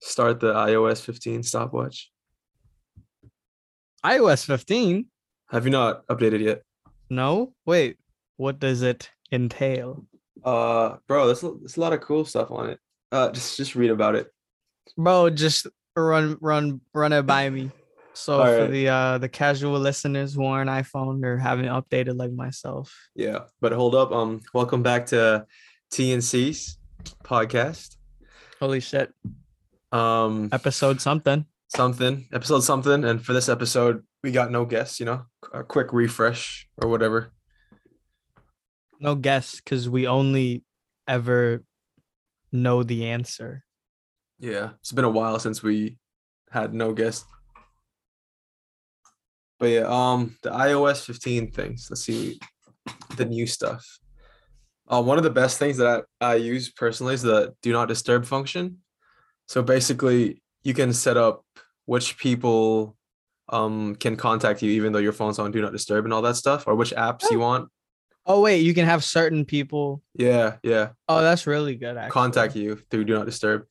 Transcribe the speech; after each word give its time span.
start 0.00 0.40
the 0.40 0.52
iOS 0.54 1.00
15 1.02 1.42
stopwatch. 1.42 2.10
iOS 4.04 4.44
15? 4.44 5.06
Have 5.50 5.64
you 5.64 5.70
not 5.70 6.06
updated 6.06 6.40
yet? 6.40 6.62
No. 7.08 7.54
Wait. 7.66 7.96
What 8.36 8.58
does 8.58 8.82
it 8.82 9.10
entail? 9.30 10.06
Uh, 10.42 10.96
bro, 11.06 11.26
there's 11.26 11.42
a, 11.42 11.52
there's 11.58 11.76
a 11.76 11.80
lot 11.80 11.92
of 11.92 12.00
cool 12.00 12.24
stuff 12.24 12.50
on 12.50 12.70
it. 12.70 12.78
Uh, 13.12 13.30
just 13.30 13.56
just 13.56 13.74
read 13.74 13.90
about 13.90 14.14
it. 14.14 14.28
Bro, 14.96 15.30
just 15.30 15.66
run 15.96 16.38
run 16.40 16.80
run 16.94 17.12
it 17.12 17.22
by 17.22 17.50
me. 17.50 17.70
So 18.14 18.38
All 18.38 18.46
for 18.46 18.60
right. 18.62 18.70
the 18.70 18.88
uh 18.88 19.18
the 19.18 19.28
casual 19.28 19.78
listeners 19.78 20.34
who 20.34 20.44
are 20.44 20.62
an 20.62 20.68
iPhone 20.68 21.24
or 21.24 21.36
haven't 21.36 21.66
updated 21.66 22.16
like 22.16 22.32
myself. 22.32 22.94
Yeah, 23.14 23.40
but 23.60 23.72
hold 23.72 23.94
up. 23.94 24.12
Um, 24.12 24.40
welcome 24.54 24.82
back 24.82 25.06
to 25.06 25.46
TNC's 25.92 26.78
podcast. 27.24 27.96
Holy 28.60 28.80
shit. 28.80 29.12
Um, 29.92 30.48
Episode 30.52 31.00
something. 31.00 31.46
something 31.68 32.28
episode 32.32 32.60
something, 32.60 33.04
and 33.04 33.24
for 33.24 33.32
this 33.32 33.48
episode, 33.48 34.04
we 34.22 34.30
got 34.32 34.50
no 34.50 34.64
guests. 34.64 35.00
You 35.00 35.06
know, 35.06 35.26
a 35.52 35.64
quick 35.64 35.92
refresh 35.92 36.68
or 36.80 36.88
whatever. 36.88 37.32
No 39.00 39.14
guess 39.14 39.56
because 39.56 39.88
we 39.88 40.06
only 40.06 40.64
ever 41.08 41.64
know 42.52 42.82
the 42.82 43.06
answer. 43.06 43.64
Yeah, 44.38 44.70
it's 44.80 44.92
been 44.92 45.04
a 45.04 45.10
while 45.10 45.38
since 45.38 45.62
we 45.62 45.98
had 46.50 46.74
no 46.74 46.92
guest. 46.92 47.24
But 49.58 49.66
yeah, 49.66 49.86
um, 49.88 50.36
the 50.42 50.50
iOS 50.50 51.04
15 51.04 51.52
things. 51.52 51.88
Let's 51.90 52.02
see 52.02 52.40
the 53.16 53.26
new 53.26 53.46
stuff. 53.46 53.84
Uh, 54.88 55.02
one 55.02 55.18
of 55.18 55.24
the 55.24 55.30
best 55.30 55.58
things 55.58 55.76
that 55.76 56.04
I, 56.20 56.32
I 56.32 56.34
use 56.36 56.70
personally 56.70 57.14
is 57.14 57.22
the 57.22 57.54
do 57.62 57.72
not 57.72 57.88
disturb 57.88 58.24
function. 58.24 58.78
So 59.50 59.64
basically, 59.64 60.40
you 60.62 60.74
can 60.74 60.92
set 60.92 61.16
up 61.16 61.44
which 61.86 62.18
people 62.18 62.96
um 63.48 63.96
can 63.96 64.14
contact 64.14 64.62
you 64.62 64.70
even 64.70 64.92
though 64.92 65.00
your 65.00 65.12
phone's 65.12 65.40
on 65.40 65.50
do 65.50 65.60
not 65.60 65.72
disturb 65.72 66.04
and 66.04 66.14
all 66.14 66.22
that 66.22 66.36
stuff, 66.36 66.68
or 66.68 66.76
which 66.76 66.92
apps 66.92 67.28
you 67.32 67.40
want. 67.40 67.68
Oh 68.24 68.40
wait, 68.42 68.58
you 68.58 68.74
can 68.74 68.86
have 68.86 69.02
certain 69.02 69.44
people. 69.44 70.04
Yeah, 70.14 70.58
yeah, 70.62 70.90
Oh, 71.08 71.20
that's 71.20 71.48
really 71.48 71.74
good. 71.74 71.96
Actually. 71.96 72.12
contact 72.12 72.54
you 72.54 72.76
through 72.92 73.06
do 73.06 73.14
not 73.14 73.26
disturb, 73.26 73.64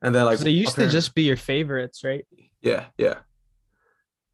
and 0.00 0.14
then 0.14 0.24
like 0.24 0.38
So 0.38 0.44
they 0.44 0.50
used 0.50 0.76
to 0.76 0.88
just 0.88 1.14
be 1.14 1.24
your 1.24 1.36
favorites, 1.36 2.02
right? 2.02 2.24
Yeah, 2.62 2.86
yeah. 2.96 3.16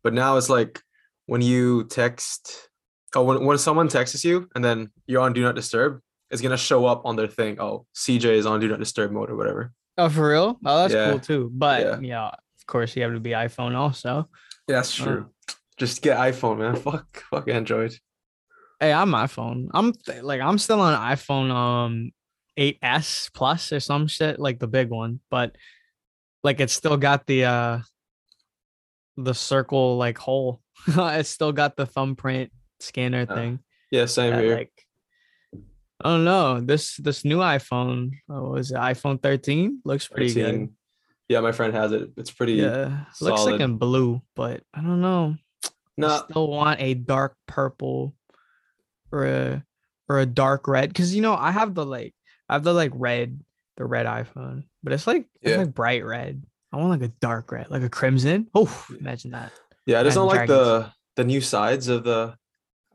But 0.04 0.14
now 0.14 0.36
it's 0.36 0.48
like 0.48 0.80
when 1.26 1.42
you 1.42 1.88
text, 1.88 2.68
oh, 3.16 3.24
when, 3.24 3.44
when 3.44 3.58
someone 3.58 3.88
texts 3.88 4.24
you 4.24 4.48
and 4.54 4.64
then 4.64 4.92
you're 5.08 5.22
on 5.22 5.32
Do 5.32 5.42
Not 5.42 5.56
Disturb, 5.56 6.00
it's 6.30 6.40
gonna 6.40 6.56
show 6.56 6.86
up 6.86 7.02
on 7.04 7.16
their 7.16 7.26
thing. 7.26 7.58
Oh, 7.58 7.84
CJ 7.96 8.26
is 8.36 8.46
on 8.46 8.60
Do 8.60 8.68
Not 8.68 8.78
Disturb 8.78 9.10
mode 9.10 9.30
or 9.30 9.34
whatever. 9.34 9.72
Oh, 9.96 10.08
for 10.08 10.28
real? 10.30 10.58
Oh, 10.64 10.78
that's 10.82 10.94
Yeah. 10.94 11.10
cool 11.10 11.20
too. 11.20 11.50
But 11.52 12.02
Yeah. 12.02 12.28
of 12.28 12.66
course 12.66 12.96
you 12.96 13.02
have 13.02 13.12
to 13.12 13.20
be 13.20 13.30
iPhone 13.30 13.74
also. 13.74 14.28
Yeah, 14.68 14.76
that's 14.76 14.94
true. 14.94 15.30
Just 15.76 16.02
get 16.02 16.16
iPhone, 16.18 16.58
man. 16.58 16.76
Fuck, 16.76 17.24
fuck 17.30 17.48
Android. 17.48 17.94
Hey, 18.80 18.92
I'm 18.92 19.10
iPhone. 19.12 19.68
I'm 19.72 19.92
th- 19.92 20.22
like 20.22 20.40
I'm 20.40 20.58
still 20.58 20.80
on 20.80 20.98
iPhone 20.98 21.50
um 21.50 22.10
8s 22.58 23.30
plus 23.32 23.72
or 23.72 23.80
some 23.80 24.06
shit 24.06 24.38
like 24.38 24.58
the 24.58 24.66
big 24.68 24.90
one, 24.90 25.20
but 25.30 25.56
like 26.42 26.60
it's 26.60 26.72
still 26.72 26.96
got 26.96 27.26
the 27.26 27.44
uh 27.44 27.78
the 29.16 29.34
circle 29.34 29.96
like 29.96 30.18
hole. 30.18 30.60
it's 30.86 31.28
still 31.30 31.52
got 31.52 31.76
the 31.76 31.86
thumbprint 31.86 32.50
scanner 32.80 33.26
Uh, 33.28 33.34
thing. 33.34 33.58
Yeah, 33.90 34.06
same 34.06 34.32
that, 34.34 34.42
here. 34.44 34.54
like 34.56 34.72
I 36.02 36.08
don't 36.08 36.24
know. 36.24 36.60
This 36.60 36.96
this 36.96 37.24
new 37.24 37.38
iPhone, 37.38 38.12
oh, 38.28 38.50
was 38.50 38.70
it 38.70 38.76
iPhone 38.76 39.22
13? 39.22 39.80
Looks 39.84 40.08
pretty 40.08 40.34
good. 40.34 40.70
Yeah, 41.28 41.40
my 41.40 41.52
friend 41.52 41.72
has 41.74 41.92
it. 41.92 42.10
It's 42.16 42.30
pretty. 42.30 42.54
Yeah, 42.54 43.04
looks 43.20 43.22
like 43.22 43.38
solid. 43.38 43.60
in 43.60 43.78
blue, 43.78 44.20
but 44.34 44.62
I 44.74 44.80
don't 44.80 45.00
know. 45.00 45.36
I 46.02 46.22
still 46.28 46.48
want 46.48 46.80
a 46.80 46.94
dark 46.94 47.36
purple 47.46 48.14
or 49.12 49.26
a 49.26 49.64
or 50.08 50.18
a 50.18 50.26
dark 50.26 50.66
red 50.68 50.90
because 50.90 51.14
you 51.14 51.22
know 51.22 51.34
I 51.34 51.50
have 51.52 51.74
the 51.74 51.86
like 51.86 52.14
I 52.48 52.54
have 52.54 52.64
the 52.64 52.74
like 52.74 52.92
red 52.94 53.40
the 53.76 53.84
red 53.84 54.06
iPhone, 54.06 54.64
but 54.82 54.92
it's 54.92 55.06
like 55.06 55.26
it's 55.40 55.56
like 55.56 55.74
bright 55.74 56.04
red. 56.04 56.44
I 56.72 56.76
want 56.76 56.90
like 56.90 57.08
a 57.08 57.14
dark 57.20 57.52
red, 57.52 57.70
like 57.70 57.82
a 57.82 57.88
crimson. 57.88 58.48
Oh, 58.54 58.86
imagine 58.98 59.30
that. 59.30 59.52
yeah, 59.86 60.00
I 60.00 60.02
just 60.02 60.16
don't 60.16 60.26
like 60.26 60.48
the 60.48 60.92
the 61.16 61.24
new 61.24 61.40
sides 61.40 61.88
of 61.88 62.04
the 62.04 62.36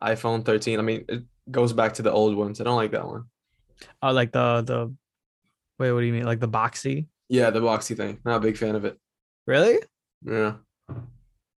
iPhone 0.02 0.46
13. 0.46 0.80
I 0.80 0.82
mean, 0.82 1.06
it 1.08 1.24
goes 1.52 1.74
back 1.74 1.94
to 1.96 2.02
the 2.02 2.12
old 2.12 2.36
ones. 2.36 2.60
I 2.60 2.64
don't 2.64 2.76
like 2.76 2.92
that 2.92 3.06
one. 3.08 3.26
Oh, 4.02 4.12
like 4.12 4.32
the 4.32 4.62
the 4.62 4.94
wait, 5.78 5.92
what 5.92 6.02
do 6.02 6.06
you 6.06 6.14
mean? 6.14 6.26
Like 6.26 6.40
the 6.40 6.48
boxy? 6.50 7.08
Yeah, 7.30 7.50
the 7.50 7.60
boxy 7.62 7.96
thing. 7.96 8.20
Not 8.26 8.38
a 8.38 8.40
big 8.40 8.58
fan 8.58 8.76
of 8.76 8.86
it. 8.86 8.98
Really? 9.48 9.80
Yeah. 10.26 10.56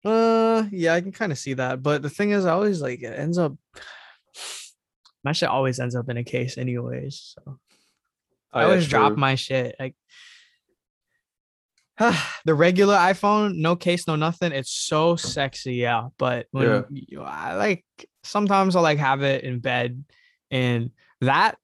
Uh, 0.03 0.63
yeah, 0.71 0.93
I 0.95 1.01
can 1.01 1.11
kind 1.11 1.31
of 1.31 1.37
see 1.37 1.53
that. 1.53 1.81
But 1.83 2.01
the 2.01 2.09
thing 2.09 2.31
is, 2.31 2.45
I 2.45 2.51
always 2.53 2.81
like 2.81 3.01
it 3.01 3.17
ends 3.17 3.37
up. 3.37 3.53
My 5.23 5.31
shit 5.33 5.49
always 5.49 5.79
ends 5.79 5.95
up 5.95 6.09
in 6.09 6.17
a 6.17 6.23
case, 6.23 6.57
anyways. 6.57 7.35
So 7.35 7.59
Oh, 8.53 8.59
I 8.59 8.63
always 8.65 8.87
drop 8.87 9.13
true. 9.13 9.17
my 9.17 9.35
shit. 9.35 9.75
Like 9.79 9.95
the 12.45 12.53
regular 12.55 12.95
iPhone, 12.95 13.55
no 13.55 13.75
case, 13.75 14.07
no 14.07 14.15
nothing. 14.15 14.51
It's 14.51 14.71
so 14.71 15.15
sexy, 15.15 15.75
yeah. 15.75 16.07
But 16.17 16.47
when 16.51 16.65
Yeah. 16.67 16.81
you, 16.89 17.21
I 17.21 17.55
like 17.55 17.85
sometimes 18.23 18.75
I 18.75 18.81
like 18.81 18.97
have 18.99 19.21
it 19.23 19.43
in 19.43 19.59
bed, 19.59 20.03
and 20.49 20.91
that, 21.21 21.57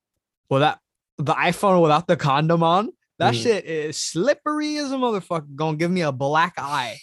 well, 0.49 0.61
that 0.61 0.79
the 1.17 1.33
iPhone 1.33 1.81
without 1.81 2.07
the 2.07 2.15
condom 2.17 2.63
on, 2.63 2.89
that 3.19 3.33
Mhm. 3.33 3.43
shit 3.43 3.65
is 3.65 3.97
slippery 3.97 4.77
as 4.77 4.91
a 4.91 4.95
motherfucker. 4.95 5.55
Gonna 5.55 5.77
give 5.77 5.91
me 5.91 6.01
a 6.01 6.11
black 6.11 6.53
eye. 6.57 6.99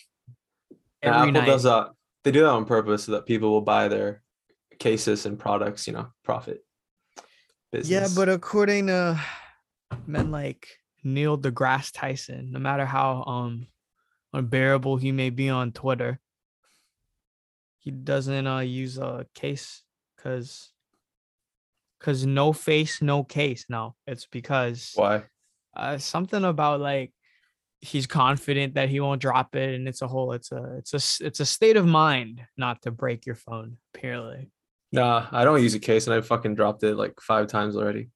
Every 1.03 1.19
Apple 1.19 1.33
night. 1.33 1.47
does 1.47 1.65
that. 1.65 1.91
They 2.23 2.31
do 2.31 2.41
that 2.41 2.51
on 2.51 2.65
purpose 2.65 3.05
so 3.05 3.13
that 3.13 3.27
people 3.27 3.51
will 3.51 3.61
buy 3.61 3.89
their 3.89 4.23
cases 4.79 5.27
and 5.27 5.39
products. 5.39 5.87
You 5.87 5.93
know, 5.95 6.09
profit. 6.25 6.65
Business. 7.73 7.91
Yeah, 7.91 8.09
but 8.17 8.29
according 8.29 8.87
to 8.87 9.21
men 10.07 10.31
like 10.31 10.69
Neil 11.05 11.39
deGrasse 11.39 11.93
Tyson, 11.93 12.51
no 12.51 12.59
matter 12.59 12.87
how 12.87 13.23
um 13.25 13.67
unbearable 14.33 14.97
he 14.97 15.13
may 15.13 15.31
be 15.31 15.49
on 15.49 15.73
Twitter, 15.73 16.19
he 17.79 17.91
doesn't 17.91 18.47
uh 18.47 18.61
use 18.61 18.99
a 18.99 19.27
case 19.35 19.83
because 20.17 20.73
because 21.99 22.27
no 22.27 22.53
face, 22.53 23.01
no 23.01 23.25
case. 23.25 23.67
No, 23.69 23.95
it's 24.07 24.27
because 24.27 24.93
why? 24.95 25.25
uh 25.77 25.99
something 25.99 26.45
about 26.45 26.81
like 26.81 27.13
he's 27.81 28.07
confident 28.07 28.75
that 28.75 28.89
he 28.89 28.99
won't 29.01 29.21
drop 29.21 29.55
it, 29.55 29.75
and 29.75 29.87
it's 29.87 30.03
a 30.03 30.09
whole 30.09 30.33
it's 30.33 30.51
a 30.51 30.77
it's 30.79 30.95
a, 30.95 31.27
it's 31.27 31.41
a 31.41 31.47
state 31.47 31.77
of 31.77 31.87
mind 31.87 32.43
not 32.57 32.83
to 32.83 32.91
break 32.91 33.27
your 33.27 33.35
phone. 33.37 33.77
Apparently, 33.95 34.51
Nah, 34.95 35.27
I 35.33 35.45
don't 35.45 35.61
use 35.61 35.75
a 35.75 35.81
case, 35.81 36.07
and 36.07 36.15
I 36.15 36.21
fucking 36.21 36.55
dropped 36.55 36.85
it 36.85 36.95
like 36.95 37.21
five 37.21 37.49
times 37.49 37.77
already. 37.77 38.11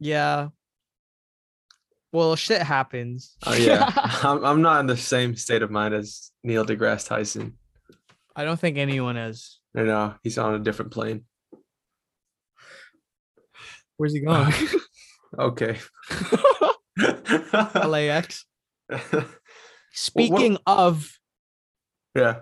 Yeah. 0.00 0.48
Well, 2.12 2.34
shit 2.34 2.62
happens. 2.62 3.36
Oh 3.46 3.54
yeah, 3.54 3.88
I'm 4.24 4.44
I'm 4.44 4.62
not 4.62 4.80
in 4.80 4.86
the 4.86 4.96
same 4.96 5.36
state 5.36 5.62
of 5.62 5.70
mind 5.70 5.94
as 5.94 6.32
Neil 6.42 6.64
deGrasse 6.64 7.06
Tyson. 7.06 7.56
I 8.34 8.44
don't 8.44 8.58
think 8.58 8.78
anyone 8.78 9.16
is. 9.16 9.60
I 9.76 9.82
know 9.82 10.14
he's 10.22 10.38
on 10.38 10.54
a 10.54 10.58
different 10.58 10.90
plane. 10.90 11.24
Where's 13.96 14.14
he 14.14 14.20
going? 14.20 14.52
Okay. 15.38 15.78
LAX. 17.86 18.44
Speaking 19.92 20.58
of 20.66 21.18
yeah. 22.16 22.40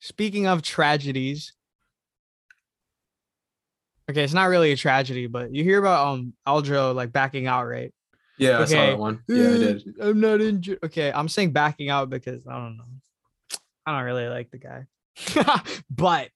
speaking 0.00 0.46
of 0.48 0.62
tragedies. 0.62 1.52
Okay, 4.10 4.24
it's 4.24 4.32
not 4.34 4.44
really 4.46 4.72
a 4.72 4.76
tragedy, 4.76 5.26
but 5.26 5.54
you 5.54 5.62
hear 5.64 5.78
about 5.78 6.08
um 6.08 6.34
Aljo 6.46 6.94
like 6.94 7.12
backing 7.12 7.46
out, 7.46 7.64
right? 7.66 7.92
Yeah, 8.38 8.60
I 8.60 8.64
saw 8.64 8.74
Okay. 8.76 8.90
that 8.90 8.98
one. 8.98 9.22
Yeah, 9.28 9.48
I 9.54 9.58
did. 9.58 9.94
"Uh, 10.00 10.08
I'm 10.08 10.20
not 10.20 10.40
injured. 10.40 10.78
Okay, 10.84 11.12
I'm 11.12 11.28
saying 11.28 11.52
backing 11.52 11.88
out 11.90 12.10
because 12.10 12.46
I 12.46 12.52
don't 12.54 12.76
know. 12.76 12.84
I 13.86 13.96
don't 13.96 14.04
really 14.04 14.26
like 14.28 14.50
the 14.50 14.58
guy. 14.58 14.86
but 15.90 16.30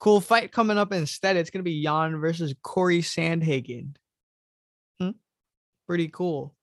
cool 0.00 0.20
fight 0.20 0.52
coming 0.52 0.78
up 0.78 0.92
instead. 0.92 1.36
It's 1.36 1.50
gonna 1.50 1.62
be 1.64 1.72
Yan 1.72 2.20
versus 2.20 2.54
Cory 2.62 3.00
Sandhagen. 3.00 3.96
Hmm? 5.00 5.10
Pretty 5.88 6.08
cool. 6.08 6.54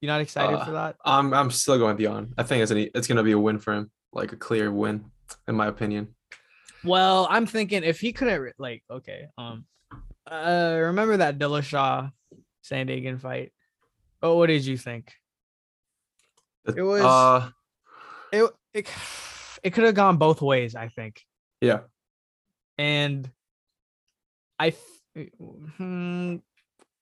You 0.00 0.08
not 0.08 0.20
excited 0.20 0.56
Uh, 0.58 0.64
for 0.64 0.72
that? 0.72 0.96
I'm 1.04 1.32
I'm 1.32 1.50
still 1.50 1.78
going 1.78 1.96
beyond. 1.96 2.34
I 2.36 2.42
think 2.42 2.62
it's 2.62 2.72
an, 2.72 2.88
it's 2.94 3.06
gonna 3.06 3.22
be 3.22 3.32
a 3.32 3.38
win 3.38 3.58
for 3.58 3.72
him, 3.74 3.90
like 4.12 4.32
a 4.32 4.36
clear 4.36 4.72
win, 4.72 5.04
in 5.46 5.54
my 5.54 5.68
opinion. 5.68 6.15
Well, 6.86 7.26
I'm 7.30 7.46
thinking 7.46 7.82
if 7.84 8.00
he 8.00 8.12
couldn't 8.12 8.54
like 8.58 8.82
okay, 8.90 9.26
um 9.36 9.66
uh 10.30 10.76
remember 10.80 11.18
that 11.18 11.38
Dillashaw 11.38 12.10
Sandhagen 12.64 13.20
fight? 13.20 13.52
Oh, 14.22 14.36
what 14.38 14.46
did 14.46 14.64
you 14.64 14.76
think? 14.78 15.12
It 16.66 16.82
was- 16.82 17.02
Uh, 17.02 17.50
It 18.32 18.50
it, 18.74 18.88
it 19.62 19.70
could 19.70 19.84
have 19.84 19.94
gone 19.94 20.16
both 20.16 20.42
ways, 20.42 20.74
I 20.74 20.88
think. 20.88 21.22
yeah. 21.60 21.80
And 22.78 23.30
I 24.58 24.70
th- 25.14 25.30
hmm, 25.76 26.36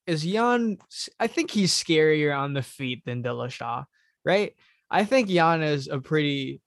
is 0.06 0.24
Yan? 0.26 0.78
I 1.18 1.26
think 1.26 1.50
he's 1.50 1.72
scarier 1.72 2.36
on 2.36 2.52
the 2.52 2.62
feet 2.62 3.02
than 3.06 3.22
Dillashaw, 3.22 3.84
right? 4.24 4.54
I 4.90 5.04
think 5.04 5.30
Yan 5.30 5.62
is 5.62 5.88
a 5.88 5.98
pretty. 6.00 6.60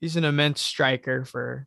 He's 0.00 0.16
an 0.16 0.24
immense 0.24 0.60
striker 0.60 1.24
for, 1.24 1.66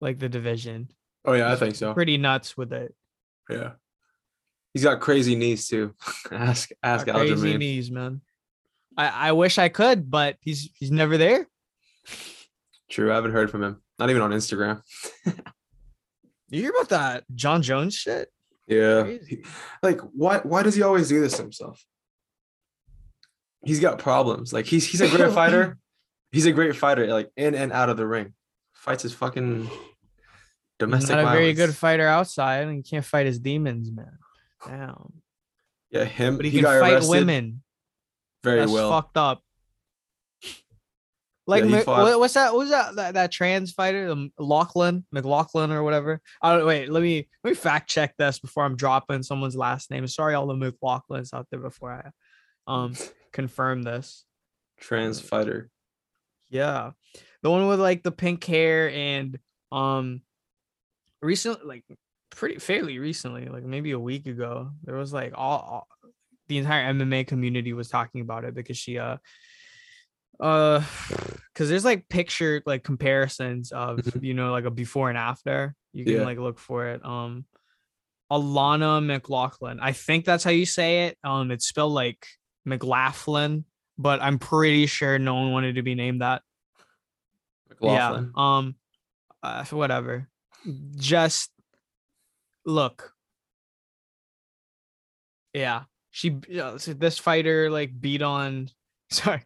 like 0.00 0.18
the 0.18 0.28
division. 0.28 0.88
Oh 1.24 1.32
yeah, 1.32 1.52
I 1.52 1.56
think 1.56 1.74
so. 1.74 1.92
Pretty 1.94 2.16
nuts 2.18 2.56
with 2.56 2.72
it. 2.72 2.94
Yeah. 3.50 3.72
He's 4.74 4.84
got 4.84 5.00
crazy 5.00 5.34
knees 5.34 5.66
too. 5.66 5.94
ask 6.30 6.70
ask 6.82 7.06
Got 7.06 7.16
Crazy 7.16 7.34
Aljamain. 7.34 7.58
knees, 7.58 7.90
man. 7.90 8.20
I 8.96 9.30
I 9.30 9.32
wish 9.32 9.58
I 9.58 9.68
could, 9.68 10.10
but 10.10 10.36
he's 10.40 10.70
he's 10.74 10.90
never 10.90 11.16
there. 11.18 11.46
True, 12.90 13.10
I 13.10 13.16
haven't 13.16 13.32
heard 13.32 13.50
from 13.50 13.62
him. 13.62 13.82
Not 13.98 14.10
even 14.10 14.22
on 14.22 14.30
Instagram. 14.30 14.82
You 16.50 16.62
hear 16.62 16.70
about 16.70 16.88
that 16.88 17.24
Jon 17.34 17.60
Jones 17.62 17.94
shit? 17.94 18.32
Yeah. 18.66 19.02
Crazy. 19.02 19.44
Like 19.82 20.00
why 20.12 20.38
why 20.38 20.62
does 20.62 20.74
he 20.74 20.82
always 20.82 21.08
do 21.08 21.20
this 21.20 21.36
to 21.36 21.42
himself? 21.42 21.84
He's 23.64 23.80
got 23.80 23.98
problems. 23.98 24.52
Like 24.52 24.66
he's 24.66 24.86
he's 24.86 25.00
a 25.00 25.08
great 25.16 25.32
fighter. 25.32 25.76
He's 26.32 26.46
a 26.46 26.52
great 26.52 26.76
fighter, 26.76 27.06
like 27.06 27.30
in 27.36 27.54
and 27.54 27.72
out 27.72 27.88
of 27.88 27.96
the 27.96 28.06
ring. 28.06 28.34
Fights 28.74 29.02
his 29.02 29.12
fucking 29.14 29.68
domestic 30.78 31.16
not 31.16 31.24
a 31.24 31.30
very 31.36 31.52
good 31.52 31.74
fighter 31.74 32.06
outside, 32.06 32.66
and 32.66 32.76
he 32.76 32.82
can't 32.82 33.04
fight 33.04 33.26
his 33.26 33.38
demons, 33.38 33.90
man. 33.90 34.18
Damn. 34.66 35.12
Yeah, 35.90 36.04
him. 36.04 36.36
But 36.36 36.44
he, 36.44 36.50
he, 36.50 36.60
can 36.60 36.66
fight 36.66 36.92
arrested 36.92 37.10
women. 37.10 37.62
very 38.44 38.60
That's 38.60 38.72
well. 38.72 38.90
fucked 38.90 39.16
up. 39.16 39.42
Like 41.46 41.64
fought- 41.82 42.02
what- 42.02 42.20
what's 42.20 42.34
that? 42.34 42.52
What's 42.52 42.70
that, 42.70 42.96
that? 42.96 43.14
That 43.14 43.32
trans 43.32 43.72
fighter, 43.72 44.10
um, 44.10 44.30
Lachlan, 44.38 45.06
McLaughlin, 45.10 45.72
or 45.72 45.82
whatever. 45.82 46.20
Oh 46.42 46.66
wait, 46.66 46.90
let 46.90 47.02
me 47.02 47.26
let 47.42 47.50
me 47.52 47.54
fact 47.54 47.88
check 47.88 48.14
this 48.18 48.38
before 48.38 48.64
I'm 48.64 48.76
dropping 48.76 49.22
someone's 49.22 49.56
last 49.56 49.90
name. 49.90 50.06
Sorry, 50.06 50.34
all 50.34 50.46
the 50.46 50.54
McLaughlins 50.54 51.32
out 51.32 51.46
there 51.50 51.60
before 51.60 51.90
I 51.90 52.10
um 52.70 52.92
confirm 53.32 53.82
this. 53.82 54.26
Trans 54.78 55.20
fighter. 55.20 55.70
Yeah, 56.50 56.92
the 57.42 57.50
one 57.50 57.66
with 57.66 57.80
like 57.80 58.02
the 58.02 58.12
pink 58.12 58.44
hair 58.44 58.90
and 58.90 59.38
um, 59.70 60.22
recently, 61.20 61.66
like 61.66 61.84
pretty 62.30 62.58
fairly 62.58 62.98
recently, 62.98 63.46
like 63.46 63.64
maybe 63.64 63.90
a 63.92 63.98
week 63.98 64.26
ago, 64.26 64.70
there 64.82 64.96
was 64.96 65.12
like 65.12 65.32
all, 65.34 65.58
all 65.58 65.88
the 66.48 66.58
entire 66.58 66.92
MMA 66.94 67.26
community 67.26 67.72
was 67.72 67.88
talking 67.88 68.20
about 68.22 68.44
it 68.44 68.54
because 68.54 68.76
she 68.78 68.98
uh 68.98 69.18
uh 70.40 70.82
because 71.52 71.68
there's 71.68 71.84
like 71.84 72.08
picture 72.08 72.62
like 72.64 72.84
comparisons 72.84 73.72
of 73.72 73.98
Mhm. 73.98 74.22
you 74.22 74.34
know 74.34 74.52
like 74.52 74.64
a 74.64 74.70
before 74.70 75.08
and 75.08 75.18
after. 75.18 75.74
You 75.92 76.04
can 76.04 76.14
Yeah. 76.14 76.24
like 76.24 76.38
look 76.38 76.58
for 76.58 76.86
it. 76.88 77.04
Um 77.04 77.44
alana 78.30 79.04
mclaughlin. 79.04 79.80
I 79.80 79.92
think 79.92 80.24
that's 80.24 80.44
how 80.44 80.50
you 80.50 80.66
say 80.66 81.06
it. 81.06 81.18
Um 81.24 81.50
it's 81.50 81.66
spelled 81.66 81.92
like 81.92 82.26
mclaughlin 82.64 83.64
but 83.98 84.22
i'm 84.22 84.38
pretty 84.38 84.86
sure 84.86 85.18
no 85.18 85.34
one 85.34 85.52
wanted 85.52 85.74
to 85.74 85.82
be 85.82 85.94
named 85.94 86.22
that 86.22 86.42
McLaughlin. 87.68 88.32
yeah 88.34 88.56
um 88.56 88.74
uh, 89.42 89.64
whatever 89.66 90.28
just 90.96 91.50
look 92.64 93.12
yeah 95.54 95.82
she 96.10 96.38
uh, 96.60 96.78
this 96.96 97.18
fighter 97.18 97.70
like 97.70 97.98
beat 98.00 98.22
on 98.22 98.68
sorry 99.10 99.44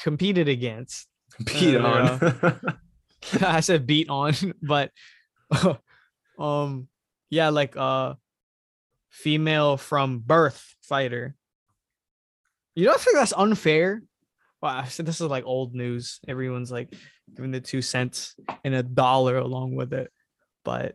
competed 0.00 0.48
against 0.48 1.08
Beat 1.44 1.76
on. 1.76 2.18
I 3.40 3.60
said 3.60 3.86
beat 3.86 4.08
on, 4.08 4.34
but 4.62 4.90
um 6.38 6.88
yeah, 7.30 7.48
like 7.48 7.76
uh 7.76 8.14
female 9.10 9.76
from 9.76 10.20
birth 10.20 10.76
fighter. 10.82 11.34
You 12.76 12.84
don't 12.84 13.00
think 13.00 13.16
that's 13.16 13.32
unfair? 13.34 14.02
Wow, 14.62 14.84
so 14.84 15.02
this 15.02 15.20
is 15.20 15.26
like 15.26 15.46
old 15.46 15.74
news. 15.74 16.20
Everyone's 16.28 16.70
like 16.70 16.94
giving 17.34 17.50
the 17.50 17.60
two 17.60 17.80
cents 17.80 18.36
and 18.64 18.74
a 18.74 18.82
dollar 18.82 19.38
along 19.38 19.74
with 19.74 19.94
it. 19.94 20.12
But 20.62 20.94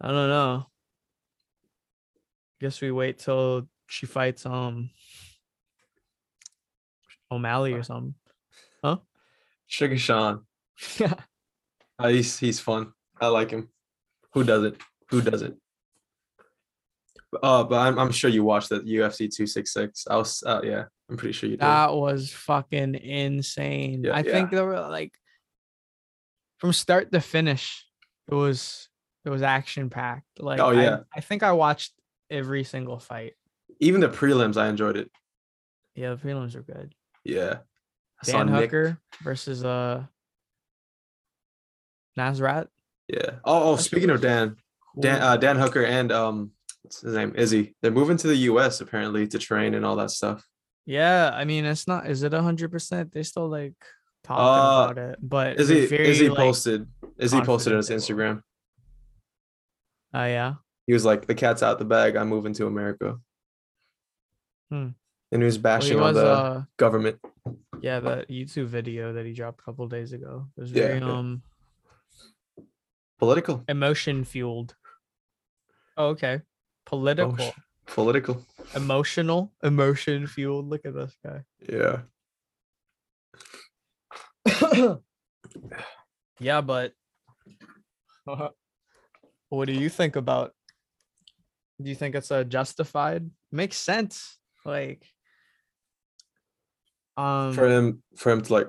I 0.00 0.08
don't 0.08 0.28
know. 0.28 0.66
Guess 2.60 2.82
we 2.82 2.90
wait 2.90 3.18
till 3.18 3.66
she 3.86 4.04
fights 4.04 4.44
um 4.44 4.90
O'Malley 7.30 7.72
or 7.72 7.82
something. 7.82 8.14
Huh? 8.84 8.98
Sugar 9.66 9.98
Sean. 9.98 10.44
Yeah. 10.98 11.14
Uh, 11.98 12.08
he's 12.08 12.38
he's 12.38 12.60
fun. 12.60 12.92
I 13.20 13.26
like 13.26 13.50
him. 13.50 13.68
Who 14.34 14.44
doesn't? 14.44 14.76
Who 15.10 15.20
doesn't? 15.20 15.56
Uh, 17.42 17.62
but 17.64 17.76
I'm 17.78 17.98
I'm 17.98 18.12
sure 18.12 18.30
you 18.30 18.42
watched 18.42 18.70
that 18.70 18.86
UFC 18.86 19.18
266. 19.30 20.06
I 20.08 20.16
was 20.16 20.42
uh, 20.46 20.60
yeah, 20.64 20.84
I'm 21.10 21.16
pretty 21.16 21.32
sure 21.32 21.48
you 21.48 21.56
did. 21.56 21.60
That 21.62 21.94
was 21.94 22.30
fucking 22.32 22.94
insane. 22.94 24.04
Yeah, 24.04 24.16
I 24.16 24.22
think 24.22 24.50
there 24.50 24.64
were 24.64 24.80
like 24.88 25.12
from 26.58 26.72
start 26.72 27.12
to 27.12 27.20
finish, 27.20 27.86
it 28.30 28.34
was 28.34 28.88
it 29.24 29.30
was 29.30 29.42
action 29.42 29.90
packed. 29.90 30.40
Like 30.40 30.60
Oh, 30.60 30.70
I- 30.70 30.82
yeah. 30.82 30.98
I, 31.14 31.20
think 31.20 31.42
I 31.42 31.52
watched 31.52 31.92
every 32.30 32.64
single 32.64 32.98
fight. 32.98 33.34
Even 33.80 34.00
the 34.00 34.08
prelims, 34.08 34.56
I 34.56 34.68
enjoyed 34.68 34.96
it. 34.96 35.10
Yeah, 35.94 36.14
the 36.14 36.16
prelims 36.16 36.54
are 36.54 36.62
good. 36.62 36.94
Yeah. 37.24 37.58
I 38.22 38.30
Dan 38.30 38.46
Nick- 38.46 38.70
Hooker 38.70 38.98
versus 39.22 39.64
uh 39.64 40.04
Nasrat. 42.18 42.68
Yeah. 43.08 43.36
Oh, 43.44 43.72
oh 43.72 43.76
speaking 43.76 44.10
of 44.10 44.20
Dan, 44.20 44.56
Dan 44.98 45.22
uh, 45.22 45.36
Dan 45.36 45.56
Hooker 45.56 45.84
and 45.84 46.10
um 46.10 46.52
what's 46.82 47.00
his 47.00 47.14
name? 47.14 47.32
Izzy. 47.36 47.74
They're 47.82 47.90
moving 47.90 48.16
to 48.18 48.26
the 48.28 48.36
US 48.52 48.80
apparently 48.80 49.26
to 49.28 49.38
train 49.38 49.74
and 49.74 49.84
all 49.84 49.96
that 49.96 50.10
stuff. 50.10 50.46
yeah, 50.86 51.30
I 51.34 51.44
mean 51.44 51.64
it's 51.64 51.86
not 51.88 52.08
is 52.08 52.22
it 52.22 52.32
hundred 52.32 52.70
percent? 52.72 53.12
They're 53.12 53.24
still 53.24 53.48
like 53.48 53.74
talking 54.24 54.44
Uh, 54.44 54.92
about 54.92 54.98
it. 54.98 55.18
But 55.22 55.60
Izzy 55.60 55.80
they're 55.80 55.88
very, 55.98 56.08
Izzy 56.08 56.28
like, 56.28 56.38
posted 56.38 56.86
Izzy 57.18 57.40
posted 57.42 57.72
on 57.72 57.78
his 57.78 57.88
they. 57.88 57.96
Instagram. 57.96 58.42
Oh 60.14 60.24
yeah. 60.24 60.54
He 60.86 60.94
was 60.94 61.04
like, 61.04 61.26
"The 61.26 61.34
cat's 61.34 61.62
out 61.62 61.78
the 61.78 61.84
bag. 61.84 62.16
I'm 62.16 62.28
moving 62.28 62.54
to 62.54 62.66
America." 62.66 63.18
Hmm. 64.70 64.88
And 65.30 65.42
he 65.42 65.44
was 65.44 65.56
Well, 65.58 65.62
bashing 65.62 65.98
he 65.98 66.02
on 66.04 66.14
the 66.14 66.26
uh 66.26 66.62
government. 66.78 67.18
Yeah, 67.82 68.00
the 68.00 68.24
YouTube 68.30 68.66
video 68.66 69.12
that 69.12 69.26
he 69.26 69.32
dropped 69.34 69.60
a 69.60 69.64
couple 69.64 69.86
days 69.88 70.12
ago 70.12 70.48
it 70.56 70.60
was 70.60 70.72
Yeah, 70.72 70.86
very 70.88 70.98
yeah. 71.00 71.12
um 71.12 71.42
Political. 73.18 73.64
emotion 73.68 74.24
fueled. 74.24 74.74
Oh, 75.96 76.08
okay. 76.08 76.40
Political, 76.88 77.36
sh- 77.36 77.50
Political. 77.86 78.46
emotional, 78.74 79.52
emotion 79.62 80.26
fueled. 80.26 80.68
Look 80.68 80.86
at 80.86 80.94
this 80.94 81.14
guy. 81.24 81.42
Yeah. 81.68 82.00
yeah, 86.40 86.60
but 86.60 86.92
what 89.48 89.66
do 89.66 89.72
you 89.72 89.88
think 89.88 90.16
about? 90.16 90.52
Do 91.80 91.88
you 91.88 91.94
think 91.94 92.14
it's 92.14 92.30
a 92.30 92.44
justified? 92.44 93.30
Makes 93.52 93.76
sense. 93.76 94.38
Like, 94.64 95.04
um, 97.16 97.52
For 97.52 97.68
him 97.68 98.02
for 98.16 98.32
him 98.32 98.40
to 98.42 98.52
like 98.52 98.68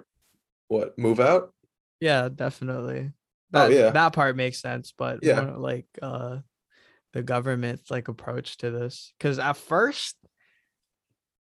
what, 0.67 0.97
move 0.97 1.19
out? 1.19 1.53
Yeah, 1.99 2.29
definitely. 2.33 3.11
Oh, 3.53 3.67
That, 3.67 3.71
yeah. 3.71 3.89
that 3.91 4.13
part 4.13 4.35
makes 4.35 4.59
sense, 4.59 4.93
but 4.95 5.19
Yeah. 5.23 5.55
like 5.57 5.87
uh 6.01 6.39
the 7.13 7.23
government's 7.23 7.89
like 7.89 8.07
approach 8.07 8.57
to 8.57 8.71
this. 8.71 9.13
Cause 9.19 9.39
at 9.39 9.57
first, 9.57 10.15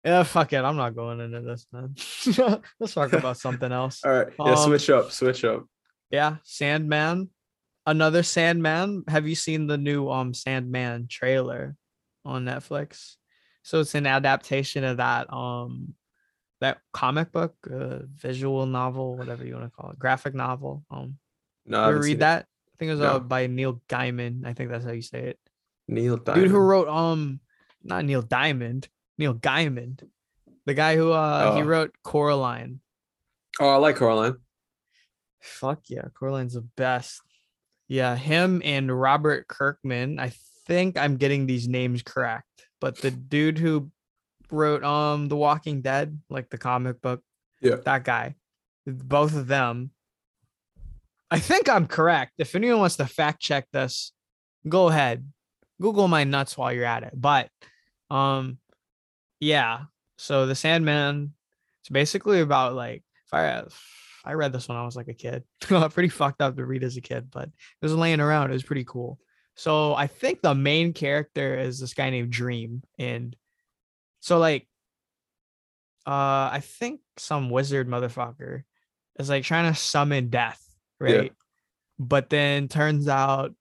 yeah, 0.04 0.24
fuck 0.24 0.52
it. 0.54 0.64
I'm 0.64 0.78
not 0.78 0.96
going 0.96 1.20
into 1.20 1.42
this, 1.42 1.68
man. 1.72 1.94
Let's 2.80 2.94
talk 2.96 3.14
about 3.14 3.38
something 3.38 3.72
else. 3.72 4.02
All 4.04 4.12
right. 4.12 4.28
Yeah, 4.40 4.54
Um, 4.54 4.58
switch 4.58 4.90
up, 4.90 5.12
switch 5.12 5.44
up. 5.46 5.66
Yeah, 6.10 6.38
Sandman. 6.44 7.30
Another 7.86 8.24
Sandman. 8.24 9.04
Have 9.08 9.28
you 9.28 9.36
seen 9.36 9.68
the 9.68 9.78
new 9.78 10.10
um 10.10 10.34
Sandman 10.34 11.08
trailer 11.08 11.76
on 12.26 12.46
Netflix? 12.46 13.16
So 13.64 13.80
it's 13.80 13.94
an 13.94 14.08
adaptation 14.08 14.84
of 14.84 14.98
that 14.98 15.32
um 15.32 15.94
that 16.62 16.80
comic 16.94 17.32
book, 17.32 17.56
uh, 17.72 18.00
visual 18.16 18.66
novel, 18.68 19.18
whatever 19.18 19.46
you 19.46 19.54
want 19.56 19.66
to 19.66 19.72
call 19.72 19.92
it, 19.92 20.00
graphic 20.00 20.34
novel. 20.34 20.84
Um 20.90 21.18
No, 21.66 21.78
I 21.78 21.82
you 21.82 21.86
ever 21.86 21.94
haven't 21.94 22.02
read 22.08 22.18
it. 22.18 22.20
that? 22.22 22.46
I 22.46 22.74
think 22.80 22.90
it 22.90 22.94
was 22.94 23.02
uh, 23.02 23.20
by 23.20 23.46
Neil 23.48 23.82
Gaiman. 23.88 24.46
I 24.48 24.54
think 24.54 24.72
that's 24.72 24.84
how 24.86 24.92
you 24.92 25.04
say 25.04 25.26
it. 25.30 25.40
Neil 25.92 26.18
Diamond. 26.18 26.44
Dude 26.44 26.52
who 26.52 26.58
wrote 26.58 26.88
um 26.88 27.40
not 27.84 28.06
Neil 28.06 28.22
Diamond, 28.22 28.88
Neil 29.18 29.36
Gaiman. 29.36 30.02
The 30.66 30.74
guy 30.74 30.96
who 30.96 31.12
uh 31.12 31.56
he 31.56 31.62
Oh. 31.62 31.66
wrote 31.66 31.94
Coraline. 32.04 32.80
Oh, 33.60 33.70
I 33.70 33.76
like 33.76 33.98
Coraline. 33.98 34.38
Fuck 35.42 35.82
yeah, 35.90 36.06
Coraline's 36.18 36.54
the 36.54 36.62
best. 36.62 37.22
Yeah, 37.88 38.16
him 38.16 38.62
and 38.64 38.92
Robert 39.00 39.48
Kirkman. 39.48 40.20
I 40.20 40.32
think 40.68 40.98
I'm 40.98 41.18
getting 41.18 41.46
these 41.46 41.68
names 41.68 42.02
correct, 42.04 42.68
but 42.80 42.98
the 42.98 43.12
dude 43.12 43.58
who 43.58 43.92
wrote 44.52 44.84
um 44.84 45.28
The 45.28 45.36
Walking 45.36 45.82
Dead, 45.82 46.20
like 46.30 46.50
the 46.50 46.58
comic 46.58 47.02
book, 47.02 47.22
Yeah. 47.62 47.76
that 47.86 48.04
guy, 48.06 48.36
both 48.86 49.36
of 49.36 49.48
them. 49.48 49.92
I 51.30 51.40
think 51.40 51.70
I'm 51.70 51.88
correct. 51.88 52.34
If 52.38 52.56
anyone 52.56 52.80
wants 52.80 52.98
to 52.98 53.06
fact 53.08 53.42
check 53.42 53.66
this, 53.72 54.12
go 54.68 54.90
ahead. 54.90 55.26
Google 55.82 56.08
my 56.08 56.24
nuts 56.24 56.58
while 56.58 56.72
you're 56.72 56.86
at 56.86 57.04
it. 57.04 57.14
But 57.16 57.50
um 58.10 58.60
yeah. 59.40 59.82
So 60.18 60.46
the 60.46 60.56
Sandman, 60.56 61.34
it's 61.82 61.90
basically 61.90 62.42
about 62.42 62.76
like 62.76 63.04
if 63.26 63.34
I 63.34 63.64
I 64.24 64.34
read 64.34 64.54
this 64.54 64.68
when 64.68 64.78
I 64.78 64.86
was 64.86 64.96
like 64.96 65.08
a 65.08 65.14
kid. 65.14 65.44
pretty 65.62 66.10
fucked 66.10 66.42
up 66.42 66.56
to 66.56 66.66
read 66.66 66.84
as 66.84 66.98
a 66.98 67.02
kid, 67.02 67.30
but 67.32 67.46
it 67.48 67.54
was 67.82 67.96
laying 67.96 68.20
around. 68.20 68.52
It 68.52 68.54
was 68.54 68.64
pretty 68.64 68.86
cool. 68.86 69.20
So 69.56 69.94
I 69.96 70.08
think 70.08 70.42
the 70.42 70.56
main 70.56 70.94
character 70.94 71.58
is 71.58 71.80
this 71.80 71.94
guy 71.94 72.10
named 72.10 72.32
Dream. 72.32 72.84
And 72.98 73.36
so 74.20 74.38
like 74.38 74.68
uh 76.06 76.50
I 76.52 76.62
think 76.64 77.02
some 77.18 77.50
wizard 77.50 77.88
motherfucker 77.88 78.64
is 79.20 79.30
like 79.30 79.44
trying 79.44 79.72
to 79.72 79.80
summon 79.80 80.30
death, 80.30 80.64
right? 81.00 81.26
Yeah. 81.26 81.30
But 82.00 82.30
then 82.30 82.68
turns 82.68 83.08
out 83.08 83.54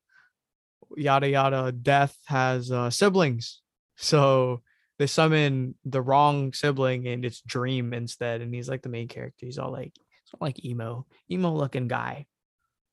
yada 0.96 1.28
yada 1.28 1.72
death 1.72 2.16
has 2.26 2.70
uh, 2.70 2.90
siblings. 2.90 3.60
So 3.96 4.62
they 4.98 5.06
summon 5.06 5.74
the 5.84 6.02
wrong 6.02 6.52
sibling 6.52 7.06
and 7.06 7.24
it's 7.24 7.40
Dream 7.40 7.92
instead. 7.92 8.40
And 8.40 8.54
he's 8.54 8.68
like 8.68 8.82
the 8.82 8.88
main 8.88 9.08
character. 9.08 9.46
He's 9.46 9.58
all 9.58 9.72
like 9.72 9.92
it's 10.22 10.40
like 10.40 10.64
emo, 10.64 11.06
emo 11.30 11.52
looking 11.52 11.88
guy, 11.88 12.26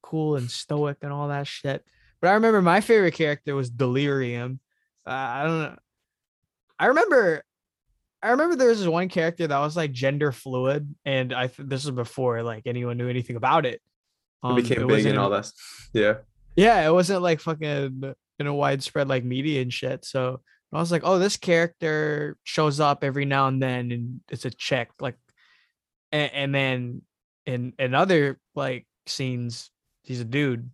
cool 0.02 0.36
and 0.36 0.50
stoic 0.50 0.98
and 1.02 1.12
all 1.12 1.28
that 1.30 1.48
shit. 1.48 1.84
But 2.22 2.30
I 2.30 2.34
remember 2.34 2.62
my 2.62 2.82
favorite 2.82 3.14
character 3.14 3.56
was 3.56 3.70
Delirium. 3.70 4.60
Uh, 5.06 5.12
I 5.12 5.44
don't 5.44 5.62
know. 5.62 5.76
I 6.80 6.86
remember, 6.88 7.44
I 8.22 8.30
remember 8.32 8.56
there 8.56 8.70
was 8.70 8.80
this 8.80 8.88
one 8.88 9.10
character 9.10 9.48
that 9.48 9.60
was 9.60 9.76
like 9.76 9.92
gender 9.92 10.32
fluid, 10.32 10.94
and 11.06 11.34
I 11.34 11.48
th- 11.48 11.68
this 11.68 11.86
was 11.86 11.96
before 11.96 12.44
like 12.44 12.64
anyone 12.66 12.98
knew 12.98 13.10
anything 13.10 13.36
about 13.36 13.66
it. 13.66 13.82
Um, 14.44 14.58
it 14.58 14.64
became 14.64 14.84
it 14.84 14.88
big 14.88 15.06
and 15.06 15.18
all 15.18 15.30
that. 15.30 15.52
Yeah. 15.94 16.16
Yeah, 16.58 16.86
it 16.86 16.92
wasn't 16.92 17.22
like 17.22 17.40
fucking 17.40 18.16
in 18.40 18.48
a 18.48 18.54
widespread 18.54 19.08
like 19.08 19.24
media 19.24 19.62
and 19.62 19.72
shit. 19.72 20.04
So 20.04 20.42
I 20.74 20.80
was 20.80 20.92
like, 20.92 21.04
oh, 21.06 21.20
this 21.20 21.38
character 21.38 22.36
shows 22.44 22.80
up 22.80 23.04
every 23.04 23.26
now 23.26 23.48
and 23.48 23.62
then, 23.62 23.92
and 23.92 24.22
it's 24.30 24.46
a 24.46 24.50
check. 24.50 24.90
Like, 25.00 25.16
and, 26.12 26.32
and 26.34 26.56
then 26.56 27.02
in 27.46 27.74
in 27.78 27.94
other 27.94 28.40
like 28.56 28.88
scenes, 29.06 29.70
he's 30.04 30.20
a 30.20 30.26
dude, 30.26 30.70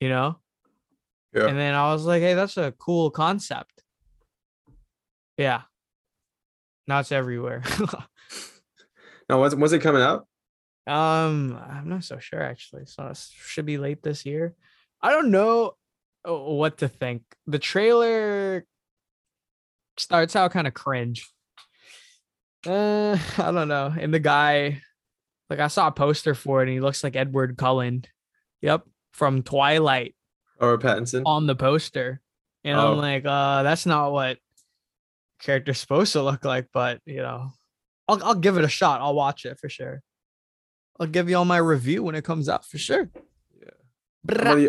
you 0.00 0.08
know. 0.08 0.38
Yeah. 1.34 1.46
And 1.46 1.58
then 1.58 1.74
I 1.74 1.92
was 1.92 2.04
like, 2.04 2.22
hey, 2.22 2.34
that's 2.34 2.56
a 2.56 2.72
cool 2.78 3.10
concept. 3.10 3.82
Yeah. 5.36 5.62
Now 6.86 7.00
it's 7.00 7.12
everywhere. 7.12 7.62
now, 9.28 9.40
was 9.40 9.54
was 9.56 9.72
it 9.72 9.80
coming 9.80 10.02
out? 10.02 10.26
Um, 10.86 11.60
I'm 11.68 11.88
not 11.88 12.04
so 12.04 12.18
sure 12.18 12.42
actually. 12.42 12.86
So 12.86 13.08
it 13.08 13.18
should 13.34 13.66
be 13.66 13.76
late 13.76 14.02
this 14.02 14.24
year. 14.24 14.54
I 15.00 15.10
don't 15.10 15.30
know 15.30 15.72
uh, 16.28 16.34
what 16.34 16.78
to 16.78 16.88
think. 16.88 17.22
The 17.46 17.58
trailer 17.58 18.64
starts 19.96 20.36
out 20.36 20.52
kind 20.52 20.66
of 20.66 20.74
cringe. 20.74 21.30
Uh, 22.66 23.16
I 23.38 23.52
don't 23.52 23.68
know. 23.68 23.94
And 23.98 24.12
the 24.12 24.18
guy 24.18 24.82
like 25.50 25.60
I 25.60 25.68
saw 25.68 25.88
a 25.88 25.92
poster 25.92 26.34
for 26.34 26.60
it, 26.60 26.64
and 26.64 26.72
he 26.72 26.80
looks 26.80 27.02
like 27.02 27.16
Edward 27.16 27.56
Cullen. 27.56 28.04
Yep, 28.60 28.84
from 29.12 29.42
Twilight. 29.42 30.14
Or 30.60 30.76
Pattinson 30.78 31.22
on 31.24 31.46
the 31.46 31.54
poster, 31.54 32.20
and 32.64 32.78
oh. 32.78 32.92
I'm 32.92 32.98
like, 32.98 33.24
uh, 33.24 33.62
that's 33.62 33.86
not 33.86 34.12
what 34.12 34.38
character's 35.40 35.78
supposed 35.78 36.12
to 36.14 36.22
look 36.22 36.44
like. 36.44 36.66
But 36.72 37.00
you 37.06 37.18
know, 37.18 37.52
I'll 38.08 38.24
I'll 38.24 38.34
give 38.34 38.58
it 38.58 38.64
a 38.64 38.68
shot. 38.68 39.00
I'll 39.00 39.14
watch 39.14 39.44
it 39.44 39.58
for 39.60 39.68
sure. 39.68 40.02
I'll 40.98 41.06
give 41.06 41.30
you 41.30 41.36
all 41.36 41.44
my 41.44 41.58
review 41.58 42.02
when 42.02 42.16
it 42.16 42.24
comes 42.24 42.48
out 42.48 42.64
for 42.64 42.76
sure. 42.76 43.08
Yeah. 43.60 44.42
Well, 44.42 44.68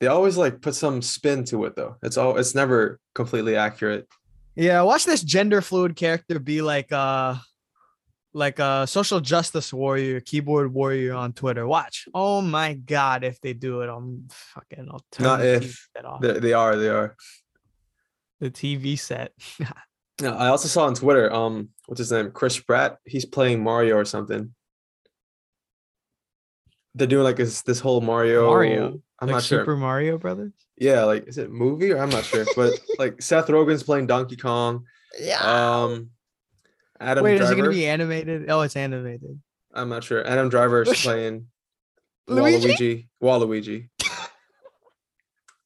they 0.00 0.06
always 0.06 0.36
like 0.36 0.60
put 0.60 0.74
some 0.74 1.02
spin 1.02 1.44
to 1.44 1.64
it 1.64 1.76
though. 1.76 1.96
It's 2.02 2.16
all 2.16 2.36
it's 2.36 2.54
never 2.54 3.00
completely 3.14 3.56
accurate. 3.56 4.08
Yeah, 4.54 4.82
watch 4.82 5.04
this 5.04 5.22
gender 5.22 5.60
fluid 5.60 5.96
character 5.96 6.38
be 6.38 6.62
like 6.62 6.92
uh 6.92 7.36
like 8.32 8.58
a 8.58 8.86
social 8.86 9.20
justice 9.20 9.72
warrior, 9.72 10.20
keyboard 10.20 10.72
warrior 10.72 11.14
on 11.14 11.32
Twitter. 11.32 11.66
Watch. 11.66 12.06
Oh 12.14 12.40
my 12.40 12.74
god, 12.74 13.24
if 13.24 13.40
they 13.40 13.52
do 13.52 13.80
it, 13.82 13.88
I'm 13.88 14.28
fucking. 14.30 14.88
I'll 14.90 15.04
turn 15.10 15.24
Not 15.24 15.44
if 15.44 15.88
they, 16.20 16.38
they 16.38 16.52
are. 16.52 16.76
They 16.76 16.88
are. 16.88 17.16
The 18.40 18.50
TV 18.50 18.98
set. 18.98 19.32
yeah, 20.20 20.32
I 20.34 20.48
also 20.48 20.68
saw 20.68 20.86
on 20.86 20.94
Twitter. 20.94 21.32
Um, 21.32 21.70
what's 21.86 21.98
his 21.98 22.12
name? 22.12 22.30
Chris 22.30 22.58
Pratt. 22.58 22.98
He's 23.04 23.24
playing 23.24 23.62
Mario 23.62 23.96
or 23.96 24.04
something. 24.04 24.54
They're 26.94 27.06
doing 27.06 27.24
like 27.24 27.36
this 27.36 27.62
this 27.62 27.80
whole 27.80 28.00
Mario. 28.00 28.46
Mario. 28.46 29.00
I'm 29.20 29.26
like 29.28 29.34
not 29.34 29.42
Super 29.42 29.58
sure. 29.58 29.64
Super 29.64 29.76
Mario 29.76 30.18
Brothers. 30.18 30.52
Yeah, 30.76 31.04
like 31.04 31.26
is 31.26 31.38
it 31.38 31.50
movie 31.50 31.92
or 31.92 31.98
I'm 31.98 32.10
not 32.10 32.24
sure, 32.24 32.46
but 32.54 32.78
like 32.98 33.20
Seth 33.20 33.48
Rogen's 33.48 33.82
playing 33.82 34.06
Donkey 34.06 34.36
Kong. 34.36 34.84
Yeah. 35.20 35.40
Um, 35.40 36.10
Adam 37.00 37.24
Wait, 37.24 37.38
Driver. 37.38 37.44
is 37.44 37.50
it 37.50 37.60
going 37.60 37.70
to 37.70 37.76
be 37.76 37.86
animated? 37.86 38.50
Oh, 38.50 38.60
it's 38.62 38.76
animated. 38.76 39.40
I'm 39.72 39.88
not 39.88 40.04
sure. 40.04 40.26
Adam 40.26 40.48
Driver 40.48 40.82
is 40.82 41.02
playing 41.02 41.46
Luigi? 42.28 43.08
Waluigi. 43.22 43.88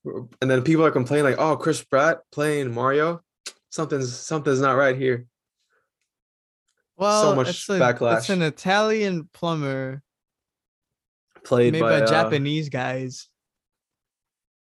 Waluigi. 0.04 0.28
and 0.40 0.50
then 0.50 0.62
people 0.62 0.85
are 0.85 0.90
complaining 0.90 1.25
like, 1.25 1.38
"Oh, 1.38 1.56
Chris 1.56 1.82
Pratt 1.82 2.21
playing 2.32 2.73
Mario. 2.73 3.23
Something's 3.71 4.16
something's 4.16 4.61
not 4.61 4.76
right 4.76 4.97
here." 4.97 5.26
Well, 6.97 7.23
so 7.23 7.35
much 7.35 7.50
it's 7.50 7.68
a, 7.68 7.73
backlash. 7.78 8.18
It's 8.18 8.30
an 8.30 8.42
Italian 8.42 9.28
plumber 9.32 10.02
played 11.44 11.73
made 11.73 11.80
by, 11.80 12.00
by 12.00 12.04
uh, 12.04 12.06
Japanese 12.06 12.68
guys, 12.68 13.28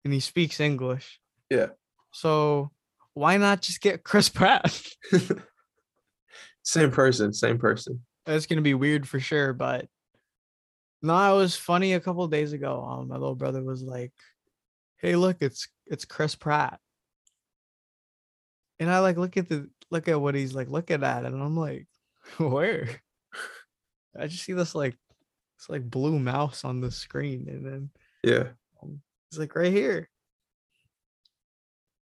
and 0.03 0.13
he 0.13 0.19
speaks 0.19 0.59
English. 0.59 1.19
Yeah. 1.49 1.67
So 2.11 2.71
why 3.13 3.37
not 3.37 3.61
just 3.61 3.81
get 3.81 4.03
Chris 4.03 4.29
Pratt? 4.29 4.81
Same 6.63 6.91
person, 6.91 7.33
same 7.33 7.57
person. 7.57 8.01
That's 8.25 8.45
gonna 8.45 8.61
be 8.61 8.75
weird 8.75 9.07
for 9.07 9.19
sure, 9.19 9.53
but 9.53 9.87
no, 11.01 11.35
it 11.35 11.37
was 11.37 11.55
funny 11.55 11.93
a 11.93 11.99
couple 11.99 12.27
days 12.27 12.53
ago. 12.53 12.83
Um, 12.83 13.07
my 13.07 13.15
little 13.15 13.35
brother 13.35 13.63
was 13.63 13.81
like, 13.81 14.13
"Hey, 14.97 15.15
look, 15.15 15.37
it's 15.41 15.67
it's 15.87 16.05
Chris 16.05 16.35
Pratt," 16.35 16.79
and 18.79 18.91
I 18.91 18.99
like 18.99 19.17
look 19.17 19.37
at 19.37 19.49
the 19.49 19.69
look 19.89 20.07
at 20.07 20.21
what 20.21 20.35
he's 20.35 20.53
like 20.53 20.69
looking 20.69 21.03
at, 21.03 21.25
and 21.25 21.41
I'm 21.41 21.57
like, 21.57 21.87
"Where?" 22.37 22.87
I 24.17 24.27
just 24.27 24.43
see 24.43 24.53
this 24.53 24.75
like 24.75 24.95
it's 25.57 25.69
like 25.69 25.89
blue 25.89 26.19
mouse 26.19 26.63
on 26.63 26.79
the 26.81 26.91
screen, 26.91 27.47
and 27.49 27.65
then 27.65 27.89
yeah, 28.23 28.49
um, 28.83 29.01
it's 29.31 29.39
like 29.39 29.55
right 29.55 29.71
here. 29.71 30.09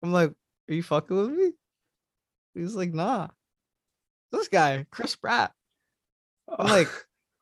I'm 0.01 0.11
like, 0.11 0.31
"Are 0.69 0.73
you 0.73 0.83
fucking 0.83 1.15
with 1.15 1.29
me?" 1.29 1.51
He's 2.55 2.75
like, 2.75 2.93
"Nah." 2.93 3.27
this 4.33 4.47
guy, 4.47 4.85
Chris 4.91 5.15
Pratt. 5.15 5.51
I'm 6.49 6.67
like, 6.67 6.89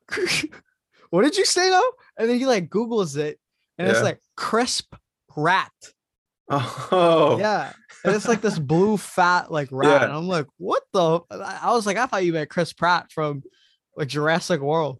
what 1.10 1.24
did 1.24 1.38
you 1.38 1.46
say 1.46 1.70
though? 1.70 1.92
And 2.18 2.30
then 2.30 2.38
he 2.38 2.46
like 2.46 2.70
Googles 2.70 3.18
it 3.18 3.40
and 3.78 3.88
yeah. 3.88 3.94
it's 3.94 4.04
like 4.04 4.20
crisp 4.38 4.94
rat. 5.36 5.72
Oh 6.50 7.38
yeah. 7.40 7.72
And 8.04 8.16
it's 8.16 8.28
like 8.28 8.42
this 8.42 8.60
blue 8.60 8.98
fat 8.98 9.52
like 9.52 9.70
rat. 9.72 10.02
Yeah. 10.02 10.04
And 10.06 10.14
I'm 10.14 10.28
like, 10.28 10.48
what 10.58 10.84
the 10.94 11.22
I 11.32 11.72
was 11.72 11.86
like, 11.86 11.98
I 11.98 12.06
thought 12.06 12.26
you 12.26 12.34
meant 12.34 12.50
Chris 12.50 12.74
Pratt 12.74 13.12
from 13.12 13.44
like 13.96 14.10
Jurassic 14.10 14.62
World. 14.62 15.00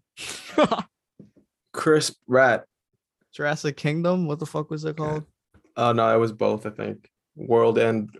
crisp 1.72 2.16
rat. 2.26 2.64
Jurassic 3.32 3.76
Kingdom? 3.76 4.26
What 4.26 4.38
the 4.38 4.46
fuck 4.46 4.70
was 4.70 4.84
it 4.84 4.96
called? 4.96 5.24
Oh 5.76 5.88
uh, 5.88 5.92
no, 5.92 6.14
it 6.14 6.18
was 6.18 6.32
both, 6.32 6.66
I 6.66 6.70
think. 6.70 7.10
World 7.34 7.78
and 7.78 8.10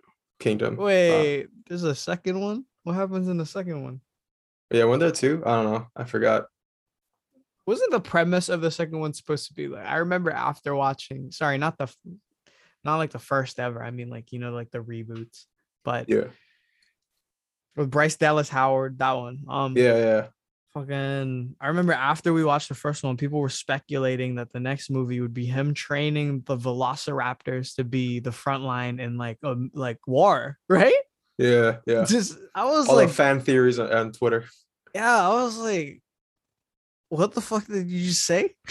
Kingdom. 0.41 0.77
Wait, 0.77 1.45
uh, 1.45 1.47
there's 1.69 1.85
a 1.85 1.95
second 1.95 2.41
one? 2.41 2.65
What 2.83 2.95
happens 2.95 3.29
in 3.29 3.37
the 3.37 3.47
second 3.47 3.83
one? 3.83 4.01
Yeah, 4.71 4.85
when 4.85 5.01
there 5.01 5.11
two? 5.11 5.43
I 5.45 5.63
don't 5.63 5.73
know. 5.73 5.87
I 5.95 6.05
forgot. 6.05 6.47
Wasn't 7.67 7.93
the 7.93 8.01
premise 8.01 8.49
of 8.49 8.61
the 8.61 8.71
second 8.71 8.99
one 8.99 9.13
supposed 9.13 9.49
to 9.49 9.55
be 9.55 9.69
like? 9.69 9.87
I 9.87 9.97
remember 9.97 10.31
after 10.31 10.75
watching. 10.75 11.31
Sorry, 11.31 11.59
not 11.59 11.79
the, 11.79 11.95
not 12.83 12.97
like 12.97 13.11
the 13.11 13.19
first 13.19 13.61
ever. 13.61 13.83
I 13.83 13.91
mean, 13.91 14.09
like 14.09 14.33
you 14.33 14.39
know, 14.39 14.53
like 14.53 14.71
the 14.71 14.79
reboots. 14.79 15.45
But 15.85 16.09
yeah, 16.09 16.25
with 17.77 17.91
Bryce 17.91 18.17
Dallas 18.17 18.49
Howard, 18.49 18.99
that 18.99 19.13
one. 19.13 19.45
Um. 19.49 19.77
Yeah, 19.77 19.99
yeah. 19.99 20.27
Fucking, 20.75 21.57
I 21.61 21.69
remember 21.69 21.93
after 21.93 22.33
we 22.33 22.45
watched 22.45 22.71
the 22.71 22.75
first 22.75 23.05
one, 23.05 23.19
people 23.19 23.41
were 23.41 23.51
speculating 23.51 24.37
that 24.37 24.53
the 24.53 24.61
next 24.61 24.89
movie 24.91 25.21
would 25.21 25.35
be 25.35 25.45
him 25.45 25.75
training 25.75 26.45
the 26.47 26.57
Velociraptors 26.57 27.77
to 27.77 27.85
be 27.85 28.21
the 28.21 28.33
front 28.33 28.65
line 28.65 28.99
in 28.99 29.19
like 29.19 29.37
a 29.43 29.55
like 29.75 29.99
war, 30.07 30.59
right? 30.69 30.95
Yeah, 31.37 31.77
yeah. 31.87 32.05
Just 32.05 32.39
I 32.55 32.65
was 32.65 32.89
All 32.89 32.97
like 32.97 33.11
fan 33.11 33.41
theories 33.41 33.79
on, 33.79 33.93
on 33.93 34.13
Twitter. 34.13 34.47
Yeah, 34.95 35.29
I 35.29 35.43
was 35.43 35.59
like, 35.59 36.01
what 37.11 37.35
the 37.35 37.43
fuck 37.43 37.67
did 37.67 37.91
you 37.91 38.07
just 38.07 38.25
say? 38.25 38.55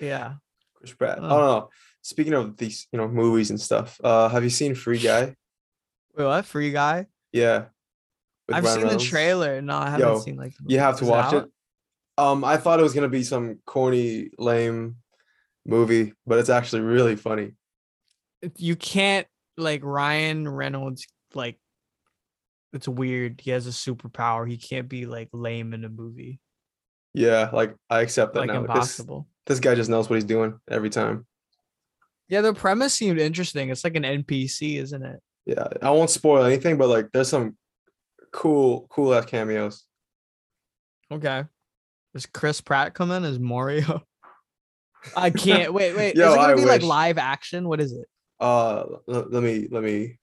yeah. 0.00 0.34
Chris 0.76 0.92
Pratt. 0.92 1.18
Oh. 1.20 1.24
I 1.24 1.28
don't 1.28 1.40
know. 1.40 1.68
Speaking 2.02 2.34
of 2.34 2.56
these, 2.56 2.86
you 2.92 2.98
know, 2.98 3.08
movies 3.08 3.50
and 3.50 3.60
stuff, 3.60 4.00
uh, 4.04 4.28
have 4.28 4.44
you 4.44 4.50
seen 4.50 4.76
Free 4.76 4.98
Guy? 4.98 5.34
Wait, 6.16 6.24
what? 6.24 6.44
Free 6.44 6.70
Guy? 6.70 7.06
Yeah. 7.32 7.64
I've 8.52 8.64
Ryan 8.64 8.74
seen 8.74 8.84
Reynolds. 8.84 9.04
the 9.04 9.10
trailer. 9.10 9.62
No, 9.62 9.76
I 9.78 9.90
haven't 9.90 10.06
Yo, 10.08 10.18
seen 10.20 10.36
like. 10.36 10.52
You 10.66 10.78
have 10.78 10.98
to 10.98 11.06
watch 11.06 11.32
it. 11.32 11.44
Um, 12.16 12.44
I 12.44 12.56
thought 12.58 12.78
it 12.78 12.82
was 12.82 12.92
gonna 12.94 13.08
be 13.08 13.22
some 13.24 13.58
corny, 13.66 14.30
lame 14.38 14.96
movie, 15.66 16.12
but 16.26 16.38
it's 16.38 16.50
actually 16.50 16.82
really 16.82 17.16
funny. 17.16 17.52
You 18.56 18.76
can't 18.76 19.26
like 19.56 19.80
Ryan 19.82 20.46
Reynolds 20.48 21.06
like 21.34 21.58
it's 22.72 22.86
weird. 22.88 23.40
He 23.40 23.50
has 23.50 23.66
a 23.66 23.70
superpower. 23.70 24.48
He 24.48 24.56
can't 24.58 24.88
be 24.88 25.06
like 25.06 25.28
lame 25.32 25.72
in 25.72 25.84
a 25.84 25.88
movie. 25.88 26.40
Yeah, 27.14 27.50
like 27.52 27.74
I 27.88 28.00
accept 28.00 28.34
that 28.34 28.40
Like 28.40 28.48
now. 28.48 28.60
This, 28.60 28.68
impossible. 28.68 29.28
this 29.46 29.60
guy 29.60 29.74
just 29.74 29.88
knows 29.88 30.10
what 30.10 30.16
he's 30.16 30.24
doing 30.24 30.58
every 30.68 30.90
time. 30.90 31.26
Yeah, 32.28 32.40
the 32.40 32.54
premise 32.54 32.94
seemed 32.94 33.18
interesting. 33.20 33.70
It's 33.70 33.84
like 33.84 33.96
an 33.96 34.02
NPC, 34.02 34.78
isn't 34.80 35.02
it? 35.04 35.20
Yeah, 35.46 35.66
I 35.82 35.90
won't 35.90 36.10
spoil 36.10 36.44
anything, 36.44 36.76
but 36.76 36.88
like 36.88 37.10
there's 37.12 37.28
some 37.28 37.56
cool, 38.34 38.86
cool 38.90 39.14
ass 39.14 39.24
cameos. 39.24 39.84
Okay. 41.10 41.44
Does 42.12 42.26
Chris 42.26 42.60
Pratt 42.60 42.92
come 42.92 43.10
in 43.10 43.24
as 43.24 43.38
Mario? 43.38 44.02
I 45.16 45.30
can't 45.30 45.72
wait, 45.72 45.96
wait. 45.96 46.16
Yo, 46.16 46.28
is 46.28 46.34
it 46.34 46.36
gonna 46.36 46.52
I 46.52 46.54
be 46.54 46.64
like 46.64 46.82
live 46.82 47.18
action? 47.18 47.68
What 47.68 47.80
is 47.80 47.92
it? 47.92 48.06
Uh, 48.40 48.84
l- 49.08 49.28
let 49.30 49.42
me 49.42 49.68
let 49.70 49.82
me 49.82 50.18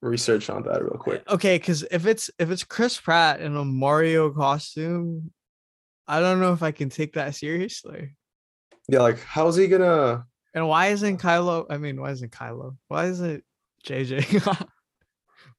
research 0.00 0.50
on 0.50 0.62
that 0.64 0.82
real 0.82 0.98
quick. 0.98 1.22
Okay, 1.28 1.56
because 1.56 1.84
if 1.90 2.06
it's 2.06 2.30
if 2.38 2.50
it's 2.50 2.64
Chris 2.64 3.00
Pratt 3.00 3.40
in 3.40 3.56
a 3.56 3.64
Mario 3.64 4.30
costume, 4.30 5.32
I 6.06 6.20
don't 6.20 6.40
know 6.40 6.52
if 6.52 6.62
I 6.62 6.72
can 6.72 6.88
take 6.88 7.14
that 7.14 7.34
seriously. 7.34 8.16
Yeah, 8.88 9.00
like 9.00 9.22
how's 9.22 9.56
he 9.56 9.68
gonna? 9.68 10.24
And 10.54 10.68
why 10.68 10.88
isn't 10.88 11.20
Kylo? 11.20 11.66
I 11.70 11.76
mean, 11.76 12.00
why 12.00 12.10
isn't 12.10 12.32
Kylo? 12.32 12.76
Why 12.88 13.06
is 13.06 13.20
it 13.20 13.44
JJ? 13.86 14.68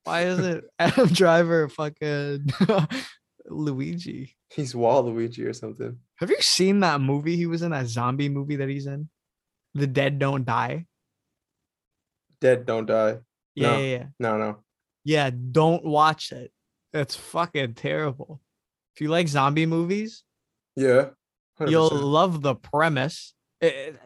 why 0.09 0.21
is 0.23 0.39
it 0.39 0.63
Adam 0.79 1.07
Driver 1.07 1.69
fucking 1.69 2.47
Luigi? 3.45 4.35
He's 4.49 4.73
Waluigi 4.73 5.45
or 5.45 5.53
something. 5.53 5.97
Have 6.17 6.29
you 6.31 6.41
seen 6.41 6.79
that 6.79 6.99
movie 6.99 7.35
he 7.35 7.45
was 7.45 7.61
in? 7.61 7.71
That 7.71 7.85
zombie 7.87 8.27
movie 8.29 8.55
that 8.57 8.69
he's 8.69 8.87
in? 8.87 9.09
The 9.75 9.85
Dead 9.87 10.17
Don't 10.19 10.45
Die. 10.45 10.85
Dead 12.41 12.65
don't 12.65 12.85
die. 12.85 13.19
Yeah, 13.53 13.67
No. 13.71 13.77
yeah, 13.79 13.85
yeah. 13.97 14.05
No, 14.19 14.37
no. 14.37 14.57
Yeah, 15.03 15.29
don't 15.29 15.83
watch 15.85 16.31
it. 16.31 16.51
It's 16.93 17.15
fucking 17.15 17.73
terrible. 17.75 18.41
If 18.95 19.01
you 19.01 19.09
like 19.09 19.27
zombie 19.27 19.65
movies, 19.65 20.23
Yeah. 20.75 21.09
100%. 21.59 21.69
you'll 21.69 21.89
love 21.89 22.41
the 22.41 22.55
premise. 22.55 23.33
It, 23.61 23.99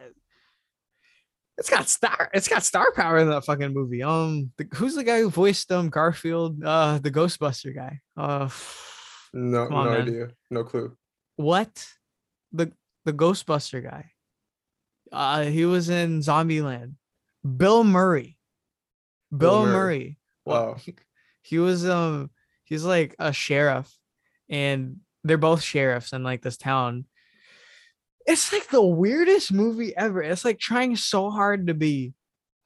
it- 1.58 1.62
has 1.66 1.70
got 1.70 1.88
star. 1.88 2.30
It's 2.34 2.48
got 2.48 2.62
star 2.64 2.92
power 2.92 3.18
in 3.18 3.28
that 3.30 3.44
fucking 3.44 3.72
movie. 3.72 4.02
Um, 4.02 4.50
the, 4.56 4.66
who's 4.74 4.94
the 4.94 5.04
guy 5.04 5.20
who 5.20 5.30
voiced 5.30 5.70
um 5.72 5.88
Garfield? 5.90 6.62
Uh, 6.64 6.98
the 6.98 7.10
Ghostbuster 7.10 7.74
guy. 7.74 8.00
Uh, 8.16 8.48
no, 9.32 9.68
no 9.68 9.84
man. 9.84 10.02
idea. 10.02 10.28
No 10.50 10.64
clue. 10.64 10.96
what? 11.36 11.86
The 12.52 12.72
the 13.04 13.12
Ghostbuster 13.12 13.82
guy. 13.82 14.10
Uh, 15.12 15.44
he 15.44 15.64
was 15.64 15.88
in 15.90 16.20
Zombieland. 16.20 16.94
Bill 17.56 17.84
Murray. 17.84 18.38
Bill, 19.30 19.38
Bill 19.62 19.66
Murray. 19.66 19.72
Murray. 19.72 20.18
Well, 20.46 20.66
Wow. 20.66 20.74
he, 20.84 20.94
he 21.42 21.58
was 21.58 21.88
um 21.88 22.30
he's 22.64 22.84
like 22.84 23.14
a 23.18 23.32
sheriff 23.32 23.92
and 24.48 24.96
they're 25.24 25.36
both 25.38 25.62
sheriffs 25.62 26.12
in 26.12 26.22
like 26.22 26.42
this 26.42 26.56
town. 26.56 27.04
It's 28.26 28.52
like 28.52 28.68
the 28.68 28.82
weirdest 28.82 29.52
movie 29.52 29.96
ever. 29.96 30.22
It's 30.22 30.44
like 30.44 30.58
trying 30.58 30.96
so 30.96 31.30
hard 31.30 31.66
to 31.66 31.74
be 31.74 32.14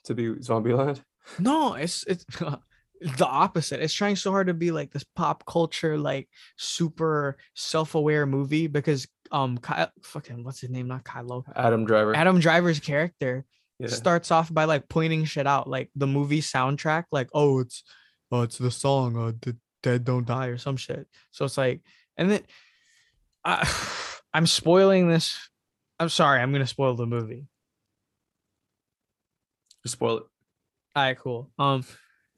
To 0.04 0.14
be 0.14 0.28
Zombieland. 0.34 1.00
no, 1.38 1.74
it's 1.74 2.04
it's 2.06 2.24
the 3.00 3.26
opposite. 3.26 3.80
It's 3.80 3.94
trying 3.94 4.16
so 4.16 4.30
hard 4.30 4.46
to 4.48 4.54
be 4.54 4.70
like 4.70 4.92
this 4.92 5.04
pop 5.16 5.44
culture, 5.46 5.98
like 5.98 6.28
super 6.56 7.36
self-aware 7.54 8.26
movie 8.26 8.66
because 8.66 9.06
um 9.30 9.58
Ky- 9.58 9.92
fucking 10.02 10.44
what's 10.44 10.60
his 10.60 10.70
name? 10.70 10.88
Not 10.88 11.04
Kylo. 11.04 11.44
Adam 11.54 11.84
Driver. 11.84 12.14
Adam 12.16 12.40
Driver's 12.40 12.80
character 12.80 13.44
yeah. 13.78 13.88
starts 13.88 14.30
off 14.30 14.52
by 14.52 14.64
like 14.64 14.88
pointing 14.88 15.24
shit 15.24 15.46
out, 15.46 15.68
like 15.68 15.90
the 15.94 16.06
movie 16.06 16.40
soundtrack, 16.40 17.04
like 17.12 17.28
oh 17.34 17.60
it's 17.60 17.82
oh 18.32 18.42
it's 18.42 18.58
the 18.58 18.70
song 18.70 19.16
uh 19.16 19.32
the 19.40 19.56
dead 19.82 20.04
don't 20.04 20.26
die 20.26 20.46
or 20.46 20.58
some 20.58 20.76
shit. 20.76 21.06
So 21.30 21.44
it's 21.44 21.58
like, 21.58 21.82
and 22.16 22.30
then 22.30 22.42
I 23.44 23.68
I'm 24.32 24.46
spoiling 24.46 25.08
this. 25.08 25.48
I'm 25.98 26.08
sorry, 26.08 26.40
I'm 26.40 26.52
gonna 26.52 26.66
spoil 26.66 26.94
the 26.94 27.06
movie. 27.06 27.46
Spoil 29.86 30.18
it. 30.18 30.24
All 30.96 31.02
right, 31.02 31.18
cool. 31.18 31.50
Um, 31.58 31.84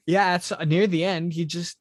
yeah, 0.06 0.36
it's 0.36 0.52
near 0.66 0.86
the 0.86 1.04
end. 1.04 1.32
He 1.32 1.44
just 1.44 1.76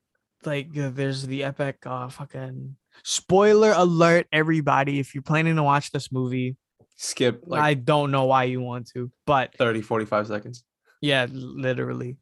like 0.45 0.75
uh, 0.77 0.89
there's 0.91 1.27
the 1.27 1.43
epic 1.43 1.77
uh 1.85 2.09
fucking 2.09 2.75
spoiler 3.03 3.73
alert, 3.75 4.27
everybody. 4.31 4.99
If 4.99 5.13
you're 5.13 5.21
planning 5.21 5.55
to 5.57 5.63
watch 5.63 5.91
this 5.91 6.11
movie, 6.11 6.57
Skip 6.95 7.43
like 7.45 7.61
I 7.61 7.73
don't 7.75 8.11
know 8.11 8.25
why 8.25 8.45
you 8.45 8.61
want 8.61 8.89
to, 8.93 9.11
but 9.25 9.55
30, 9.55 9.81
45 9.81 10.27
seconds. 10.27 10.63
Yeah, 11.01 11.27
literally. 11.31 12.17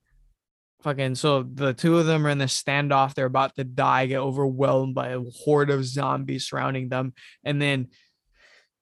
Fucking 0.83 1.15
so 1.15 1.43
the 1.43 1.73
two 1.73 1.97
of 1.97 2.05
them 2.05 2.25
are 2.25 2.29
in 2.29 2.37
this 2.37 2.61
standoff. 2.61 3.13
They're 3.13 3.25
about 3.25 3.55
to 3.55 3.63
die, 3.63 4.05
get 4.05 4.19
overwhelmed 4.19 4.93
by 4.93 5.09
a 5.09 5.21
horde 5.43 5.71
of 5.71 5.85
zombies 5.85 6.47
surrounding 6.47 6.89
them. 6.89 7.13
And 7.43 7.61
then 7.61 7.87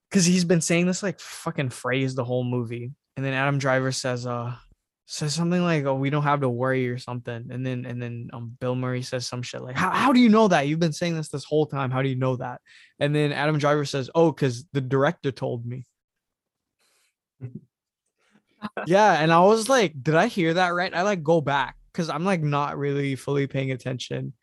because 0.09 0.25
he's 0.25 0.45
been 0.45 0.61
saying 0.61 0.87
this 0.87 1.03
like 1.03 1.19
fucking 1.19 1.69
phrase 1.69 2.15
the 2.15 2.25
whole 2.25 2.43
movie. 2.43 2.91
And 3.15 3.25
then 3.25 3.33
Adam 3.33 3.57
Driver 3.57 3.93
says, 3.93 4.27
uh, 4.27 4.55
says 5.05 5.33
something 5.33 5.61
like, 5.61 5.85
Oh, 5.85 5.95
we 5.95 6.09
don't 6.09 6.23
have 6.23 6.41
to 6.41 6.49
worry 6.49 6.89
or 6.89 6.97
something. 6.97 7.47
And 7.49 7.65
then 7.65 7.85
and 7.85 8.01
then 8.01 8.29
um 8.33 8.57
Bill 8.59 8.75
Murray 8.75 9.01
says 9.01 9.25
some 9.25 9.41
shit 9.41 9.61
like, 9.61 9.77
How 9.77 9.91
how 9.91 10.11
do 10.11 10.19
you 10.19 10.29
know 10.29 10.47
that? 10.47 10.67
You've 10.67 10.79
been 10.79 10.93
saying 10.93 11.15
this 11.15 11.29
this 11.29 11.45
whole 11.45 11.65
time. 11.65 11.91
How 11.91 12.01
do 12.01 12.09
you 12.09 12.15
know 12.15 12.35
that? 12.37 12.59
And 12.99 13.15
then 13.15 13.31
Adam 13.31 13.57
Driver 13.57 13.85
says, 13.85 14.09
Oh, 14.15 14.31
because 14.31 14.65
the 14.73 14.81
director 14.81 15.31
told 15.31 15.65
me. 15.65 15.85
yeah 18.87 19.21
and 19.21 19.31
i 19.31 19.39
was 19.41 19.69
like 19.69 19.93
did 20.01 20.15
i 20.15 20.27
hear 20.27 20.53
that 20.53 20.69
right 20.69 20.95
i 20.95 21.01
like 21.03 21.21
go 21.21 21.41
back 21.41 21.75
because 21.95 22.09
i'm 22.09 22.25
like 22.25 22.41
not 22.41 22.77
really 22.77 23.15
fully 23.15 23.47
paying 23.47 23.71
attention 23.71 24.33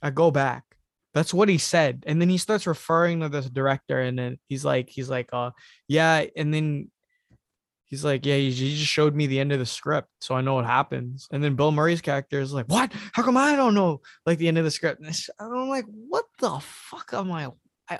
i 0.00 0.08
go 0.08 0.30
back 0.30 0.64
that's 1.12 1.34
what 1.34 1.48
he 1.48 1.58
said 1.58 2.02
and 2.06 2.20
then 2.20 2.30
he 2.30 2.38
starts 2.38 2.66
referring 2.66 3.20
to 3.20 3.28
this 3.28 3.50
director 3.50 4.00
and 4.00 4.18
then 4.18 4.38
he's 4.48 4.64
like 4.64 4.88
he's 4.88 5.10
like 5.10 5.28
uh 5.32 5.50
yeah 5.86 6.24
and 6.34 6.54
then 6.54 6.90
he's 7.84 8.04
like 8.04 8.24
yeah 8.24 8.36
he 8.36 8.50
just 8.50 8.90
showed 8.90 9.14
me 9.14 9.26
the 9.26 9.38
end 9.38 9.52
of 9.52 9.58
the 9.58 9.66
script 9.66 10.08
so 10.20 10.34
i 10.34 10.40
know 10.40 10.54
what 10.54 10.64
happens 10.64 11.28
and 11.30 11.44
then 11.44 11.56
bill 11.56 11.72
murray's 11.72 12.00
character 12.00 12.40
is 12.40 12.54
like 12.54 12.66
what 12.66 12.90
how 13.12 13.22
come 13.22 13.36
i 13.36 13.54
don't 13.54 13.74
know 13.74 14.00
like 14.24 14.38
the 14.38 14.48
end 14.48 14.58
of 14.58 14.64
the 14.64 14.70
script 14.70 15.02
and 15.02 15.14
i'm 15.38 15.68
like 15.68 15.84
what 16.08 16.24
the 16.40 16.58
fuck 16.60 17.10
am 17.12 17.30
i 17.32 17.50
I, 17.90 17.98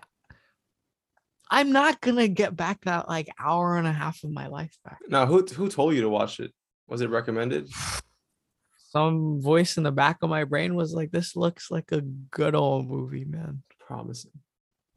I'm 1.50 1.72
not 1.72 2.00
gonna 2.00 2.28
get 2.28 2.56
back 2.56 2.84
that 2.84 3.08
like 3.08 3.28
hour 3.38 3.76
and 3.76 3.86
a 3.86 3.92
half 3.92 4.22
of 4.22 4.30
my 4.30 4.48
life 4.48 4.76
back. 4.84 4.98
Now, 5.08 5.24
who 5.24 5.42
who 5.42 5.70
told 5.70 5.94
you 5.94 6.02
to 6.02 6.08
watch 6.10 6.40
it? 6.40 6.52
Was 6.88 7.00
it 7.00 7.08
recommended? 7.08 7.70
some 8.88 9.40
voice 9.40 9.76
in 9.76 9.82
the 9.82 9.92
back 9.92 10.18
of 10.22 10.30
my 10.30 10.44
brain 10.44 10.74
was 10.74 10.92
like, 10.94 11.10
"This 11.10 11.36
looks 11.36 11.70
like 11.70 11.92
a 11.92 12.00
good 12.00 12.54
old 12.54 12.88
movie, 12.88 13.24
man." 13.24 13.62
Promising. 13.86 14.32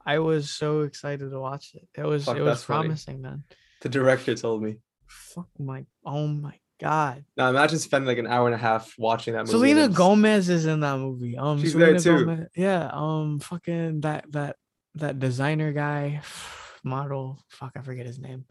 I 0.06 0.20
was 0.20 0.50
so 0.50 0.82
excited 0.82 1.30
to 1.30 1.40
watch 1.40 1.72
it. 1.76 1.88
It 1.96 2.06
was 2.06 2.26
Fuck, 2.26 2.38
it 2.38 2.42
was 2.42 2.52
that's 2.52 2.64
funny. 2.64 2.88
promising, 2.88 3.22
man. 3.22 3.44
The 3.82 3.90
director 3.90 4.36
told 4.36 4.64
me. 4.64 4.78
Fuck 5.08 5.48
my 5.60 5.86
oh 6.06 6.28
my 6.28 6.58
god. 6.80 7.24
Now 7.38 7.50
imagine 7.50 7.80
spending 7.80 8.08
like 8.08 8.18
an 8.18 8.28
hour 8.28 8.48
and 8.48 8.56
a 8.56 8.58
half 8.58 8.94
watching 8.98 9.34
that 9.34 9.42
movie. 9.42 9.52
Selena 9.52 9.88
Gomez 9.90 10.50
is 10.50 10.66
in 10.66 10.80
that 10.80 10.98
movie. 10.98 11.38
Um, 11.38 11.60
She's 11.62 11.74
there 11.74 11.98
too. 11.98 12.26
Gomez- 12.26 12.48
yeah. 12.56 12.90
Um, 12.92 13.40
fucking 13.40 14.02
that 14.02 14.32
that 14.32 14.56
that 14.96 15.20
designer 15.20 15.72
guy, 15.74 16.22
model. 16.84 17.40
Fuck, 17.50 17.74
I 17.76 17.82
forget 17.82 18.06
his 18.06 18.20
name. 18.20 18.46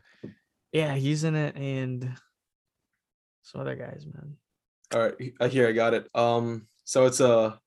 Yeah, 0.73 0.95
he's 0.95 1.25
in 1.25 1.35
it, 1.35 1.57
and 1.57 2.17
some 3.43 3.61
other 3.63 3.75
guys, 3.75 4.07
man. 4.07 4.37
All 4.93 5.01
right, 5.01 5.15
I 5.41 5.49
here 5.49 5.69
I 5.69 5.73
got 5.73 5.95
it. 5.95 6.09
Um, 6.15 6.67
so 6.85 7.07
it's 7.07 7.21
a 7.21 7.59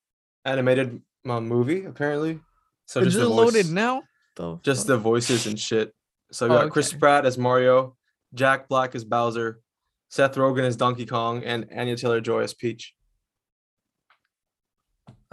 animated 0.46 1.02
uh, 1.28 1.40
movie 1.40 1.86
apparently. 1.86 2.40
So 2.86 3.00
It's 3.00 3.08
just 3.08 3.18
just 3.18 3.30
the 3.30 3.34
loaded 3.34 3.66
voice, 3.66 3.70
now. 3.72 4.04
Though. 4.36 4.60
just 4.64 4.88
the 4.88 4.98
voices 4.98 5.46
and 5.48 5.58
shit. 5.60 5.94
So 6.32 6.48
we 6.50 6.56
Oh, 6.56 6.64
got 6.64 6.72
Chris. 6.72 6.92
Pratt 6.92 7.26
as 7.26 7.38
Mario, 7.38 7.96
Jack 8.34 8.68
Black 8.68 8.96
as 8.96 9.04
Bowser, 9.06 9.62
Seth 10.10 10.36
Rogen 10.36 10.64
as 10.64 10.76
Donkey 10.76 11.06
Kong, 11.06 11.44
and 11.44 11.68
Anya 11.76 11.96
Taylor 11.96 12.20
Joy 12.20 12.42
as 12.42 12.54
Peach. 12.54 12.94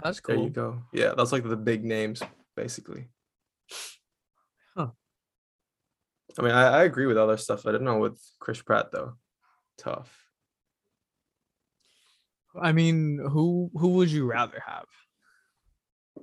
That's 0.03 0.19
cool. 0.19 0.35
There 0.35 0.43
you 0.45 0.49
go. 0.49 0.81
Yeah, 0.93 1.13
that's 1.17 1.31
like 1.31 1.43
the 1.47 1.57
big 1.57 1.83
names 1.83 2.21
basically. 2.55 3.09
Huh. 4.75 4.87
I 6.37 6.41
mean, 6.41 6.51
I, 6.51 6.79
I 6.79 6.83
agree 6.83 7.05
with 7.05 7.17
other 7.17 7.37
stuff. 7.37 7.65
I 7.65 7.71
don't 7.71 7.83
know 7.83 7.97
with 7.99 8.19
Chris 8.39 8.61
Pratt 8.61 8.91
though. 8.91 9.13
Tough. 9.77 10.15
I 12.59 12.71
mean, 12.71 13.19
who 13.31 13.71
who 13.73 13.89
would 13.89 14.11
you 14.11 14.25
rather 14.25 14.61
have? 14.65 14.85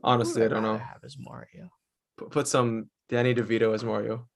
Honestly, 0.03 0.45
I 0.45 0.49
don't 0.49 0.63
know. 0.63 0.73
rather 0.73 0.85
Have 0.85 1.05
as 1.05 1.17
Mario. 1.19 1.71
Put, 2.17 2.31
put 2.31 2.49
some 2.49 2.91
Danny 3.09 3.35
DeVito 3.35 3.75
as 3.75 3.85
Mario. 3.85 4.29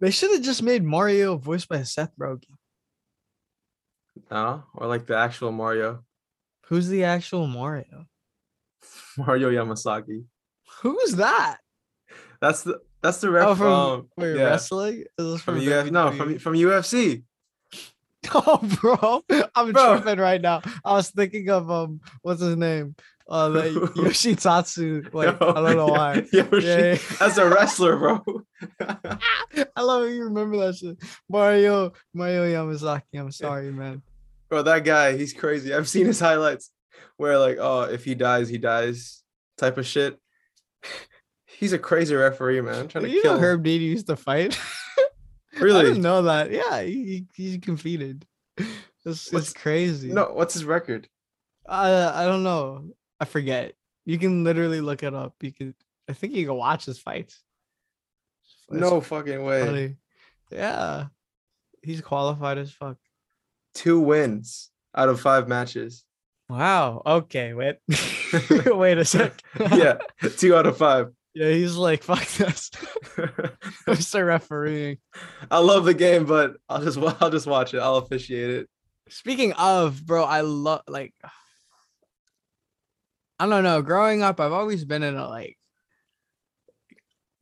They 0.00 0.10
should 0.10 0.30
have 0.32 0.42
just 0.42 0.62
made 0.62 0.84
Mario 0.84 1.36
voiced 1.36 1.68
by 1.68 1.82
Seth 1.82 2.12
Rogen. 2.20 2.56
No, 4.30 4.64
or 4.74 4.86
like 4.86 5.06
the 5.06 5.16
actual 5.16 5.52
Mario, 5.52 6.04
Who's 6.68 6.88
the 6.88 7.04
actual 7.04 7.46
Mario? 7.46 8.06
Mario 9.18 9.50
Yamasaki. 9.50 10.24
Who's 10.82 11.12
that? 11.12 11.58
That's 12.40 12.62
the 12.64 12.80
That's 13.02 13.18
the 13.18 13.30
ref. 13.30 13.46
Oh, 13.46 13.54
from 13.54 13.72
um, 13.72 14.08
wait, 14.16 14.36
yeah, 14.36 14.44
wrestling? 14.44 15.04
Is 15.18 15.32
this 15.32 15.40
from 15.42 15.56
from 15.56 15.64
UFC. 15.64 15.90
No, 15.90 16.10
from 16.12 16.38
from 16.38 16.54
UFC. 16.54 17.22
Oh, 18.34 18.58
bro, 18.80 19.24
I'm 19.54 19.72
Bro. 19.72 20.00
tripping 20.00 20.18
right 20.20 20.40
now. 20.40 20.62
I 20.84 20.92
was 20.94 21.10
thinking 21.10 21.48
of 21.50 21.70
um, 21.70 22.00
what's 22.22 22.40
his 22.40 22.56
name? 22.56 22.94
Uh, 23.28 23.48
the 23.50 23.60
Yoshitatsu. 23.96 25.12
Wait, 25.12 25.28
I 25.28 25.32
don't 25.32 25.76
know 25.76 25.86
why. 25.88 26.24
Yoshi, 26.32 26.66
Yeah, 26.66 26.78
yeah. 26.92 26.98
That's 27.18 27.38
a 27.38 27.48
wrestler, 27.48 27.96
bro. 27.96 28.22
I 29.76 29.82
love 29.82 30.08
you 30.10 30.24
remember 30.24 30.58
that 30.58 30.76
shit. 30.76 30.96
Mario, 31.28 31.92
Mario 32.14 32.44
Yamasaki. 32.44 33.02
I'm 33.18 33.30
sorry, 33.32 33.72
man. 33.72 34.02
bro, 34.48 34.62
that 34.62 34.84
guy, 34.84 35.16
he's 35.16 35.32
crazy. 35.32 35.74
I've 35.74 35.88
seen 35.88 36.06
his 36.06 36.20
highlights 36.20 36.70
where 37.16 37.38
like, 37.38 37.58
oh, 37.60 37.82
if 37.82 38.04
he 38.04 38.14
dies, 38.14 38.48
he 38.48 38.58
dies 38.58 39.22
type 39.58 39.76
of 39.78 39.86
shit. 39.86 40.18
He's 41.46 41.72
a 41.72 41.78
crazy 41.78 42.14
referee, 42.14 42.60
man. 42.60 42.86
Trying 42.88 43.04
to 43.04 43.10
you 43.10 43.22
kill 43.22 43.34
know. 43.34 43.40
Herb 43.40 43.62
Deedy 43.64 43.86
used 43.86 44.06
to 44.08 44.16
fight. 44.16 44.58
I 45.56 45.60
Really? 45.60 45.84
didn't 45.84 46.02
know 46.02 46.22
that. 46.22 46.50
Yeah, 46.50 46.82
he 46.82 47.26
he, 47.34 47.50
he 47.50 47.58
competed. 47.58 48.26
It's, 49.08 49.32
it's 49.32 49.52
crazy. 49.52 50.12
No, 50.12 50.32
what's 50.32 50.54
his 50.54 50.64
record? 50.64 51.08
Uh, 51.64 52.10
I 52.12 52.24
don't 52.24 52.42
know. 52.42 52.90
I 53.20 53.24
forget. 53.24 53.74
You 54.04 54.18
can 54.18 54.42
literally 54.42 54.80
look 54.80 55.04
it 55.04 55.14
up. 55.14 55.34
You 55.40 55.52
can. 55.52 55.74
I 56.08 56.12
think 56.12 56.34
you 56.34 56.44
can 56.44 56.56
watch 56.56 56.86
his 56.86 56.98
fights. 56.98 57.40
It's 58.68 58.80
No 58.80 59.00
fucking 59.00 59.44
way. 59.44 59.64
funny. 59.64 59.96
Yeah, 60.50 61.06
he's 61.82 62.00
qualified 62.00 62.58
as 62.58 62.72
fuck. 62.72 62.96
Two 63.74 64.00
wins 64.00 64.70
out 64.92 65.08
of 65.08 65.20
five 65.20 65.46
matches. 65.46 66.02
Wow. 66.48 67.02
Okay. 67.06 67.54
Wait. 67.54 67.76
wait 68.66 68.98
a 68.98 69.04
sec. 69.04 69.40
yeah, 69.70 69.98
two 70.36 70.56
out 70.56 70.66
of 70.66 70.76
five. 70.76 71.12
Yeah. 71.36 71.50
He's 71.50 71.76
like, 71.76 72.02
fuck 72.02 72.26
this. 72.26 72.70
I'm 73.86 73.96
start 73.96 74.26
refereeing. 74.26 74.96
I 75.50 75.58
love 75.58 75.84
the 75.84 75.92
game, 75.92 76.24
but 76.24 76.56
I'll 76.68 76.82
just 76.82 76.98
I'll 77.20 77.30
just 77.30 77.46
watch 77.46 77.74
it. 77.74 77.80
I'll 77.80 77.96
officiate 77.96 78.50
it. 78.50 78.68
Speaking 79.10 79.52
of, 79.52 80.04
bro, 80.04 80.24
I 80.24 80.40
love 80.40 80.82
like 80.88 81.14
I 83.38 83.46
don't 83.46 83.64
know. 83.64 83.82
Growing 83.82 84.22
up, 84.22 84.40
I've 84.40 84.52
always 84.52 84.86
been 84.86 85.02
in 85.02 85.14
a 85.14 85.28
like 85.28 85.58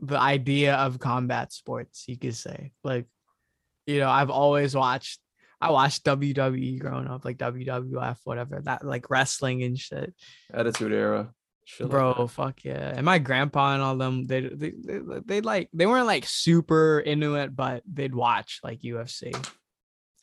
the 0.01 0.19
idea 0.19 0.75
of 0.75 0.99
combat 0.99 1.53
sports, 1.53 2.05
you 2.09 2.19
could 2.19 2.35
say. 2.35 2.73
Like, 2.83 3.07
you 3.87 4.01
know, 4.01 4.11
I've 4.11 4.31
always 4.31 4.75
watched 4.75 5.21
I 5.61 5.71
watched 5.71 6.05
WWE 6.05 6.81
growing 6.81 7.07
up, 7.07 7.25
like 7.25 7.39
WWF, 7.39 8.17
whatever, 8.25 8.61
that 8.65 8.85
like 8.85 9.09
wrestling 9.09 9.63
and 9.63 9.79
shit. 9.79 10.13
Attitude 10.53 10.93
era. 10.93 11.33
Like 11.81 11.91
Bro, 11.91 12.15
that. 12.15 12.29
fuck 12.29 12.65
yeah. 12.65 12.93
And 12.95 13.05
my 13.05 13.19
grandpa 13.19 13.75
and 13.75 13.83
all 13.83 13.97
them, 13.97 14.27
they 14.27 14.41
they 14.41 14.71
they 14.71 15.01
they 15.25 15.41
like 15.41 15.69
they 15.73 15.87
weren't 15.87 16.07
like 16.07 16.27
super 16.27 17.01
into 17.01 17.37
it, 17.37 17.55
but 17.55 17.83
they'd 17.91 18.15
watch 18.15 18.61
like 18.63 18.81
UFC. 18.81 19.35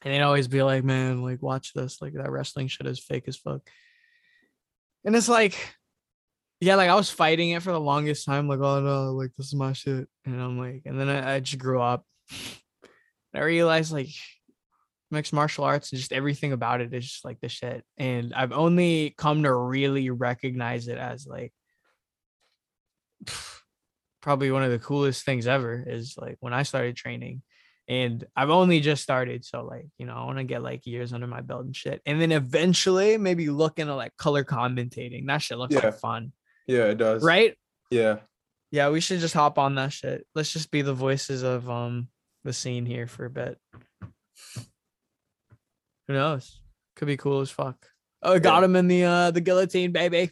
And 0.03 0.13
they'd 0.13 0.21
always 0.21 0.47
be 0.47 0.63
like, 0.63 0.83
man, 0.83 1.21
like 1.21 1.41
watch 1.41 1.73
this. 1.73 2.01
Like 2.01 2.13
that 2.13 2.31
wrestling 2.31 2.67
shit 2.67 2.87
is 2.87 2.99
fake 2.99 3.25
as 3.27 3.37
fuck. 3.37 3.61
And 5.05 5.15
it's 5.15 5.29
like, 5.29 5.55
yeah, 6.59 6.75
like 6.75 6.89
I 6.89 6.95
was 6.95 7.09
fighting 7.09 7.51
it 7.51 7.63
for 7.63 7.71
the 7.71 7.79
longest 7.79 8.25
time, 8.25 8.47
like, 8.47 8.59
oh 8.59 8.79
no, 8.79 9.11
like 9.13 9.31
this 9.37 9.47
is 9.47 9.55
my 9.55 9.73
shit. 9.73 10.07
And 10.25 10.41
I'm 10.41 10.57
like, 10.57 10.83
and 10.85 10.99
then 10.99 11.09
I, 11.09 11.35
I 11.35 11.39
just 11.39 11.57
grew 11.59 11.81
up. 11.81 12.05
And 13.33 13.41
I 13.41 13.45
realized 13.45 13.93
like 13.93 14.09
mixed 15.11 15.33
martial 15.33 15.63
arts 15.63 15.91
and 15.91 15.99
just 15.99 16.13
everything 16.13 16.51
about 16.53 16.81
it 16.81 16.93
is 16.93 17.05
just 17.05 17.25
like 17.25 17.39
the 17.41 17.49
shit. 17.49 17.83
And 17.97 18.33
I've 18.33 18.51
only 18.51 19.13
come 19.17 19.43
to 19.43 19.53
really 19.53 20.09
recognize 20.09 20.87
it 20.87 20.97
as 20.97 21.27
like 21.27 21.53
probably 24.21 24.51
one 24.51 24.63
of 24.63 24.71
the 24.71 24.79
coolest 24.79 25.25
things 25.25 25.47
ever 25.47 25.83
is 25.85 26.15
like 26.17 26.37
when 26.39 26.53
I 26.53 26.63
started 26.63 26.95
training. 26.95 27.41
And 27.87 28.23
I've 28.37 28.49
only 28.51 28.79
just 28.79 29.03
started. 29.03 29.43
So 29.43 29.63
like, 29.65 29.87
you 29.97 30.05
know, 30.05 30.13
I 30.15 30.23
want 30.25 30.37
to 30.37 30.43
get 30.45 30.63
like 30.63 30.85
years 30.85 31.11
under 31.11 31.27
my 31.27 31.41
belt 31.41 31.65
and 31.65 31.75
shit. 31.75 32.01
And 32.05 32.21
then 32.21 32.31
eventually 32.31 33.17
maybe 33.17 33.49
look 33.49 33.79
into 33.79 33.95
like 33.95 34.15
color 34.17 34.43
commentating. 34.45 35.27
That 35.27 35.41
shit 35.41 35.57
looks 35.57 35.73
Yeah. 35.75 35.81
like 35.85 35.99
fun. 35.99 36.31
Yeah, 36.67 36.85
it 36.85 36.97
does. 36.97 37.23
Right? 37.23 37.57
Yeah. 37.89 38.19
Yeah, 38.69 38.89
we 38.89 39.01
should 39.01 39.19
just 39.19 39.33
hop 39.33 39.57
on 39.59 39.75
that 39.75 39.91
shit. 39.91 40.25
Let's 40.35 40.53
just 40.53 40.71
be 40.71 40.81
the 40.83 40.93
voices 40.93 41.43
of 41.43 41.69
um 41.69 42.07
the 42.45 42.53
scene 42.53 42.85
here 42.85 43.07
for 43.07 43.25
a 43.25 43.29
bit. 43.29 43.57
Who 46.11 46.17
knows? 46.17 46.59
Could 46.97 47.07
be 47.07 47.15
cool 47.15 47.39
as 47.39 47.49
fuck. 47.49 47.87
Oh, 48.21 48.37
got 48.37 48.65
him 48.65 48.75
in 48.75 48.89
the 48.89 49.05
uh 49.05 49.31
the 49.31 49.39
guillotine, 49.39 49.93
baby. 49.93 50.31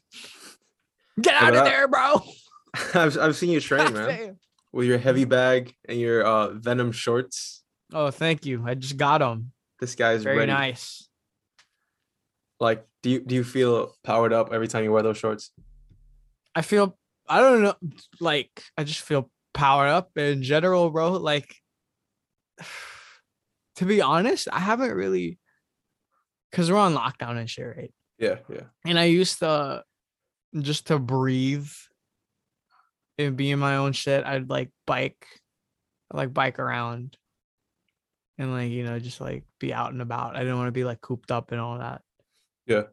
Get 1.22 1.42
out 1.42 1.56
of 1.56 1.64
there, 1.64 1.88
bro. 1.88 2.22
I've 2.94 3.18
I've 3.18 3.36
seen 3.38 3.50
you 3.50 3.62
train, 3.62 3.94
man, 3.94 4.38
with 4.74 4.88
your 4.88 4.98
heavy 4.98 5.24
bag 5.24 5.74
and 5.88 5.98
your 5.98 6.24
uh 6.24 6.50
Venom 6.50 6.92
shorts. 6.92 7.64
Oh, 7.94 8.12
thank 8.12 8.46
you. 8.46 8.62
I 8.68 8.74
just 8.74 8.98
got 8.98 9.22
him. 9.22 9.54
This 9.80 9.96
guy's 9.96 10.24
Very 10.24 10.40
ready. 10.40 10.52
nice. 10.52 11.08
Like, 12.60 12.86
do 13.02 13.10
you 13.10 13.22
do 13.22 13.36
you 13.36 13.46
feel 13.46 13.96
powered 14.04 14.34
up 14.34 14.52
every 14.52 14.68
time 14.68 14.84
you 14.84 14.92
wear 14.92 15.02
those 15.02 15.18
shorts? 15.18 15.52
I 16.54 16.62
feel 16.62 16.98
I 17.30 17.40
don't 17.40 17.64
know, 17.64 17.76
like 18.20 18.64
I 18.78 18.84
just 18.84 19.00
feel 19.00 19.32
powered 19.54 19.92
up 19.92 20.18
in 20.18 20.44
general, 20.44 20.90
bro. 20.90 21.14
Like 21.14 21.56
to 23.78 23.86
be 23.86 24.02
honest, 24.02 24.50
I 24.52 24.60
haven't 24.60 24.92
really 24.92 25.40
because 26.50 26.72
we're 26.72 26.78
on 26.78 26.96
lockdown 26.96 27.38
and 27.38 27.50
shit, 27.50 27.76
right? 27.78 27.94
Yeah, 28.18 28.38
yeah. 28.50 28.64
and 28.86 29.00
I 29.00 29.06
used 29.06 29.40
to 29.40 29.84
just 30.60 30.88
to 30.88 31.00
breathe 31.00 31.70
and 33.18 33.38
be 33.38 33.52
in 33.52 33.60
my 33.60 33.78
own 33.78 33.94
shit. 33.94 34.26
I'd 34.26 34.50
like 34.50 34.70
bike, 34.86 35.26
I'd 36.12 36.18
like 36.18 36.34
bike 36.34 36.60
around, 36.60 37.18
and 38.38 38.54
like 38.54 38.72
you 38.72 38.84
know 38.84 39.00
just 39.00 39.22
like 39.22 39.44
be 39.60 39.74
out 39.74 39.92
and 39.92 40.02
about. 40.02 40.36
I 40.36 40.40
didn't 40.40 40.58
want 40.58 40.68
to 40.68 40.74
be 40.74 40.84
like 40.84 41.02
cooped 41.02 41.32
up 41.32 41.52
and 41.52 41.62
all 41.62 41.80
that. 41.80 42.02
Yeah. 42.66 42.84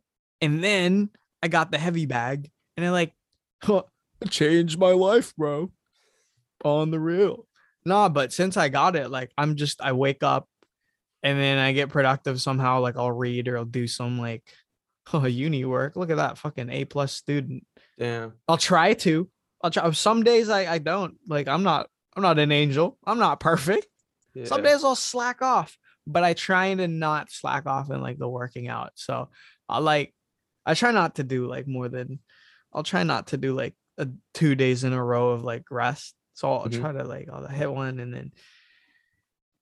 And 0.40 0.62
then 0.62 1.10
I 1.42 1.48
got 1.48 1.70
the 1.70 1.78
heavy 1.78 2.06
bag, 2.06 2.50
and 2.76 2.86
I 2.86 2.90
like 2.90 3.12
huh, 3.62 3.82
changed 4.30 4.78
my 4.78 4.92
life, 4.92 5.34
bro. 5.36 5.72
On 6.64 6.90
the 6.90 7.00
real. 7.00 7.46
Nah, 7.84 8.08
but 8.08 8.32
since 8.32 8.56
I 8.56 8.68
got 8.68 8.96
it, 8.96 9.10
like 9.10 9.30
I'm 9.38 9.56
just 9.56 9.80
I 9.80 9.92
wake 9.92 10.22
up 10.22 10.48
and 11.26 11.40
then 11.40 11.58
I 11.58 11.72
get 11.72 11.88
productive 11.88 12.40
somehow. 12.40 12.80
Like 12.80 12.96
I'll 12.96 13.10
read 13.12 13.48
or 13.48 13.58
I'll 13.58 13.64
do 13.64 13.88
some 13.88 14.18
like 14.18 14.44
oh 15.12 15.26
uni 15.26 15.64
work. 15.64 15.96
Look 15.96 16.10
at 16.10 16.16
that 16.18 16.38
fucking 16.38 16.70
A 16.70 16.84
plus 16.84 17.12
student. 17.12 17.66
Damn. 17.98 18.34
I'll 18.46 18.56
try 18.58 18.94
to. 18.94 19.28
I'll 19.62 19.70
try. 19.70 19.90
Some 19.90 20.22
days 20.22 20.48
I 20.48 20.74
I 20.74 20.78
don't 20.78 21.16
like. 21.26 21.48
I'm 21.48 21.62
not. 21.64 21.88
I'm 22.16 22.22
not 22.22 22.38
an 22.38 22.52
angel. 22.52 22.96
I'm 23.04 23.18
not 23.18 23.40
perfect. 23.40 23.86
Yeah. 24.34 24.44
Some 24.44 24.62
days 24.62 24.84
I'll 24.84 24.94
slack 24.94 25.42
off, 25.42 25.76
but 26.06 26.22
I 26.22 26.32
try 26.34 26.72
to 26.74 26.86
not 26.88 27.30
slack 27.30 27.66
off 27.66 27.90
in 27.90 28.00
like 28.00 28.18
the 28.18 28.28
working 28.28 28.68
out. 28.68 28.92
So 28.94 29.28
I 29.68 29.78
like. 29.80 30.14
I 30.64 30.74
try 30.74 30.92
not 30.92 31.16
to 31.16 31.24
do 31.24 31.46
like 31.48 31.66
more 31.66 31.88
than. 31.88 32.20
I'll 32.72 32.82
try 32.84 33.02
not 33.02 33.28
to 33.28 33.36
do 33.36 33.52
like 33.54 33.74
a 33.98 34.08
two 34.32 34.54
days 34.54 34.84
in 34.84 34.92
a 34.92 35.02
row 35.02 35.30
of 35.30 35.42
like 35.42 35.64
rest. 35.70 36.14
So 36.34 36.52
I'll 36.52 36.68
Mhm. 36.68 36.80
try 36.80 36.92
to 36.92 37.04
like 37.04 37.28
I'll 37.32 37.46
hit 37.48 37.72
one 37.72 37.98
and 37.98 38.14
then. 38.14 38.32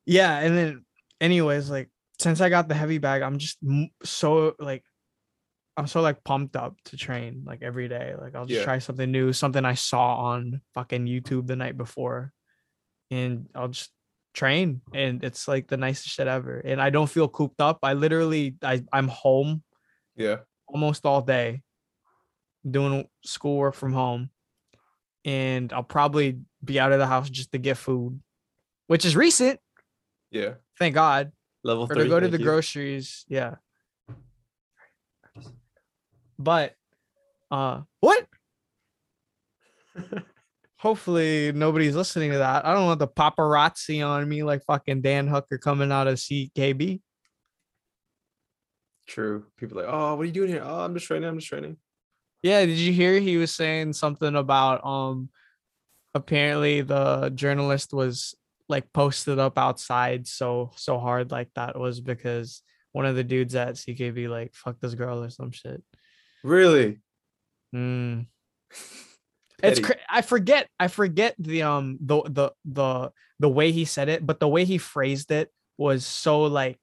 Yeah, 0.07 0.39
and 0.39 0.57
then 0.57 0.85
anyways, 1.25 1.71
like 1.71 1.89
since 2.21 2.41
I 2.41 2.49
got 2.49 2.69
the 2.69 2.75
heavy 2.75 2.99
bag, 2.99 3.23
I'm 3.23 3.39
just 3.39 3.59
m- 3.67 3.91
so 4.05 4.55
like 4.59 4.85
I'm 5.77 5.87
so 5.89 6.01
like 6.01 6.23
pumped 6.23 6.55
up 6.57 6.77
to 6.85 6.97
train 6.97 7.43
like 7.45 7.63
every 7.63 7.89
day. 7.89 8.15
Like 8.21 8.35
I'll 8.37 8.47
just 8.47 8.61
Yeah. 8.61 8.65
try 8.65 8.79
something 8.79 9.11
new, 9.11 9.33
something 9.33 9.65
I 9.65 9.75
saw 9.75 10.17
on 10.31 10.61
fucking 10.75 11.07
YouTube 11.07 11.47
the 11.49 11.57
night 11.57 11.77
before, 11.77 12.33
and 13.11 13.49
I'll 13.55 13.69
just 13.69 13.91
train. 14.35 14.83
And 14.93 15.25
it's 15.25 15.49
like 15.49 15.67
the 15.69 15.77
nicest 15.77 16.11
shit 16.15 16.29
ever. 16.29 16.59
And 16.61 16.81
I 16.81 16.91
don't 16.91 17.11
feel 17.11 17.29
cooped 17.29 17.61
up. 17.61 17.79
I 17.83 17.95
literally 17.95 18.57
I 18.63 18.85
I'm 18.93 19.09
home 19.09 19.63
Yeah. 20.17 20.39
almost 20.69 21.05
all 21.07 21.23
day, 21.23 21.63
doing 22.69 23.09
schoolwork 23.25 23.75
from 23.75 23.93
home, 23.93 24.31
and 25.25 25.73
I'll 25.73 25.83
probably 25.83 26.39
be 26.65 26.79
out 26.79 26.93
of 26.93 26.99
the 27.01 27.07
house 27.07 27.29
just 27.31 27.51
to 27.53 27.59
get 27.59 27.77
food, 27.79 28.21
which 28.87 29.05
is 29.05 29.17
recent. 29.17 29.59
Yeah. 30.31 30.55
Thank 30.79 30.95
God 30.95 31.33
Level 31.63 31.85
or 31.85 31.95
three. 31.95 32.05
to 32.05 32.09
go 32.09 32.21
to 32.21 32.29
the 32.29 32.39
you. 32.39 32.45
groceries. 32.45 33.25
Yeah. 33.29 33.57
But 36.39 36.75
uh 37.51 37.83
what? 38.01 38.27
Hopefully 40.79 41.53
nobody's 41.53 41.97
listening 41.97 42.33
to 42.33 42.39
that. 42.39 42.67
I 42.67 42.75
don't 42.75 42.85
want 42.85 42.99
the 42.99 43.09
paparazzi 43.09 44.07
on 44.07 44.29
me 44.29 44.43
like 44.43 44.65
fucking 44.65 45.01
Dan 45.01 45.27
Hooker 45.27 45.57
coming 45.57 45.91
out 45.91 46.07
of 46.07 46.17
CKB. 46.17 47.01
True. 49.07 49.45
People 49.57 49.79
are 49.81 49.85
like, 49.85 49.95
oh, 49.95 50.15
what 50.17 50.23
are 50.23 50.27
you 50.27 50.33
doing 50.33 50.49
here? 50.49 50.63
Oh, 50.65 50.81
I'm 50.81 50.95
just 50.95 51.07
training. 51.07 51.29
I'm 51.29 51.39
just 51.39 51.49
training. 51.49 51.77
Yeah, 52.43 52.67
did 52.67 52.77
you 52.77 52.93
hear 52.93 53.19
he 53.21 53.39
was 53.39 53.55
saying 53.55 53.95
something 53.95 54.35
about 54.37 54.85
um 54.85 55.31
apparently 56.15 56.83
the 56.83 57.31
journalist 57.35 57.93
was 57.95 58.35
like 58.69 58.93
posted 58.93 59.39
up 59.39 59.59
outside 59.59 60.27
so 60.27 60.71
so 60.77 60.99
hard 60.99 61.31
like 61.31 61.51
that 61.55 61.79
was 61.79 62.01
because 62.01 62.63
one 62.93 63.07
of 63.07 63.17
the 63.17 63.25
dudes 63.25 63.55
at 63.55 63.75
CKB 63.75 64.29
like 64.29 64.55
fuck 64.55 64.77
this 64.81 64.95
girl 64.95 65.23
or 65.23 65.31
some 65.31 65.51
shit. 65.51 65.83
Really? 66.43 67.01
Mm. 67.75 68.27
It's 69.63 69.81
cra- 69.81 69.97
I 70.11 70.21
forget 70.21 70.69
I 70.79 70.89
forget 70.89 71.35
the 71.39 71.63
um 71.63 71.97
the 72.01 72.21
the 72.25 72.51
the 72.67 73.13
the 73.39 73.49
way 73.49 73.73
he 73.73 73.87
said 73.87 74.11
it, 74.11 74.27
but 74.27 74.39
the 74.39 74.49
way 74.49 74.67
he 74.67 74.77
phrased 74.77 75.31
it 75.31 75.51
was 75.79 76.05
so 76.05 76.43
like 76.43 76.79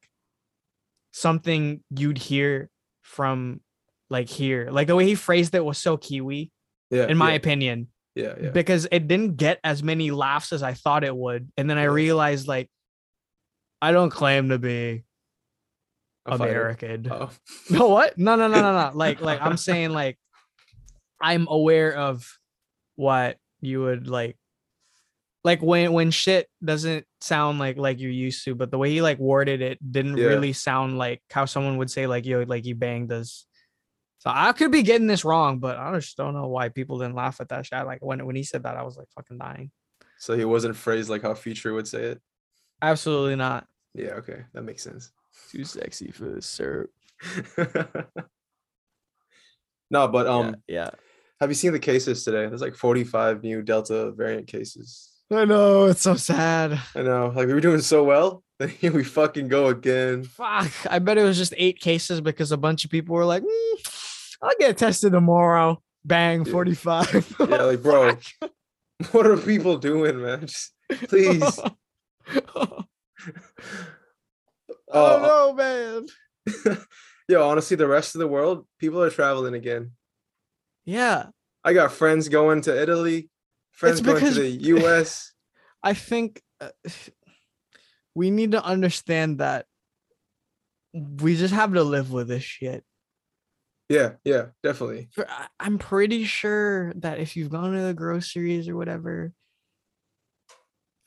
something 1.11 1.83
you'd 1.91 2.17
hear 2.17 2.71
from 3.03 3.61
like 4.09 4.29
here. 4.29 4.69
Like 4.71 4.87
the 4.87 4.95
way 4.95 5.05
he 5.05 5.15
phrased 5.15 5.53
it 5.53 5.63
was 5.63 5.77
so 5.77 5.95
Kiwi, 5.95 6.51
yeah, 6.89 7.07
in 7.07 7.17
my 7.17 7.31
yeah, 7.31 7.35
opinion, 7.35 7.87
yeah, 8.15 8.34
yeah. 8.41 8.50
because 8.50 8.88
it 8.91 9.08
didn't 9.08 9.38
get 9.38 9.60
as 9.63 9.82
many 9.84 10.12
laughs 10.12 10.52
as 10.54 10.63
I 10.63 10.74
thought 10.74 11.04
it 11.04 11.15
would. 11.15 11.52
And 11.58 11.69
then 11.69 11.78
I 11.78 11.86
realized 11.86 12.47
like 12.47 12.69
I 13.82 13.91
don't 13.91 14.10
claim 14.12 14.50
to 14.50 14.60
be 14.60 15.04
A. 16.28 16.36
American. 16.36 17.08
Oh. 17.12 17.30
No, 17.69 17.88
what? 17.88 18.17
No, 18.17 18.36
no, 18.36 18.47
no, 18.47 18.62
no, 18.62 18.71
no. 18.74 18.91
Like, 18.93 19.21
like 19.21 19.41
I'm 19.41 19.58
saying, 19.58 19.91
like, 19.91 20.19
I'm 21.21 21.47
aware 21.50 21.95
of 21.95 22.28
what 22.95 23.38
you 23.62 23.82
would 23.82 24.08
like, 24.08 24.36
like 25.43 25.62
when 25.62 25.93
when 25.93 26.12
shit 26.12 26.47
doesn't 26.63 27.06
sound 27.21 27.58
like 27.58 27.78
like 27.78 28.00
you're 28.00 28.12
used 28.12 28.45
to, 28.45 28.54
but 28.54 28.69
the 28.69 28.78
way 28.78 28.91
he 28.91 29.02
like 29.02 29.17
worded 29.17 29.62
it 29.62 29.80
didn't 29.91 30.17
Yeah. 30.17 30.26
really 30.28 30.54
sound 30.54 30.97
like 31.00 31.21
how 31.32 31.45
someone 31.45 31.78
would 31.78 31.89
say 31.89 32.06
like 32.06 32.26
yo 32.26 32.43
like 32.47 32.65
you 32.65 32.76
banged 32.76 33.12
us. 33.12 33.45
So 34.21 34.31
I 34.31 34.51
could 34.51 34.69
be 34.71 34.84
getting 34.84 35.07
this 35.07 35.25
wrong, 35.25 35.57
but 35.57 35.79
I 35.79 35.91
just 35.95 36.15
don't 36.15 36.36
know 36.36 36.45
why 36.45 36.69
people 36.69 36.99
didn't 36.99 37.15
laugh 37.15 37.41
at 37.41 37.49
that 37.49 37.65
shit. 37.65 37.88
Like 37.88 38.05
when 38.05 38.23
when 38.23 38.36
he 38.36 38.43
said 38.43 38.62
that, 38.63 38.77
I 38.77 38.84
was 38.84 38.95
like 38.95 39.07
fucking 39.15 39.39
dying. 39.39 39.71
So 40.19 40.38
he 40.38 40.45
wasn't 40.45 40.75
phrased 40.75 41.10
like 41.10 41.23
how 41.23 41.34
Future 41.34 41.73
would 41.73 41.88
say 41.88 42.03
it. 42.03 42.21
Absolutely 42.84 43.36
not. 43.36 43.65
Yeah, 43.95 44.12
okay, 44.19 44.43
that 44.53 44.62
makes 44.62 44.84
sense. 44.84 45.12
Too 45.49 45.63
sexy 45.63 46.12
for 46.12 46.25
the 46.25 46.39
syrup. 46.39 46.91
no, 49.89 50.07
but 50.07 50.27
um, 50.27 50.57
yeah. 50.67 50.91
have 51.39 51.49
you 51.49 51.55
seen 51.55 51.73
the 51.73 51.79
cases 51.79 52.23
today? 52.23 52.45
There's 52.45 52.62
like 52.62 52.75
45 52.75 53.41
new 53.41 53.63
Delta 53.63 54.12
variant 54.12 54.45
cases. 54.45 55.10
I 55.31 55.45
know 55.45 55.86
it's 55.86 56.01
so 56.01 56.13
sad. 56.13 56.79
I 56.95 57.01
know, 57.01 57.34
like 57.36 57.47
we 57.47 57.55
were 57.55 57.60
doing 57.60 57.81
so 57.81 58.03
well, 58.03 58.43
then 58.60 58.69
here 58.69 58.91
we 58.91 59.03
fucking 59.03 59.47
go 59.47 59.69
again. 59.69 60.25
Fuck. 60.25 60.71
I 60.88 60.99
bet 60.99 61.17
it 61.17 61.23
was 61.23 61.38
just 61.38 61.55
eight 61.57 61.79
cases 61.79 62.21
because 62.21 62.51
a 62.51 62.57
bunch 62.57 62.86
of 62.86 62.91
people 62.91 63.15
were 63.15 63.25
like, 63.25 63.41
"Mm, 63.41 64.00
I'll 64.41 64.51
get 64.60 64.77
tested 64.77 65.12
tomorrow. 65.12 65.82
Bang, 66.04 66.45
Yeah. 66.45 66.51
45. 66.51 67.36
Yeah, 67.39 67.45
like, 67.63 67.84
bro, 67.84 68.17
What 69.12 69.27
are 69.27 69.38
people 69.38 69.77
doing, 69.77 70.21
man? 70.21 70.41
Just 70.47 70.73
please. 71.08 71.60
oh 72.56 72.86
Uh, 74.91 75.19
no, 75.21 75.54
man. 75.54 76.08
Yo, 77.30 77.47
honestly, 77.47 77.77
the 77.77 77.88
rest 77.88 78.15
of 78.15 78.19
the 78.19 78.27
world, 78.27 78.67
people 78.80 79.01
are 79.01 79.10
traveling 79.10 79.54
again. 79.54 79.91
Yeah. 80.86 81.27
I 81.63 81.73
got 81.73 81.91
friends 81.93 82.27
going 82.27 82.62
to 82.63 82.82
Italy, 82.82 83.30
friends 83.71 84.01
going 84.01 84.19
to 84.19 84.32
the 84.32 84.49
US. 84.49 85.32
I 85.84 85.93
think 85.93 86.41
uh, 86.60 86.69
we 88.15 88.32
need 88.32 88.51
to 88.51 88.63
understand 88.63 89.38
that 89.39 89.65
we 90.93 91.36
just 91.38 91.54
have 91.54 91.73
to 91.73 91.84
live 91.84 92.12
with 92.12 92.27
this 92.27 92.43
shit. 92.43 92.84
Yeah, 93.91 94.12
yeah, 94.23 94.45
definitely. 94.63 95.10
I'm 95.60 95.77
pretty 95.77 96.23
sure 96.23 96.93
that 96.95 97.19
if 97.19 97.36
you've 97.36 97.49
gone 97.49 97.73
to 97.73 97.82
the 97.82 97.93
groceries 97.93 98.69
or 98.69 98.77
whatever, 98.77 99.34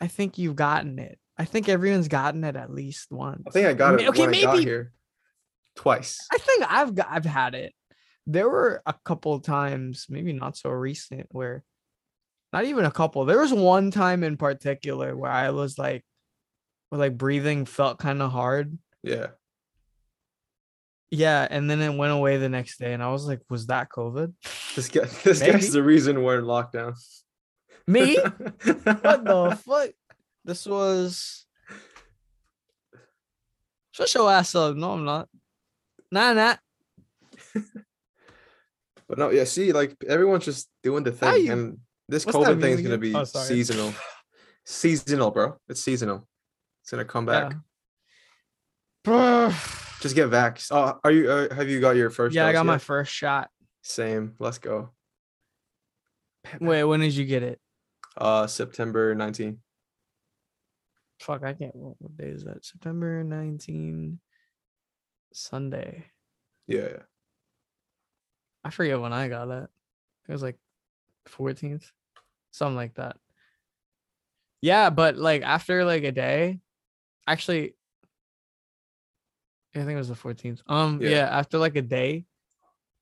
I 0.00 0.06
think 0.06 0.36
you've 0.36 0.56
gotten 0.56 0.98
it. 0.98 1.18
I 1.38 1.46
think 1.46 1.68
everyone's 1.68 2.08
gotten 2.08 2.44
it 2.44 2.56
at 2.56 2.70
least 2.70 3.10
once. 3.10 3.44
I 3.48 3.50
think 3.50 3.66
I 3.66 3.72
got 3.72 4.00
it 4.00 4.08
okay, 4.08 4.26
when 4.26 4.34
I 4.34 4.42
got 4.42 4.58
here 4.58 4.92
twice. 5.76 6.18
I 6.30 6.36
think 6.36 6.64
I've 6.70 6.94
got 6.94 7.08
I've 7.10 7.24
had 7.24 7.54
it. 7.54 7.72
There 8.26 8.48
were 8.48 8.82
a 8.84 8.94
couple 9.04 9.40
times, 9.40 10.06
maybe 10.10 10.32
not 10.34 10.56
so 10.56 10.68
recent, 10.70 11.28
where 11.30 11.64
not 12.52 12.66
even 12.66 12.84
a 12.84 12.90
couple. 12.90 13.24
There 13.24 13.40
was 13.40 13.52
one 13.52 13.90
time 13.90 14.22
in 14.22 14.36
particular 14.36 15.16
where 15.16 15.30
I 15.30 15.50
was 15.50 15.78
like, 15.78 16.04
where 16.90 16.98
like 16.98 17.16
breathing 17.16 17.64
felt 17.64 17.98
kind 17.98 18.20
of 18.20 18.30
hard. 18.30 18.78
Yeah. 19.02 19.28
Yeah, 21.16 21.46
and 21.48 21.70
then 21.70 21.80
it 21.80 21.94
went 21.96 22.12
away 22.12 22.38
the 22.38 22.48
next 22.48 22.78
day, 22.78 22.92
and 22.92 23.02
I 23.02 23.10
was 23.12 23.26
like, 23.26 23.40
was 23.48 23.66
that 23.68 23.88
COVID? 23.88 24.32
This 24.74 24.88
guy 24.88 25.04
this 25.24 25.40
Maybe. 25.40 25.52
guy's 25.52 25.72
the 25.72 25.82
reason 25.82 26.22
we're 26.24 26.38
in 26.40 26.44
lockdown. 26.44 26.94
Me? 27.86 28.16
what 28.18 29.24
the 29.24 29.58
fuck? 29.64 29.90
This 30.44 30.66
was. 30.66 31.46
Shut 33.92 34.12
your 34.14 34.30
ass 34.30 34.54
up. 34.56 34.74
No, 34.74 34.92
I'm 34.92 35.04
not. 35.04 35.28
Nah, 36.10 36.32
nah. 36.32 36.56
But 39.06 39.18
no, 39.18 39.28
yeah, 39.30 39.44
see, 39.44 39.70
like 39.72 39.94
everyone's 40.08 40.46
just 40.46 40.68
doing 40.82 41.04
the 41.04 41.12
thing. 41.12 41.44
you- 41.44 41.52
And 41.52 41.78
this 42.08 42.24
what's 42.24 42.38
COVID 42.38 42.58
thing 42.60 42.72
is 42.72 42.80
gonna 42.80 42.96
be 42.98 43.14
Oh, 43.14 43.24
seasonal. 43.24 43.92
Seasonal, 44.64 45.30
bro. 45.30 45.58
It's 45.68 45.82
seasonal. 45.82 46.26
It's 46.82 46.90
gonna 46.90 47.04
come 47.04 47.26
back. 47.26 47.52
Yeah. 49.06 49.54
Just 50.04 50.14
get 50.14 50.28
vaxxed. 50.28 50.68
Oh, 50.70 51.00
are 51.02 51.10
you? 51.10 51.30
Uh, 51.30 51.54
have 51.54 51.70
you 51.70 51.80
got 51.80 51.96
your 51.96 52.10
first? 52.10 52.36
yeah, 52.36 52.46
I 52.46 52.52
got 52.52 52.66
my 52.66 52.76
first 52.76 53.10
shot. 53.10 53.48
Same. 53.80 54.34
Let's 54.38 54.58
go. 54.58 54.90
Wait, 56.60 56.84
when 56.84 57.00
did 57.00 57.14
you 57.14 57.24
get 57.24 57.42
it? 57.42 57.58
Uh, 58.14 58.46
September 58.46 59.14
19. 59.14 59.60
Fuck, 61.20 61.42
I 61.42 61.54
can't. 61.54 61.74
What, 61.74 61.94
what 62.00 62.18
day 62.18 62.26
is 62.26 62.44
that? 62.44 62.66
September 62.66 63.24
19, 63.24 64.20
Sunday. 65.32 66.04
Yeah, 66.66 66.80
yeah. 66.80 67.02
I 68.62 68.68
forget 68.68 69.00
when 69.00 69.14
I 69.14 69.28
got 69.28 69.48
it. 69.48 69.70
It 70.28 70.32
was 70.32 70.42
like 70.42 70.58
14th, 71.30 71.90
something 72.50 72.76
like 72.76 72.96
that. 72.96 73.16
Yeah, 74.60 74.90
but 74.90 75.16
like 75.16 75.40
after 75.40 75.82
like 75.86 76.04
a 76.04 76.12
day, 76.12 76.60
actually, 77.26 77.74
I 79.74 79.80
think 79.80 79.90
it 79.90 79.96
was 79.96 80.08
the 80.08 80.14
14th. 80.14 80.60
Um, 80.66 81.00
Yeah. 81.02 81.08
yeah, 81.10 81.28
after 81.38 81.58
like 81.58 81.76
a 81.76 81.82
day, 81.82 82.26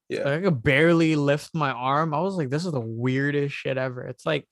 Yeah. 0.08 0.24
like, 0.24 0.40
I 0.40 0.42
could 0.42 0.62
barely 0.62 1.16
lift 1.16 1.54
my 1.54 1.70
arm. 1.70 2.14
I 2.14 2.20
was 2.20 2.34
like, 2.34 2.50
this 2.50 2.64
is 2.64 2.72
the 2.72 2.80
weirdest 2.80 3.54
shit 3.54 3.76
ever. 3.78 4.02
It's 4.02 4.24
like, 4.26 4.46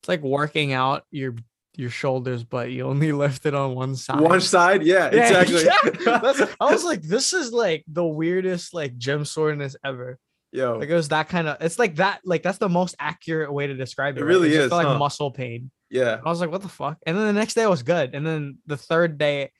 it's 0.00 0.08
like 0.08 0.22
working 0.22 0.72
out 0.72 1.04
your 1.10 1.34
your 1.76 1.90
shoulders, 1.90 2.42
but 2.42 2.72
you 2.72 2.84
only 2.84 3.12
lift 3.24 3.46
it 3.46 3.54
on 3.54 3.74
one 3.74 3.94
side. 3.94 4.20
One 4.20 4.40
side, 4.40 4.82
yeah, 4.82 5.10
Yeah, 5.12 5.40
exactly. 5.42 5.64
yeah, 6.04 6.46
I 6.60 6.72
was 6.72 6.84
like, 6.84 7.02
this 7.02 7.32
is 7.32 7.52
like 7.52 7.84
the 7.86 8.04
weirdest 8.04 8.74
like 8.74 8.96
gym 8.98 9.24
soreness 9.24 9.76
ever. 9.84 10.18
Yo, 10.52 10.78
Like 10.78 10.88
it 10.88 10.94
was 10.94 11.10
that 11.10 11.28
kind 11.28 11.46
of. 11.46 11.58
It's 11.60 11.78
like 11.78 11.96
that. 11.96 12.20
Like 12.24 12.42
that's 12.42 12.58
the 12.58 12.68
most 12.68 12.96
accurate 12.98 13.52
way 13.52 13.68
to 13.68 13.74
describe 13.74 14.16
it. 14.16 14.20
It 14.20 14.24
right? 14.24 14.28
really 14.28 14.48
just 14.48 14.62
is, 14.64 14.68
felt 14.70 14.82
like 14.84 14.92
huh? 14.92 14.98
muscle 14.98 15.30
pain. 15.30 15.70
yeah, 15.90 16.18
I 16.24 16.28
was 16.28 16.40
like, 16.40 16.50
what 16.50 16.62
the 16.62 16.68
fuck? 16.68 16.98
And 17.06 17.16
then 17.16 17.26
the 17.28 17.32
next 17.32 17.54
day 17.54 17.62
I 17.62 17.68
was 17.68 17.84
good. 17.84 18.14
And 18.16 18.26
then 18.26 18.58
the 18.66 18.76
third 18.76 19.16
day, 19.16 19.52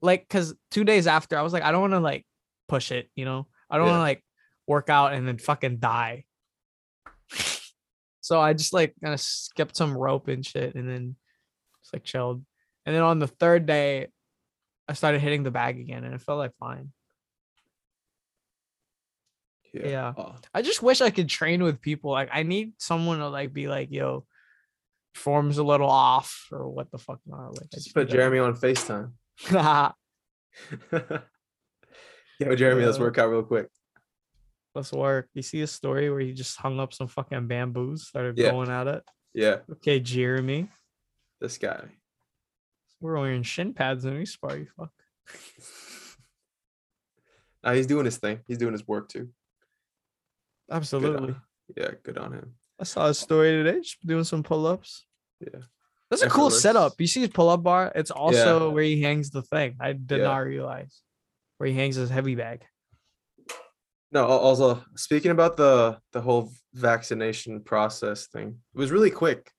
like, 0.00 0.28
cause 0.28 0.54
two 0.70 0.84
days 0.84 1.06
after, 1.06 1.36
I 1.38 1.42
was 1.42 1.52
like, 1.52 1.62
I 1.62 1.72
don't 1.72 1.80
want 1.80 1.92
to 1.94 2.00
like 2.00 2.26
push 2.68 2.92
it. 2.92 3.10
You 3.14 3.24
know, 3.24 3.46
I 3.70 3.76
don't 3.76 3.86
Yeah. 3.86 3.92
want 3.92 4.00
to 4.00 4.04
like 4.04 4.24
work 4.66 4.90
out 4.90 5.12
and 5.14 5.26
then 5.26 5.38
fucking 5.38 5.78
die. 5.78 6.24
so 8.20 8.40
I 8.40 8.52
just 8.52 8.72
like 8.72 8.94
kind 9.02 9.14
of 9.14 9.20
skipped 9.20 9.76
some 9.76 9.96
rope 9.96 10.28
and 10.28 10.44
shit, 10.44 10.74
and 10.74 10.88
then 10.88 11.16
just 11.82 11.92
like 11.92 12.04
chilled. 12.04 12.44
And 12.86 12.94
then 12.94 13.02
on 13.02 13.18
the 13.18 13.26
third 13.26 13.66
day, 13.66 14.08
I 14.88 14.94
started 14.94 15.20
hitting 15.20 15.42
the 15.42 15.50
bag 15.50 15.78
again, 15.78 16.04
and 16.04 16.14
it 16.14 16.22
felt 16.22 16.38
like 16.38 16.52
fine. 16.58 16.92
Yeah. 19.72 20.14
Oh, 20.16 20.34
I 20.54 20.62
just 20.62 20.82
wish 20.82 21.00
I 21.00 21.10
could 21.10 21.28
train 21.28 21.62
with 21.62 21.80
people. 21.80 22.10
Like 22.10 22.30
I 22.32 22.42
need 22.42 22.72
someone 22.78 23.18
to 23.18 23.28
like 23.28 23.52
be 23.52 23.68
like, 23.68 23.90
yo, 23.90 24.24
form's 25.14 25.58
a 25.58 25.62
little 25.62 25.90
off 25.90 26.46
or 26.50 26.68
what 26.68 26.90
the 26.90 26.98
fuck 26.98 27.20
not. 27.26 27.54
Like 27.56 27.70
just 27.70 27.94
put 27.94 28.08
Jeremy 28.08 28.38
on 28.38 28.54
Facetime. 28.56 29.12
That. 29.50 29.94
Yo, 32.40 32.54
Jeremy, 32.54 32.84
let's 32.84 32.98
work 32.98 33.18
out 33.18 33.30
real 33.30 33.42
quick. 33.42 33.68
Let's 34.74 34.92
work. 34.92 35.28
You 35.34 35.42
see 35.42 35.62
a 35.62 35.66
story 35.66 36.10
where 36.10 36.20
he 36.20 36.32
just 36.32 36.56
hung 36.58 36.78
up 36.78 36.92
some 36.92 37.08
fucking 37.08 37.48
bamboos, 37.48 38.06
started 38.08 38.38
Yeah. 38.38 38.50
going 38.52 38.70
at 38.70 38.86
it. 38.86 39.02
Yeah, 39.34 39.58
Okay, 39.72 39.98
Jeremy. 40.00 40.68
this 41.40 41.58
guy. 41.58 41.84
We're 43.00 43.18
wearing 43.18 43.42
shin 43.44 43.74
pads 43.74 44.04
and 44.04 44.18
we 44.18 44.26
spar 44.26 44.56
you 44.56 44.66
fuck. 44.76 44.90
Nah, 47.64 47.72
he's 47.72 47.88
doing 47.88 48.04
his 48.04 48.18
thing. 48.18 48.38
He's 48.46 48.58
doing 48.58 48.72
his 48.72 48.86
work 48.86 49.08
too. 49.08 49.24
Good 50.68 50.76
Absolutely. 50.76 51.34
yeah, 51.76 51.90
good 52.04 52.16
on 52.16 52.32
him. 52.32 52.54
I 52.78 52.84
saw 52.84 53.06
a 53.08 53.14
story 53.14 53.50
today, 53.50 53.80
just 53.80 54.04
doing 54.06 54.22
some 54.22 54.44
pull-ups. 54.44 55.06
Yeah. 55.40 55.60
That's 56.10 56.22
a 56.22 56.28
cool 56.30 56.50
setup. 56.50 56.94
You 56.98 57.06
see 57.06 57.20
his 57.20 57.28
pull-up 57.28 57.62
bar? 57.62 57.92
It's 57.94 58.10
also 58.10 58.70
where 58.70 58.82
he 58.82 59.02
hangs 59.02 59.30
the 59.30 59.42
thing. 59.42 59.76
I 59.80 59.92
did 59.92 60.18
Yeah. 60.18 60.24
not 60.24 60.38
realize 60.38 61.02
where 61.58 61.68
he 61.68 61.74
hangs 61.74 61.96
his 61.96 62.08
heavy 62.08 62.34
bag. 62.34 62.64
No, 64.10 64.24
also 64.26 64.82
speaking 64.96 65.30
about 65.32 65.58
the 65.58 65.98
the 66.12 66.22
whole 66.22 66.50
vaccination 66.72 67.60
process 67.62 68.26
thing, 68.26 68.58
it 68.74 68.78
was 68.78 68.90
really 68.90 69.10
quick. 69.10 69.52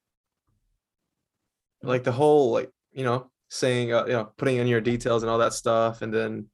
Like 1.84 2.02
the 2.02 2.10
whole 2.12 2.50
like 2.50 2.68
you 2.92 3.04
know 3.04 3.30
saying 3.48 3.92
uh, 3.92 4.06
you 4.06 4.12
know 4.12 4.32
putting 4.36 4.56
in 4.56 4.66
your 4.66 4.80
details 4.80 5.22
and 5.22 5.30
all 5.30 5.38
that 5.38 5.52
stuff, 5.52 6.02
and 6.02 6.12
then 6.12 6.46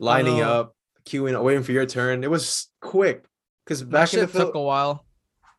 lining 0.00 0.38
know. 0.38 0.52
up, 0.52 0.76
queuing, 1.08 1.40
waiting 1.40 1.62
for 1.62 1.70
your 1.70 1.86
turn. 1.86 2.24
It 2.24 2.30
was 2.30 2.68
quick 2.80 3.24
because 3.64 3.84
back 3.84 4.12
in 4.12 4.20
the 4.20 4.26
took 4.26 4.52
Phil- 4.52 4.60
a 4.62 4.64
while. 4.64 5.05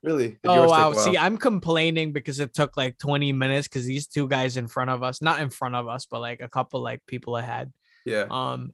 Really? 0.08 0.38
Oh 0.46 0.70
wow! 0.70 0.94
See, 0.94 1.18
I'm 1.18 1.36
complaining 1.36 2.14
because 2.14 2.40
it 2.40 2.54
took 2.54 2.78
like 2.78 2.98
20 2.98 3.34
minutes 3.34 3.68
because 3.68 3.86
these 3.86 4.08
two 4.08 4.26
guys 4.30 4.56
in 4.56 4.70
front 4.70 4.90
of 4.90 5.04
us, 5.04 5.22
not 5.22 5.42
in 5.42 5.50
front 5.50 5.76
of 5.76 5.90
us, 5.90 6.06
but 6.06 6.22
like 6.22 6.40
a 6.40 6.48
couple 6.48 6.82
like 6.82 7.06
people 7.06 7.36
ahead. 7.36 7.74
yeah. 8.06 8.24
Um, 8.32 8.72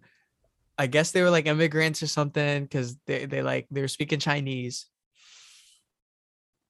I 0.78 0.86
guess 0.86 1.10
they 1.10 1.24
were 1.24 1.32
like 1.32 1.48
immigrants 1.48 2.04
or 2.04 2.08
something 2.08 2.62
because 2.62 2.98
they 3.08 3.26
they 3.26 3.42
like 3.42 3.66
they 3.72 3.82
were 3.82 3.88
speaking 3.88 4.20
Chinese, 4.20 4.86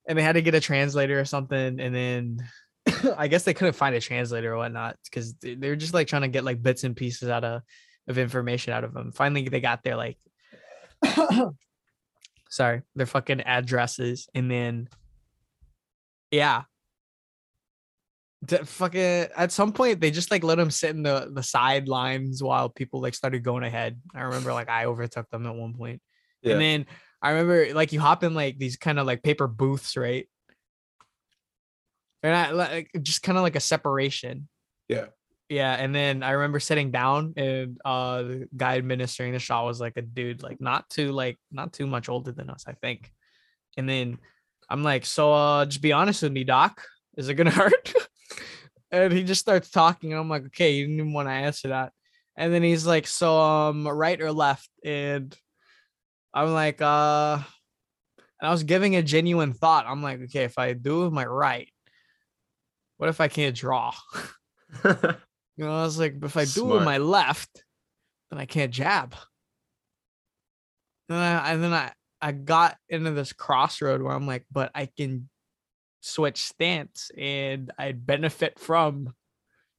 and 0.08 0.16
they 0.16 0.22
had 0.22 0.36
to 0.36 0.40
get 0.40 0.54
a 0.54 0.60
translator 0.60 1.20
or 1.20 1.26
something, 1.26 1.78
and 1.78 1.94
then 1.94 2.48
I 3.18 3.28
guess 3.28 3.42
they 3.42 3.52
couldn't 3.52 3.74
find 3.74 3.94
a 3.94 4.00
translator 4.00 4.54
or 4.54 4.56
whatnot 4.56 4.96
because 5.04 5.34
they, 5.34 5.56
they 5.56 5.68
were 5.68 5.76
just 5.76 5.92
like 5.92 6.06
trying 6.06 6.22
to 6.22 6.28
get 6.28 6.42
like 6.42 6.62
bits 6.62 6.84
and 6.84 6.96
pieces 6.96 7.28
out 7.28 7.44
of 7.44 7.60
of 8.08 8.16
information 8.16 8.72
out 8.72 8.84
of 8.84 8.94
them. 8.94 9.12
Finally, 9.12 9.46
they 9.50 9.60
got 9.60 9.82
their 9.82 9.96
like, 9.96 10.16
sorry, 12.54 12.82
their 12.94 13.06
fucking 13.06 13.40
addresses, 13.40 14.28
and 14.34 14.50
then 14.50 14.88
yeah. 16.30 16.62
Fucking 18.46 19.00
at 19.34 19.52
some 19.52 19.72
point 19.72 20.00
they 20.00 20.10
just 20.10 20.30
like 20.30 20.44
let 20.44 20.56
them 20.56 20.70
sit 20.70 20.90
in 20.90 21.02
the 21.02 21.30
the 21.32 21.42
sidelines 21.42 22.42
while 22.42 22.68
people 22.68 23.00
like 23.00 23.14
started 23.14 23.42
going 23.42 23.64
ahead. 23.64 23.98
I 24.14 24.22
remember 24.22 24.52
like 24.52 24.68
I 24.68 24.84
overtook 24.84 25.30
them 25.30 25.46
at 25.46 25.54
one 25.54 25.74
point. 25.74 26.02
Yeah. 26.42 26.52
And 26.52 26.60
then 26.60 26.86
I 27.22 27.30
remember 27.30 27.72
like 27.74 27.92
you 27.92 28.00
hop 28.00 28.22
in 28.22 28.34
like 28.34 28.58
these 28.58 28.76
kind 28.76 28.98
of 28.98 29.06
like 29.06 29.22
paper 29.22 29.46
booths, 29.46 29.96
right? 29.96 30.28
And 32.22 32.36
I 32.36 32.50
like 32.50 32.90
just 33.02 33.22
kind 33.22 33.38
of 33.38 33.42
like 33.42 33.56
a 33.56 33.60
separation. 33.60 34.48
Yeah. 34.88 35.06
Yeah. 35.48 35.74
And 35.74 35.94
then 35.94 36.22
I 36.22 36.32
remember 36.32 36.58
sitting 36.58 36.90
down 36.90 37.34
and 37.36 37.78
uh 37.84 38.22
the 38.22 38.48
guy 38.56 38.76
administering 38.78 39.32
the 39.32 39.38
shot 39.38 39.66
was 39.66 39.80
like 39.80 39.96
a 39.96 40.02
dude, 40.02 40.42
like 40.42 40.60
not 40.60 40.88
too 40.88 41.12
like 41.12 41.38
not 41.52 41.72
too 41.72 41.86
much 41.86 42.08
older 42.08 42.32
than 42.32 42.50
us, 42.50 42.64
I 42.66 42.72
think. 42.72 43.10
And 43.76 43.88
then 43.88 44.18
I'm 44.70 44.82
like, 44.82 45.04
so 45.04 45.32
uh 45.32 45.66
just 45.66 45.82
be 45.82 45.92
honest 45.92 46.22
with 46.22 46.32
me, 46.32 46.44
Doc. 46.44 46.82
Is 47.16 47.28
it 47.28 47.34
gonna 47.34 47.50
hurt? 47.62 47.92
and 48.90 49.12
he 49.12 49.22
just 49.22 49.40
starts 49.40 49.70
talking, 49.70 50.12
and 50.12 50.20
I'm 50.20 50.28
like, 50.28 50.46
okay, 50.46 50.72
you 50.72 50.84
didn't 50.84 51.00
even 51.00 51.12
want 51.12 51.28
to 51.28 51.32
answer 51.32 51.68
that. 51.68 51.92
And 52.36 52.52
then 52.52 52.62
he's 52.62 52.86
like, 52.86 53.06
so 53.06 53.38
um 53.38 53.86
right 53.86 54.20
or 54.20 54.32
left? 54.32 54.70
And 54.84 55.36
I'm 56.32 56.52
like, 56.52 56.80
uh 56.80 57.38
and 58.40 58.48
I 58.48 58.50
was 58.50 58.62
giving 58.64 58.96
a 58.96 59.02
genuine 59.02 59.52
thought. 59.52 59.86
I'm 59.86 60.02
like, 60.02 60.20
okay, 60.22 60.44
if 60.44 60.58
I 60.58 60.72
do 60.72 61.04
with 61.04 61.12
my 61.12 61.26
right, 61.26 61.68
what 62.96 63.08
if 63.08 63.20
I 63.20 63.28
can't 63.28 63.54
draw? 63.54 63.92
You 65.56 65.64
know, 65.64 65.76
I 65.76 65.82
was 65.82 65.98
like, 65.98 66.16
if 66.22 66.36
I 66.36 66.44
do 66.44 66.64
with 66.64 66.82
my 66.82 66.98
left, 66.98 67.64
then 68.30 68.40
I 68.40 68.46
can't 68.46 68.72
jab. 68.72 69.14
And, 71.08 71.18
I, 71.18 71.52
and 71.52 71.62
then 71.62 71.72
I, 71.72 71.92
I 72.20 72.32
got 72.32 72.76
into 72.88 73.12
this 73.12 73.32
crossroad 73.32 74.02
where 74.02 74.12
I'm 74.12 74.26
like, 74.26 74.46
but 74.50 74.70
I 74.74 74.86
can 74.86 75.28
switch 76.00 76.42
stance 76.42 77.10
and 77.16 77.70
I'd 77.78 78.06
benefit 78.06 78.58
from 78.58 79.14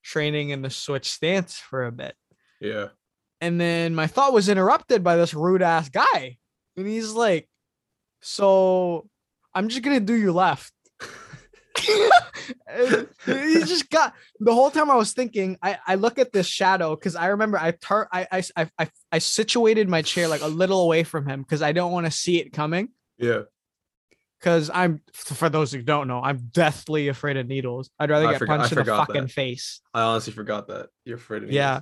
training 0.03 0.49
in 0.49 0.61
the 0.61 0.69
switch 0.69 1.11
stance 1.11 1.57
for 1.57 1.85
a 1.85 1.91
bit. 1.91 2.15
yeah. 2.59 2.88
And 3.41 3.59
then 3.59 3.93
my 3.93 4.07
thought 4.07 4.33
was 4.33 4.47
interrupted 4.47 5.03
by 5.03 5.17
this 5.17 5.33
rude 5.33 5.61
ass 5.61 5.89
guy. 5.89 6.38
And 6.77 6.88
he's 6.88 7.11
like, 7.11 7.49
So 8.21 9.09
I'm 9.53 9.67
just 9.67 9.83
going 9.83 9.99
to 9.99 10.05
do 10.05 10.13
your 10.13 10.31
left. 10.31 10.71
He 13.25 13.60
just 13.65 13.89
got 13.89 14.13
the 14.39 14.53
whole 14.53 14.71
time 14.71 14.89
I 14.89 14.95
was 14.95 15.13
thinking, 15.13 15.58
I, 15.62 15.77
I 15.86 15.95
look 15.95 16.19
at 16.19 16.31
this 16.34 16.47
shadow 16.47 16.95
because 16.95 17.15
I 17.15 17.27
remember 17.27 17.58
I, 17.58 17.71
tur- 17.71 18.08
I, 18.12 18.27
I, 18.31 18.43
I, 18.55 18.69
I, 18.79 18.89
I 19.12 19.17
situated 19.19 19.89
my 19.89 20.01
chair 20.01 20.27
like 20.27 20.41
a 20.41 20.47
little 20.47 20.81
away 20.81 21.03
from 21.03 21.27
him 21.27 21.41
because 21.41 21.62
I 21.62 21.71
don't 21.71 21.91
want 21.91 22.05
to 22.05 22.12
see 22.12 22.39
it 22.39 22.53
coming. 22.53 22.89
Yeah. 23.17 23.43
Because 24.39 24.69
I'm, 24.73 25.01
for 25.13 25.49
those 25.49 25.71
who 25.71 25.81
don't 25.81 26.08
know, 26.08 26.21
I'm 26.21 26.49
deathly 26.51 27.08
afraid 27.08 27.38
of 27.38 27.47
needles. 27.47 27.89
I'd 27.99 28.10
rather 28.10 28.27
I 28.27 28.31
get 28.34 28.39
forgot- 28.39 28.53
I 28.53 28.58
punched 28.58 28.71
in 28.73 28.77
the 28.79 28.86
fucking 28.86 29.21
that. 29.23 29.31
face. 29.31 29.81
I 29.93 30.01
honestly 30.01 30.34
forgot 30.34 30.67
that. 30.67 30.89
You're 31.05 31.17
afraid 31.17 31.43
of 31.43 31.51
Yeah. 31.51 31.81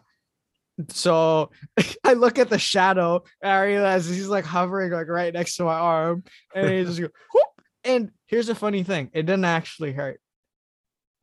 So 0.89 1.52
I 2.04 2.13
look 2.13 2.39
at 2.39 2.49
the 2.49 2.58
shadow 2.60 3.23
and 3.41 3.52
I 3.52 3.63
realize 3.65 4.08
he's 4.08 4.28
like 4.28 4.45
hovering 4.45 4.91
like 4.91 5.08
right 5.08 5.34
next 5.34 5.58
to 5.58 5.63
my 5.63 5.73
arm. 5.73 6.23
And 6.56 6.69
he 6.69 6.84
just 6.84 6.99
go, 6.99 7.10
whoop. 7.34 7.45
And 7.84 8.12
here's 8.28 8.47
a 8.49 8.56
funny 8.56 8.84
thing 8.84 9.10
it 9.13 9.23
didn't 9.23 9.45
actually 9.45 9.91
hurt. 9.91 10.21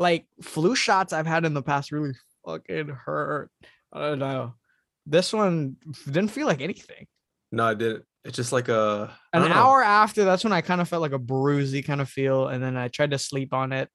Like 0.01 0.27
flu 0.43 0.75
shots 0.75 1.13
I've 1.13 1.27
had 1.27 1.45
in 1.45 1.55
the 1.55 1.63
past 1.63 1.93
really 1.93 2.15
fucking 2.45 2.89
hurt. 2.89 3.51
I 3.93 4.01
don't 4.01 4.19
know. 4.19 4.55
This 5.07 5.33
one 5.33 5.77
didn't 6.07 6.31
feel 6.31 6.47
like 6.47 6.61
anything. 6.63 7.07
No, 7.53 7.65
I 7.67 7.75
didn't. 7.75 8.05
It's 8.25 8.37
just 8.37 8.51
like 8.53 8.69
a 8.69 9.15
An 9.33 9.45
hour 9.45 9.83
after, 9.83 10.25
that's 10.25 10.43
when 10.43 10.53
I 10.53 10.63
kind 10.63 10.81
of 10.81 10.89
felt 10.89 11.03
like 11.03 11.13
a 11.13 11.19
bruisey 11.19 11.85
kind 11.85 12.01
of 12.01 12.09
feel. 12.09 12.49
And 12.49 12.63
then 12.63 12.77
I 12.77 12.89
tried 12.89 13.11
to 13.13 13.19
sleep 13.19 13.53
on 13.53 13.73
it. 13.73 13.89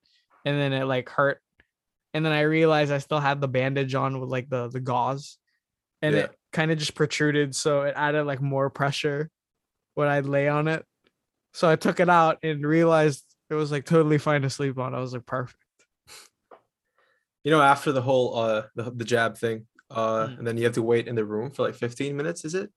And 0.45 0.59
then 0.59 0.73
it 0.73 0.85
like 0.85 1.09
hurt. 1.09 1.41
And 2.13 2.23
then 2.25 2.31
I 2.33 2.41
realized 2.41 2.91
I 2.91 2.99
still 2.99 3.19
had 3.19 3.41
the 3.41 3.47
bandage 3.47 3.95
on 3.95 4.19
with 4.19 4.29
like 4.29 4.47
the 4.49 4.69
the 4.69 4.79
gauze. 4.79 5.37
And 6.03 6.15
Yeah. 6.15 6.21
it 6.23 6.35
kind 6.53 6.71
of 6.71 6.77
just 6.77 6.95
protruded. 6.95 7.55
So 7.55 7.81
it 7.81 7.93
added 7.97 8.25
like 8.25 8.41
more 8.41 8.69
pressure 8.69 9.29
when 9.95 10.07
I 10.07 10.19
lay 10.19 10.47
on 10.47 10.67
it. 10.67 10.85
So 11.53 11.67
I 11.69 11.75
took 11.77 11.99
it 11.99 12.09
out 12.09 12.37
and 12.43 12.63
realized 12.65 13.23
it 13.49 13.55
was 13.55 13.71
like 13.71 13.85
totally 13.85 14.17
fine 14.19 14.43
to 14.43 14.49
sleep 14.49 14.77
on. 14.77 14.93
I 14.93 14.99
was 14.99 15.13
like, 15.13 15.25
perfect. 15.25 15.64
You 17.45 17.51
know, 17.51 17.61
after 17.61 17.91
the 17.93 18.01
whole 18.01 18.37
uh 18.37 18.63
the, 18.75 18.91
the 18.91 19.05
jab 19.05 19.37
thing, 19.37 19.67
uh, 19.89 20.27
Mm. 20.27 20.37
and 20.39 20.47
then 20.47 20.57
you 20.57 20.63
have 20.65 20.73
to 20.73 20.81
wait 20.83 21.07
in 21.07 21.15
the 21.15 21.23
room 21.23 21.51
for 21.51 21.61
like 21.63 21.75
15 21.75 22.17
minutes, 22.17 22.43
is 22.43 22.55
it? 22.55 22.69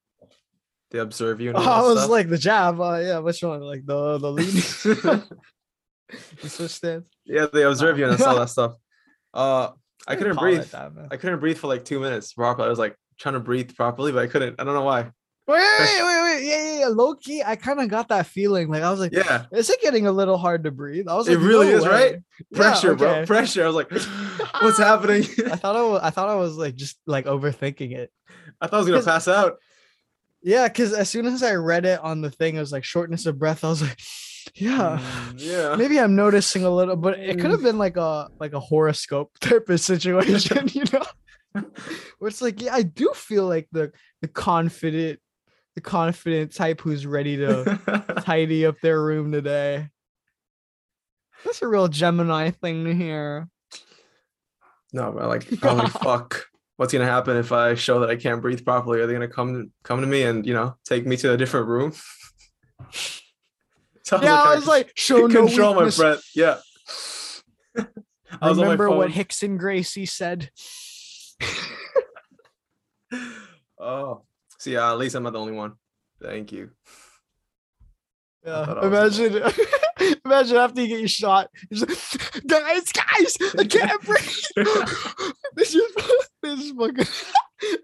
They 0.91 0.99
observe 1.01 1.41
you 1.41 1.49
and 1.51 1.57
all 1.59 1.67
I 1.69 1.81
was 1.83 1.99
stuff? 1.99 2.11
like 2.11 2.29
the 2.29 2.39
jab. 2.39 2.81
Uh, 2.81 2.99
yeah, 2.99 3.19
which 3.19 3.43
one? 3.43 3.61
Like 3.63 3.85
the 3.87 4.19
the 4.19 4.31
lead. 4.31 5.25
stance. 6.69 7.09
yeah, 7.25 7.47
they 7.53 7.63
observe 7.65 7.99
you 7.99 8.07
and 8.09 8.23
all 8.23 8.37
that 8.37 8.51
stuff. 8.51 8.75
Uh 9.35 9.71
I 10.07 10.17
couldn't 10.17 10.37
breathe. 10.39 10.63
that. 10.71 10.93
I 11.11 11.17
couldn't 11.17 11.41
breathe 11.41 11.59
for 11.59 11.67
like 11.67 11.85
two 11.85 12.01
minutes 12.01 12.33
properly. 12.33 12.67
I 12.67 12.71
was 12.71 12.79
like 12.79 12.97
trying 13.19 13.35
to 13.35 13.41
breathe 13.41 13.75
properly, 13.75 14.13
but 14.13 14.23
I 14.23 14.27
couldn't. 14.27 14.59
I 14.61 14.65
don't 14.65 14.75
know 14.75 14.85
why. 14.85 15.11
Wait, 15.49 15.57
wait, 15.57 16.03
wait, 16.05 16.23
wait. 16.23 16.45
Yeah, 16.47 16.65
yeah, 16.73 16.79
yeah. 16.81 16.87
Low 16.89 17.15
key, 17.15 17.43
I 17.43 17.57
kind 17.57 17.81
of 17.81 17.89
got 17.89 18.09
that 18.09 18.27
feeling. 18.27 18.69
Like 18.69 18.83
I 18.83 18.91
was 18.91 19.01
like, 19.01 19.13
Yeah, 19.13 19.47
is 19.51 19.71
it 19.71 19.81
getting 19.81 20.07
a 20.07 20.13
little 20.13 20.37
hard 20.37 20.65
to 20.65 20.71
breathe? 20.71 21.09
I 21.09 21.15
was 21.15 21.27
like, 21.27 21.37
It 21.39 21.41
really 21.41 21.71
no 21.71 21.77
is, 21.79 21.85
way. 21.85 21.91
right? 21.91 22.17
Yeah, 22.51 22.57
pressure, 22.57 22.95
bro. 22.95 23.25
Pressure. 23.27 23.65
I 23.65 23.67
was 23.67 23.77
like, 23.77 23.91
what's 24.61 24.79
happening? 24.79 25.25
I 25.51 25.57
thought 25.57 25.77
I 25.77 25.83
was, 25.83 26.01
I 26.03 26.11
thought 26.11 26.29
I 26.29 26.35
was 26.35 26.57
like 26.57 26.75
just 26.77 26.99
like 27.07 27.25
overthinking 27.25 27.93
it. 27.93 28.13
I 28.61 28.67
thought 28.67 28.77
I 28.77 28.79
was 28.81 28.89
gonna 28.89 29.03
pass 29.03 29.27
out. 29.27 29.57
Yeah, 30.43 30.69
because 30.69 30.93
as 30.93 31.09
soon 31.09 31.27
as 31.27 31.43
I 31.43 31.55
read 31.55 31.85
it 31.85 31.99
on 32.01 32.21
the 32.21 32.31
thing, 32.31 32.57
it 32.57 32.61
was 32.61 32.73
like 32.73 32.85
shortness 32.85 33.27
of 33.27 33.39
breath. 33.39 33.65
I 33.65 33.69
was 33.71 33.83
like, 33.83 33.99
yeah. 34.55 35.01
Mm, 35.03 35.35
yeah. 35.39 35.77
Maybe 35.77 35.99
I'm 35.99 36.15
noticing 36.15 36.65
a 36.65 36.71
little, 36.71 36.97
but 36.97 37.19
it 37.19 37.41
could 37.41 37.51
have 37.51 37.63
been 37.63 37.79
like 37.79 37.97
a 37.97 38.29
like 38.39 38.53
a 38.53 38.61
horoscope 38.61 39.33
type 39.41 39.69
of 39.69 39.81
situation, 39.81 40.69
you 40.73 40.85
know. 40.93 41.63
Where 42.19 42.29
it's 42.29 42.43
like, 42.43 42.61
yeah, 42.61 42.75
I 42.75 42.83
do 42.83 43.11
feel 43.15 43.47
like 43.47 43.67
the 43.73 43.93
the 44.21 44.29
confident, 44.29 45.19
the 45.79 45.83
confident 45.83 46.53
type 46.53 46.81
who's 46.81 47.07
ready 47.07 47.37
to 47.37 47.79
tidy 48.25 48.67
up 48.67 48.75
their 48.81 49.01
room 49.01 49.31
today. 49.31 49.89
That's 51.45 51.63
a 51.63 51.69
real 51.69 51.87
Gemini 51.87 52.51
thing 52.51 52.85
to 52.85 52.93
hear. 52.93 53.49
no, 54.93 55.13
but 55.13 55.29
like, 55.29 55.49
holy 55.63 55.87
fuck. 55.89 56.47
What's 56.79 56.93
gonna 56.93 57.05
happen 57.05 57.37
if 57.37 57.53
I 57.53 57.75
show 57.75 58.01
that 58.01 58.11
I 58.11 58.17
can't 58.17 58.43
breathe 58.43 58.65
properly? 58.65 58.99
Are 59.01 59.07
they 59.07 59.13
gonna 59.13 59.29
come 59.29 59.71
come 59.85 60.01
to 60.01 60.07
me 60.09 60.25
and 60.25 60.45
you 60.45 60.53
know 60.53 60.77
take 60.85 61.07
me 61.07 61.17
to 61.19 61.33
a 61.33 61.37
different 61.37 61.69
room? 61.69 61.93
So 64.05 64.19
Yeah, 64.23 64.43
I 64.43 64.55
was 64.55 64.67
like, 64.67 64.91
show 64.97 65.27
no 65.27 65.45
control 65.47 65.75
my 65.75 65.81
weakness. 65.81 65.99
breath. 65.99 66.23
Yeah. 66.35 66.57
I 67.77 67.85
my 68.41 68.49
Remember 68.63 68.89
what 68.89 69.13
phone. 69.13 69.23
Rickson 69.25 69.59
Gracie 69.59 70.07
said. 70.07 70.51
Oh, 73.79 74.23
see, 74.59 74.73
yeah, 74.75 74.91
at 74.91 74.99
least 74.99 75.15
I'm 75.15 75.23
not 75.23 75.33
the 75.33 75.41
only 75.41 75.53
one. 75.53 75.75
Thank 76.23 76.53
you. 76.53 76.71
Yeah, 78.45 78.65
thought 78.67 78.79
I 78.79 78.87
was 78.87 79.19
imagine, 79.19 79.53
imagine 80.25 80.57
after 80.57 80.81
you 80.81 80.89
get 80.89 81.01
your 81.01 81.09
shot, 81.09 81.49
like, 81.71 81.89
guys, 82.47 82.93
guys, 82.93 83.37
I 83.59 83.65
can't 83.65 84.03
breathe. 84.05 84.23
this 85.57 85.75
is 85.75 85.83
this 86.43 86.61
is 86.61 86.71
fucking 86.73 87.05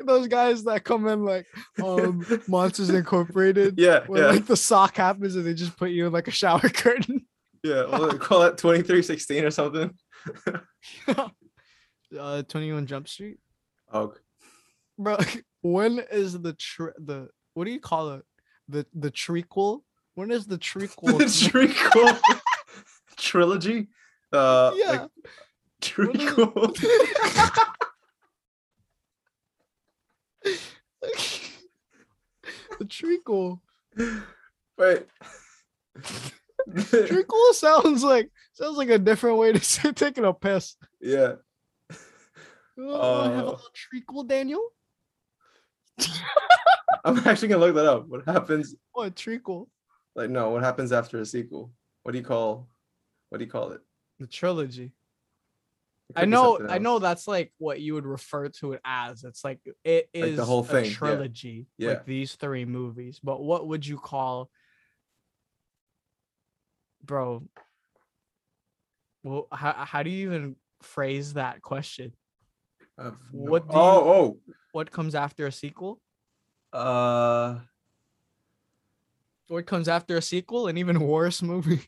those 0.06 0.28
guys 0.28 0.62
that 0.64 0.84
come 0.84 1.08
in 1.08 1.24
like 1.24 1.46
um 1.82 2.24
Monsters 2.46 2.90
Incorporated, 2.90 3.74
Yeah, 3.78 4.04
where 4.06 4.22
yeah, 4.22 4.30
like 4.30 4.46
the 4.46 4.56
sock 4.56 4.96
happens 4.96 5.34
and 5.34 5.44
they 5.44 5.54
just 5.54 5.76
put 5.76 5.90
you 5.90 6.06
in 6.06 6.12
like 6.12 6.28
a 6.28 6.32
shower 6.32 6.60
curtain. 6.60 7.26
yeah. 7.64 7.84
We'll 7.86 8.16
call 8.18 8.42
it 8.42 8.56
2316 8.56 9.44
or 9.44 9.50
something. 9.50 9.92
uh, 12.18 12.42
Twenty 12.44 12.72
One 12.72 12.86
Jump 12.86 13.08
Street, 13.08 13.38
Oh, 13.92 14.14
bro. 14.98 15.18
When 15.64 15.98
is 16.12 16.38
the 16.42 16.52
tr- 16.52 16.90
the 16.98 17.30
what 17.54 17.64
do 17.64 17.70
you 17.70 17.80
call 17.80 18.10
it? 18.12 18.24
The 18.68 18.84
the 18.94 19.10
trequel. 19.10 19.80
When 20.14 20.30
is 20.30 20.46
the 20.46 20.58
trequel? 20.68 21.16
the 21.16 21.24
trequel 21.24 22.20
trilogy. 23.16 23.88
Uh, 24.30 24.72
yeah. 24.76 24.90
like 24.90 25.10
trequel. 25.80 26.76
the 32.78 32.84
treacle. 32.88 33.62
Wait. 34.78 35.06
treacle 37.06 37.52
sounds 37.52 38.02
like 38.02 38.30
sounds 38.52 38.76
like 38.76 38.88
a 38.90 38.98
different 38.98 39.38
way 39.38 39.52
to 39.52 39.60
say 39.60 39.92
taking 39.92 40.24
a 40.24 40.32
piss. 40.32 40.76
yeah. 41.00 41.34
Oh, 42.76 43.20
I 43.20 43.24
have 43.26 43.34
a 43.34 43.38
Uh, 43.38 43.42
little 43.52 43.60
treacle, 43.72 44.24
Daniel. 44.24 44.60
I'm 47.04 47.18
actually 47.26 47.48
gonna 47.48 47.64
look 47.64 47.74
that 47.74 47.86
up. 47.86 48.06
What 48.08 48.24
happens? 48.26 48.74
What 48.92 49.14
treacle? 49.16 49.68
Like, 50.14 50.30
no, 50.30 50.50
what 50.50 50.62
happens 50.62 50.92
after 50.92 51.18
a 51.20 51.26
sequel? 51.26 51.72
What 52.02 52.12
do 52.12 52.18
you 52.18 52.24
call? 52.24 52.68
What 53.28 53.38
do 53.38 53.44
you 53.44 53.50
call 53.50 53.72
it? 53.72 53.80
The 54.18 54.26
trilogy. 54.26 54.92
It 56.10 56.16
I 56.16 56.24
know, 56.26 56.60
I 56.68 56.78
know 56.78 56.98
that's 56.98 57.26
like 57.26 57.52
what 57.58 57.80
you 57.80 57.94
would 57.94 58.04
refer 58.04 58.48
to 58.48 58.74
it 58.74 58.80
as. 58.84 59.24
It's 59.24 59.42
like 59.42 59.58
it 59.84 60.08
is 60.12 60.36
the 60.36 60.44
whole 60.44 60.62
thing, 60.62 60.90
trilogy, 60.90 61.66
Yeah. 61.78 61.90
like 61.90 62.04
these 62.04 62.34
three 62.34 62.64
movies. 62.66 63.20
But 63.22 63.42
what 63.42 63.66
would 63.66 63.86
you 63.86 63.96
call, 63.96 64.50
bro? 67.02 67.42
Well, 69.22 69.48
how 69.50 69.72
how 69.72 70.02
do 70.02 70.10
you 70.10 70.26
even 70.26 70.56
phrase 70.82 71.34
that 71.34 71.62
question? 71.62 72.12
No- 72.98 73.16
what 73.32 73.66
do 73.68 73.74
oh, 73.74 73.80
oh 73.80 74.54
What 74.74 74.90
comes 74.90 75.14
after 75.14 75.46
a 75.46 75.52
sequel? 75.52 76.00
oh. 76.72 76.80
Uh, 76.80 77.60
What 79.46 79.66
comes 79.66 79.86
after 79.86 80.16
a 80.16 80.22
sequel? 80.22 80.66
An 80.66 80.76
even 80.78 80.98
worse 80.98 81.42
movie. 81.52 81.82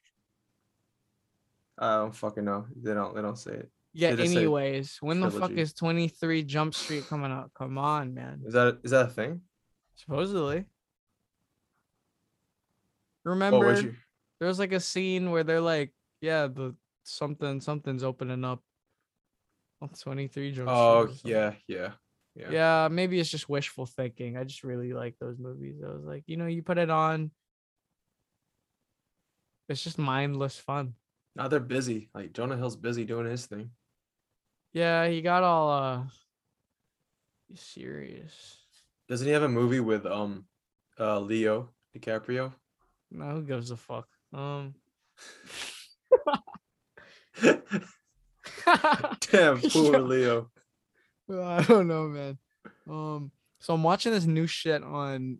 I 1.76 1.96
don't 1.96 2.14
fucking 2.14 2.44
know. 2.44 2.66
They 2.80 2.94
don't. 2.94 3.16
They 3.16 3.22
don't 3.22 3.38
say 3.38 3.54
it. 3.54 3.70
Yeah. 3.92 4.14
They 4.14 4.26
Anyways, 4.26 4.98
when 5.00 5.20
the 5.20 5.32
fuck 5.32 5.50
is 5.50 5.74
Twenty 5.74 6.06
Three 6.06 6.44
Jump 6.44 6.74
Street 6.74 7.08
coming 7.08 7.32
out? 7.32 7.50
Come 7.58 7.76
on, 7.76 8.14
man. 8.14 8.42
Is 8.46 8.54
that 8.54 8.78
is 8.84 8.92
that 8.92 9.06
a 9.06 9.10
thing? 9.10 9.40
Supposedly. 9.96 10.58
Oh, 10.60 10.64
Remember, 13.24 13.80
you? 13.80 13.96
there 14.38 14.46
was 14.46 14.60
like 14.60 14.72
a 14.72 14.80
scene 14.80 15.32
where 15.32 15.42
they're 15.42 15.60
like, 15.60 15.92
"Yeah, 16.20 16.46
the 16.46 16.76
something 17.02 17.60
something's 17.60 18.04
opening 18.04 18.44
up." 18.44 18.62
On 19.82 19.88
23 19.88 20.52
Jump 20.52 20.68
Street. 20.68 20.78
Oh 20.78 21.08
yeah, 21.24 21.54
yeah, 21.66 21.90
yeah. 22.36 22.50
Yeah, 22.50 22.88
maybe 22.90 23.18
it's 23.18 23.30
just 23.30 23.48
wishful 23.48 23.86
thinking. 23.86 24.36
I 24.36 24.44
just 24.44 24.62
really 24.64 24.92
like 24.92 25.16
those 25.18 25.38
movies. 25.38 25.76
I 25.84 25.88
was 25.88 26.04
like, 26.04 26.24
you 26.26 26.36
know, 26.36 26.46
you 26.46 26.62
put 26.62 26.78
it 26.78 26.90
on. 26.90 27.30
It's 29.68 29.82
just 29.82 29.98
mindless 29.98 30.58
fun. 30.58 30.94
Now 31.34 31.48
they're 31.48 31.60
busy. 31.60 32.08
Like 32.14 32.32
Jonah 32.32 32.56
Hill's 32.56 32.76
busy 32.76 33.04
doing 33.04 33.26
his 33.26 33.46
thing. 33.46 33.70
Yeah, 34.72 35.08
he 35.08 35.22
got 35.22 35.42
all 35.42 35.70
uh 35.70 36.02
serious. 37.54 38.58
Doesn't 39.08 39.26
he 39.26 39.32
have 39.32 39.42
a 39.42 39.48
movie 39.48 39.80
with 39.80 40.04
um, 40.04 40.46
uh, 40.98 41.20
Leo 41.20 41.70
DiCaprio? 41.96 42.52
No, 43.10 43.30
who 43.36 43.42
gives 43.42 43.70
a 43.70 43.76
fuck? 43.76 44.08
Um 44.32 44.74
Damn, 49.30 49.60
poor 49.70 49.92
Yo. 49.92 49.98
Leo. 50.00 50.50
I 51.30 51.62
don't 51.62 51.88
know, 51.88 52.08
man. 52.08 52.38
Um, 52.88 53.30
so 53.60 53.74
I'm 53.74 53.82
watching 53.82 54.12
this 54.12 54.26
new 54.26 54.46
shit 54.46 54.82
on 54.82 55.38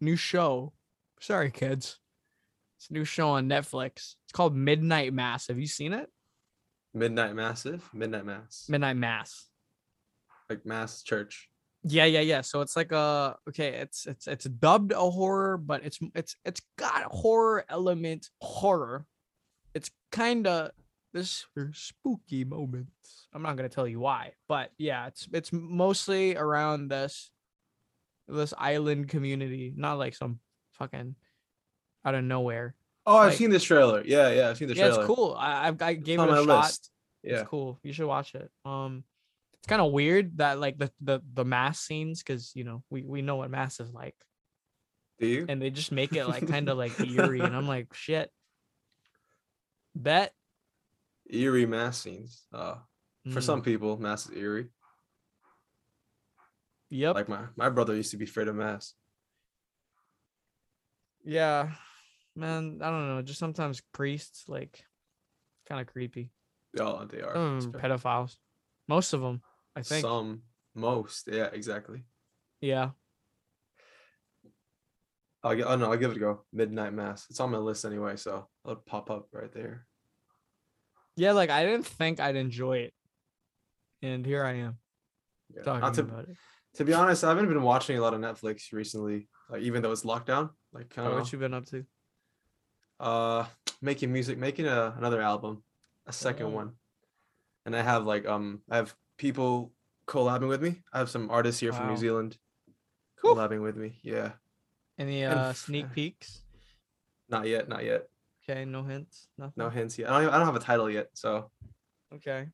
new 0.00 0.16
show. 0.16 0.72
Sorry, 1.20 1.50
kids. 1.50 1.98
It's 2.76 2.90
a 2.90 2.92
new 2.92 3.04
show 3.04 3.30
on 3.30 3.48
Netflix. 3.48 4.14
It's 4.24 4.32
called 4.32 4.54
Midnight 4.54 5.12
Mass. 5.12 5.48
Have 5.48 5.58
you 5.58 5.66
seen 5.66 5.92
it? 5.92 6.08
Midnight 6.94 7.34
Massive, 7.34 7.88
Midnight 7.94 8.26
Mass, 8.26 8.66
Midnight 8.68 8.96
Mass. 8.96 9.46
like 10.50 10.66
Mass 10.66 11.02
Church. 11.02 11.48
Yeah, 11.84 12.04
yeah, 12.04 12.20
yeah. 12.20 12.42
So 12.42 12.60
it's 12.60 12.76
like 12.76 12.92
a 12.92 13.36
okay, 13.48 13.68
it's 13.68 14.06
it's 14.06 14.26
it's 14.26 14.44
dubbed 14.44 14.92
a 14.92 15.10
horror, 15.10 15.56
but 15.56 15.84
it's 15.84 15.98
it's 16.14 16.36
it's 16.44 16.60
got 16.76 17.04
horror 17.04 17.64
element 17.68 18.28
horror. 18.40 19.06
It's 19.74 19.90
kind 20.10 20.46
of 20.46 20.72
this 21.12 21.46
spooky 21.72 22.44
moments. 22.44 23.28
I'm 23.32 23.42
not 23.42 23.56
gonna 23.56 23.68
tell 23.68 23.86
you 23.88 24.00
why, 24.00 24.32
but 24.48 24.70
yeah, 24.78 25.06
it's 25.08 25.28
it's 25.32 25.52
mostly 25.52 26.36
around 26.36 26.88
this 26.88 27.30
this 28.28 28.54
island 28.56 29.08
community, 29.08 29.72
not 29.76 29.98
like 29.98 30.14
some 30.14 30.40
fucking 30.72 31.14
out 32.04 32.14
of 32.14 32.24
nowhere. 32.24 32.74
Oh, 33.04 33.16
I've 33.16 33.30
Like- 33.30 33.38
seen 33.38 33.50
this 33.50 33.64
trailer. 33.64 34.02
Yeah, 34.04 34.30
yeah, 34.30 34.48
I've 34.50 34.56
seen 34.58 34.68
the 34.68 34.74
yeah, 34.74 34.86
trailer. 34.88 35.00
it's 35.02 35.06
cool. 35.06 35.34
I 35.38 35.68
I've, 35.68 35.82
I 35.82 35.94
gave 35.94 36.18
It's 36.18 36.24
it 36.24 36.30
on 36.30 36.38
a 36.38 36.40
my 36.42 36.46
shot. 36.46 36.62
list. 36.64 36.90
Yeah. 37.22 37.40
It's 37.40 37.48
cool. 37.48 37.78
You 37.82 37.92
should 37.92 38.06
watch 38.06 38.34
it. 38.34 38.50
Um, 38.64 39.04
it's 39.58 39.66
kind 39.66 39.80
of 39.82 39.92
weird 39.92 40.38
that 40.38 40.58
like 40.60 40.78
the 40.78 40.90
the 41.00 41.20
the 41.34 41.44
mass 41.44 41.78
scenes, 41.80 42.20
because 42.22 42.52
you 42.54 42.64
know 42.64 42.82
we 42.90 43.02
we 43.02 43.22
know 43.22 43.36
what 43.36 43.50
mass 43.50 43.78
is 43.80 43.92
like, 43.92 44.16
Do 45.20 45.26
you? 45.26 45.46
and 45.48 45.60
they 45.60 45.70
just 45.70 45.92
make 45.92 46.14
it 46.14 46.26
like 46.26 46.48
kind 46.48 46.68
of 46.68 46.78
like 46.78 46.98
eerie, 47.00 47.40
and 47.40 47.54
I'm 47.54 47.68
like, 47.76 47.92
shit. 47.94 48.30
Bet. 49.94 50.32
Eerie 51.32 51.66
mass 51.66 51.98
scenes. 52.00 52.44
Uh, 52.52 52.76
for 53.30 53.38
Mm, 53.40 53.42
some 53.42 53.62
people, 53.62 53.96
mass 53.98 54.26
is 54.28 54.36
eerie. 54.36 54.68
Yep. 56.90 57.14
Like 57.14 57.28
my 57.28 57.44
my 57.56 57.68
brother 57.70 57.94
used 57.94 58.10
to 58.10 58.16
be 58.16 58.24
afraid 58.24 58.48
of 58.48 58.54
mass. 58.56 58.94
yeah. 61.24 61.70
Man, 62.34 62.78
I 62.82 62.88
don't 62.90 63.08
know. 63.08 63.22
Just 63.22 63.38
sometimes 63.38 63.82
priests 63.92 64.44
like 64.48 64.84
kind 65.68 65.80
of 65.80 65.86
creepy. 65.86 66.32
Oh, 66.80 67.04
they 67.04 67.20
are. 67.20 67.34
Some 67.34 67.42
of 67.42 67.56
It's 67.58 67.66
'em 67.66 67.76
are 67.76 67.78
fair. 67.80 67.90
pedophiles. 67.90 68.36
Most 68.88 69.12
of 69.12 69.20
them, 69.20 69.42
I 69.76 69.82
think. 69.82 70.00
Some, 70.02 70.42
most. 70.74 71.28
Yeah, 71.30 71.50
exactly. 71.52 72.04
Yeah. 72.62 72.90
I'll 75.44 75.54
get. 75.54 75.66
Oh 75.66 75.76
no, 75.76 75.90
I'll 75.92 75.98
give 75.98 76.10
it 76.10 76.16
a 76.16 76.20
go. 76.20 76.44
Midnight 76.52 76.92
Mass. 76.94 77.26
It's 77.28 77.40
on 77.40 77.50
my 77.50 77.58
list 77.58 77.84
anyway, 77.84 78.16
so 78.16 78.48
it'll 78.64 78.76
pop 78.76 79.10
up 79.10 79.28
right 79.32 79.52
there. 79.52 79.86
Yeah. 81.16 81.32
Like 81.32 81.50
I 81.50 81.64
didn't 81.64 81.86
think 81.86 82.20
I'd 82.20 82.36
enjoy 82.36 82.78
it, 82.78 82.94
and 84.02 84.24
here 84.24 84.44
I 84.44 84.52
am 84.54 84.78
Yeah. 85.54 85.62
talking 85.62 85.80
Not 85.80 85.94
to 85.94 86.00
about 86.02 86.28
it. 86.28 86.36
to 86.74 86.84
be 86.84 86.94
honest, 86.94 87.24
I 87.24 87.28
haven't 87.28 87.48
been 87.48 87.62
watching 87.62 87.98
a 87.98 88.00
lot 88.00 88.14
of 88.14 88.20
Netflix 88.20 88.72
recently. 88.72 89.28
Like 89.50 89.62
even 89.62 89.82
though 89.82 89.92
it's 89.92 90.04
lockdown, 90.04 90.50
like 90.72 90.88
kind 90.90 91.08
Oh, 91.08 91.12
of 91.12 91.18
what 91.20 91.32
you 91.32 91.38
been 91.38 91.54
up 91.54 91.66
to? 91.66 91.84
uh 93.00 93.44
making 93.80 94.12
music, 94.12 94.38
making 94.38 94.66
a, 94.66 94.94
another 94.96 95.20
album, 95.20 95.62
a 96.06 96.12
second 96.12 96.46
Oh. 96.46 96.50
one, 96.50 96.72
and 97.66 97.74
I 97.76 97.82
have 97.82 98.06
like 98.06 98.26
um 98.26 98.62
I 98.70 98.76
have 98.76 98.94
people 99.18 99.72
collabing 100.06 100.48
with 100.48 100.62
me. 100.62 100.82
I 100.92 100.98
have 100.98 101.10
some 101.10 101.30
artists 101.30 101.60
here 101.60 101.72
from 101.72 101.88
New 101.88 101.96
Zealand 101.96 102.38
Woo. 103.22 103.34
collabing 103.34 103.62
with 103.62 103.76
me. 103.76 103.98
Yeah, 104.02 104.32
Any 104.98 105.24
uh 105.24 105.50
f- 105.50 105.56
sneak 105.56 105.92
peeks? 105.92 106.42
not 107.28 107.46
yet, 107.46 107.68
not 107.68 107.84
yet. 107.84 108.08
Okay, 108.52 108.64
no 108.66 108.82
hints, 108.82 109.28
nothing. 109.38 109.54
No 109.56 109.70
hints 109.70 109.98
yet. 109.98 110.08
I 110.10 110.12
don't. 110.12 110.22
Even, 110.24 110.34
I 110.34 110.38
don't 110.38 110.46
have 110.46 110.56
a 110.56 110.60
title 110.60 110.90
yet, 110.90 111.08
so 111.14 111.50
Okay. 112.14 112.48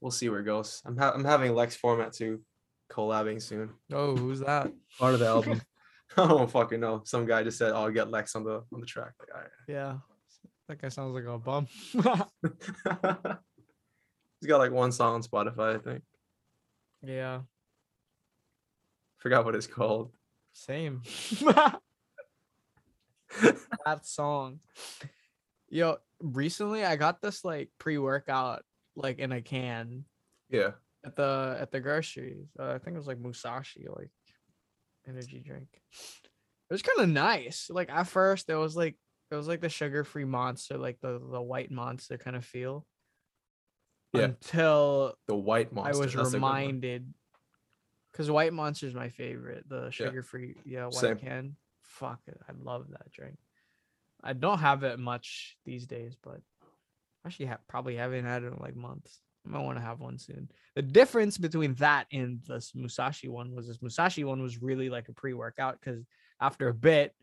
we'll 0.00 0.10
see 0.10 0.28
where 0.28 0.40
it 0.40 0.44
goes. 0.44 0.82
I'm 0.84 0.96
ha- 0.96 1.12
I'm 1.14 1.24
having 1.24 1.54
Lex 1.54 1.76
Format 1.76 2.12
too, 2.12 2.40
collabing 2.90 3.40
soon. 3.40 3.70
Oh, 3.92 4.16
who's 4.16 4.40
that? 4.40 4.72
Part 4.98 5.14
of 5.14 5.20
the 5.20 5.26
album. 5.28 5.62
I 6.16 6.26
don't 6.26 6.50
fucking 6.50 6.80
know. 6.80 7.02
Some 7.04 7.24
guy 7.26 7.44
just 7.44 7.58
said, 7.58 7.70
"Oh, 7.72 7.82
I'll 7.84 7.90
get 7.90 8.10
Lex 8.10 8.34
on 8.34 8.42
the 8.44 8.64
on 8.74 8.80
the 8.80 8.86
track." 8.86 9.12
Like, 9.20 9.28
all 9.34 9.42
Yeah. 9.68 9.98
That 10.68 10.80
guy 10.82 10.88
sounds 10.88 11.14
like 11.14 11.24
a 11.24 11.38
bum. 11.38 11.66
He's 14.40 14.48
got 14.48 14.58
like 14.58 14.72
one 14.72 14.90
song 14.92 15.14
on 15.14 15.22
Spotify, 15.22 15.76
I 15.76 15.78
think. 15.78 16.02
yeah. 17.02 17.40
Forgot 19.18 19.44
what 19.44 19.54
it's 19.54 19.66
called. 19.66 20.10
Same. 20.52 21.02
that 23.84 24.04
song. 24.04 24.60
Yo, 25.70 25.96
recently 26.20 26.84
I 26.84 26.96
got 26.96 27.22
this 27.22 27.44
like 27.44 27.70
pre-workout 27.78 28.62
like 28.96 29.18
in 29.18 29.32
a 29.32 29.40
can 29.40 30.04
Yeah. 30.50 30.72
at 31.04 31.16
the 31.16 31.56
at 31.60 31.70
the 31.70 31.80
groceries. 31.80 32.48
Uh, 32.58 32.72
I 32.74 32.78
think 32.78 32.94
it 32.94 32.98
was 32.98 33.06
like 33.06 33.20
Musashi 33.20 33.86
like 33.88 34.10
energy 35.08 35.42
drink. 35.44 35.68
It 35.92 36.74
was 36.74 36.82
kind 36.82 37.00
of 37.00 37.08
nice. 37.08 37.68
Like 37.70 37.90
at 37.90 38.06
first 38.08 38.48
it 38.50 38.56
was 38.56 38.76
like 38.76 38.96
it 39.30 39.36
was 39.36 39.46
like 39.46 39.60
the 39.60 39.68
sugar-free 39.68 40.24
monster, 40.24 40.76
like 40.76 40.98
the 41.00 41.20
the 41.30 41.40
white 41.40 41.70
monster 41.70 42.18
kind 42.18 42.34
of 42.36 42.44
feel. 42.44 42.84
Yeah. 44.12 44.22
Until 44.24 45.14
The 45.28 45.36
White 45.36 45.72
Monster. 45.72 45.94
I 45.96 46.04
was 46.04 46.12
that's 46.12 46.28
a 46.30 46.32
good 46.32 46.42
one. 46.42 46.52
reminded 46.52 47.14
because 48.10 48.28
White 48.28 48.52
Monster 48.52 48.86
is 48.88 48.94
my 48.94 49.08
favorite. 49.08 49.68
The 49.68 49.90
sugar 49.92 50.24
free, 50.24 50.56
yeah, 50.64 50.86
white 50.86 50.94
Same. 50.94 51.16
can. 51.18 51.56
Fuck 51.82 52.18
it, 52.26 52.36
I 52.48 52.52
love 52.60 52.86
that 52.90 53.08
drink. 53.12 53.38
I 54.22 54.32
don't 54.34 54.58
have 54.58 54.82
it 54.82 54.98
much 54.98 55.56
these 55.64 55.86
days, 55.86 56.16
but 56.22 56.40
actually 57.26 57.46
ha- 57.46 57.58
probably 57.68 57.96
haven't 57.96 58.24
had 58.24 58.42
it 58.42 58.52
in 58.52 58.58
like 58.60 58.76
months. 58.76 59.20
I 59.46 59.50
might 59.50 59.62
want 59.64 59.78
to 59.78 59.84
have 59.84 60.00
one 60.00 60.18
soon. 60.18 60.50
The 60.74 60.82
difference 60.82 61.38
between 61.38 61.74
that 61.74 62.06
and 62.12 62.40
this 62.46 62.72
Musashi 62.74 63.28
one 63.28 63.54
was 63.54 63.66
this 63.66 63.80
Musashi 63.80 64.24
one 64.24 64.42
was 64.42 64.60
really 64.60 64.90
like 64.90 65.08
a 65.08 65.12
pre-workout 65.14 65.78
because 65.80 66.04
after 66.40 66.68
a 66.68 66.74
bit, 66.74 67.14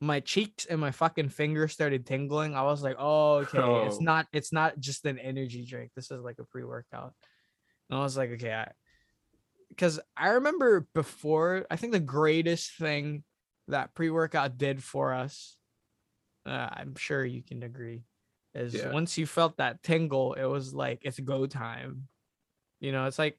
my 0.00 0.20
cheeks 0.20 0.64
and 0.64 0.80
my 0.80 0.90
fucking 0.90 1.28
fingers 1.28 1.72
started 1.72 2.06
tingling. 2.06 2.54
I 2.54 2.62
was 2.62 2.82
like, 2.82 2.96
oh, 2.98 3.34
okay, 3.38 3.86
it's 3.86 3.96
Oh. 3.96 4.02
not 4.04 4.26
it's 4.32 4.52
not 4.52 4.78
just 4.78 5.04
an 5.06 5.18
energy 5.18 5.64
drink. 5.64 5.90
This 5.94 6.10
is 6.10 6.20
like 6.20 6.38
a 6.38 6.44
pre-workout. 6.44 7.14
And 7.90 7.98
I 7.98 8.02
was 8.02 8.16
like, 8.16 8.30
okay, 8.32 8.52
I 8.52 8.70
because 9.68 9.98
I 10.16 10.28
remember 10.30 10.86
before, 10.94 11.66
I 11.70 11.76
think 11.76 11.92
the 11.92 12.00
greatest 12.00 12.72
thing 12.76 13.24
that 13.68 13.94
pre-workout 13.94 14.58
did 14.58 14.82
for 14.82 15.14
us 15.14 15.56
uh, 16.46 16.68
I'm 16.72 16.94
sure 16.96 17.24
you 17.24 17.42
can 17.42 17.62
agree. 17.62 18.02
Is 18.54 18.74
Yeah. 18.74 18.90
once 18.92 19.16
you 19.16 19.26
felt 19.26 19.56
that 19.56 19.82
tingle, 19.82 20.34
it 20.34 20.44
was 20.44 20.74
like 20.74 21.00
it's 21.02 21.18
go 21.20 21.46
time. 21.46 22.08
You 22.80 22.92
know, 22.92 23.06
it's 23.06 23.18
like 23.18 23.38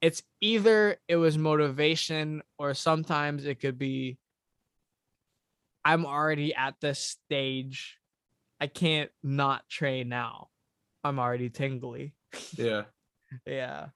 it's 0.00 0.22
either 0.40 0.98
it 1.08 1.16
was 1.16 1.38
motivation 1.38 2.42
or 2.58 2.74
sometimes 2.74 3.44
it 3.46 3.60
could 3.60 3.78
be 3.78 4.18
I'm 5.84 6.06
already 6.06 6.54
at 6.54 6.74
this 6.80 6.98
stage. 6.98 7.98
I 8.60 8.66
can't 8.68 9.10
not 9.22 9.68
train 9.68 10.08
now. 10.08 10.48
I'm 11.02 11.18
already 11.18 11.50
tingly. 11.50 12.14
Yeah, 12.56 12.84
Yeah. 13.46 13.88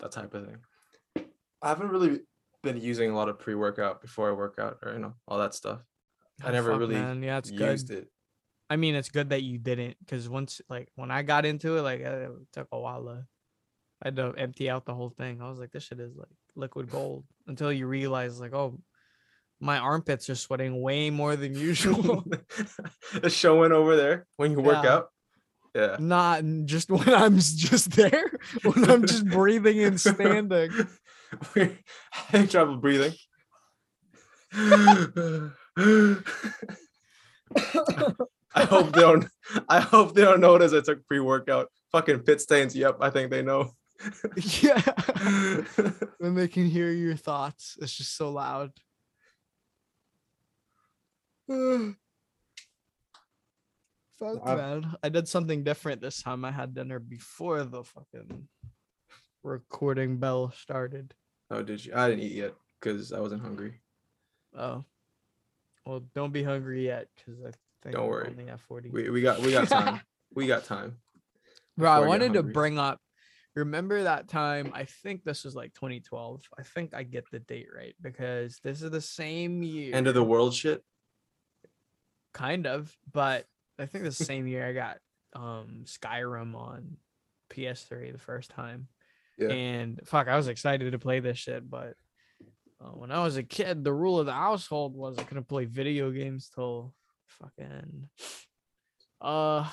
that 0.00 0.10
type 0.12 0.34
of 0.34 0.46
thing. 0.46 1.26
I 1.62 1.68
haven't 1.68 1.88
really 1.88 2.20
been 2.62 2.80
using 2.80 3.10
a 3.10 3.14
lot 3.14 3.28
of 3.28 3.38
pre-workout 3.38 4.00
before 4.00 4.28
I 4.28 4.32
work 4.32 4.58
out 4.58 4.78
or 4.82 4.92
you 4.94 4.98
know 4.98 5.14
all 5.28 5.38
that 5.38 5.54
stuff. 5.54 5.80
I 6.42 6.48
Oh, 6.48 6.52
never 6.52 6.70
fuck, 6.70 6.80
really 6.80 6.94
man. 6.94 7.22
Yeah, 7.22 7.38
it's 7.38 7.50
good. 7.50 7.90
it. 7.90 8.08
I 8.68 8.76
mean, 8.76 8.94
it's 8.94 9.10
good 9.10 9.30
that 9.30 9.42
you 9.42 9.58
didn't, 9.58 9.96
because 10.00 10.28
once, 10.28 10.60
like, 10.68 10.88
when 10.96 11.10
I 11.10 11.22
got 11.22 11.46
into 11.46 11.76
it, 11.76 11.82
like, 11.82 12.00
it 12.00 12.30
took 12.52 12.68
a 12.72 12.78
while 12.78 13.04
to, 13.04 13.26
I 14.02 14.08
had 14.08 14.16
to 14.16 14.34
empty 14.36 14.68
out 14.68 14.84
the 14.84 14.94
whole 14.94 15.10
thing. 15.10 15.40
I 15.40 15.48
was 15.48 15.58
like, 15.58 15.70
this 15.70 15.84
shit 15.84 16.00
is 16.00 16.16
like 16.16 16.28
liquid 16.56 16.90
gold 16.90 17.24
until 17.46 17.72
you 17.72 17.86
realize, 17.86 18.40
like, 18.40 18.52
oh, 18.54 18.78
my 19.60 19.78
armpits 19.78 20.28
are 20.28 20.34
sweating 20.34 20.82
way 20.82 21.08
more 21.10 21.36
than 21.36 21.54
usual. 21.54 22.24
the 23.14 23.30
showing 23.30 23.72
over 23.72 23.96
there 23.96 24.26
when 24.36 24.50
you 24.52 24.60
work 24.60 24.84
out. 24.84 25.08
Yeah. 25.74 25.96
Not 25.98 26.42
just 26.64 26.90
when 26.90 27.08
I'm 27.08 27.36
just 27.36 27.90
there, 27.92 28.30
when 28.62 28.90
I'm 28.90 29.06
just 29.06 29.26
breathing 29.26 29.82
and 29.84 30.00
standing. 30.00 30.70
We're 31.54 31.78
having 32.10 32.48
trouble 32.48 32.76
breathing. 32.76 33.12
I 35.78 36.16
hope 38.64 38.92
they 38.92 39.00
don't. 39.00 39.26
I 39.68 39.80
hope 39.80 40.14
they 40.14 40.22
don't 40.22 40.40
notice 40.40 40.72
I 40.72 40.80
took 40.80 41.06
pre-workout. 41.06 41.68
Fucking 41.92 42.20
pit 42.20 42.40
stains. 42.40 42.74
Yep, 42.74 42.98
I 43.00 43.10
think 43.10 43.30
they 43.30 43.42
know. 43.42 43.72
yeah. 44.62 44.80
when 46.18 46.34
they 46.34 46.48
can 46.48 46.66
hear 46.66 46.90
your 46.90 47.16
thoughts, 47.16 47.76
it's 47.80 47.94
just 47.94 48.16
so 48.16 48.30
loud. 48.30 48.72
Fuck 51.48 51.96
I've- 54.44 54.60
man. 54.60 54.96
I 55.02 55.08
did 55.08 55.28
something 55.28 55.62
different 55.62 56.00
this 56.00 56.22
time. 56.22 56.44
I 56.44 56.50
had 56.50 56.74
dinner 56.74 56.98
before 56.98 57.62
the 57.64 57.84
fucking 57.84 58.48
recording 59.42 60.16
bell 60.16 60.50
started. 60.52 61.14
oh, 61.50 61.62
did 61.62 61.84
you? 61.84 61.92
I 61.94 62.08
didn't 62.08 62.24
eat 62.24 62.32
yet 62.32 62.54
because 62.80 63.12
I 63.12 63.20
wasn't 63.20 63.42
hungry. 63.42 63.80
Oh. 64.56 64.84
Well, 65.86 66.02
don't 66.14 66.32
be 66.32 66.42
hungry 66.42 66.84
yet, 66.84 67.06
because 67.16 67.40
I 67.40 67.52
think 67.82 67.94
Don't 67.94 68.06
we're 68.08 68.22
worry. 68.22 68.28
only 68.30 68.48
at 68.48 68.60
40. 68.60 68.90
We 68.90 69.08
we 69.10 69.22
got 69.22 69.40
we 69.40 69.52
got 69.52 69.68
time. 69.68 70.00
we 70.34 70.46
got 70.46 70.64
time. 70.64 70.96
Bro, 71.78 71.90
I 71.90 71.94
before 72.00 72.14
I 72.14 72.18
get 72.18 72.24
wanted 72.28 72.32
to 72.34 72.42
bring 72.42 72.78
up. 72.78 73.00
Remember 73.54 74.02
that 74.02 74.28
time? 74.28 74.72
I 74.74 74.84
think 74.84 75.24
this 75.24 75.44
was 75.44 75.54
like 75.54 75.72
2012. 75.74 76.42
I 76.58 76.62
think 76.62 76.92
I 76.92 77.04
get 77.04 77.24
the 77.30 77.38
date 77.38 77.68
right 77.74 77.94
because 78.02 78.58
this 78.62 78.82
is 78.82 78.90
the 78.90 79.00
same 79.00 79.62
year. 79.62 79.94
End 79.94 80.08
of 80.08 80.14
the 80.14 80.24
world 80.24 80.52
shit. 80.54 80.82
kind 82.34 82.66
of, 82.66 82.94
but 83.12 83.46
I 83.78 83.86
think 83.86 84.04
the 84.04 84.12
same 84.12 84.46
year 84.46 84.66
I 84.66 84.72
got 84.72 84.98
um 85.34 85.84
Skyrim 85.84 86.54
on 86.54 86.96
PS3 87.50 88.12
the 88.12 88.18
first 88.18 88.50
time. 88.50 88.88
Yeah. 89.38 89.48
And 89.48 90.00
fuck, 90.04 90.28
I 90.28 90.36
was 90.36 90.48
excited 90.48 90.90
to 90.92 90.98
play 90.98 91.20
this 91.20 91.38
shit, 91.38 91.68
but 91.68 91.94
uh, 92.80 92.90
when 92.90 93.10
I 93.10 93.22
was 93.22 93.36
a 93.36 93.42
kid, 93.42 93.84
the 93.84 93.92
rule 93.92 94.18
of 94.18 94.26
the 94.26 94.32
household 94.32 94.94
was 94.94 95.18
I 95.18 95.22
couldn't 95.22 95.48
play 95.48 95.64
video 95.64 96.10
games 96.10 96.50
till 96.54 96.94
fucking 97.26 98.08
uh 99.20 99.68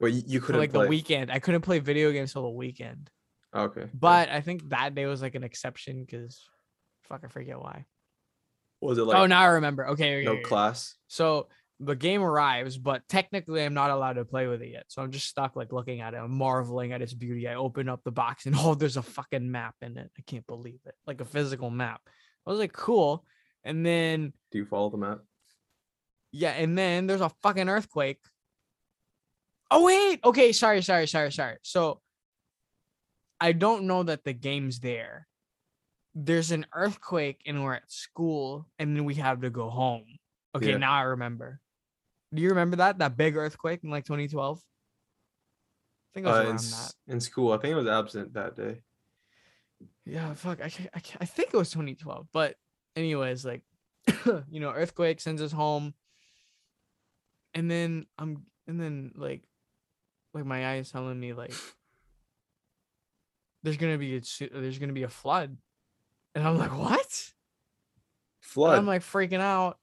Well, 0.00 0.10
you, 0.10 0.22
you 0.26 0.40
couldn't 0.40 0.60
like 0.60 0.72
play. 0.72 0.84
the 0.84 0.88
weekend. 0.88 1.30
I 1.30 1.38
couldn't 1.38 1.62
play 1.62 1.78
video 1.78 2.12
games 2.12 2.32
till 2.32 2.42
the 2.42 2.48
weekend. 2.50 3.10
Okay. 3.54 3.82
yeah. 3.82 3.86
But 3.92 4.28
I 4.28 4.40
think 4.40 4.68
that 4.70 4.94
day 4.94 5.06
was 5.06 5.22
like 5.22 5.34
an 5.34 5.44
exception 5.44 6.04
because 6.04 6.40
fuck, 7.02 7.22
I 7.24 7.28
forget 7.28 7.58
why. 7.58 7.84
was 8.80 8.98
it 8.98 9.04
like 9.04 9.16
oh, 9.16 9.26
now 9.26 9.42
I 9.42 9.46
remember. 9.46 9.88
Okay, 9.90 10.18
okay, 10.18 10.24
no 10.24 10.32
okay. 10.32 10.42
class? 10.42 10.94
So 11.08 11.48
the 11.80 11.96
game 11.96 12.22
arrives, 12.22 12.78
but 12.78 13.02
technically 13.08 13.64
I'm 13.64 13.74
not 13.74 13.90
allowed 13.90 14.14
to 14.14 14.24
play 14.24 14.46
with 14.46 14.62
it 14.62 14.70
yet. 14.70 14.84
So 14.88 15.02
I'm 15.02 15.10
just 15.10 15.26
stuck 15.26 15.56
like 15.56 15.72
looking 15.72 16.00
at 16.00 16.14
it, 16.14 16.18
I'm 16.18 16.30
marveling 16.36 16.92
at 16.92 17.02
its 17.02 17.12
beauty. 17.14 17.48
I 17.48 17.54
open 17.56 17.88
up 17.88 18.02
the 18.04 18.12
box 18.12 18.46
and 18.46 18.54
oh, 18.58 18.74
there's 18.74 18.96
a 18.96 19.02
fucking 19.02 19.50
map 19.50 19.74
in 19.82 19.98
it. 19.98 20.10
I 20.16 20.22
can't 20.26 20.46
believe 20.46 20.80
it. 20.86 20.94
Like 21.06 21.20
a 21.20 21.24
physical 21.24 21.70
map. 21.70 22.00
I 22.46 22.50
was 22.50 22.58
like, 22.60 22.72
cool. 22.72 23.24
And 23.64 23.84
then 23.84 24.32
Do 24.52 24.58
you 24.58 24.66
follow 24.66 24.90
the 24.90 24.98
map? 24.98 25.20
yeah, 26.32 26.50
and 26.50 26.76
then 26.76 27.06
there's 27.06 27.20
a 27.20 27.32
fucking 27.42 27.68
earthquake. 27.68 28.20
Oh 29.70 29.84
wait, 29.84 30.20
okay, 30.24 30.52
sorry, 30.52 30.82
sorry, 30.82 31.06
sorry, 31.08 31.32
sorry. 31.32 31.56
So 31.62 32.00
I 33.40 33.52
don't 33.52 33.86
know 33.86 34.02
that 34.04 34.24
the 34.24 34.32
game's 34.32 34.78
there. 34.80 35.26
There's 36.14 36.52
an 36.52 36.66
earthquake 36.72 37.40
and 37.46 37.64
we're 37.64 37.74
at 37.74 37.90
school, 37.90 38.68
and 38.78 38.96
then 38.96 39.04
we 39.04 39.14
have 39.14 39.40
to 39.40 39.50
go 39.50 39.68
home. 39.70 40.04
Okay, 40.54 40.70
Yeah. 40.70 40.76
now 40.76 40.92
I 40.92 41.02
remember. 41.02 41.60
Do 42.34 42.42
you 42.42 42.48
remember 42.50 42.76
that 42.76 42.98
that 42.98 43.16
big 43.16 43.36
earthquake 43.36 43.84
in 43.84 43.90
like 43.90 44.04
2012? 44.04 44.58
I 44.58 44.62
think 46.14 46.26
it 46.26 46.30
was 46.30 46.36
Uh, 46.38 46.40
in, 46.40 46.46
around 46.46 46.54
s- 46.56 46.94
that. 47.06 47.12
in 47.12 47.20
school, 47.20 47.52
I 47.52 47.58
think 47.58 47.72
it 47.72 47.76
was 47.76 47.86
absent 47.86 48.32
that 48.34 48.56
day. 48.56 48.82
Yeah, 50.04 50.34
fuck. 50.34 50.60
I, 50.60 50.66
I, 50.94 51.00
I 51.20 51.24
think 51.24 51.50
it 51.52 51.56
was 51.56 51.70
2012. 51.70 52.28
But 52.32 52.56
anyways, 52.96 53.44
like, 53.44 53.62
you 54.50 54.60
know, 54.60 54.70
earthquake 54.70 55.20
sends 55.20 55.40
us 55.42 55.52
home, 55.52 55.94
and 57.54 57.70
then 57.70 58.06
I'm, 58.18 58.46
and 58.66 58.80
then 58.80 59.12
like, 59.16 59.42
like 60.32 60.44
my 60.44 60.66
eye 60.72 60.76
is 60.78 60.90
telling 60.90 61.18
me 61.18 61.32
like, 61.32 61.54
there's 63.62 63.76
gonna 63.76 63.98
be 63.98 64.16
a 64.16 64.20
there's 64.52 64.78
gonna 64.78 64.92
be 64.92 65.04
a 65.04 65.08
flood, 65.08 65.56
and 66.34 66.46
I'm 66.46 66.58
like, 66.58 66.76
what? 66.76 66.98
And 67.00 68.40
Flood. 68.40 68.78
I'm 68.78 68.86
like 68.86 69.02
freaking 69.02 69.40
out. 69.40 69.78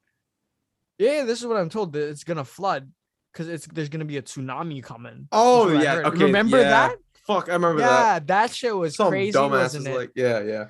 Yeah, 1.01 1.23
this 1.23 1.39
is 1.39 1.47
what 1.47 1.57
I'm 1.57 1.69
told 1.69 1.93
that 1.93 2.09
it's 2.09 2.23
gonna 2.23 2.45
flood 2.45 2.91
because 3.33 3.47
it's 3.47 3.65
there's 3.65 3.89
gonna 3.89 4.05
be 4.05 4.17
a 4.17 4.21
tsunami 4.21 4.83
coming. 4.83 5.27
oh 5.31 5.69
That's 5.69 5.77
what 5.77 5.87
I 5.87 6.01
yeah. 6.01 6.07
Okay. 6.09 6.23
remember 6.25 6.57
yeah. 6.57 6.69
that? 6.69 6.95
Fuck, 7.25 7.49
I 7.49 7.53
remember 7.53 7.81
that. 7.81 8.13
Yeah, 8.13 8.19
that 8.19 8.53
shit 8.53 8.75
was 8.75 8.95
Some 8.95 9.09
crazy, 9.09 9.37
wasn't 9.37 9.87
is 9.87 9.93
it? 9.93 9.97
like, 9.97 10.11
yeah, 10.15 10.41
yeah. 10.41 10.65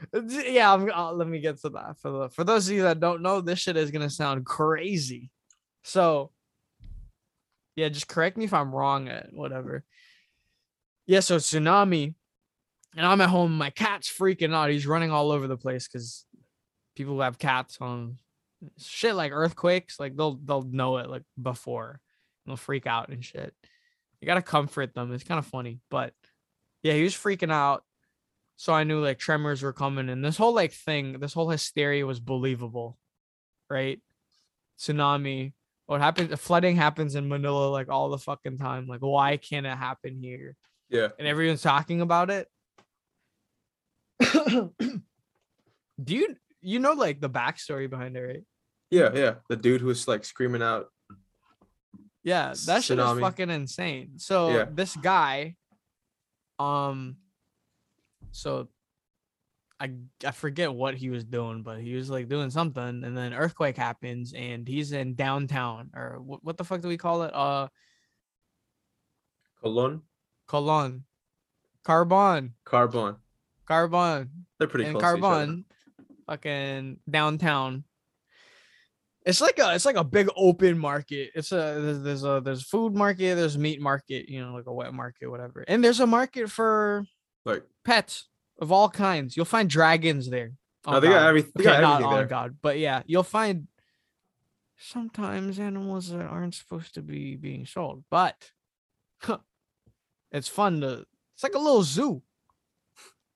Yeah 0.49 0.73
I'm, 0.73 0.89
uh, 0.89 1.11
let 1.11 1.27
me 1.27 1.41
get 1.41 1.59
to 1.61 1.69
that 1.71 1.97
for 1.99 2.11
the 2.11 2.29
for 2.29 2.45
those 2.45 2.69
of 2.69 2.75
you 2.75 2.83
that 2.83 3.01
don't 3.01 3.21
know 3.21 3.41
this 3.41 3.59
shit 3.59 3.75
is 3.75 3.91
gonna 3.91 4.09
sound 4.09 4.45
crazy 4.45 5.29
so 5.83 6.31
yeah 7.75 7.89
just 7.89 8.07
correct 8.07 8.37
me 8.37 8.45
if 8.45 8.53
i'm 8.53 8.73
wrong 8.73 9.09
at 9.09 9.33
whatever 9.33 9.83
yeah 11.07 11.21
so 11.21 11.37
tsunami 11.37 12.13
and 12.95 13.05
i'm 13.05 13.19
at 13.21 13.29
home 13.29 13.57
my 13.57 13.71
cat's 13.71 14.11
freaking 14.11 14.53
out 14.53 14.69
he's 14.69 14.85
running 14.85 15.09
all 15.09 15.31
over 15.31 15.47
the 15.47 15.57
place 15.57 15.87
because 15.87 16.25
people 16.95 17.15
who 17.15 17.21
have 17.21 17.39
cats 17.39 17.77
on 17.81 18.17
shit 18.77 19.15
like 19.15 19.31
earthquakes 19.31 19.99
like 19.99 20.15
they'll 20.15 20.35
they'll 20.43 20.61
know 20.63 20.97
it 20.97 21.09
like 21.09 21.23
before 21.41 21.99
they'll 22.45 22.55
freak 22.55 22.85
out 22.85 23.09
and 23.09 23.25
shit 23.25 23.53
you 24.19 24.25
gotta 24.25 24.41
comfort 24.41 24.93
them 24.93 25.13
it's 25.13 25.23
kind 25.23 25.39
of 25.39 25.45
funny 25.45 25.79
but 25.89 26.13
yeah 26.83 26.93
he 26.93 27.03
was 27.03 27.15
freaking 27.15 27.51
out 27.51 27.83
so 28.61 28.73
I 28.73 28.83
knew 28.83 29.03
like 29.03 29.17
tremors 29.17 29.63
were 29.63 29.73
coming 29.73 30.07
and 30.07 30.23
this 30.23 30.37
whole 30.37 30.53
like 30.53 30.71
thing, 30.71 31.19
this 31.19 31.33
whole 31.33 31.49
hysteria 31.49 32.05
was 32.05 32.19
believable, 32.19 32.95
right? 33.71 33.99
Tsunami, 34.77 35.53
what 35.87 35.99
happened? 35.99 36.39
Flooding 36.39 36.75
happens 36.75 37.15
in 37.15 37.27
Manila 37.27 37.69
like 37.71 37.89
all 37.89 38.09
the 38.09 38.19
fucking 38.19 38.59
time. 38.59 38.85
Like, 38.85 38.99
why 38.99 39.37
can't 39.37 39.65
it 39.65 39.75
happen 39.75 40.19
here? 40.21 40.55
Yeah. 40.91 41.07
And 41.17 41.27
everyone's 41.27 41.63
talking 41.63 42.01
about 42.01 42.29
it. 42.29 42.47
Do 46.03 46.15
you 46.15 46.35
you 46.61 46.77
know 46.77 46.93
like 46.93 47.19
the 47.19 47.31
backstory 47.31 47.89
behind 47.89 48.15
it, 48.15 48.21
right? 48.21 48.43
Yeah, 48.91 49.09
yeah. 49.13 49.35
The 49.49 49.55
dude 49.55 49.81
who 49.81 49.87
was 49.87 50.07
like 50.07 50.25
screaming 50.25 50.61
out. 50.61 50.87
Yeah, 52.23 52.53
that 52.67 52.83
shit 52.83 52.99
is 52.99 53.05
Tsunami. 53.05 53.21
fucking 53.21 53.49
insane. 53.49 54.19
So 54.19 54.49
Yeah. 54.49 54.65
this 54.69 54.95
guy, 54.95 55.55
um, 56.59 57.15
so 58.31 58.67
I 59.79 59.93
I 60.23 60.29
forget 60.31 60.71
what 60.71 60.93
he 60.95 61.09
was 61.09 61.23
doing, 61.23 61.63
but 61.63 61.79
he 61.81 61.95
was 61.95 62.09
like 62.11 62.27
doing 62.29 62.51
something, 62.51 63.03
and 63.03 63.17
then 63.17 63.33
earthquake 63.33 63.77
happens, 63.77 64.33
and 64.33 64.67
he's 64.67 64.91
in 64.91 65.15
downtown 65.15 65.89
or 65.95 66.19
what 66.21 66.43
what 66.43 66.57
the 66.57 66.63
fuck 66.63 66.81
do 66.81 66.87
we 66.87 66.97
call 66.97 67.23
it? 67.23 67.33
Uh, 67.33 67.69
Colon, 69.61 70.01
Colon, 70.47 71.05
Carbon, 71.83 72.53
Carbon. 72.65 73.15
Carbon, 73.65 74.45
They're 74.59 74.67
pretty 74.67 74.85
and 74.89 74.99
close 74.99 75.13
to 75.13 75.17
each 75.17 75.23
other. 75.23 75.35
Carbon, 75.35 75.65
fucking 76.27 76.99
downtown. 77.09 77.83
It's 79.25 79.39
like 79.41 79.59
a 79.59 79.75
it's 79.75 79.85
like 79.85 79.97
a 79.97 80.03
big 80.03 80.29
open 80.35 80.77
market. 80.77 81.31
It's 81.35 81.51
a 81.51 81.55
there's, 81.79 82.01
there's 82.01 82.23
a 82.23 82.41
there's 82.43 82.63
food 82.63 82.95
market, 82.95 83.35
there's 83.35 83.57
meat 83.57 83.79
market, 83.81 84.27
you 84.29 84.43
know, 84.43 84.53
like 84.53 84.65
a 84.65 84.73
wet 84.73 84.93
market, 84.93 85.29
whatever. 85.29 85.63
And 85.67 85.83
there's 85.83 85.99
a 85.99 86.07
market 86.07 86.49
for 86.49 87.05
Like, 87.45 87.63
pets 87.85 88.27
of 88.59 88.71
all 88.71 88.89
kinds. 88.89 89.37
You'll 89.37 89.45
find 89.45 89.69
dragons 89.69 90.29
there. 90.29 90.53
oh, 90.87 90.99
they 90.99 91.07
got 91.09 91.27
everything. 91.27 91.51
They 91.55 91.63
Okay, 91.63 91.71
got 91.73 91.81
not 91.81 91.93
everything 91.95 92.13
on 92.13 92.17
there. 92.19 92.27
God, 92.27 92.57
but 92.61 92.79
yeah, 92.79 93.03
you'll 93.05 93.21
find 93.23 93.67
sometimes 94.77 95.59
animals 95.59 96.09
that 96.09 96.25
aren't 96.25 96.55
supposed 96.55 96.95
to 96.95 97.01
be 97.03 97.35
being 97.35 97.65
sold, 97.67 98.03
but 98.09 98.51
it's 100.31 100.47
fun 100.47 100.81
to. 100.81 101.05
It's 101.35 101.43
like 101.43 101.55
a 101.55 101.59
little 101.59 101.83
zoo. 101.83 102.21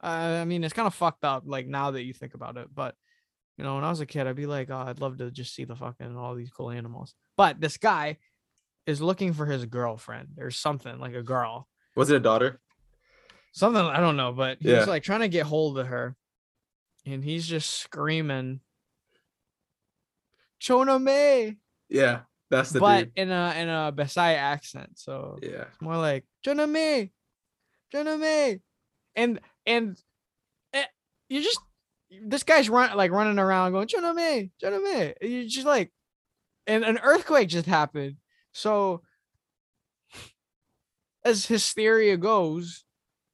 Uh, 0.03 0.39
I 0.41 0.45
mean, 0.45 0.63
it's 0.63 0.73
kind 0.73 0.87
of 0.87 0.93
fucked 0.93 1.23
up, 1.23 1.43
like 1.45 1.67
now 1.67 1.91
that 1.91 2.03
you 2.03 2.13
think 2.13 2.33
about 2.33 2.57
it. 2.57 2.67
But 2.73 2.95
you 3.57 3.63
know, 3.63 3.75
when 3.75 3.83
I 3.83 3.89
was 3.89 4.01
a 4.01 4.05
kid, 4.05 4.27
I'd 4.27 4.35
be 4.35 4.45
like, 4.47 4.69
oh, 4.69 4.77
I'd 4.77 4.99
love 4.99 5.17
to 5.19 5.31
just 5.31 5.53
see 5.55 5.63
the 5.63 5.75
fucking 5.75 6.15
all 6.17 6.35
these 6.35 6.49
cool 6.49 6.69
animals. 6.71 7.13
But 7.37 7.59
this 7.61 7.77
guy 7.77 8.17
is 8.85 9.01
looking 9.01 9.33
for 9.33 9.45
his 9.45 9.65
girlfriend 9.65 10.37
or 10.39 10.51
something, 10.51 10.99
like 10.99 11.13
a 11.15 11.23
girl, 11.23 11.67
Was 11.95 12.09
it 12.11 12.17
a 12.17 12.19
daughter? 12.19 12.59
something 13.53 13.81
I 13.81 13.99
don't 14.01 14.17
know, 14.17 14.33
but 14.33 14.57
he's 14.59 14.69
Yeah. 14.69 14.85
like 14.85 15.03
trying 15.03 15.21
to 15.21 15.29
get 15.29 15.45
hold 15.45 15.79
of 15.79 15.87
her, 15.87 16.15
and 17.05 17.23
he's 17.23 17.47
just 17.47 17.69
screaming, 17.69 18.59
"Chona 20.59 20.99
May!" 20.99 21.57
Yeah, 21.89 22.21
that's 22.49 22.71
the 22.71 22.79
but 22.79 23.05
dude. 23.05 23.13
in 23.15 23.31
a 23.31 23.53
in 23.55 23.69
a 23.69 23.93
Besai 23.95 24.35
accent, 24.35 24.97
so 24.99 25.39
Yeah. 25.41 25.65
it's 25.71 25.81
more 25.81 25.97
like 25.97 26.25
Chona 26.43 26.67
May, 26.67 27.11
Chona 27.91 28.17
May, 28.17 28.61
and 29.15 29.39
and 29.65 30.01
eh, 30.73 30.85
you 31.29 31.41
just 31.41 31.59
this 32.23 32.43
guy's 32.43 32.69
run 32.69 32.95
like 32.97 33.11
running 33.11 33.39
around 33.39 33.71
going 33.73 33.87
Chona 33.87 34.13
May, 34.13 34.51
Chona 34.61 34.79
May. 34.79 35.13
You 35.21 35.47
just 35.47 35.65
like, 35.65 35.91
and 36.67 36.83
an 36.85 36.99
earthquake 37.03 37.49
just 37.49 37.65
happened, 37.65 38.17
so 38.53 39.01
as 41.23 41.45
hysteria 41.45 42.17
goes, 42.17 42.83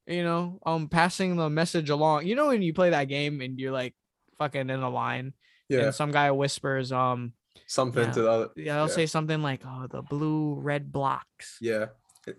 you 0.06 0.22
know, 0.24 0.58
um, 0.64 0.88
passing 0.88 1.36
the 1.36 1.50
message 1.50 1.90
along. 1.90 2.26
You 2.26 2.34
know 2.34 2.48
when 2.48 2.62
you 2.62 2.72
play 2.72 2.90
that 2.90 3.04
game 3.04 3.40
and 3.40 3.58
you're 3.58 3.72
like 3.72 3.94
fucking 4.38 4.70
in 4.70 4.80
a 4.80 4.90
line, 4.90 5.34
Yeah. 5.68 5.80
and 5.86 5.94
some 5.94 6.10
guy 6.10 6.30
whispers, 6.30 6.90
um, 6.92 7.34
Something 7.66 8.04
yeah. 8.04 8.12
to 8.12 8.22
the 8.22 8.30
other. 8.30 8.48
yeah, 8.56 8.74
they'll 8.76 8.88
Yeah. 8.88 8.94
say 8.94 9.06
something 9.06 9.42
like, 9.42 9.62
"Oh, 9.64 9.86
the 9.90 10.02
blue 10.02 10.54
red 10.54 10.90
blocks." 10.92 11.58
Yeah. 11.60 11.86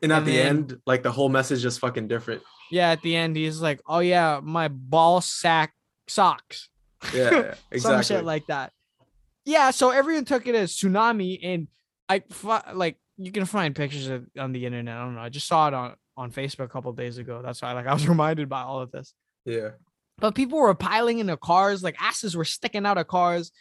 And 0.02 0.12
at 0.12 0.20
And 0.20 0.28
the 0.28 0.32
then- 0.38 0.48
end, 0.48 0.82
like 0.88 1.04
the 1.04 1.12
whole 1.12 1.30
message 1.30 1.64
is 1.66 1.78
fucking 1.78 2.08
different. 2.08 2.42
Yeah, 2.72 2.90
at 2.92 3.02
the 3.02 3.16
end, 3.16 3.36
he's 3.36 3.62
like, 3.62 3.82
"Oh 3.86 4.00
yeah, 4.00 4.40
my 4.42 4.68
ball 4.70 5.22
sack 5.22 5.74
socks." 6.08 6.70
Yeah, 7.14 7.22
yeah, 7.32 7.54
exactly. 7.72 7.80
Some 7.80 8.02
shit 8.04 8.26
like 8.26 8.46
that. 8.48 8.72
Yeah, 9.46 9.72
so 9.72 9.90
everyone 9.90 10.26
took 10.26 10.48
it 10.48 10.56
as 10.56 10.74
tsunami, 10.74 11.40
and 11.44 11.68
I 12.10 12.24
like 12.74 12.98
you 13.18 13.32
can 13.32 13.46
find 13.46 13.76
pictures 13.76 14.08
of, 14.08 14.26
on 14.40 14.52
the 14.54 14.66
internet. 14.66 14.96
I 14.98 15.02
don't 15.04 15.16
know. 15.16 15.22
I 15.22 15.30
just 15.30 15.48
saw 15.48 15.68
it 15.68 15.74
on 15.74 15.96
on 16.16 16.32
Facebook 16.32 16.66
a 16.66 16.68
couple 16.70 16.92
days 16.94 17.18
ago. 17.18 17.42
That's 17.44 17.62
why 17.62 17.74
like 17.74 17.88
I 17.92 17.94
was 17.94 18.08
reminded 18.08 18.48
by 18.50 18.62
all 18.62 18.82
of 18.82 18.92
this. 18.92 19.14
yeah. 19.46 19.72
But 20.20 20.36
people 20.36 20.60
were 20.60 20.74
piling 20.76 21.18
into 21.18 21.36
cars, 21.38 21.84
like 21.84 21.96
asses 22.00 22.38
were 22.38 22.46
sticking 22.46 22.86
out 22.86 23.00
of 23.00 23.08
cars. 23.08 23.52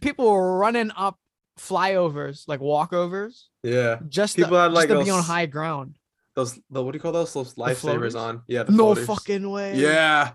People 0.00 0.30
were 0.32 0.58
running 0.58 0.90
up 0.96 1.18
flyovers, 1.60 2.44
like 2.48 2.60
walkovers, 2.60 3.42
Yeah. 3.62 3.98
just 4.08 4.36
People 4.36 4.52
to, 4.52 4.56
had, 4.56 4.68
just 4.68 4.74
like, 4.74 4.88
to 4.88 5.04
be 5.04 5.10
on 5.10 5.22
high 5.22 5.46
ground. 5.46 5.94
Those 6.34 6.58
the 6.70 6.82
what 6.82 6.92
do 6.92 6.96
you 6.96 7.00
call 7.00 7.12
those? 7.12 7.32
Those 7.34 7.54
lifesavers 7.54 8.18
on. 8.18 8.42
Yeah. 8.48 8.62
The 8.62 8.72
No 8.72 8.94
floaters. 8.94 9.06
fucking 9.06 9.50
way. 9.50 9.76
Yeah. 9.76 10.32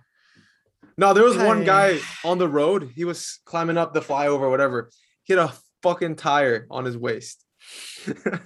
No, 0.98 1.14
there 1.14 1.24
was 1.24 1.38
one 1.38 1.64
guy 1.64 2.00
on 2.26 2.38
the 2.40 2.48
road. 2.48 2.92
He 2.96 3.06
was 3.06 3.40
climbing 3.46 3.78
up 3.78 3.94
the 3.94 4.02
flyover, 4.02 4.42
or 4.42 4.50
whatever. 4.50 4.90
He 5.24 5.34
had 5.34 5.44
a 5.44 5.54
fucking 5.84 6.16
tire 6.16 6.66
on 6.72 6.86
his 6.86 6.98
waist. 6.98 7.44
I 8.08 8.40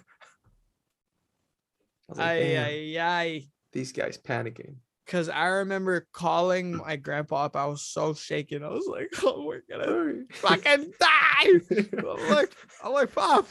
like, 2.09 2.19
Ay, 2.19 2.39
"Damn, 2.39 2.65
ay, 2.65 2.97
ay. 2.99 3.43
these 3.71 3.91
guys 3.93 4.17
panicking. 4.17 4.75
Cause 5.07 5.27
I 5.29 5.47
remember 5.47 6.07
calling 6.13 6.77
my 6.77 6.95
grandpa 6.95 7.45
up. 7.45 7.55
I 7.57 7.65
was 7.65 7.81
so 7.83 8.13
shaken. 8.13 8.63
I 8.63 8.69
was 8.69 8.85
like, 8.87 9.09
"Oh, 9.23 9.43
we're 9.45 9.63
gonna 9.69 10.23
fucking 10.31 10.93
die!" 10.99 11.59
I'm 11.97 12.29
like, 12.29 12.51
I'm 12.83 12.93
like, 12.93 13.13
Pop, 13.13 13.47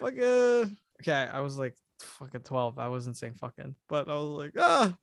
fucking. 0.00 0.76
Okay, 1.00 1.12
I 1.32 1.40
was 1.40 1.58
like, 1.58 1.74
fucking 2.00 2.42
twelve. 2.42 2.78
I 2.78 2.88
wasn't 2.88 3.16
saying 3.16 3.34
fucking, 3.34 3.74
but 3.88 4.08
I 4.08 4.14
was 4.14 4.28
like, 4.28 4.52
ah, 4.58 4.94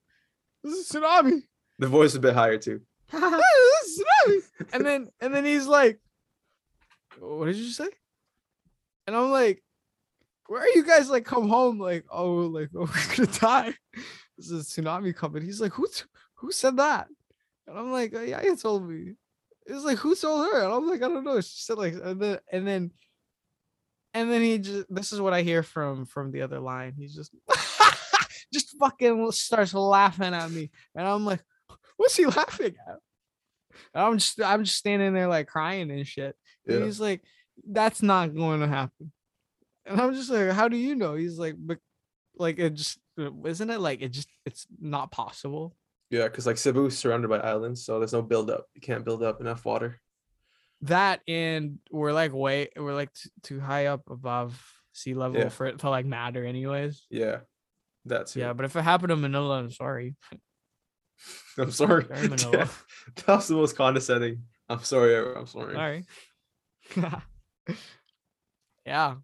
this 0.64 0.74
is 0.74 0.90
tsunami. 0.90 1.42
The 1.80 1.88
voice 1.88 2.12
is 2.12 2.16
a 2.16 2.20
bit 2.20 2.34
higher 2.34 2.58
too. 2.58 2.82
This 3.12 3.98
is 3.98 4.04
tsunami. 4.04 4.68
And 4.74 4.86
then, 4.86 5.08
and 5.22 5.34
then 5.34 5.46
he's 5.46 5.68
like, 5.68 6.00
"What 7.20 7.46
did 7.46 7.58
you 7.58 7.70
say?" 7.70 7.88
And 9.08 9.16
I'm 9.16 9.32
like, 9.32 9.64
"Where 10.48 10.62
are 10.62 10.70
you 10.70 10.86
guys? 10.86 11.10
Like, 11.10 11.26
come 11.26 11.50
home? 11.50 11.80
Like, 11.80 12.06
oh, 12.10 12.34
like, 12.34 12.70
oh, 12.76 12.80
we're 13.10 13.16
gonna 13.16 13.40
die. 13.40 13.74
This 14.38 14.50
is 14.50 14.78
a 14.78 14.82
tsunami 14.82 15.16
coming." 15.16 15.44
He's 15.44 15.62
like, 15.62 15.74
"Who, 15.74 15.88
t- 15.88 16.04
who 16.36 16.52
said 16.52 16.78
that?" 16.78 17.08
And 17.68 17.78
I'm 17.78 17.92
like, 17.92 18.14
oh, 18.16 18.22
"Yeah, 18.22 18.44
you 18.44 18.56
told 18.56 18.88
me." 18.88 19.14
It's 19.66 19.84
like, 19.84 19.98
"Who 20.00 20.16
told 20.16 20.46
her?" 20.46 20.64
And 20.64 20.74
I'm 20.74 20.88
like, 20.88 21.02
"I 21.02 21.08
don't 21.08 21.24
know." 21.24 21.42
She 21.42 21.50
said 21.56 21.78
like, 21.78 21.94
and 21.94 22.20
then, 22.22 22.40
and 22.52 22.68
then, 22.68 22.92
and 24.14 24.32
then 24.32 24.42
he 24.42 24.58
just. 24.60 24.86
This 24.94 25.12
is 25.12 25.22
what 25.22 25.34
I 25.34 25.42
hear 25.42 25.64
from 25.64 26.06
from 26.06 26.32
the 26.32 26.42
other 26.42 26.60
line. 26.60 26.94
He's 26.98 27.16
just, 27.16 27.32
just 28.54 28.78
fucking 28.80 29.32
starts 29.32 29.74
laughing 29.74 30.34
at 30.34 30.50
me, 30.52 30.72
and 30.96 31.08
I'm 31.08 31.26
like, 31.26 31.44
"What's 31.98 32.16
he 32.16 32.26
laughing 32.26 32.76
at?" 32.88 32.98
And 33.94 34.04
I'm 34.04 34.18
just 34.18 34.42
I'm 34.42 34.64
just 34.64 34.78
standing 34.78 35.14
there 35.14 35.28
like 35.28 35.48
crying 35.48 35.92
and 35.92 36.08
shit. 36.08 36.36
And 36.68 36.80
Yeah. 36.80 36.86
he's 36.86 37.00
like, 37.00 37.22
that's 37.70 38.02
not 38.02 38.34
going 38.36 38.60
to 38.62 38.68
happen. 38.68 39.12
And 39.86 40.00
I'm 40.02 40.14
just 40.16 40.30
like, 40.32 40.50
how 40.52 40.68
do 40.68 40.78
you 40.78 40.96
know? 40.96 41.16
He's 41.16 41.38
like, 41.38 41.56
but 41.58 41.78
like 42.38 42.58
it 42.60 42.74
just 42.74 43.00
isn't 43.18 43.70
it 43.70 43.80
like 43.80 44.02
it 44.02 44.10
just 44.10 44.28
it's 44.46 44.66
not 44.80 45.12
possible. 45.12 45.76
Yeah, 46.10 46.24
because 46.28 46.46
like 46.46 46.58
Cebu 46.58 46.86
is 46.86 46.98
surrounded 46.98 47.30
by 47.30 47.40
islands, 47.40 47.84
so 47.86 48.00
there's 48.00 48.14
no 48.14 48.22
buildup. 48.22 48.66
You 48.76 48.82
can't 48.82 49.06
build 49.06 49.24
up 49.24 49.42
enough 49.42 49.64
water. 49.66 50.00
That 50.82 51.22
and 51.28 51.80
we're 51.92 52.14
like 52.14 52.34
way 52.34 52.70
we're 52.76 52.94
like 52.94 53.14
t- 53.14 53.30
too 53.44 53.60
high 53.60 53.88
up 53.88 54.10
above 54.10 54.62
sea 54.94 55.14
level 55.14 55.40
Yeah. 55.40 55.50
for 55.50 55.66
it 55.66 55.80
to 55.80 55.90
like 55.90 56.06
matter 56.06 56.44
anyways. 56.46 57.06
Yeah. 57.10 57.40
That's 58.06 58.36
Yeah, 58.36 58.54
but 58.54 58.66
if 58.66 58.76
it 58.76 58.82
happened 58.84 59.10
to 59.10 59.16
Manila, 59.16 59.58
I'm 59.60 59.72
sorry. 59.72 60.16
I'm 61.58 61.72
sorry. 61.72 62.06
Sorry, 62.06 62.28
Manila. 62.28 62.52
Yeah, 62.58 62.68
that 63.26 63.28
was 63.36 63.48
the 63.48 63.56
most 63.56 63.76
condescending. 63.76 64.44
I'm 64.70 64.84
sorry. 64.84 65.16
I'm 65.36 65.46
sorry. 65.48 65.74
Sorry. 65.76 66.06
yeah, 68.86 69.16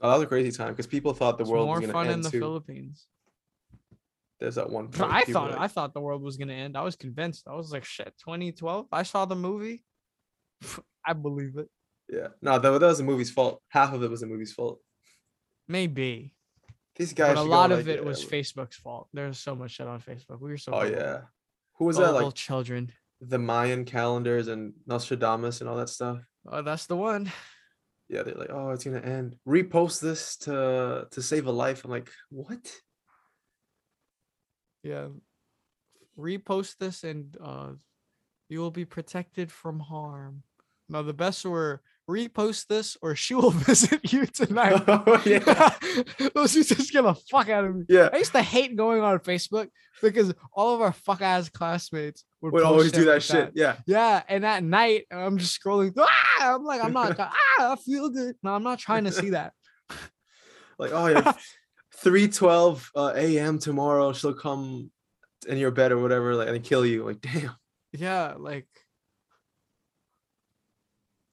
Oh, 0.00 0.10
that 0.10 0.16
was 0.16 0.24
a 0.24 0.26
crazy 0.26 0.50
time 0.50 0.70
because 0.70 0.86
people 0.86 1.14
thought 1.14 1.38
the 1.38 1.42
it's 1.42 1.50
world 1.50 1.66
more 1.66 1.80
was 1.80 1.90
fun 1.90 2.08
in 2.10 2.20
the 2.20 2.30
too. 2.30 2.40
Philippines. 2.40 3.06
There's 4.40 4.56
that 4.56 4.68
one. 4.68 4.88
Point 4.88 5.12
I 5.12 5.22
thought 5.22 5.52
like- 5.52 5.60
I 5.60 5.68
thought 5.68 5.94
the 5.94 6.00
world 6.00 6.22
was 6.22 6.36
gonna 6.36 6.52
end. 6.52 6.76
I 6.76 6.82
was 6.82 6.96
convinced. 6.96 7.46
I 7.48 7.54
was 7.54 7.72
like, 7.72 7.84
shit, 7.84 8.12
2012. 8.18 8.88
I 8.92 9.02
saw 9.04 9.24
the 9.24 9.36
movie. 9.36 9.84
I 11.06 11.12
believe 11.12 11.56
it. 11.56 11.68
Yeah. 12.08 12.28
No, 12.42 12.58
that, 12.58 12.78
that 12.78 12.86
was 12.86 12.98
the 12.98 13.04
movie's 13.04 13.30
fault. 13.30 13.62
Half 13.68 13.94
of 13.94 14.02
it 14.02 14.10
was 14.10 14.20
the 14.20 14.26
movie's 14.26 14.52
fault. 14.52 14.80
Maybe. 15.68 16.32
These 16.96 17.12
guys. 17.12 17.34
But 17.34 17.42
a 17.42 17.48
lot 17.48 17.72
of 17.72 17.86
like, 17.86 17.96
it 17.96 18.04
was 18.04 18.24
Facebook's 18.24 18.76
fault. 18.76 19.08
There's 19.12 19.38
so 19.38 19.54
much 19.54 19.72
shit 19.72 19.86
on 19.86 20.00
Facebook. 20.00 20.40
We 20.40 20.50
were 20.50 20.56
so 20.58 20.72
Oh 20.72 20.80
gullible. 20.82 20.98
yeah. 21.00 21.20
Who 21.78 21.84
was 21.86 21.96
that? 21.96 22.04
Gullible 22.04 22.26
Like 22.26 22.34
children. 22.34 22.92
the 23.20 23.38
Mayan 23.38 23.84
calendars 23.84 24.48
and 24.48 24.74
Nostradamus 24.86 25.60
and 25.60 25.68
all 25.68 25.76
that 25.76 25.88
stuff. 25.88 26.18
Oh, 26.46 26.62
that's 26.62 26.86
the 26.86 26.96
one. 26.96 27.30
Yeah, 28.08 28.22
they're 28.22 28.34
like, 28.34 28.50
oh, 28.50 28.70
it's 28.70 28.84
gonna 28.84 29.00
end. 29.00 29.36
Repost 29.48 30.00
this 30.00 30.36
to 30.44 31.08
to 31.10 31.22
save 31.22 31.46
a 31.46 31.50
life. 31.52 31.84
I'm 31.84 31.90
like, 31.90 32.10
what? 32.30 32.70
Yeah. 34.82 35.08
Repost 36.18 36.76
this 36.78 37.02
and 37.04 37.36
uh 37.42 37.70
you 38.48 38.60
will 38.60 38.70
be 38.70 38.84
protected 38.84 39.50
from 39.50 39.80
harm. 39.80 40.42
Now 40.88 41.02
the 41.02 41.14
best 41.14 41.44
were 41.44 41.80
repost 42.08 42.66
this 42.66 42.96
or 43.02 43.16
she 43.16 43.34
will 43.34 43.50
visit 43.68 44.12
you 44.12 44.26
tonight. 44.26 44.82
Oh, 45.06 45.22
yeah. 45.24 45.70
Those 46.34 46.54
used 46.54 46.70
to 46.70 46.82
scare 46.82 47.02
the 47.02 47.14
fuck 47.14 47.48
out 47.48 47.64
of 47.64 47.74
me. 47.74 47.84
Yeah. 47.88 48.08
I 48.12 48.18
used 48.18 48.32
to 48.32 48.42
hate 48.42 48.76
going 48.76 49.02
on 49.02 49.18
Facebook 49.20 49.68
because 50.02 50.32
all 50.52 50.74
of 50.74 50.80
our 50.80 50.92
fuck 50.92 51.20
ass 51.20 51.48
classmates 51.48 52.24
would, 52.40 52.52
Would 52.52 52.62
always 52.62 52.92
do 52.92 53.04
that 53.06 53.12
like 53.12 53.22
shit. 53.22 53.52
Yeah. 53.54 53.76
Yeah, 53.86 54.22
and 54.28 54.44
at 54.44 54.62
night 54.62 55.06
I'm 55.10 55.38
just 55.38 55.60
scrolling. 55.60 55.94
Ah! 55.98 56.54
I'm 56.54 56.64
like, 56.64 56.82
I'm 56.84 56.92
not. 56.92 57.18
ah, 57.18 57.32
I 57.72 57.76
feel 57.76 58.10
good. 58.10 58.36
No, 58.42 58.54
I'm 58.54 58.62
not 58.62 58.78
trying 58.78 59.04
to 59.04 59.12
see 59.12 59.30
that. 59.30 59.52
Like, 60.78 60.92
oh 60.92 61.06
yeah, 61.06 61.32
three 61.96 62.28
twelve 62.28 62.90
uh, 62.96 63.12
a.m. 63.14 63.58
tomorrow. 63.58 64.12
She'll 64.12 64.34
come 64.34 64.90
in 65.48 65.58
your 65.58 65.70
bed 65.70 65.92
or 65.92 65.98
whatever, 65.98 66.34
like, 66.34 66.48
and 66.48 66.62
kill 66.62 66.84
you. 66.84 67.04
Like, 67.04 67.20
damn. 67.20 67.54
Yeah, 67.92 68.34
like 68.38 68.66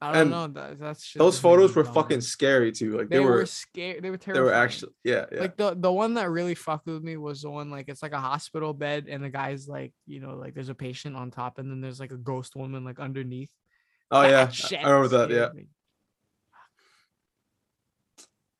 I 0.02 0.14
don't 0.14 0.22
And 0.22 0.32
know. 0.32 0.47
That 0.47 0.80
that's 0.80 1.14
Those 1.14 1.38
photos 1.38 1.76
were 1.76 1.86
fucking 1.86 2.22
scary 2.22 2.72
too. 2.72 2.97
Like 2.97 3.10
They, 3.10 3.18
they, 3.18 3.24
were, 3.24 3.32
were, 3.32 3.45
scared. 3.45 4.04
They 4.04 4.10
were 4.10 4.18
terrible. 4.18 4.45
they 4.45 4.49
were 4.49 4.56
actually, 4.56 4.93
yeah, 5.04 5.26
yeah. 5.32 5.41
like 5.41 5.58
the 5.58 5.76
the 5.76 5.91
one 5.91 6.16
that 6.16 6.32
really 6.32 6.56
fucked 6.56 6.88
with 6.88 7.04
me 7.04 7.18
was 7.18 7.43
the 7.43 7.52
one 7.52 7.70
like 7.70 7.88
it's 7.88 8.02
like 8.02 8.12
a 8.12 8.20
hospital 8.20 8.74
bed 8.74 9.06
and 9.08 9.24
the 9.24 9.30
guy's 9.30 9.68
like 9.68 9.93
you 10.08 10.20
know 10.20 10.36
like 10.36 10.56
there's 10.56 10.70
a 10.70 10.76
patient 10.76 11.16
on 11.16 11.30
top 11.30 11.60
and 11.60 11.70
then 11.70 11.82
there's 11.82 11.99
like 11.99 12.12
a 12.12 12.18
ghost 12.18 12.56
woman 12.56 12.84
like 12.84 12.99
underneath. 12.99 13.52
oh 14.10 14.24
yeah, 14.24 14.47
shit 14.49 14.80
I 14.84 14.89
remember 14.89 15.18
that. 15.20 15.30
Yeah. 15.30 15.49
me. 15.54 15.68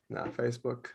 Nah, 0.10 0.26
Facebook. 0.26 0.88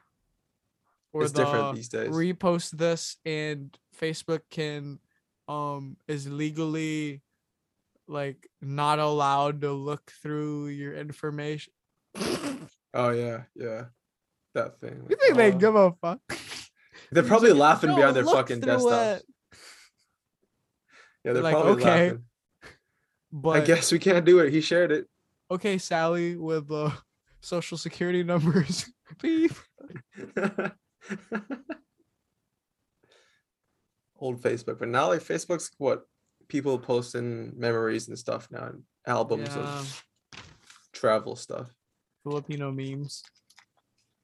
Or 1.13 1.23
it's 1.23 1.33
the 1.33 1.45
different 1.45 1.75
these 1.75 1.89
days. 1.89 2.11
repost 2.11 2.71
this 2.71 3.17
and 3.25 3.77
Facebook 3.99 4.43
can 4.51 5.01
um 5.49 5.97
is 6.07 6.29
legally 6.29 7.23
like 8.09 8.49
not 8.61 8.99
allowed 8.99 9.61
to 9.63 9.73
look 9.73 10.11
through 10.23 10.69
your 10.69 10.95
information. 10.95 11.73
Oh 12.95 13.11
yeah, 13.11 13.43
yeah. 13.55 13.85
That 14.55 14.81
thing. 14.81 15.05
You 15.11 15.17
think 15.17 15.37
they 15.37 15.53
Oh. 15.53 15.59
give 15.59 15.77
um, 15.77 15.93
a 15.93 15.97
fuck? 16.01 16.21
They're 17.13 17.23
probably 17.23 17.53
laughing 17.53 17.91
"No, 17.91 17.97
behind 17.97 18.17
their 18.17 18.25
fucking 18.25 18.63
desktops. 18.63 19.17
it." 19.19 19.25
Yeah, 21.23 21.33
they're 21.35 21.43
like, 21.43 21.53
probably 21.55 21.73
"Okay." 21.83 22.05
laughing. 22.11 22.25
But 23.33 23.51
I 23.51 23.61
guess 23.61 23.93
we 23.93 23.99
can't 23.99 24.25
do 24.25 24.39
it. 24.39 24.51
He 24.51 24.63
shared 24.63 24.93
it. 24.93 25.07
okay, 25.51 25.77
Sally 25.77 26.37
with 26.37 26.69
the 26.69 26.91
social 27.43 27.77
security 27.77 28.23
numbers. 28.23 28.87
Beep. 29.21 29.53
Old 34.19 34.41
Facebook, 34.41 34.79
but 34.79 34.89
now 34.89 35.09
like 35.09 35.21
Facebook's 35.21 35.71
what 35.77 36.07
people 36.49 36.79
posting 36.79 37.53
memories 37.59 38.09
and 38.09 38.19
stuff 38.19 38.49
now, 38.51 38.67
and 38.67 38.83
albums 39.07 39.49
Yeah. 39.55 39.79
of 39.81 40.05
travel 40.93 41.37
stuff. 41.37 41.71
Filipino 42.23 42.73
memes. 42.73 43.23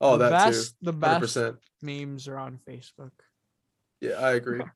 Oh, 0.01 0.17
the 0.17 0.29
that 0.29 0.47
best, 0.47 0.75
the 0.83 0.93
too. 0.93 1.01
Hundred 1.01 1.35
best 1.35 1.57
memes 1.81 2.27
are 2.29 2.39
on 2.39 2.59
Facebook. 2.69 3.13
Yeah, 4.01 4.15
I 4.15 4.33
agree. 4.33 4.63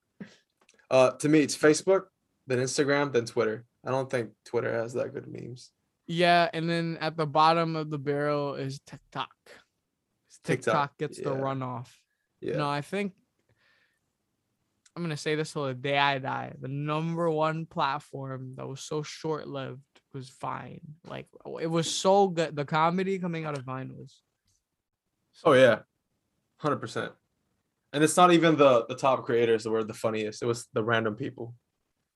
Uh, 0.88 1.10
to 1.10 1.28
me, 1.28 1.40
it's 1.40 1.56
Facebook, 1.56 2.02
then 2.46 2.58
Instagram, 2.60 3.12
then 3.12 3.24
Twitter. 3.24 3.64
I 3.84 3.90
don't 3.90 4.08
think 4.08 4.30
Twitter 4.44 4.72
has 4.72 4.92
that 4.92 5.12
good 5.12 5.26
memes. 5.26 5.72
Yeah, 6.06 6.48
and 6.52 6.70
then 6.70 6.96
at 7.00 7.16
the 7.16 7.26
bottom 7.26 7.74
of 7.74 7.90
the 7.90 7.98
barrel 7.98 8.54
is 8.54 8.78
TikTok. 8.86 9.28
TikTok, 10.44 10.64
TikTok 10.64 10.98
gets 10.98 11.18
the 11.18 11.32
yeah. 11.32 11.40
runoff. 11.40 11.88
Yeah. 12.40 12.58
No, 12.58 12.70
I 12.70 12.82
think 12.82 13.14
I'm 14.96 15.02
gonna 15.02 15.16
say 15.16 15.34
this 15.34 15.52
till 15.52 15.66
the 15.66 15.74
day 15.74 15.98
I 15.98 16.18
die. 16.18 16.54
The 16.58 16.68
number 16.68 17.30
one 17.30 17.66
platform 17.66 18.54
that 18.56 18.66
was 18.66 18.80
so 18.80 19.02
short 19.02 19.46
lived 19.46 19.82
was 20.14 20.30
Vine. 20.40 20.80
Like 21.06 21.26
it 21.60 21.66
was 21.66 21.90
so 21.94 22.28
good. 22.28 22.56
The 22.56 22.64
comedy 22.64 23.18
coming 23.18 23.44
out 23.44 23.58
of 23.58 23.64
Vine 23.64 23.92
was. 23.94 24.22
Oh 25.44 25.52
yeah, 25.52 25.80
hundred 26.56 26.78
percent. 26.78 27.12
And 27.92 28.02
it's 28.02 28.16
not 28.16 28.32
even 28.32 28.56
the 28.56 28.86
the 28.86 28.96
top 28.96 29.24
creators 29.26 29.64
that 29.64 29.70
were 29.70 29.84
the 29.84 29.92
funniest. 29.92 30.42
It 30.42 30.46
was 30.46 30.66
the 30.72 30.82
random 30.82 31.14
people. 31.14 31.54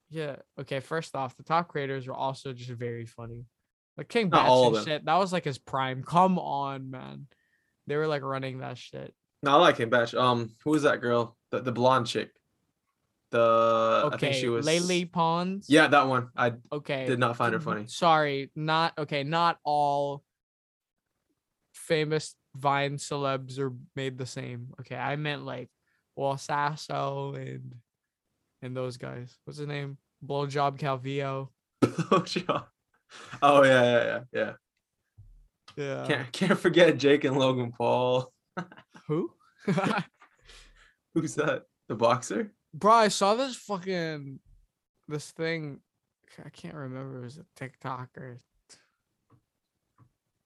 Yeah. 0.08 0.36
Okay. 0.58 0.80
First 0.80 1.14
off, 1.14 1.36
the 1.36 1.42
top 1.42 1.68
creators 1.68 2.06
were 2.06 2.14
also 2.14 2.54
just 2.54 2.70
very 2.70 3.04
funny. 3.04 3.44
Like 3.98 4.08
King 4.08 4.32
all 4.32 4.74
and 4.74 4.86
shit. 4.86 5.04
That 5.04 5.18
was 5.18 5.34
like 5.34 5.44
his 5.44 5.58
prime. 5.58 6.02
Come 6.02 6.38
on, 6.38 6.90
man. 6.90 7.26
They 7.86 7.96
were 7.96 8.06
like 8.06 8.22
running 8.22 8.60
that 8.60 8.78
shit. 8.78 9.14
No, 9.42 9.52
I 9.52 9.56
like 9.56 9.76
him, 9.76 9.90
Bach. 9.90 10.14
Um, 10.14 10.54
who 10.64 10.70
was 10.70 10.84
that 10.84 11.02
girl? 11.02 11.36
The 11.50 11.60
the 11.60 11.72
blonde 11.72 12.06
chick. 12.06 12.30
The 13.30 14.02
I 14.06 14.10
think 14.10 14.22
Okay. 14.24 14.40
she 14.40 14.48
was. 14.48 14.66
Lele 14.66 15.06
Pons. 15.06 15.66
Yeah, 15.68 15.86
that 15.88 16.08
one. 16.08 16.30
I 16.36 16.54
Okay. 16.72 17.06
did 17.06 17.18
not 17.18 17.36
find 17.36 17.54
her 17.54 17.60
funny. 17.60 17.86
Sorry, 17.86 18.50
not 18.56 18.92
okay. 18.98 19.22
Not 19.24 19.58
all 19.64 20.24
famous 21.74 22.34
Vine 22.56 22.96
celebs 22.96 23.58
are 23.60 23.72
made 23.94 24.18
the 24.18 24.26
same. 24.26 24.74
Okay, 24.80 24.96
I 24.96 25.14
meant 25.16 25.44
like 25.44 25.68
Will 26.16 26.36
Sasso 26.36 27.34
and 27.34 27.76
and 28.62 28.76
those 28.76 28.96
guys. 28.96 29.38
What's 29.44 29.58
his 29.58 29.68
name? 29.68 29.96
Blowjob 30.26 30.78
Calvillo. 30.78 31.48
Blowjob. 31.84 32.66
oh 33.42 33.62
yeah, 33.64 33.82
yeah, 33.82 34.04
yeah, 34.04 34.20
yeah. 34.32 34.52
Yeah. 35.76 36.06
Can't 36.06 36.32
can't 36.32 36.58
forget 36.58 36.98
Jake 36.98 37.22
and 37.24 37.36
Logan 37.38 37.70
Paul. 37.70 38.32
Who? 39.06 39.32
Who's 41.14 41.36
that? 41.36 41.62
The 41.88 41.94
boxer? 41.94 42.52
Bro, 42.72 42.92
I 42.92 43.08
saw 43.08 43.34
this 43.34 43.56
fucking 43.56 44.38
this 45.08 45.30
thing. 45.32 45.80
I 46.44 46.48
can't 46.50 46.74
remember. 46.74 47.20
It 47.20 47.24
was 47.24 47.38
a 47.38 47.46
TikTok 47.56 48.10
or 48.16 48.38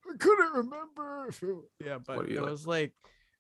I 0.06 0.16
couldn't 0.18 0.52
remember. 0.52 1.28
it- 1.28 1.84
Yeah, 1.86 1.98
but 1.98 2.28
it 2.30 2.40
like- 2.40 2.50
was 2.50 2.66
like 2.66 2.92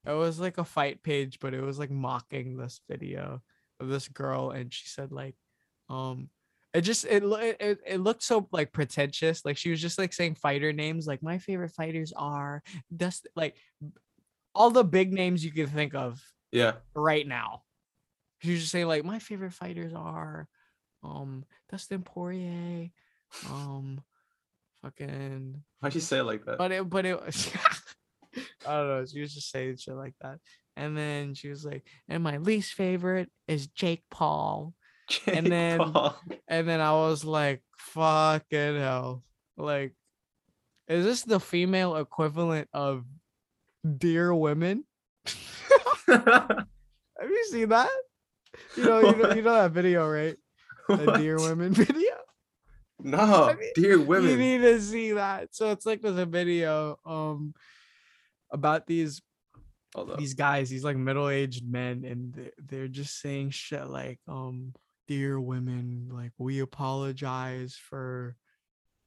it 0.06 0.12
was 0.12 0.38
like 0.38 0.58
a 0.58 0.64
fight 0.64 1.02
page, 1.02 1.38
but 1.40 1.54
it 1.54 1.62
was 1.62 1.78
like 1.78 1.90
mocking 1.90 2.56
this 2.56 2.80
video 2.90 3.40
of 3.80 3.88
this 3.88 4.06
girl, 4.08 4.50
and 4.50 4.72
she 4.72 4.86
said 4.86 5.10
like, 5.12 5.34
um, 5.88 6.28
it 6.74 6.82
just 6.82 7.04
it 7.06 7.22
it 7.22 7.56
it, 7.60 7.78
it 7.86 7.98
looked 8.00 8.22
so 8.22 8.46
like 8.52 8.72
pretentious. 8.72 9.44
Like 9.44 9.56
she 9.56 9.70
was 9.70 9.80
just 9.80 9.98
like 9.98 10.12
saying 10.12 10.34
fighter 10.34 10.72
names. 10.72 11.06
Like 11.06 11.22
my 11.22 11.38
favorite 11.38 11.72
fighters 11.72 12.12
are 12.14 12.62
Dust 12.94 13.28
like 13.34 13.56
all 14.54 14.70
the 14.70 14.84
big 14.84 15.12
names 15.12 15.42
you 15.44 15.52
can 15.52 15.66
think 15.68 15.94
of 15.94 16.20
Yeah. 16.52 16.74
right 16.94 17.26
now. 17.26 17.62
She 18.44 18.52
was 18.52 18.60
just 18.60 18.72
saying 18.72 18.86
like 18.86 19.04
my 19.04 19.18
favorite 19.18 19.52
fighters 19.54 19.92
are 19.94 20.46
um 21.02 21.44
Dustin 21.70 22.02
Poirier, 22.02 22.90
um 23.50 24.02
fucking 24.82 25.62
Why'd 25.80 25.94
you 25.94 26.00
say 26.00 26.18
it 26.18 26.24
like 26.24 26.44
that? 26.44 26.58
but 26.58 26.70
it 26.72 26.88
but 26.88 27.06
it 27.06 27.20
was 27.24 27.50
I 28.66 28.76
don't 28.76 28.88
know, 28.88 29.06
she 29.06 29.20
was 29.20 29.34
just 29.34 29.50
saying 29.50 29.76
shit 29.78 29.94
like 29.94 30.14
that. 30.20 30.38
And 30.76 30.96
then 30.96 31.34
she 31.34 31.48
was 31.48 31.64
like, 31.64 31.86
and 32.08 32.22
my 32.22 32.38
least 32.38 32.74
favorite 32.74 33.30
is 33.46 33.68
Jake 33.68 34.02
Paul. 34.10 34.74
Jake 35.08 35.44
then- 35.44 35.78
Paul. 35.78 36.16
And 36.48 36.68
then 36.68 36.80
I 36.80 36.92
was 36.92 37.24
like, 37.24 37.62
fucking 37.78 38.76
hell. 38.76 39.22
Like, 39.56 39.94
is 40.88 41.04
this 41.04 41.22
the 41.22 41.38
female 41.38 41.94
equivalent 41.96 42.68
of 42.72 43.04
dear 43.98 44.34
women? 44.34 44.84
Have 46.08 46.66
you 47.30 47.44
seen 47.50 47.68
that? 47.68 47.88
You 48.76 48.84
know, 48.84 49.00
you 49.00 49.16
know, 49.16 49.34
you 49.34 49.42
know 49.42 49.54
that 49.54 49.70
video, 49.72 50.08
right? 50.10 50.36
The 50.88 51.12
dear 51.18 51.36
women 51.38 51.72
video. 51.74 52.12
No, 53.00 53.18
I 53.48 53.54
mean, 53.54 53.70
dear 53.74 54.00
women. 54.00 54.30
You 54.30 54.36
need 54.36 54.58
to 54.62 54.80
see 54.80 55.12
that. 55.12 55.54
So 55.54 55.70
it's 55.70 55.86
like 55.86 56.00
there's 56.02 56.16
a 56.18 56.26
video 56.26 56.98
um 57.04 57.54
about 58.50 58.86
these 58.86 59.20
these 60.18 60.34
guys, 60.34 60.70
these 60.70 60.84
like 60.84 60.96
middle-aged 60.96 61.64
men, 61.70 62.04
and 62.04 62.32
they're, 62.34 62.50
they're 62.58 62.88
just 62.88 63.20
saying 63.20 63.50
shit 63.50 63.86
like, 63.86 64.18
um, 64.26 64.74
dear 65.06 65.40
women, 65.40 66.08
like 66.12 66.32
we 66.36 66.60
apologize 66.60 67.76
for 67.76 68.34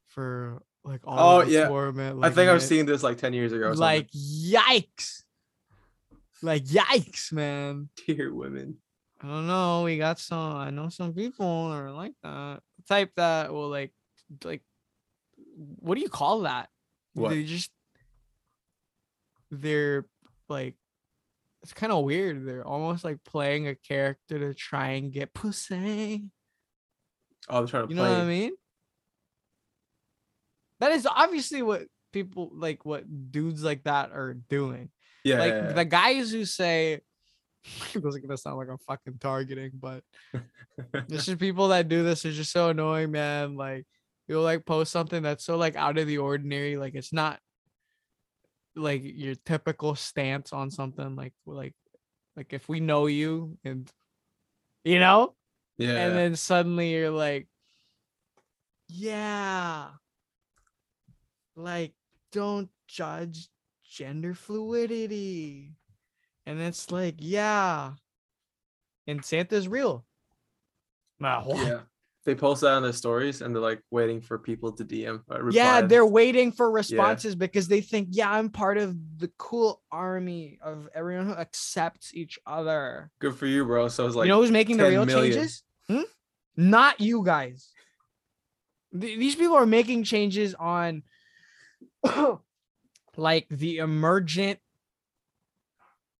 for 0.07 0.61
like 0.85 1.01
all 1.03 1.39
Oh, 1.39 1.43
yeah. 1.43 1.67
torment. 1.67 2.23
I 2.23 2.29
think 2.29 2.49
I've 2.49 2.63
seen 2.63 2.85
this 2.85 3.03
like 3.03 3.17
10 3.17 3.33
years 3.33 3.51
ago. 3.51 3.71
Like 3.75 4.09
yikes. 4.11 5.23
Like 6.41 6.63
yikes, 6.65 7.33
man. 7.33 7.89
dear 8.05 8.33
women. 8.33 8.77
I 9.21 9.27
don't 9.27 9.47
know. 9.47 9.83
We 9.83 9.97
got 9.97 10.19
some. 10.19 10.55
I 10.55 10.69
know 10.69 10.89
some 10.89 11.13
people 11.13 11.45
are 11.45 11.91
like 11.91 12.13
that. 12.23 12.59
Type 12.87 13.11
that 13.15 13.51
will 13.51 13.69
like, 13.69 13.91
like, 14.43 14.61
what 15.79 15.95
do 15.95 16.01
you 16.01 16.09
call 16.09 16.41
that? 16.41 16.69
What? 17.13 17.29
They 17.29 17.43
just, 17.43 17.71
they're 19.49 20.05
like, 20.49 20.75
it's 21.63 21.73
kind 21.73 21.91
of 21.91 22.05
weird. 22.05 22.45
They're 22.45 22.65
almost 22.65 23.03
like 23.03 23.23
playing 23.23 23.67
a 23.67 23.75
character 23.75 24.37
to 24.37 24.53
try 24.53 24.89
and 24.91 25.11
get 25.11 25.33
pussy. 25.33 26.25
Oh, 27.49 27.59
they're 27.59 27.67
trying 27.67 27.83
to 27.83 27.87
play. 27.87 27.95
You 27.95 28.01
know 28.03 28.09
what 28.11 28.21
I 28.21 28.25
mean? 28.25 28.51
That 30.79 30.91
is 30.91 31.07
obviously 31.07 31.63
what 31.63 31.87
people 32.13 32.51
like. 32.53 32.85
What 32.85 33.31
dudes 33.31 33.63
like 33.63 33.83
that 33.85 34.11
are 34.11 34.35
doing. 34.35 34.91
Yeah. 35.23 35.39
like 35.39 35.53
yeah, 35.53 35.67
yeah. 35.67 35.73
the 35.73 35.85
guys 35.85 36.31
who 36.31 36.45
say 36.45 37.01
is 37.93 38.17
gonna 38.17 38.37
sound 38.37 38.57
like 38.57 38.69
I'm 38.69 38.77
fucking 38.79 39.17
targeting, 39.19 39.71
but 39.73 40.03
it's 40.93 41.25
just 41.25 41.39
people 41.39 41.69
that 41.69 41.89
do 41.89 42.03
this 42.03 42.25
are 42.25 42.31
just 42.31 42.51
so 42.51 42.69
annoying, 42.69 43.11
man. 43.11 43.55
Like 43.55 43.85
you'll 44.27 44.43
like 44.43 44.65
post 44.65 44.91
something 44.91 45.23
that's 45.23 45.45
so 45.45 45.57
like 45.57 45.75
out 45.75 45.97
of 45.97 46.07
the 46.07 46.17
ordinary, 46.17 46.77
like 46.77 46.95
it's 46.95 47.13
not 47.13 47.39
like 48.75 49.01
your 49.03 49.35
typical 49.45 49.95
stance 49.95 50.53
on 50.53 50.69
something 50.69 51.15
like 51.15 51.33
like 51.45 51.73
like 52.35 52.53
if 52.53 52.69
we 52.69 52.79
know 52.79 53.07
you 53.07 53.57
and 53.65 53.91
you 54.83 54.99
know 54.99 55.33
yeah. 55.77 56.05
and 56.05 56.15
then 56.15 56.35
suddenly 56.35 56.91
you're 56.91 57.09
like 57.09 57.47
yeah 58.87 59.87
like 61.55 61.93
don't 62.31 62.69
judge 62.87 63.49
gender 63.83 64.35
fluidity 64.35 65.71
and 66.47 66.59
it's 66.59 66.89
like 66.91 67.15
yeah 67.19 67.91
and 69.05 69.23
santa's 69.23 69.67
real 69.67 70.03
Nah, 71.19 71.43
what? 71.43 71.65
yeah. 71.67 71.79
They 72.25 72.35
post 72.35 72.61
that 72.61 72.73
on 72.73 72.83
their 72.83 72.91
stories 72.93 73.41
and 73.41 73.55
they're 73.55 73.61
like 73.61 73.81
waiting 73.89 74.19
for 74.21 74.37
people 74.37 74.71
to 74.73 74.83
DM. 74.85 75.21
Uh, 75.31 75.41
reply. 75.41 75.51
yeah 75.61 75.81
they're 75.81 76.05
waiting 76.05 76.51
for 76.51 76.69
responses 76.69 77.35
because 77.35 77.67
they 77.69 77.79
think 77.81 78.09
yeah 78.11 78.29
i'm 78.31 78.49
part 78.49 78.77
of 78.77 78.95
the 79.17 79.31
cool 79.37 79.81
army 79.91 80.59
of 80.61 80.89
everyone 80.93 81.25
who 81.27 81.33
accepts 81.33 82.13
each 82.13 82.37
other 82.45 83.09
good 83.19 83.33
for 83.35 83.45
you, 83.45 83.63
bro. 83.65 83.87
So 83.87 84.05
it's 84.05 84.15
like 84.15 84.25
you 84.25 84.31
know 84.33 84.41
who's 84.41 84.51
making 84.51 84.77
the 84.77 84.83
real 84.89 85.05
million. 85.05 85.33
changes? 85.33 85.63
Hmm? 85.87 86.01
Not 86.57 86.99
you 86.99 87.23
guys. 87.23 87.69
Th- 88.99 89.17
These 89.17 89.35
people 89.35 89.55
are 89.55 89.65
making 89.65 90.03
changes 90.03 90.53
on 90.55 91.03
like 93.15 93.47
the 93.49 93.77
emergent, 93.77 94.59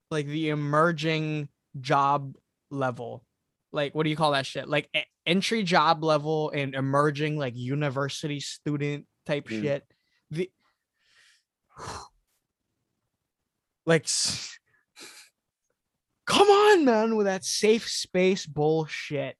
like 0.09 0.25
the 0.27 0.49
emerging 0.49 1.49
job 1.79 2.35
level. 2.71 3.25
Like, 3.71 3.93
what 3.93 4.03
do 4.03 4.09
you 4.09 4.15
call 4.15 4.31
that 4.31 4.45
shit? 4.45 4.67
Like 4.67 4.89
e- 4.95 5.01
entry 5.25 5.63
job 5.63 6.03
level 6.03 6.49
and 6.51 6.73
emerging 6.73 7.37
like 7.37 7.55
university 7.55 8.39
student 8.39 9.05
type 9.25 9.47
Mm. 9.47 9.61
shit. 9.61 9.83
The 10.31 10.49
like 13.85 14.07
come 16.25 16.47
on 16.47 16.85
man 16.85 17.15
with 17.15 17.25
that 17.25 17.45
safe 17.45 17.87
space 17.87 18.45
bullshit 18.45 19.37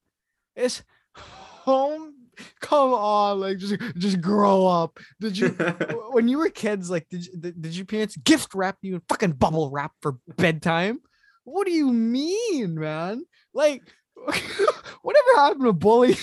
it's 0.56 0.82
home 1.14 2.14
come 2.60 2.92
on 2.92 3.40
like 3.40 3.58
just 3.58 3.76
just 3.96 4.20
grow 4.20 4.66
up. 4.66 4.98
Did 5.20 5.38
you 5.38 5.48
when 6.10 6.28
you 6.28 6.38
were 6.38 6.50
kids 6.50 6.90
like 6.90 7.08
did, 7.08 7.26
you, 7.26 7.32
did, 7.38 7.62
did 7.62 7.76
your 7.76 7.86
parents 7.86 8.16
gift 8.16 8.54
wrap 8.54 8.76
you 8.82 8.96
in 8.96 9.02
fucking 9.08 9.32
bubble 9.32 9.70
wrap 9.70 9.92
for 10.02 10.16
bedtime? 10.36 11.00
What 11.44 11.66
do 11.66 11.72
you 11.72 11.92
mean 11.92 12.78
man? 12.78 13.24
Like 13.54 13.82
whatever 15.02 15.28
happened 15.36 15.64
to 15.64 15.72
bullying? 15.72 16.16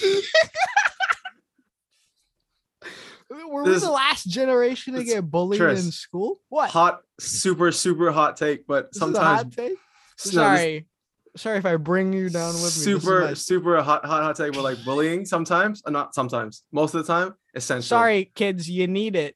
Were 3.29 3.63
we 3.63 3.79
the 3.79 3.89
last 3.89 4.25
generation 4.25 4.93
to 4.93 5.03
get 5.03 5.29
bullied 5.29 5.59
Tris, 5.59 5.83
in 5.83 5.91
school? 5.91 6.39
What? 6.49 6.69
hot, 6.69 7.01
super, 7.19 7.71
super 7.71 8.11
hot 8.11 8.37
take, 8.37 8.67
but 8.67 8.93
This 8.93 9.01
is 9.01 9.15
a 9.15 9.19
hot 9.19 9.39
sometimes 9.39 9.55
take? 9.55 9.77
this- 10.23 10.33
sorry 10.33 10.87
sorry 11.35 11.57
if 11.57 11.65
i 11.65 11.75
bring 11.75 12.13
you 12.13 12.29
down 12.29 12.53
with 12.53 12.63
me 12.63 12.69
super, 12.69 13.35
super 13.35 13.81
hot, 13.81 14.05
hot, 14.05 14.23
hot 14.23 14.35
take. 14.35 14.53
But 14.53 14.63
like 14.63 14.83
bullying, 14.85 15.25
sometimes, 15.25 15.81
uh, 15.85 15.91
not 15.91 16.15
sometimes, 16.15 16.63
most 16.71 16.93
of 16.93 17.05
the 17.05 17.13
time, 17.13 17.35
essential. 17.53 17.83
sorry 17.83 18.31
kids 18.35 18.69
you 18.69 18.87
need 18.87 19.15
it 19.15 19.35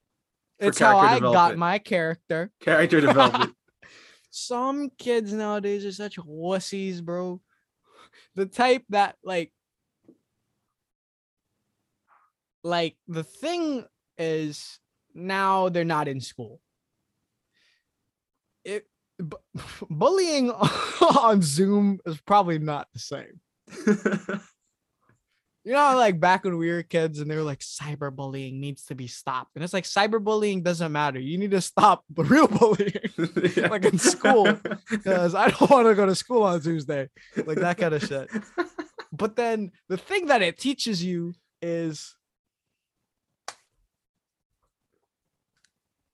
it's 0.58 0.78
how 0.78 0.98
i 0.98 1.18
got 1.18 1.56
my 1.56 1.78
character 1.78 2.50
character 2.60 3.00
development. 3.00 3.54
some 4.30 4.90
kids 4.96 5.32
nowadays 5.32 5.84
are 5.84 5.92
such 5.92 6.16
wussies, 6.16 7.02
bro. 7.02 7.40
The 8.36 8.46
type 8.46 8.84
that 8.90 9.16
like 9.24 9.52
like 12.62 12.96
the 13.08 13.24
thing 13.24 13.84
is 14.16 14.78
now 15.14 15.68
they're 15.68 15.84
not 15.84 16.08
in 16.08 16.20
school. 16.20 16.60
Bu- 19.20 19.36
bullying 19.90 20.50
on 21.20 21.42
Zoom 21.42 21.98
is 22.06 22.20
probably 22.20 22.58
not 22.58 22.88
the 22.92 22.98
same. 22.98 23.40
You 25.62 25.72
know, 25.74 25.94
like 25.94 26.18
back 26.18 26.44
when 26.44 26.56
we 26.56 26.70
were 26.72 26.82
kids 26.82 27.20
and 27.20 27.30
they 27.30 27.36
were 27.36 27.42
like 27.42 27.58
cyberbullying 27.58 28.54
needs 28.60 28.86
to 28.86 28.94
be 28.94 29.06
stopped. 29.06 29.50
And 29.54 29.62
it's 29.62 29.74
like 29.74 29.84
cyberbullying 29.84 30.64
doesn't 30.64 30.90
matter. 30.90 31.20
You 31.20 31.36
need 31.36 31.50
to 31.50 31.60
stop 31.60 32.02
the 32.08 32.24
real 32.24 32.48
bullying 32.48 32.94
Yeah. 33.54 33.68
like 33.68 33.84
in 33.84 33.98
school. 33.98 34.58
because 34.90 35.34
I 35.34 35.50
don't 35.50 35.70
want 35.70 35.86
to 35.86 35.94
go 35.94 36.06
to 36.06 36.14
school 36.14 36.44
on 36.44 36.62
Tuesday, 36.62 37.10
like 37.36 37.58
that 37.58 37.76
kind 37.76 37.92
of 37.92 38.02
shit. 38.02 38.30
But 39.12 39.36
then 39.36 39.72
the 39.90 39.98
thing 39.98 40.26
that 40.28 40.40
it 40.40 40.58
teaches 40.58 41.04
you 41.04 41.34
is 41.60 42.16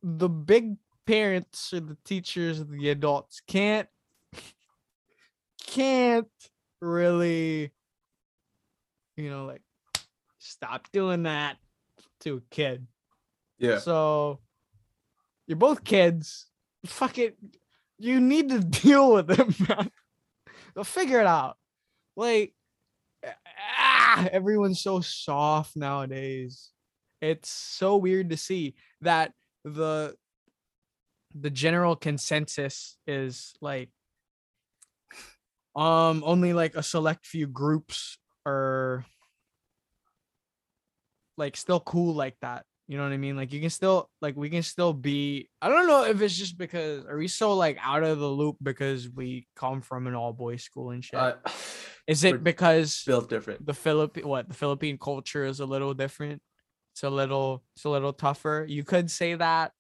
the 0.03 0.29
big 0.29 0.77
parents 1.07 1.73
or 1.73 1.81
the 1.81 1.97
teachers, 2.05 2.61
or 2.61 2.65
the 2.65 2.91
adults 2.91 3.41
can't 3.47 3.89
can't 5.67 6.29
really, 6.81 7.73
you 9.17 9.31
know, 9.31 9.47
like 9.47 9.63
stop 10.39 10.91
doing 10.93 11.25
that 11.25 11.57
to 12.21 12.37
a 12.37 12.41
kid. 12.55 12.87
yeah. 13.59 13.79
So 13.79 14.41
you're 15.47 15.57
both 15.57 15.85
kids. 15.85 16.47
Fuck 16.87 17.19
it. 17.19 17.37
You 17.99 18.21
need 18.21 18.49
to 18.51 18.61
deal 18.61 19.13
with 19.13 19.31
it, 19.31 19.69
man. 19.69 19.91
They'll 20.75 20.85
figure 20.85 21.21
it 21.21 21.27
out. 21.27 21.57
Like 22.17 22.55
ah, 23.79 24.29
everyone's 24.31 24.81
so 24.81 25.01
soft 25.01 25.77
nowadays. 25.77 26.71
It's 27.21 27.49
so 27.49 27.97
weird 27.97 28.31
to 28.31 28.37
see 28.37 28.75
that 29.01 29.33
the 29.65 30.15
the 31.39 31.51
general 31.51 31.97
consensus 31.97 32.97
is 33.07 33.55
like 33.61 33.91
um 35.74 36.22
only 36.24 36.53
like 36.53 36.74
a 36.74 36.82
select 36.82 37.26
few 37.26 37.47
groups 37.47 38.18
are 38.47 39.05
like 41.37 41.57
still 41.57 41.80
cool 41.80 42.14
like 42.14 42.37
that. 42.41 42.64
You 42.89 42.97
know 42.97 43.03
what 43.03 43.12
I 43.12 43.16
mean? 43.16 43.37
Like 43.37 43.53
you 43.53 43.61
can 43.61 43.70
still 43.70 44.09
like 44.22 44.37
we 44.37 44.49
can 44.49 44.62
still 44.62 44.93
be 44.93 45.49
I 45.61 45.68
don't 45.68 45.89
know 45.89 46.05
if 46.05 46.20
it's 46.22 46.37
just 46.37 46.57
because 46.57 47.05
are 47.05 47.16
we 47.16 47.28
so 47.28 47.55
like 47.55 47.78
out 47.82 48.05
of 48.05 48.18
the 48.18 48.28
loop 48.28 48.57
because 48.62 49.11
we 49.11 49.47
come 49.57 49.80
from 49.80 50.07
an 50.07 50.14
all 50.14 50.32
boys 50.32 50.62
school 50.62 50.91
and 50.91 51.05
shit? 51.05 51.18
Uh, 51.18 51.34
Is 52.07 52.22
it 52.22 52.45
because 52.45 53.03
built 53.05 53.28
different. 53.28 53.66
the 53.66 53.74
Philippine 53.74 54.26
what 54.26 54.49
the 54.49 54.55
Philippine 54.55 54.99
culture 54.99 55.45
is 55.45 55.59
a 55.59 55.66
little 55.66 55.95
different? 55.95 56.41
It's 56.95 57.03
a 57.03 57.11
little 57.11 57.64
it's 57.74 57.84
a 57.84 57.91
little 57.91 58.12
tougher. 58.12 58.64
You 58.68 58.84
could 58.84 59.11
say 59.11 59.34
that. 59.34 59.72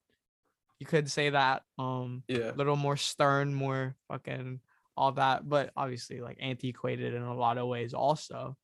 You 0.78 0.86
could 0.86 1.10
say 1.10 1.30
that. 1.30 1.62
Um 1.78 2.22
Yeah. 2.28 2.50
a 2.52 2.56
little 2.56 2.76
more 2.76 2.96
stern, 2.96 3.54
more 3.54 3.96
fucking 4.08 4.60
all 4.96 5.12
that, 5.12 5.46
but 5.48 5.72
obviously 5.76 6.20
like 6.20 6.38
antiquated 6.40 7.14
in 7.14 7.22
a 7.22 7.34
lot 7.34 7.58
of 7.58 7.68
ways 7.68 7.92
also. 7.94 8.56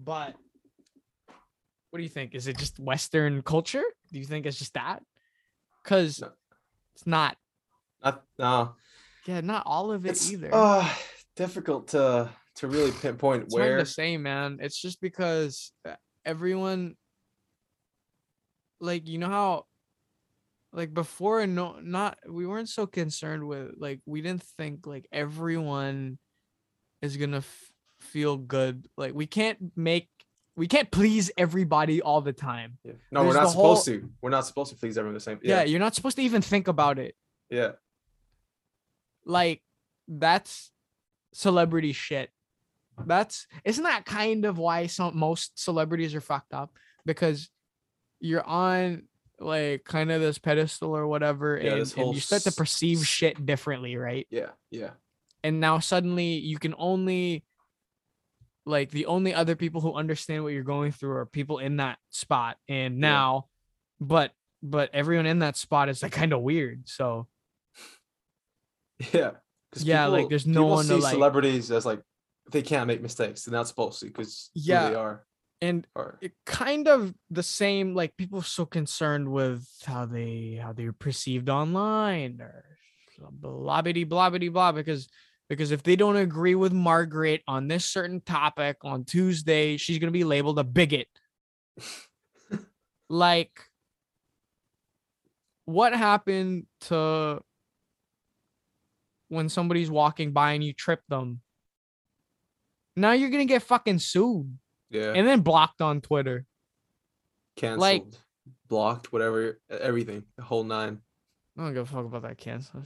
But 0.00 0.34
what 1.90 1.98
do 1.98 2.02
you 2.02 2.08
think? 2.08 2.34
Is 2.34 2.46
it 2.46 2.58
just 2.58 2.78
Western 2.78 3.42
culture? 3.42 3.82
Do 4.12 4.18
you 4.18 4.24
think 4.24 4.46
it's 4.46 4.58
just 4.58 4.74
that? 4.74 5.02
Because 5.82 6.20
No. 6.20 6.30
it's 6.94 7.06
not. 7.06 7.36
Not, 8.04 8.24
no. 8.38 8.74
Yeah, 9.26 9.40
not 9.40 9.62
all 9.66 9.90
of 9.92 10.04
it 10.06 10.10
It's 10.10 10.30
either. 10.30 10.50
uh, 10.52 10.88
difficult 11.36 11.88
to 11.88 12.30
to 12.56 12.68
really 12.68 12.92
pinpoint 12.92 13.44
it's 13.44 13.54
hard 13.54 13.68
where. 13.68 13.78
to 13.78 13.86
say, 13.86 14.16
man. 14.16 14.58
It's 14.60 14.80
just 14.80 15.00
because 15.00 15.72
uh, 15.84 15.94
everyone, 16.24 16.96
like, 18.80 19.08
you 19.08 19.18
know 19.18 19.28
how, 19.28 19.66
like 20.76 20.92
before, 20.92 21.46
no, 21.46 21.76
not 21.82 22.18
we 22.28 22.46
weren't 22.46 22.68
so 22.68 22.86
concerned 22.86 23.48
with 23.48 23.72
like 23.78 24.00
we 24.06 24.20
didn't 24.20 24.42
think 24.42 24.86
like 24.86 25.08
everyone 25.10 26.18
is 27.00 27.16
gonna 27.16 27.38
f- 27.38 27.72
feel 28.00 28.36
good. 28.36 28.86
Like 28.96 29.14
we 29.14 29.26
can't 29.26 29.72
make 29.74 30.08
we 30.54 30.68
can't 30.68 30.90
please 30.90 31.30
everybody 31.38 32.02
all 32.02 32.20
the 32.20 32.32
time. 32.34 32.76
Yeah. 32.84 32.92
No, 33.10 33.24
we're 33.24 33.32
not 33.32 33.44
whole- 33.48 33.74
supposed 33.76 33.86
to. 33.86 34.10
We're 34.20 34.30
not 34.30 34.46
supposed 34.46 34.70
to 34.72 34.78
please 34.78 34.98
everyone 34.98 35.14
the 35.14 35.20
same. 35.20 35.40
Yeah. 35.42 35.56
Yeah. 35.56 35.64
you're 35.64 35.80
not 35.80 35.94
supposed 35.94 36.16
to 36.18 36.22
even 36.22 36.42
think 36.42 36.68
about 36.68 36.98
it. 36.98 37.14
Yeah. 37.50 37.72
Like 39.24 39.62
that's 40.06 40.70
celebrity 41.32 41.92
shit. 41.92 42.30
That's 43.06 43.46
isn't 43.64 43.84
that 43.84 44.04
kind 44.04 44.44
of 44.44 44.58
why 44.58 44.86
some 44.86 45.18
most 45.18 45.58
celebrities 45.58 46.14
are 46.14 46.20
fucked 46.20 46.52
up 46.54 46.76
because 47.04 47.48
you're 48.20 48.46
on 48.46 49.02
like 49.38 49.84
kind 49.84 50.10
of 50.10 50.20
this 50.20 50.38
pedestal 50.38 50.96
or 50.96 51.06
whatever 51.06 51.58
Yeah, 51.62 51.74
and, 51.74 51.94
and 51.98 52.14
you 52.14 52.20
start 52.20 52.42
to 52.42 52.52
perceive 52.52 52.98
s- 53.00 53.04
shit 53.06 53.44
differently, 53.44 53.96
right? 53.96 54.26
Yeah. 54.30 54.50
Yeah. 54.70 54.90
And 55.44 55.60
now 55.60 55.78
suddenly 55.78 56.34
you 56.38 56.58
can 56.58 56.74
only 56.78 57.44
like 58.64 58.90
the 58.90 59.06
only 59.06 59.34
other 59.34 59.54
people 59.54 59.80
who 59.80 59.92
understand 59.94 60.42
what 60.42 60.52
you're 60.52 60.62
going 60.64 60.90
through 60.92 61.12
are 61.12 61.26
people 61.26 61.58
in 61.58 61.76
that 61.76 61.98
spot 62.10 62.56
and 62.68 62.94
Yeah. 62.94 63.00
now 63.00 63.46
but 64.00 64.32
but 64.62 64.90
everyone 64.94 65.26
in 65.26 65.38
that 65.40 65.56
spot 65.56 65.88
is 65.88 66.02
like 66.02 66.12
kind 66.12 66.32
of 66.32 66.40
weird 66.40 66.88
so 66.88 67.28
Yeah. 69.12 69.32
Yeah, 69.78 70.06
like, 70.06 70.20
people- 70.20 70.28
there's 70.30 70.46
no 70.46 70.64
one 70.64 70.86
to, 70.86 70.94
see 70.96 71.00
like- 71.00 71.12
celebrities 71.12 71.70
as 71.70 71.84
like 71.84 72.00
they 72.50 72.62
can't 72.62 72.86
make 72.86 73.02
mistakes. 73.02 73.46
and 73.46 73.54
that's 73.54 73.60
not 73.60 73.68
supposed 73.68 74.00
to 74.00 74.06
because 74.06 74.50
Yeah. 74.54 74.88
they 74.88 74.94
are. 74.94 75.25
And 75.60 75.86
Or 75.94 76.18
it 76.20 76.32
kind 76.44 76.86
of 76.88 77.14
the 77.30 77.42
same 77.42 77.94
like 77.94 78.16
people 78.16 78.40
are 78.40 78.44
so 78.44 78.66
concerned 78.66 79.30
with 79.30 79.66
how 79.84 80.04
they 80.06 80.58
how 80.62 80.72
they're 80.72 80.92
perceived 80.92 81.48
online 81.48 82.40
or 82.40 82.64
blah 83.30 83.82
bitty 83.82 84.04
blah 84.04 84.30
bitty 84.30 84.48
blah 84.48 84.72
because 84.72 85.08
because 85.48 85.70
if 85.70 85.82
they 85.82 85.96
don't 85.96 86.16
agree 86.16 86.56
with 86.56 86.72
Margaret 86.72 87.42
on 87.46 87.68
this 87.68 87.84
certain 87.84 88.20
topic 88.20 88.78
on 88.82 89.04
Tuesday, 89.04 89.76
she's 89.76 89.98
gonna 89.98 90.10
be 90.10 90.24
labeled 90.24 90.58
a 90.58 90.64
bigot. 90.64 91.08
like 93.08 93.52
what 95.64 95.94
happened 95.94 96.66
to 96.82 97.40
when 99.28 99.48
somebody's 99.48 99.90
walking 99.90 100.32
by 100.32 100.52
and 100.52 100.62
you 100.64 100.72
trip 100.72 101.00
them? 101.08 101.40
Now 102.96 103.12
you're 103.12 103.30
gonna 103.30 103.44
get 103.44 103.62
fucking 103.62 104.00
sued 104.00 104.58
yeah. 104.90 105.12
and 105.12 105.26
then 105.26 105.40
blocked 105.40 105.80
on 105.80 106.00
Twitter. 106.00 106.44
Canceled. 107.56 108.18
blocked. 108.68 109.12
Whatever. 109.12 109.60
Everything. 109.70 110.24
The 110.36 110.44
whole 110.44 110.64
nine. 110.64 111.00
I 111.56 111.62
don't 111.62 111.74
give 111.74 111.88
a 111.88 111.92
fuck 111.92 112.04
about 112.04 112.22
that 112.22 112.38
cancel. 112.38 112.82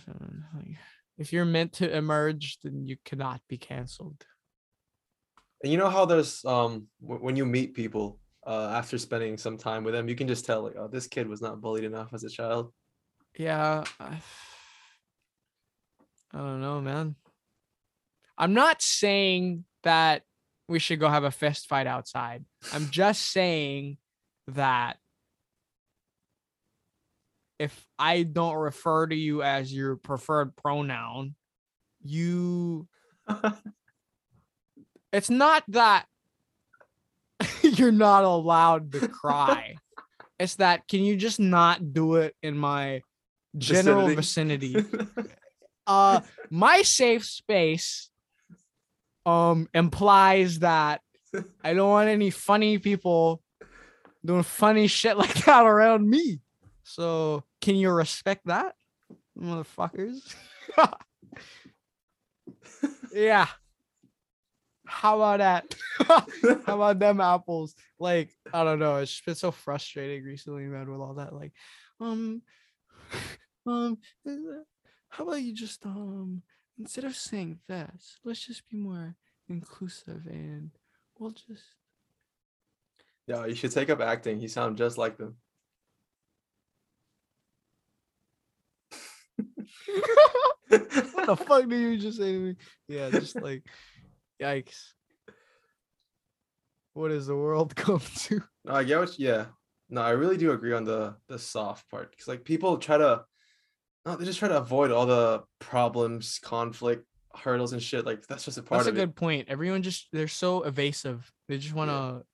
Like, 0.55 0.77
if 1.19 1.33
you're 1.33 1.45
meant 1.45 1.75
to 1.75 1.97
emerge, 1.97 2.59
then 2.63 2.87
you 2.87 2.97
cannot 3.05 3.41
be 3.49 3.59
canceled. 3.59 4.25
And 5.63 5.73
you 5.73 5.79
know 5.79 5.91
how 5.91 6.05
there's 6.05 6.45
um 6.45 6.87
w- 7.03 7.21
when 7.21 7.37
you 7.37 7.45
meet 7.45 7.75
people 7.75 8.19
uh 8.47 8.71
after 8.73 8.97
spending 8.97 9.37
some 9.37 9.59
time 9.59 9.85
with 9.85 9.95
them, 9.95 10.09
you 10.09 10.15
can 10.15 10.29
just 10.29 10.47
tell 10.47 10.63
like, 10.63 10.77
oh, 10.79 10.89
this 10.89 11.07
kid 11.07 11.29
was 11.29 11.43
not 11.43 11.61
bullied 11.61 11.85
enough 11.85 12.15
as 12.15 12.25
a 12.25 12.31
child. 12.31 12.73
Yeah. 13.37 13.85
I, 13.99 14.21
I 16.33 16.39
don't 16.39 16.61
know, 16.61 16.81
man. 16.81 17.17
I'm 18.39 18.55
not 18.55 18.81
saying 18.81 19.65
that 19.83 20.23
we 20.71 20.79
should 20.79 21.01
go 21.01 21.09
have 21.09 21.25
a 21.25 21.33
fist 21.33 21.67
fight 21.67 21.89
outside. 21.89 22.45
I'm 22.73 22.91
just 22.91 23.33
saying 23.33 23.99
that 24.47 24.99
if 27.59 27.87
I 27.99 28.23
don't 28.23 28.55
refer 28.55 29.09
to 29.09 29.15
you 29.15 29.43
as 29.43 29.75
your 29.75 29.97
preferred 29.97 30.55
pronoun, 30.55 31.35
you 32.03 32.87
it's 35.13 35.29
not 35.29 35.65
that 35.69 36.07
you're 37.63 37.91
not 37.91 38.23
allowed 38.23 38.93
to 38.93 39.09
cry. 39.09 39.75
it's 40.39 40.55
that 40.55 40.87
can 40.87 41.01
you 41.01 41.17
just 41.17 41.41
not 41.41 41.93
do 41.93 42.15
it 42.15 42.37
in 42.45 42.57
my 42.57 43.03
general 43.59 44.07
vicinity? 44.07 44.77
uh 45.89 46.21
my 46.49 46.83
safe 46.83 47.25
space 47.25 48.10
um 49.27 49.69
implies 49.75 50.61
that 50.61 51.01
I 51.65 51.75
don't 51.75 51.91
want 51.91 52.09
any 52.09 52.31
funny 52.31 52.79
people 52.79 53.43
doing 54.25 54.43
funny 54.43 54.87
shit 54.87 55.17
like 55.19 55.45
that 55.45 55.67
around 55.67 56.09
me. 56.09 56.41
So 56.83 57.45
can 57.61 57.77
you 57.77 57.91
respect 57.91 58.47
that, 58.47 58.75
motherfuckers? 59.39 60.35
yeah. 63.13 63.47
How 64.87 65.17
about 65.17 65.39
that? 65.39 65.75
How 66.67 66.75
about 66.75 66.99
them 66.99 67.21
apples? 67.21 67.77
Like, 68.01 68.31
I 68.53 68.65
don't 68.65 68.81
know. 68.81 68.97
It's 68.97 69.21
been 69.21 69.37
so 69.37 69.53
frustrating 69.53 70.25
recently, 70.25 70.65
man, 70.65 70.91
with 70.91 71.01
all 71.01 71.15
that. 71.15 71.33
Like, 71.33 71.53
um, 72.01 72.43
um, 73.67 73.99
how 75.09 75.25
about 75.25 75.43
you 75.43 75.55
just 75.55 75.87
um 75.87 76.43
instead 76.81 77.05
of 77.05 77.15
saying 77.15 77.61
this, 77.69 78.19
let's 78.25 78.47
just 78.47 78.69
be 78.69 78.77
more 78.77 79.15
inclusive 79.49 80.27
and 80.27 80.71
we'll 81.19 81.31
just 81.31 81.65
Yeah, 83.27 83.45
you 83.47 83.55
should 83.55 83.73
take 83.73 83.91
up 83.91 84.01
acting. 84.01 84.41
You 84.41 84.49
sound 84.49 84.79
just 84.79 84.97
like 84.99 85.19
them. 85.19 85.37
what 90.69 91.27
the 91.27 91.37
fuck 91.47 91.69
did 91.69 91.81
you 91.81 91.99
just 91.99 92.19
say 92.19 92.33
to 92.33 92.39
me? 92.39 92.57
Yeah, 92.89 93.11
just 93.11 93.37
like 93.37 93.63
yikes. 94.41 94.93
What 96.95 97.09
does 97.09 97.27
the 97.27 97.37
world 97.37 97.77
come 97.85 98.01
to? 98.01 98.43
No, 98.65 98.73
I 98.73 98.85
get 98.85 98.99
what. 98.99 99.19
Yeah, 99.19 99.47
no, 99.89 100.03
I 100.03 100.11
really 100.11 100.37
do 100.37 100.53
agree 100.53 100.73
on 100.73 100.85
the 100.85 101.17
the 101.29 101.39
soft 101.39 101.89
part 101.91 102.11
because 102.11 102.29
like 102.29 102.45
people 102.45 102.79
try 102.79 102.99
to, 102.99 103.25
no, 104.07 104.17
they 104.17 104.25
just 104.25 104.39
try 104.39 104.49
to 104.49 104.59
avoid 104.59 104.91
all 104.91 105.07
the 105.07 105.43
problems, 105.59 106.39
conflict, 106.43 107.07
hurdles, 107.35 107.73
and 107.73 107.83
shit. 107.83 108.07
Like 108.07 108.27
that's 108.27 108.45
just 108.45 108.59
a 108.59 108.63
part 108.63 108.85
That's 108.85 108.89
a 108.89 108.99
good 108.99 109.15
point. 109.15 109.49
Everyone 109.49 109.83
just 109.83 110.09
they're 110.13 110.29
so 110.29 110.63
evasive. 110.63 111.31
They 111.49 111.59
just 111.59 111.75
want 111.75 111.91
to 111.91 112.25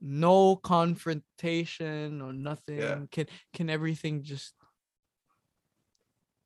no 0.00 0.56
confrontation 0.56 2.20
or 2.20 2.32
nothing. 2.32 3.08
Can 3.10 3.26
can 3.54 3.70
everything 3.70 4.22
just 4.22 4.54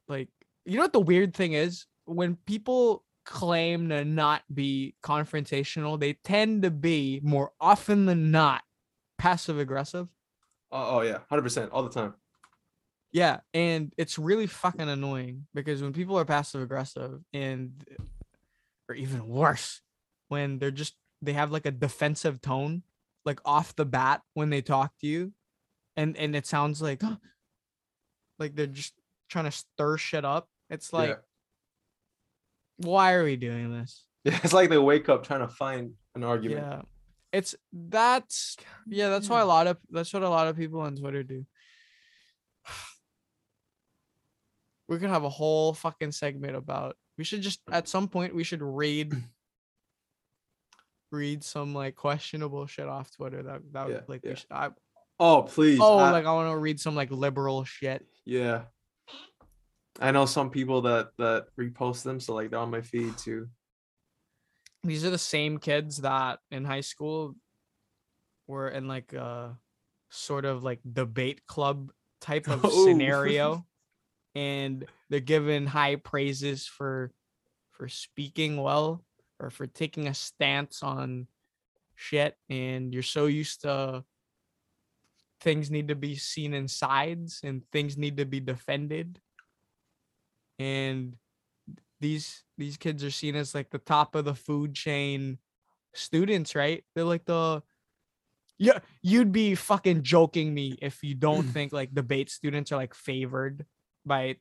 like 0.08 0.28
you 0.64 0.76
know 0.76 0.82
what 0.82 0.92
the 0.92 1.00
weird 1.00 1.34
thing 1.34 1.54
is 1.54 1.86
when 2.04 2.36
people 2.46 3.04
claim 3.24 3.88
to 3.90 4.04
not 4.04 4.42
be 4.52 4.94
confrontational, 5.02 5.98
they 5.98 6.14
tend 6.24 6.62
to 6.62 6.70
be 6.70 7.20
more 7.22 7.52
often 7.60 8.06
than 8.06 8.30
not 8.30 8.62
passive 9.18 9.58
aggressive. 9.58 10.08
Oh, 10.72 10.98
oh 10.98 11.00
yeah, 11.02 11.18
hundred 11.28 11.42
percent 11.42 11.70
all 11.72 11.82
the 11.82 11.90
time. 11.90 12.14
Yeah, 13.12 13.40
and 13.52 13.92
it's 13.96 14.18
really 14.18 14.46
fucking 14.46 14.88
annoying 14.88 15.46
because 15.52 15.82
when 15.82 15.92
people 15.92 16.18
are 16.18 16.24
passive 16.24 16.62
aggressive 16.62 17.20
and 17.32 17.84
or 18.88 18.94
even 18.94 19.26
worse, 19.28 19.80
when 20.28 20.58
they're 20.58 20.70
just 20.70 20.94
they 21.22 21.32
have 21.32 21.50
like 21.50 21.66
a 21.66 21.70
defensive 21.70 22.40
tone 22.40 22.82
like 23.24 23.40
off 23.44 23.76
the 23.76 23.84
bat 23.84 24.22
when 24.34 24.50
they 24.50 24.62
talk 24.62 24.92
to 25.00 25.06
you 25.06 25.32
and 25.96 26.16
and 26.16 26.34
it 26.34 26.46
sounds 26.46 26.80
like 26.80 27.02
like 28.38 28.54
they're 28.54 28.66
just 28.66 28.94
trying 29.28 29.44
to 29.44 29.50
stir 29.50 29.96
shit 29.96 30.24
up. 30.24 30.48
It's 30.68 30.92
like 30.92 31.10
yeah. 31.10 31.16
why 32.88 33.14
are 33.14 33.24
we 33.24 33.36
doing 33.36 33.72
this? 33.72 34.04
it's 34.24 34.52
like 34.52 34.70
they 34.70 34.78
wake 34.78 35.08
up 35.08 35.26
trying 35.26 35.40
to 35.40 35.48
find 35.48 35.92
an 36.14 36.24
argument. 36.24 36.66
Yeah. 36.66 36.82
It's 37.32 37.54
that's 37.72 38.56
yeah, 38.88 39.08
that's 39.08 39.28
why 39.28 39.40
a 39.40 39.46
lot 39.46 39.66
of 39.66 39.76
that's 39.90 40.12
what 40.12 40.22
a 40.22 40.28
lot 40.28 40.48
of 40.48 40.56
people 40.56 40.80
on 40.80 40.96
Twitter 40.96 41.22
do. 41.22 41.46
We're 44.90 44.98
gonna 44.98 45.12
have 45.14 45.24
a 45.24 45.28
whole 45.30 45.72
fucking 45.72 46.12
segment 46.12 46.56
about 46.56 46.96
we 47.16 47.24
should 47.24 47.40
just 47.42 47.60
at 47.70 47.86
some 47.88 48.08
point 48.08 48.34
we 48.34 48.44
should 48.44 48.60
read 48.60 49.14
read 51.12 51.42
some 51.44 51.74
like 51.74 51.94
questionable 51.96 52.66
shit 52.66 52.86
off 52.88 53.10
Twitter. 53.16 53.42
That 53.42 53.62
that 53.72 53.86
would 53.86 53.94
Yeah, 53.94 54.00
like 54.08 54.20
yeah. 54.24 54.30
we 54.30 54.36
should 54.36 54.50
I, 54.52 54.70
Oh 55.18 55.42
please. 55.42 55.78
oh 55.80 55.98
I- 55.98 56.10
like 56.10 56.26
I 56.26 56.32
want 56.32 56.50
to 56.52 56.56
read 56.58 56.80
some 56.80 56.94
like 56.94 57.10
liberal 57.10 57.64
shit. 57.64 58.04
yeah. 58.24 58.62
I 60.00 60.12
know 60.12 60.24
some 60.24 60.50
people 60.50 60.82
that 60.82 61.10
that 61.18 61.46
repost 61.58 62.04
them, 62.04 62.20
so 62.20 62.34
like 62.34 62.50
they're 62.50 62.58
on 62.60 62.70
my 62.70 62.80
feed 62.80 63.18
too. 63.18 63.48
These 64.82 65.04
are 65.04 65.10
the 65.10 65.18
same 65.18 65.58
kids 65.58 65.98
that 65.98 66.38
in 66.50 66.64
high 66.64 66.80
school 66.80 67.34
were 68.46 68.68
in 68.68 68.88
like 68.88 69.12
a 69.12 69.58
sort 70.10 70.46
of 70.46 70.62
like 70.64 70.80
debate 70.90 71.46
club 71.46 71.92
type 72.20 72.48
of 72.48 72.72
scenario 72.84 73.66
and 74.34 74.84
they're 75.08 75.20
given 75.20 75.66
high 75.66 75.96
praises 75.96 76.66
for 76.66 77.12
for 77.72 77.88
speaking 77.88 78.60
well 78.60 79.02
or 79.38 79.50
for 79.50 79.66
taking 79.66 80.06
a 80.06 80.14
stance 80.14 80.82
on 80.82 81.26
shit 81.94 82.36
and 82.48 82.92
you're 82.92 83.02
so 83.02 83.26
used 83.26 83.62
to 83.62 84.04
things 85.40 85.70
need 85.70 85.88
to 85.88 85.94
be 85.94 86.14
seen 86.14 86.54
in 86.54 86.68
sides 86.68 87.40
and 87.42 87.62
things 87.72 87.96
need 87.96 88.18
to 88.18 88.24
be 88.24 88.40
defended. 88.40 89.18
And 90.58 91.16
these 92.00 92.42
these 92.58 92.76
kids 92.76 93.02
are 93.04 93.10
seen 93.10 93.36
as 93.36 93.54
like 93.54 93.70
the 93.70 93.78
top 93.78 94.14
of 94.14 94.24
the 94.24 94.34
food 94.34 94.74
chain 94.74 95.38
students 95.94 96.54
right? 96.54 96.84
They're 96.94 97.04
like 97.04 97.24
the 97.24 97.62
yeah 98.58 98.78
you'd 99.02 99.32
be 99.32 99.54
fucking 99.54 100.02
joking 100.02 100.52
me 100.52 100.78
if 100.82 101.02
you 101.02 101.14
don't 101.14 101.42
think 101.54 101.72
like 101.72 101.94
debate 101.94 102.30
students 102.30 102.72
are 102.72 102.76
like 102.76 102.94
favored 102.94 103.64
by 104.04 104.36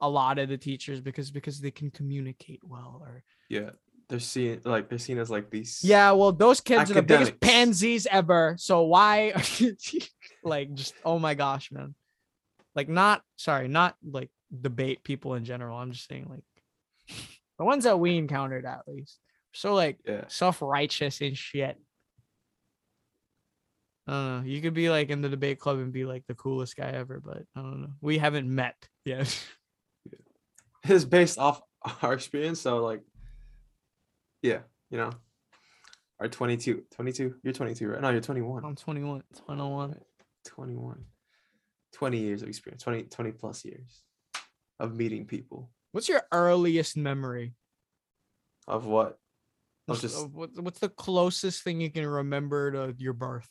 a 0.00 0.08
lot 0.08 0.38
of 0.38 0.48
the 0.48 0.56
teachers 0.56 1.00
because 1.00 1.30
because 1.30 1.60
they 1.60 1.70
can 1.70 1.90
communicate 1.90 2.60
well 2.64 3.00
or 3.04 3.22
Yeah. 3.48 3.70
They're 4.08 4.18
seen 4.18 4.60
like 4.64 4.88
they're 4.88 4.98
seen 4.98 5.18
as 5.18 5.30
like 5.30 5.50
these 5.50 5.80
yeah 5.84 6.10
well 6.12 6.32
those 6.32 6.60
kids 6.60 6.90
are 6.90 6.94
the 6.94 7.02
biggest 7.02 7.38
pansies 7.38 8.06
ever. 8.10 8.56
So 8.58 8.82
why 8.82 9.32
like 10.42 10.74
just 10.74 10.94
oh 11.04 11.18
my 11.20 11.34
gosh 11.34 11.70
man. 11.70 11.94
Like 12.74 12.88
not 12.88 13.22
sorry 13.36 13.68
not 13.68 13.94
like 14.02 14.30
debate 14.60 15.04
people 15.04 15.34
in 15.34 15.44
general. 15.44 15.78
I'm 15.78 15.92
just 15.92 16.08
saying 16.08 16.26
like 16.28 16.42
the 17.58 17.64
ones 17.64 17.84
that 17.84 18.00
we 18.00 18.16
encountered 18.16 18.64
at 18.66 18.80
least. 18.88 19.18
So 19.52 19.74
like 19.74 19.98
Yeah. 20.04 20.24
self-righteous 20.26 21.20
and 21.20 21.36
shit 21.36 21.76
I 24.10 24.12
don't 24.12 24.40
know. 24.40 24.50
You 24.50 24.60
could 24.60 24.74
be 24.74 24.90
like 24.90 25.10
in 25.10 25.22
the 25.22 25.28
debate 25.28 25.60
club 25.60 25.78
and 25.78 25.92
be 25.92 26.04
like 26.04 26.24
the 26.26 26.34
coolest 26.34 26.76
guy 26.76 26.90
ever, 26.90 27.20
but 27.24 27.44
I 27.54 27.60
don't 27.60 27.82
know. 27.82 27.92
We 28.00 28.18
haven't 28.18 28.52
met 28.52 28.74
yet. 29.04 29.38
It's 30.82 31.04
based 31.04 31.38
off 31.38 31.60
our 32.02 32.14
experience. 32.14 32.58
So 32.58 32.78
like 32.78 33.02
yeah, 34.42 34.60
you 34.90 34.96
know. 34.96 35.10
Our 36.18 36.28
22. 36.28 36.84
22. 36.90 37.34
You're 37.42 37.52
22, 37.52 37.88
right? 37.88 38.00
No, 38.00 38.08
you're 38.08 38.22
21. 38.22 38.64
I'm 38.64 38.74
21. 38.74 39.22
21. 39.44 39.96
21. 40.46 41.04
20 41.92 42.18
years 42.18 42.42
of 42.42 42.48
experience. 42.48 42.82
20 42.82 43.02
20 43.04 43.32
plus 43.32 43.64
years 43.64 44.02
of 44.78 44.94
meeting 44.94 45.26
people. 45.26 45.70
What's 45.92 46.08
your 46.08 46.22
earliest 46.32 46.96
memory? 46.96 47.52
Of 48.66 48.86
what? 48.86 49.18
Of 49.86 50.00
just 50.00 50.18
of 50.18 50.34
what, 50.34 50.50
what's 50.58 50.78
the 50.78 50.88
closest 50.88 51.62
thing 51.62 51.80
you 51.80 51.90
can 51.90 52.06
remember 52.06 52.72
to 52.72 52.94
your 52.98 53.12
birth? 53.12 53.48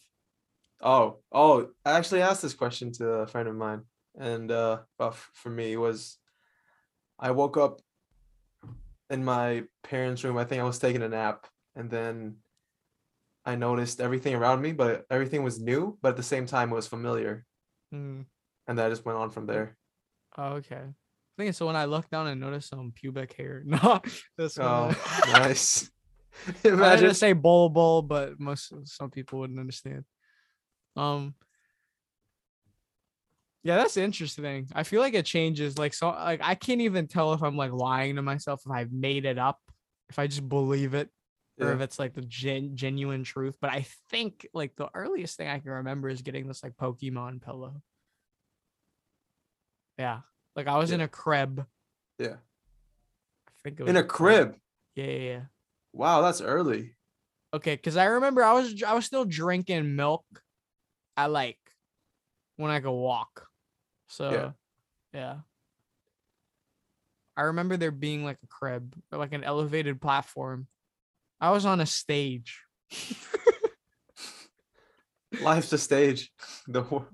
Oh, 0.82 1.18
oh, 1.32 1.70
I 1.86 1.92
actually 1.92 2.22
asked 2.22 2.42
this 2.42 2.54
question 2.54 2.92
to 2.94 3.06
a 3.10 3.28
friend 3.28 3.48
of 3.50 3.56
mine, 3.56 3.82
and 4.18 4.50
uh, 4.52 4.80
for 5.34 5.50
me, 5.50 5.76
was 5.78 6.18
I 7.20 7.32
woke 7.32 7.58
up 7.58 7.82
in 9.10 9.26
my 9.26 9.64
parents' 9.84 10.24
room. 10.24 10.38
I 10.38 10.46
think 10.46 10.62
I 10.62 10.66
was 10.66 10.80
taking 10.80 11.02
a 11.02 11.10
nap, 11.10 11.48
and 11.76 11.90
then 11.90 12.38
I 13.46 13.56
noticed 13.56 14.00
everything 14.00 14.36
around 14.36 14.62
me, 14.62 14.72
but 14.72 15.06
everything 15.10 15.44
was 15.44 15.60
new, 15.60 15.98
but 16.02 16.10
at 16.10 16.18
the 16.18 16.24
same 16.24 16.46
time, 16.46 16.72
it 16.72 16.76
was 16.76 16.88
familiar, 16.88 17.46
Mm, 17.94 18.26
and 18.68 18.78
that 18.78 18.90
just 18.90 19.04
went 19.06 19.18
on 19.18 19.32
from 19.32 19.48
there. 19.48 19.76
oh, 20.38 20.54
okay. 20.64 20.84
I 20.86 21.42
think 21.44 21.56
so. 21.56 21.66
When 21.68 21.76
I 21.76 21.86
looked 21.86 22.12
down 22.12 22.28
and 22.28 22.40
noticed 22.40 22.70
some 22.70 22.92
pubic 22.94 23.34
hair. 23.34 23.64
No, 23.66 24.02
that's 24.38 24.60
Oh, 24.60 24.94
nice! 25.28 25.90
I 26.64 26.68
Imagine. 26.70 27.06
gonna 27.06 27.14
say 27.14 27.34
bowl 27.34 27.68
bowl, 27.70 28.02
but 28.02 28.40
most 28.40 28.72
some 28.86 29.10
people 29.10 29.40
wouldn't 29.40 29.60
understand. 29.60 30.06
Um. 30.96 31.36
Yeah, 33.64 33.76
that's 33.76 33.98
interesting. 33.98 34.70
I 34.74 34.84
feel 34.84 35.02
like 35.02 35.14
it 35.14 35.26
changes. 35.26 35.78
Like 35.78 35.94
so, 35.94 36.10
like 36.10 36.40
I 36.42 36.56
can't 36.56 36.82
even 36.82 37.08
tell 37.08 37.34
if 37.34 37.44
I'm 37.44 37.58
like 37.58 37.74
lying 37.74 38.16
to 38.16 38.22
myself 38.22 38.62
if 38.66 38.72
I've 38.72 38.92
made 38.92 39.26
it 39.26 39.38
up, 39.38 39.60
if 40.10 40.18
I 40.18 40.28
just 40.28 40.48
believe 40.48 40.94
it, 40.94 41.10
or 41.60 41.74
if 41.74 41.82
it's 41.82 42.00
like 42.00 42.14
the 42.14 42.22
gen- 42.22 42.76
genuine 42.76 43.24
truth. 43.24 43.56
But 43.60 43.72
I 43.72 43.86
think 44.10 44.48
like 44.54 44.76
the 44.78 44.90
earliest 44.94 45.36
thing 45.38 45.50
I 45.50 45.60
can 45.60 45.72
remember 45.72 46.08
is 46.08 46.22
getting 46.22 46.48
this 46.48 46.64
like 46.64 46.78
Pokemon 46.78 47.42
pillow. 47.42 47.82
Yeah. 49.98 50.20
Like 50.56 50.68
I 50.68 50.78
was 50.78 50.92
in 50.92 51.02
a 51.02 51.08
crib. 51.08 51.66
Yeah. 52.18 52.36
I 53.48 53.52
think 53.64 53.82
In 53.82 53.98
a 53.98 54.04
crib. 54.04 54.56
Yeah, 54.96 55.06
yeah, 55.06 55.18
yeah. 55.18 55.42
Wow, 55.94 56.22
that's 56.22 56.42
early. 56.42 56.96
Okay, 57.54 57.76
because 57.76 57.98
I 57.98 58.06
remember 58.06 58.44
I 58.44 58.54
was 58.54 58.82
I 58.84 58.94
was 58.94 59.06
still 59.06 59.26
drinking 59.26 59.96
milk 59.96 60.24
at 61.18 61.32
like 61.32 61.58
when 62.58 62.72
I 62.72 62.80
could 62.80 62.92
walk. 62.92 63.48
So 64.08 64.54
yeah. 65.14 65.38
I 67.38 67.42
remember 67.44 67.78
there 67.78 67.92
being 67.92 68.26
like 68.26 68.38
a 68.44 68.48
crib 68.48 68.96
or 69.12 69.18
like 69.18 69.34
an 69.34 69.44
elevated 69.44 70.02
platform. 70.02 70.68
I 71.40 71.52
was 71.52 71.66
on 71.66 71.80
a 71.80 71.86
stage. 71.86 72.62
Life's 75.42 75.72
a 75.72 75.78
stage. 75.78 76.32
The 76.68 76.82
whole- 76.84 77.06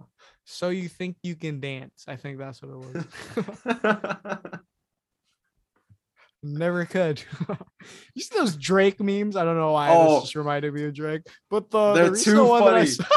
So 0.46 0.70
you 0.70 0.88
think 0.90 1.18
you 1.22 1.36
can 1.36 1.60
dance? 1.60 2.06
I 2.08 2.16
think 2.16 2.40
that's 2.40 2.60
what 2.62 2.72
it 2.72 3.06
was. 3.76 4.38
Never 6.44 6.86
could. 6.86 7.24
you 8.14 8.22
see 8.22 8.38
those 8.38 8.56
Drake 8.56 9.00
memes? 9.00 9.36
I 9.36 9.44
don't 9.44 9.58
know 9.58 9.72
why 9.72 9.90
Oh. 9.92 10.16
this 10.16 10.24
just 10.26 10.36
reminded 10.36 10.74
me 10.74 10.86
of 10.86 10.94
Drake. 10.94 11.24
But 11.50 11.72
the, 11.72 11.94
They're 11.94 12.10
the 12.12 12.18
too 12.18 12.46
one 12.48 12.64
that 12.66 12.76
I 12.76 12.86
funny. 12.86 13.10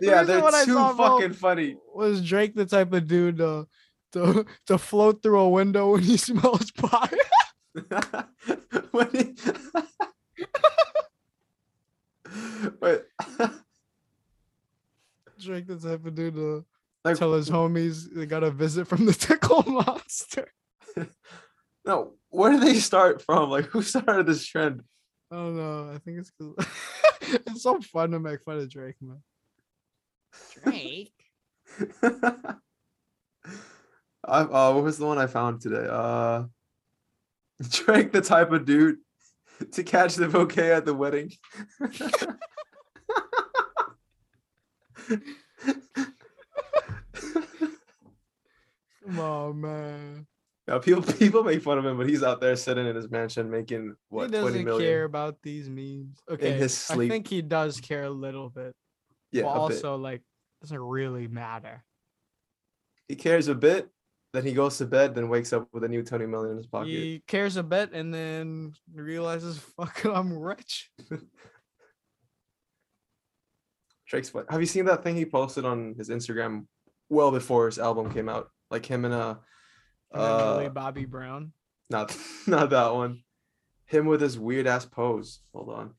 Yeah, 0.00 0.22
they're 0.22 0.40
too 0.64 0.74
saw, 0.74 0.92
bro, 0.94 1.18
fucking 1.18 1.32
funny. 1.34 1.76
was 1.94 2.26
Drake 2.26 2.54
the 2.54 2.64
type 2.66 2.92
of 2.92 3.06
dude 3.06 3.38
to 3.38 3.66
to, 4.12 4.46
to 4.66 4.78
float 4.78 5.22
through 5.22 5.40
a 5.40 5.48
window 5.48 5.92
when 5.92 6.02
he 6.02 6.16
smells 6.16 6.70
pot? 6.72 7.12
When 8.92 9.10
he- 9.10 9.34
Wait, 12.80 13.02
Drake 15.40 15.66
the 15.66 15.76
type 15.78 16.04
of 16.06 16.14
dude 16.14 16.34
to 16.34 16.64
like, 17.04 17.16
tell 17.16 17.32
his 17.34 17.50
homies 17.50 18.06
they 18.14 18.26
got 18.26 18.44
a 18.44 18.50
visit 18.50 18.86
from 18.86 19.04
the 19.06 19.12
tickle 19.12 19.62
monster. 19.66 20.48
no, 21.84 22.14
where 22.30 22.52
did 22.52 22.62
they 22.62 22.74
start 22.76 23.22
from? 23.22 23.50
Like, 23.50 23.66
who 23.66 23.82
started 23.82 24.26
this 24.26 24.46
trend? 24.46 24.82
I 25.30 25.36
don't 25.36 25.56
know. 25.56 25.90
I 25.92 25.98
think 25.98 26.18
it's 26.20 26.32
it's 27.46 27.62
so 27.62 27.80
fun 27.80 28.12
to 28.12 28.20
make 28.20 28.42
fun 28.44 28.58
of 28.58 28.70
Drake, 28.70 28.96
man. 29.00 29.22
Drake. 30.62 31.12
I 34.26 34.40
uh, 34.40 34.72
what 34.72 34.84
was 34.84 34.98
the 34.98 35.06
one 35.06 35.18
I 35.18 35.26
found 35.26 35.60
today? 35.60 35.86
Uh, 35.88 36.44
Drake, 37.70 38.12
the 38.12 38.20
type 38.20 38.52
of 38.52 38.64
dude 38.64 38.96
to 39.72 39.82
catch 39.82 40.14
the 40.14 40.28
bouquet 40.28 40.72
at 40.72 40.84
the 40.84 40.94
wedding. 40.94 41.30
Come 49.04 49.18
on, 49.18 49.60
man. 49.60 50.26
Yeah, 50.66 50.78
people 50.78 51.02
people 51.02 51.44
make 51.44 51.62
fun 51.62 51.78
of 51.78 51.84
him, 51.84 51.98
but 51.98 52.08
he's 52.08 52.22
out 52.22 52.40
there 52.40 52.56
sitting 52.56 52.86
in 52.86 52.96
his 52.96 53.10
mansion 53.10 53.50
making 53.50 53.94
what 54.08 54.26
he 54.26 54.30
doesn't 54.32 54.64
million. 54.64 54.80
care 54.80 55.04
about 55.04 55.36
these 55.42 55.68
memes. 55.68 56.22
Okay, 56.30 56.52
in 56.52 56.58
his 56.58 56.74
sleep. 56.74 57.10
I 57.10 57.14
think 57.14 57.28
he 57.28 57.42
does 57.42 57.80
care 57.80 58.04
a 58.04 58.10
little 58.10 58.48
bit, 58.48 58.74
Yeah, 59.34 59.42
but 59.42 59.48
a 59.48 59.68
bit. 59.68 59.76
also 59.76 59.96
like 59.96 60.22
doesn't 60.62 60.78
really 60.80 61.28
matter. 61.28 61.84
he 63.08 63.16
cares 63.16 63.48
a 63.48 63.54
bit. 63.54 63.90
Then 64.32 64.44
he 64.44 64.52
goes 64.52 64.78
to 64.78 64.86
bed, 64.86 65.14
then 65.14 65.28
wakes 65.28 65.52
up 65.52 65.68
with 65.72 65.84
a 65.84 65.88
new 65.88 66.02
twenty 66.02 66.26
million 66.26 66.52
in 66.52 66.56
his 66.56 66.66
pocket. 66.66 66.88
He 66.88 67.22
cares 67.26 67.56
a 67.56 67.62
bit 67.62 67.92
and 67.92 68.12
then 68.14 68.72
realizes, 68.92 69.58
"Fuck, 69.76 70.04
I'm 70.04 70.36
rich." 70.38 70.90
Drake's 74.08 74.30
fun. 74.30 74.44
Have 74.50 74.60
you 74.60 74.66
seen 74.66 74.84
that 74.86 75.02
thing 75.02 75.16
he 75.16 75.24
posted 75.24 75.64
on 75.64 75.94
his 75.96 76.08
Instagram 76.10 76.66
well 77.08 77.30
before 77.30 77.66
his 77.66 77.78
album 77.78 78.12
came 78.12 78.28
out? 78.28 78.50
Like 78.70 78.86
him 78.86 79.04
and 79.04 79.14
a 79.14 79.40
then 80.12 80.22
Millie 80.22 80.66
uh 80.66 80.70
Bobby 80.70 81.04
Brown. 81.04 81.52
not 81.90 82.16
not 82.46 82.70
that 82.70 82.94
one. 82.94 83.22
Him 83.86 84.06
with 84.06 84.20
his 84.20 84.38
weird 84.38 84.66
ass 84.66 84.84
pose. 84.84 85.40
Hold 85.52 85.70
on. 85.70 85.94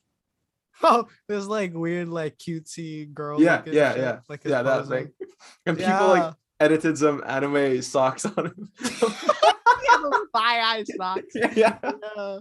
Oh, 0.83 1.07
there's 1.27 1.47
like 1.47 1.73
weird, 1.73 2.09
like 2.09 2.37
cutesy 2.37 3.11
girl. 3.13 3.41
Yeah, 3.41 3.61
yeah, 3.65 3.93
shit, 3.93 4.01
yeah. 4.01 4.19
Like 4.27 4.43
Yeah, 4.43 4.61
that 4.61 4.87
thing. 4.87 5.11
And 5.65 5.77
people 5.77 6.07
like 6.07 6.33
edited 6.59 6.97
some 6.97 7.23
anime 7.25 7.81
socks 7.81 8.25
on 8.25 8.47
him. 8.47 8.71
yeah, 8.81 10.09
thigh 10.33 10.59
eye 10.61 10.83
socks. 10.97 11.33
yeah, 11.35 11.53
yeah. 11.55 11.77
Yeah. 11.83 12.39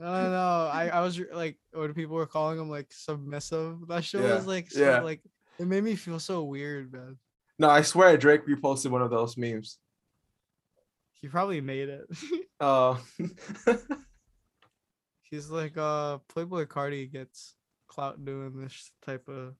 I 0.00 0.22
don't 0.22 0.32
know. 0.32 0.70
I, 0.72 0.88
I 0.92 1.00
was 1.00 1.20
like, 1.32 1.58
when 1.72 1.94
people 1.94 2.16
were 2.16 2.26
calling 2.26 2.58
him 2.58 2.68
like 2.68 2.88
submissive, 2.90 3.86
that 3.88 4.04
shit 4.04 4.22
Yeah, 4.22 4.34
was 4.34 4.46
like, 4.46 4.70
so, 4.70 4.80
yeah. 4.80 5.00
like, 5.00 5.20
it 5.60 5.66
made 5.66 5.84
me 5.84 5.94
feel 5.94 6.18
so 6.18 6.42
weird, 6.42 6.92
man. 6.92 7.18
No, 7.58 7.68
I 7.70 7.82
swear 7.82 8.16
Drake 8.16 8.46
reposted 8.46 8.90
one 8.90 9.02
of 9.02 9.10
those 9.10 9.36
memes. 9.36 9.78
He 11.20 11.28
probably 11.28 11.60
made 11.60 11.88
it. 11.88 12.06
Uh 12.58 12.96
He's 15.22 15.48
like, 15.50 15.76
uh, 15.78 16.18
Playboi 16.34 16.66
Carti 16.66 17.10
gets 17.10 17.54
clout 17.92 18.24
doing 18.24 18.58
this 18.60 18.90
type 19.04 19.28
of, 19.28 19.54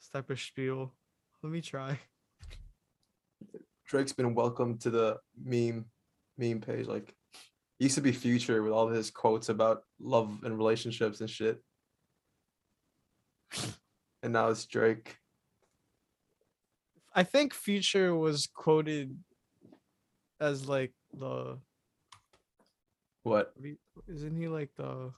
this 0.00 0.08
type 0.12 0.30
of 0.30 0.40
spiel. 0.40 0.92
Let 1.42 1.52
me 1.52 1.60
try. 1.60 1.98
Drake's 3.86 4.12
been 4.12 4.34
welcomed 4.34 4.80
to 4.82 4.90
the 4.90 5.18
meme 5.42 5.86
meme 6.36 6.60
page. 6.60 6.86
Like 6.86 7.14
used 7.78 7.94
to 7.94 8.00
be 8.00 8.12
Future 8.12 8.62
with 8.62 8.72
all 8.72 8.88
his 8.88 9.10
quotes 9.10 9.48
about 9.48 9.82
love 10.00 10.40
and 10.42 10.56
relationships 10.56 11.20
and 11.20 11.30
shit. 11.30 11.62
And 14.22 14.32
now 14.32 14.48
it's 14.48 14.66
Drake. 14.66 15.16
I 17.14 17.22
think 17.22 17.54
Future 17.54 18.14
was 18.14 18.48
quoted 18.52 19.16
as 20.40 20.68
like 20.68 20.92
the 21.16 21.58
What? 23.22 23.52
What 23.54 23.62
do 23.62 23.68
you- 23.68 23.78
Isn't 24.08 24.36
he 24.36 24.48
like 24.48 24.70
the 24.76 25.12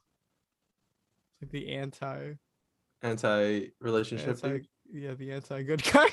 like 1.41 1.51
the 1.51 1.69
anti 1.71 2.35
Anti 3.03 3.69
relationship. 3.81 4.29
anti 4.29 4.69
yeah 4.93 5.15
the 5.15 5.33
anti 5.33 5.63
good 5.63 5.83
guy? 5.93 6.07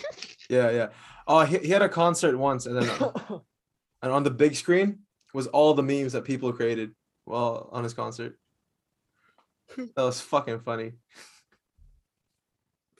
Yeah, 0.49 0.71
yeah. 0.71 0.87
Oh, 1.27 1.41
he, 1.43 1.57
he 1.57 1.69
had 1.69 1.81
a 1.81 1.89
concert 1.89 2.37
once, 2.37 2.65
and 2.65 2.77
then 2.77 2.89
uh, 2.89 3.11
and 4.01 4.11
on 4.11 4.23
the 4.23 4.31
big 4.31 4.55
screen 4.55 4.99
was 5.33 5.47
all 5.47 5.73
the 5.73 5.83
memes 5.83 6.13
that 6.13 6.23
people 6.23 6.53
created 6.53 6.91
while 7.25 7.69
on 7.71 7.83
his 7.83 7.93
concert. 7.93 8.37
That 9.75 10.03
was 10.03 10.21
fucking 10.21 10.61
funny. 10.61 10.93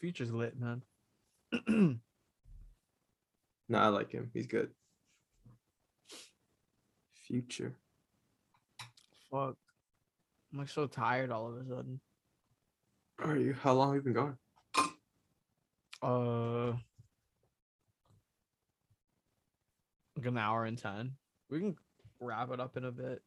Future's 0.02 0.34
lit, 0.34 0.56
man. 0.60 0.84
No, 3.70 3.80
I 3.80 3.88
like 3.88 4.12
him. 4.12 4.32
He's 4.34 4.48
good. 4.48 4.70
Future. 7.28 7.76
Fuck. 9.30 9.56
I'm 10.52 10.60
like 10.60 10.70
so 10.70 10.88
tired 10.88 11.32
all 11.32 11.50
of 11.50 11.58
a 11.58 11.66
sudden. 11.66 12.00
Are 13.20 13.36
you? 13.36 13.54
How 13.54 13.74
long 13.74 13.90
have 13.96 14.06
you 14.06 14.14
been 14.14 14.14
gone? 14.14 14.38
Uh 16.02 16.78
like 20.16 20.26
an 20.26 20.38
hour 20.38 20.66
and 20.66 20.78
ten. 20.78 21.14
We 21.50 21.60
can 21.60 21.76
wrap 22.20 22.52
it 22.52 22.60
up 22.60 22.78
in 22.78 22.86
a 22.86 22.92
bit. 22.92 23.22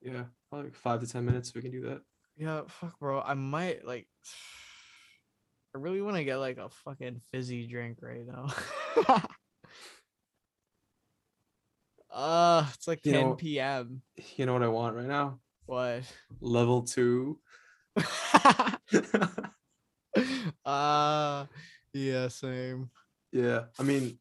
Yeah, 0.00 0.24
probably 0.48 0.68
like 0.68 0.76
five 0.76 1.00
to 1.00 1.06
ten 1.06 1.24
minutes. 1.24 1.54
We 1.54 1.62
can 1.62 1.70
do 1.72 1.82
that. 1.82 2.02
Yeah, 2.36 2.62
fuck 2.68 2.98
bro. 3.00 3.20
I 3.20 3.34
might 3.34 3.84
like 3.86 4.06
I 5.74 5.78
really 5.78 6.00
want 6.02 6.16
to 6.16 6.24
get 6.24 6.36
like 6.36 6.58
a 6.58 6.68
fucking 6.68 7.20
fizzy 7.32 7.66
drink 7.66 7.98
right 8.02 8.26
now. 8.26 8.46
uh 12.12 12.66
it's 12.74 12.86
like 12.86 13.04
You 13.04 13.12
10 13.12 13.20
know- 13.22 13.34
p.m. 13.34 14.02
You 14.36 14.46
know 14.46 14.52
what 14.52 14.62
I 14.62 14.68
want 14.68 14.94
right 14.96 15.06
now? 15.06 15.40
What? 15.66 16.02
Level 16.40 16.82
two. 16.82 17.38
uh 20.64 21.46
yeah, 21.94 22.28
same. 22.28 22.90
yeah, 23.32 23.64
I 23.78 23.82
mean, 23.82 24.18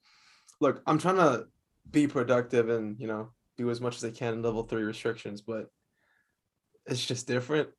look, 0.60 0.82
I'm 0.86 0.98
trying 0.98 1.18
to 1.18 1.46
be 1.90 2.08
productive 2.08 2.70
and 2.70 3.00
you 3.00 3.08
know 3.08 3.30
do 3.58 3.70
as 3.70 3.82
much 3.82 3.98
as 3.98 4.04
I 4.04 4.12
can 4.12 4.34
in 4.36 4.42
level 4.42 4.64
three 4.64 4.84
restrictions, 4.84 5.42
but 5.42 5.68
it's 6.86 7.06
just 7.06 7.28
different. 7.28 7.70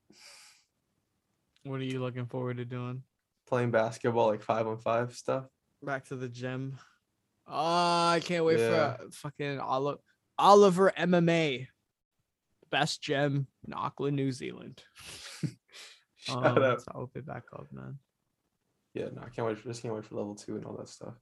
What 1.65 1.81
are 1.81 1.85
you 1.85 2.01
looking 2.01 2.27
forward 2.27 2.57
to 2.59 2.65
doing? 2.65 3.03
Playing 3.49 3.71
basketball, 3.71 4.29
like 4.29 4.43
five 4.43 4.67
on 4.67 4.79
five 4.79 5.15
stuff. 5.15 5.45
Back 5.83 6.05
to 6.07 6.17
the 6.17 6.29
gym. 6.29 6.79
Oh, 7.47 7.55
I 8.09 8.21
can't 8.23 8.45
wait 8.45 8.59
Yeah. 8.61 8.97
for 8.97 9.11
fucking 9.13 9.59
Oliver 9.59 9.99
Oliver 10.39 10.93
MMA. 10.97 11.67
Best 12.71 13.03
gym 13.03 13.47
in 13.67 13.75
Auckland, 13.75 14.17
New 14.17 14.33
Zealand. 14.33 14.83
Shout 16.23 16.45
Um, 16.59 16.79
so 16.79 16.93
I'll 16.95 17.11
be 17.13 17.21
back 17.21 17.45
up, 17.53 17.67
man. 17.73 17.99
Yeah, 18.95 19.07
no, 19.13 19.23
I 19.23 19.29
can't 19.31 19.47
wait. 19.49 19.59
For, 19.59 19.69
just 19.69 19.83
can't 19.83 19.95
wait 19.95 20.05
for 20.05 20.15
level 20.17 20.35
two 20.35 20.57
and 20.57 20.65
all 20.65 20.77
that 20.77 20.89
stuff. 20.89 21.15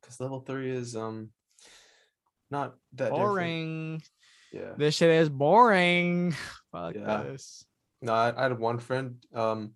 Because 0.00 0.20
level 0.20 0.40
three 0.40 0.70
is 0.70 0.94
um 0.94 1.30
not 2.50 2.74
that 2.94 3.10
different. 3.10 3.18
Boring. 3.28 4.02
Yeah. 4.52 4.72
This 4.76 4.94
shit 4.96 5.10
is 5.10 5.28
boring. 5.28 6.32
Fuck 6.72 6.94
Yeah. 6.94 7.22
this. 7.24 7.64
No, 8.02 8.12
I, 8.12 8.34
I 8.38 8.42
had 8.44 8.58
one 8.58 8.78
friend. 8.78 9.16
Um, 9.34 9.72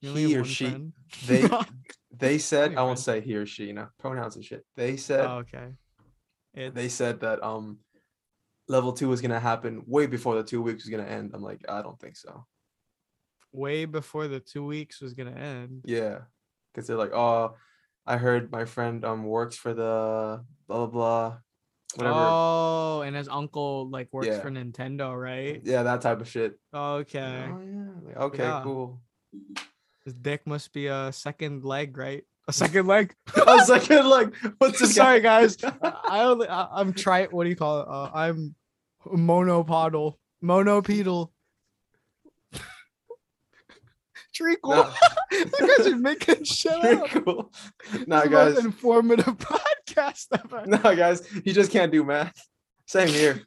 You 0.00 0.14
he 0.14 0.36
or 0.36 0.44
she. 0.44 0.68
friend? 0.68 0.92
They 1.26 1.48
they 2.16 2.38
said 2.38 2.74
I 2.74 2.82
won't 2.82 2.98
friend. 2.98 3.20
say 3.22 3.26
he 3.26 3.36
or 3.36 3.46
she. 3.46 3.64
You 3.66 3.72
know, 3.72 3.88
pronouns 3.98 4.36
and 4.36 4.44
shit. 4.44 4.64
They 4.76 4.96
said 4.96 5.24
oh, 5.26 5.38
okay. 5.38 5.68
It's 6.54 6.74
they 6.74 6.88
said 6.88 7.20
that 7.20 7.42
um 7.42 7.78
level 8.68 8.92
two 8.92 9.08
was 9.08 9.20
gonna 9.20 9.40
happen 9.40 9.82
way 9.86 10.06
before 10.06 10.34
the 10.36 10.44
two 10.44 10.62
weeks 10.62 10.84
was 10.84 10.90
gonna 10.90 11.08
end. 11.08 11.30
I'm 11.34 11.42
like, 11.42 11.60
I 11.68 11.82
don't 11.82 11.98
think 12.00 12.16
so. 12.16 12.44
way 13.52 13.86
before 13.86 14.28
the 14.28 14.40
two 14.40 14.64
weeks 14.64 15.00
was 15.00 15.14
gonna 15.14 15.32
end. 15.32 15.82
Yeah, 15.84 16.20
because 16.72 16.86
they're 16.86 16.96
like, 16.98 17.12
oh, 17.14 17.56
I 18.06 18.16
heard 18.18 18.52
my 18.52 18.64
friend 18.64 19.04
um 19.04 19.24
works 19.24 19.56
for 19.56 19.72
the 19.74 20.44
blah 20.66 20.86
blah 20.86 20.86
blah, 20.86 21.38
whatever. 21.96 22.28
Oh, 22.30 23.02
and 23.04 23.16
his 23.16 23.28
uncle 23.28 23.88
like 23.90 24.08
works 24.12 24.28
Yeah. 24.28 24.40
for 24.40 24.50
Nintendo, 24.50 25.18
right? 25.18 25.60
Yeah, 25.64 25.82
that 25.84 26.02
type 26.02 26.20
of 26.20 26.28
shit. 26.28 26.58
Okay. 26.74 27.48
Oh 27.50 27.60
yeah. 27.64 27.88
Like, 28.04 28.16
okay, 28.16 28.42
Yeah. 28.44 28.60
cool. 28.62 29.00
His 30.04 30.14
dick 30.14 30.46
must 30.46 30.72
be 30.72 30.86
a 30.86 31.12
second 31.12 31.64
leg, 31.64 31.96
right? 31.96 32.24
A 32.48 32.52
second 32.52 32.86
leg. 32.86 33.14
a 33.46 33.60
second 33.64 34.08
leg. 34.08 34.34
what's 34.58 34.80
this? 34.80 34.94
guy- 34.96 35.04
Sorry, 35.04 35.20
guys. 35.20 35.56
I 35.82 36.22
only 36.24 36.48
I, 36.48 36.66
I'm 36.72 36.92
try. 36.94 37.26
What 37.26 37.44
do 37.44 37.50
you 37.50 37.56
call 37.56 37.80
it? 37.82 37.88
Uh, 37.88 38.10
I'm 38.14 38.54
monopodal, 39.06 40.14
monopedal. 40.42 41.28
Treacle. 44.34 44.70
Nah. 44.70 44.92
you 45.32 45.44
guys 45.76 45.86
are 45.88 45.96
making 45.96 46.44
shit 46.44 46.80
Very 46.80 46.96
up. 46.96 47.52
Nah, 48.06 48.20
is 48.22 48.28
guys. 48.30 48.64
informative 48.64 49.24
podcast 49.38 50.26
ever. 50.32 50.64
Nah, 50.66 50.94
guys. 50.94 51.22
You 51.44 51.52
just 51.52 51.72
can't 51.72 51.90
do 51.90 52.04
math. 52.04 52.34
Same 52.86 53.08
here. 53.08 53.42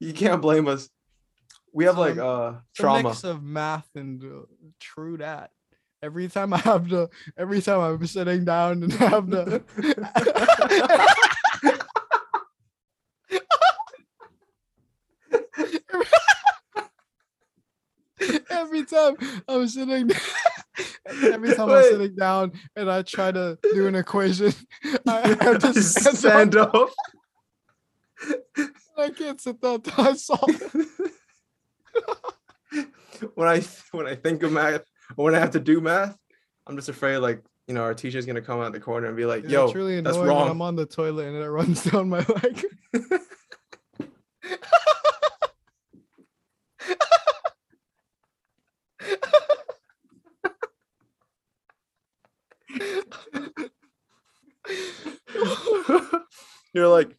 You 0.00 0.12
can't 0.12 0.42
blame 0.42 0.66
us. 0.68 0.88
We 1.72 1.84
have 1.84 1.98
like 1.98 2.18
uh 2.18 2.54
It's 2.70 2.80
a 2.80 2.82
trauma. 2.82 3.08
mix 3.10 3.24
of 3.24 3.42
math 3.42 3.88
and 3.94 4.22
uh, 4.24 4.46
true 4.80 5.18
that. 5.18 5.50
Every 6.00 6.28
time 6.28 6.52
I 6.52 6.58
have 6.58 6.88
to, 6.90 7.10
every 7.36 7.60
time 7.60 7.80
I'm 7.80 8.06
sitting 8.06 8.44
down 8.44 8.84
and 8.84 8.92
have 8.94 9.28
to. 9.30 9.62
every 18.50 18.84
time 18.84 19.16
I'm 19.48 19.66
sitting, 19.66 20.10
every 21.06 21.54
time 21.54 21.68
I'm 21.68 21.82
sitting 21.82 22.14
down 22.14 22.52
and 22.76 22.88
I 22.88 23.02
try 23.02 23.32
to 23.32 23.58
do 23.62 23.88
an 23.88 23.96
equation, 23.96 24.52
I 25.06 25.28
have 25.40 25.58
to 25.58 25.82
stand, 25.82 26.16
stand 26.16 26.56
up. 26.56 26.74
up. 26.74 26.90
I 28.96 29.10
can't 29.10 29.40
sit 29.40 29.60
down 29.60 29.80
till 29.80 30.04
I 30.06 30.12
solve 30.14 30.48
it. 30.48 30.88
when 33.34 33.48
I 33.48 33.62
when 33.90 34.06
I 34.06 34.14
think 34.14 34.44
of 34.44 34.52
math, 34.52 34.82
when 35.16 35.34
I 35.34 35.38
have 35.38 35.50
to 35.52 35.60
do 35.60 35.80
math, 35.80 36.16
I'm 36.66 36.76
just 36.76 36.88
afraid 36.88 37.18
like 37.18 37.42
you 37.66 37.74
know 37.74 37.82
our 37.82 37.94
teacher's 37.94 38.26
gonna 38.26 38.40
come 38.42 38.60
out 38.60 38.72
the 38.72 38.80
corner 38.80 39.06
and 39.08 39.16
be 39.16 39.24
like, 39.24 39.44
Yeah, 39.44 39.66
"Yo, 39.66 39.72
really 39.72 40.00
that's 40.00 40.16
annoying 40.16 40.28
wrong." 40.28 40.50
I'm 40.50 40.62
on 40.62 40.76
the 40.76 40.86
toilet 40.86 41.26
and 41.28 41.36
it 41.36 41.48
runs 41.50 41.84
down 41.84 42.08
my 42.08 42.24
leg. 42.24 42.64
You're 56.74 56.88
like, 56.88 57.16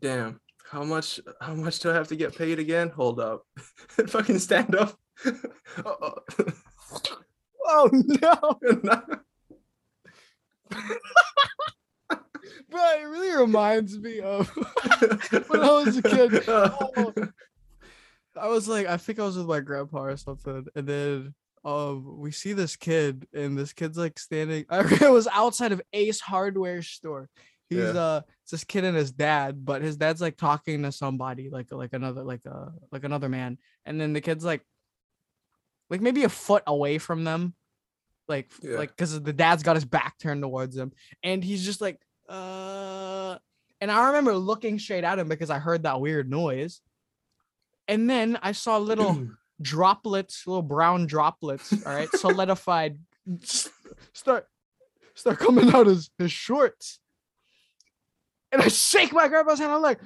damn, 0.00 0.40
how 0.70 0.82
much 0.84 1.20
how 1.40 1.54
much 1.54 1.78
do 1.80 1.90
I 1.90 1.94
have 1.94 2.08
to 2.08 2.16
get 2.16 2.36
paid 2.36 2.58
again? 2.58 2.88
Hold 2.90 3.20
up. 3.20 3.42
Fucking 4.08 4.38
stand 4.38 4.74
up. 4.74 4.98
Oh 7.66 7.90
no! 7.92 8.58
But 12.70 13.00
it 13.00 13.04
really 13.04 13.34
reminds 13.36 13.98
me 13.98 14.20
of 14.20 14.48
when 15.48 15.60
I 15.60 15.70
was 15.70 15.96
a 15.96 16.02
kid. 16.02 16.44
Oh, 16.48 17.12
I 18.38 18.48
was 18.48 18.68
like, 18.68 18.86
I 18.86 18.96
think 18.96 19.18
I 19.18 19.24
was 19.24 19.36
with 19.38 19.46
my 19.46 19.60
grandpa 19.60 20.02
or 20.04 20.16
something, 20.16 20.66
and 20.74 20.86
then 20.86 21.34
um, 21.64 22.18
we 22.18 22.32
see 22.32 22.52
this 22.52 22.76
kid, 22.76 23.26
and 23.32 23.56
this 23.56 23.72
kid's 23.72 23.96
like 23.96 24.18
standing. 24.18 24.66
I 24.68 24.80
it 24.80 25.10
was 25.10 25.26
outside 25.28 25.72
of 25.72 25.80
Ace 25.92 26.20
Hardware 26.20 26.82
store. 26.82 27.28
He's 27.70 27.78
Yeah. 27.78 27.90
uh, 27.90 28.20
it's 28.42 28.50
this 28.50 28.64
kid 28.64 28.84
and 28.84 28.96
his 28.96 29.12
dad, 29.12 29.64
but 29.64 29.80
his 29.80 29.96
dad's 29.96 30.20
like 30.20 30.36
talking 30.36 30.82
to 30.82 30.92
somebody, 30.92 31.48
like 31.50 31.72
like 31.72 31.92
another 31.94 32.24
like 32.24 32.42
uh 32.44 32.70
like 32.92 33.04
another 33.04 33.28
man, 33.28 33.56
and 33.86 33.98
then 34.00 34.12
the 34.12 34.20
kid's 34.20 34.44
like, 34.44 34.62
like 35.90 36.00
maybe 36.00 36.24
a 36.24 36.28
foot 36.28 36.62
away 36.66 36.98
from 36.98 37.24
them, 37.24 37.54
like 38.28 38.50
Yeah. 38.62 38.78
like 38.78 38.90
because 38.90 39.20
the 39.20 39.32
dad's 39.32 39.62
got 39.62 39.76
his 39.76 39.84
back 39.84 40.18
turned 40.18 40.42
towards 40.42 40.76
him, 40.76 40.92
and 41.22 41.42
he's 41.44 41.64
just 41.64 41.80
like 41.80 42.00
uh 42.28 43.36
and 43.80 43.90
I 43.90 44.06
remember 44.06 44.34
looking 44.34 44.78
straight 44.78 45.04
at 45.04 45.18
him 45.18 45.28
because 45.28 45.50
I 45.50 45.58
heard 45.58 45.82
that 45.82 46.00
weird 46.00 46.30
noise. 46.30 46.80
And 47.86 48.08
then 48.08 48.38
I 48.42 48.52
saw 48.52 48.78
little 48.78 49.28
droplets, 49.60 50.46
little 50.46 50.62
brown 50.62 51.06
droplets, 51.06 51.70
all 51.86 51.92
right, 51.94 52.10
solidified 52.12 52.98
start 54.14 54.46
start 55.14 55.38
coming 55.38 55.72
out 55.74 55.86
his, 55.86 56.10
his 56.18 56.32
shorts. 56.32 56.98
And 58.52 58.62
I 58.62 58.68
shake 58.68 59.12
my 59.12 59.28
grandpa's 59.28 59.58
hand. 59.58 59.72
I'm 59.72 59.82
like, 59.82 60.00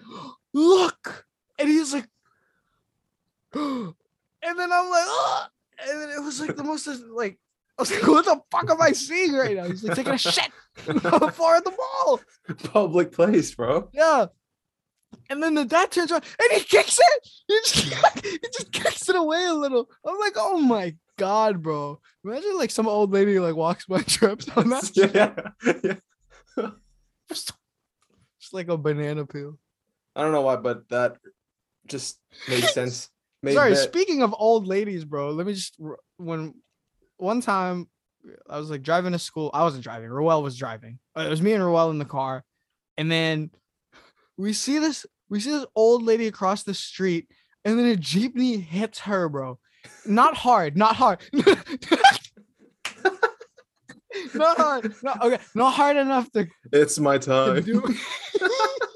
look. 0.53 1.27
And 1.59 1.69
he's 1.69 1.93
like, 1.93 2.07
and 3.55 3.95
then 4.43 4.73
I'm 4.73 4.91
like, 4.91 5.05
"Ugh." 5.07 5.51
And 5.81 6.13
it 6.13 6.23
was 6.23 6.41
like 6.41 6.57
the 6.57 6.65
most 6.65 6.87
like 7.11 7.39
I 7.79 7.83
was 7.83 7.93
like, 7.93 8.07
what 8.07 8.25
the 8.25 8.41
fuck 8.51 8.71
am 8.71 8.83
I 8.83 8.91
seeing 8.91 9.35
right 9.35 9.57
now? 9.57 9.65
He's 9.65 9.85
like 9.85 9.97
taking 9.97 10.15
a 10.15 10.19
shit 10.19 10.51
on 10.89 10.97
the 10.97 11.33
floor 11.33 11.57
at 11.57 11.65
the 11.65 11.71
mall. 11.71 12.21
Public 12.65 13.13
place, 13.13 13.55
bro. 13.55 13.89
Yeah. 13.93 14.27
And 15.31 15.43
then 15.43 15.55
the 15.55 15.65
dad 15.65 15.93
turns 15.93 16.11
around 16.11 16.25
and 16.41 16.59
he 16.59 16.65
kicks 16.65 16.99
it. 16.99 17.29
He 17.47 17.59
just, 17.65 18.25
he 18.25 18.39
just 18.53 18.73
kicks 18.73 19.09
it 19.09 19.15
away 19.15 19.45
a 19.45 19.55
little. 19.55 19.89
I'm 20.05 20.19
like, 20.19 20.35
oh 20.37 20.59
my 20.59 20.97
god, 21.19 21.63
bro. 21.63 22.01
Imagine 22.25 22.57
like 22.57 22.73
some 22.73 22.89
old 22.89 23.13
lady 23.13 23.39
like 23.39 23.55
walks 23.55 23.87
by 23.87 24.03
trips 24.07 24.49
on 24.57 24.71
that. 24.71 24.85
shit. 24.95 25.15
yeah. 25.15 25.35
yeah. 25.85 26.71
Just 27.29 27.53
like 28.53 28.69
a 28.69 28.77
banana 28.77 29.25
peel. 29.25 29.59
I 30.17 30.23
don't 30.23 30.33
know 30.33 30.43
why, 30.43 30.57
but 30.57 30.89
that 30.89 31.17
just 31.87 32.19
made 32.49 32.65
sense. 32.65 33.09
Sorry, 33.47 33.71
that- 33.71 33.77
speaking 33.77 34.23
of 34.23 34.35
old 34.37 34.67
ladies, 34.67 35.05
bro, 35.05 35.31
let 35.31 35.47
me 35.47 35.55
just 35.55 35.77
when 36.17 36.55
one 37.17 37.41
time 37.41 37.89
I 38.49 38.59
was 38.59 38.71
like 38.71 38.83
driving 38.83 39.13
to 39.13 39.19
school. 39.19 39.51
I 39.55 39.63
wasn't 39.63 39.85
driving. 39.85 40.11
Roel 40.11 40.43
was 40.43 40.57
driving. 40.57 40.99
Uh, 41.17 41.23
It 41.23 41.31
was 41.31 41.41
me 41.43 41.53
and 41.53 41.65
Roel 41.65 41.91
in 41.91 41.99
the 41.99 42.05
car, 42.05 42.45
and 42.97 43.11
then 43.11 43.51
we 44.37 44.53
see 44.53 44.79
this 44.79 45.07
we 45.29 45.41
see 45.41 45.51
this 45.51 45.67
old 45.77 46.03
lady 46.03 46.27
across 46.27 46.63
the 46.65 46.75
street, 46.75 47.29
and 47.65 47.79
then 47.79 47.87
a 47.93 47.97
jeepney 47.97 48.61
hits 48.61 48.99
her, 49.01 49.29
bro. 49.29 49.59
Not 50.05 50.35
hard, 50.37 50.77
not 50.77 50.97
hard. 50.97 51.21
not 54.35 54.57
hard. 54.57 54.93
Not, 55.03 55.23
okay, 55.23 55.39
not 55.55 55.71
hard 55.75 55.97
enough 55.97 56.31
to 56.33 56.49
it's 56.73 56.99
my 56.99 57.19
time. 57.19 57.65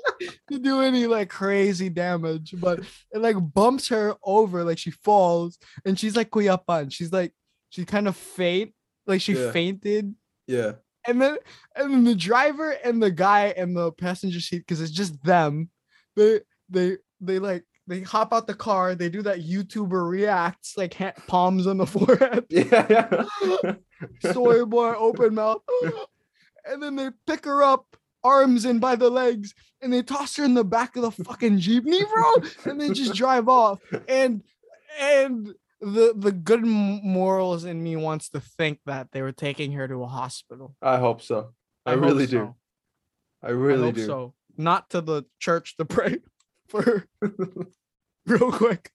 to 0.51 0.59
do 0.59 0.81
any 0.83 1.07
like 1.07 1.29
crazy 1.31 1.89
damage, 1.89 2.55
but 2.59 2.81
it 3.13 3.19
like 3.19 3.37
bumps 3.55 3.89
her 3.89 4.15
over, 4.23 4.65
like 4.65 4.79
she 4.79 4.91
falls, 4.91 5.59
and 5.85 5.99
she's 5.99 6.17
like 6.17 6.31
kuyapan. 6.31 6.93
She's 6.93 7.13
like 7.13 7.33
she 7.71 7.85
kind 7.85 8.09
of 8.09 8.17
faint, 8.17 8.73
like 9.07 9.21
she 9.21 9.33
Yeah. 9.35 9.51
fainted, 9.53 10.15
Yeah. 10.47 10.73
and 11.07 11.21
then 11.21 11.39
and 11.77 11.93
then 11.93 12.05
the 12.05 12.15
driver 12.15 12.71
and 12.85 13.03
the 13.03 13.11
guy 13.11 13.47
and 13.57 13.77
the 13.77 13.93
passenger 13.93 14.41
seat, 14.41 14.59
because 14.59 14.81
it's 14.81 14.93
just 14.93 15.23
them, 15.25 15.71
they 16.17 16.41
they 16.69 16.97
they 17.21 17.39
like 17.39 17.65
they 17.89 18.01
hop 18.03 18.33
out 18.33 18.47
the 18.47 18.55
car, 18.55 18.95
they 18.95 19.09
do 19.09 19.23
that 19.23 19.41
YouTuber 19.41 20.09
reacts, 20.09 20.77
like 20.77 20.95
palms 21.27 21.67
on 21.67 21.79
the 21.79 21.87
forehead, 21.97 22.45
Yeah. 22.49 23.27
Yeah. 23.63 23.75
soy 24.33 24.65
boy 24.65 24.95
open 24.95 25.35
mouth 25.35 25.63
and 26.67 26.83
then 26.83 26.97
they 26.97 27.11
pick 27.27 27.45
her 27.45 27.63
up 27.63 27.92
arms 28.25 28.65
and 28.65 28.81
by 28.81 28.97
the 28.97 29.11
legs 29.11 29.55
and 29.81 29.93
they 29.93 30.03
toss 30.03 30.37
her 30.37 30.45
in 30.45 30.55
the 30.55 30.65
back 30.65 30.97
of 30.97 31.03
the 31.03 31.11
fucking 31.25 31.59
jeepney 31.59 32.03
bro 32.09 32.71
and 32.71 32.81
they 32.81 32.91
just 32.91 33.15
drive 33.15 33.49
off 33.49 33.81
and 34.09 34.43
and 35.01 35.55
the 35.81 36.13
the 36.17 36.33
good 36.33 36.65
morals 36.65 37.65
in 37.65 37.83
me 37.83 37.97
wants 37.97 38.29
to 38.29 38.41
think 38.41 38.79
that 38.87 39.09
they 39.13 39.23
were 39.23 39.33
taking 39.33 39.73
her 39.73 39.89
to 39.89 40.03
a 40.03 40.07
hospital 40.07 40.77
I 40.81 40.99
hope 40.99 41.21
so. 41.23 41.51
I, 41.85 41.93
hope 41.93 42.03
really 42.03 42.27
do. 42.27 42.37
so. 42.37 42.57
I 43.43 43.49
I 43.49 43.51
really 43.51 43.87
hope 43.87 43.95
do. 43.97 44.07
so 44.07 44.35
not 44.57 44.91
to 44.91 45.01
the 45.01 45.25
church 45.41 45.77
to 45.79 45.85
pray 45.85 46.19
for 46.69 46.83
her 46.83 47.09
real 48.27 48.53
quick 48.53 48.93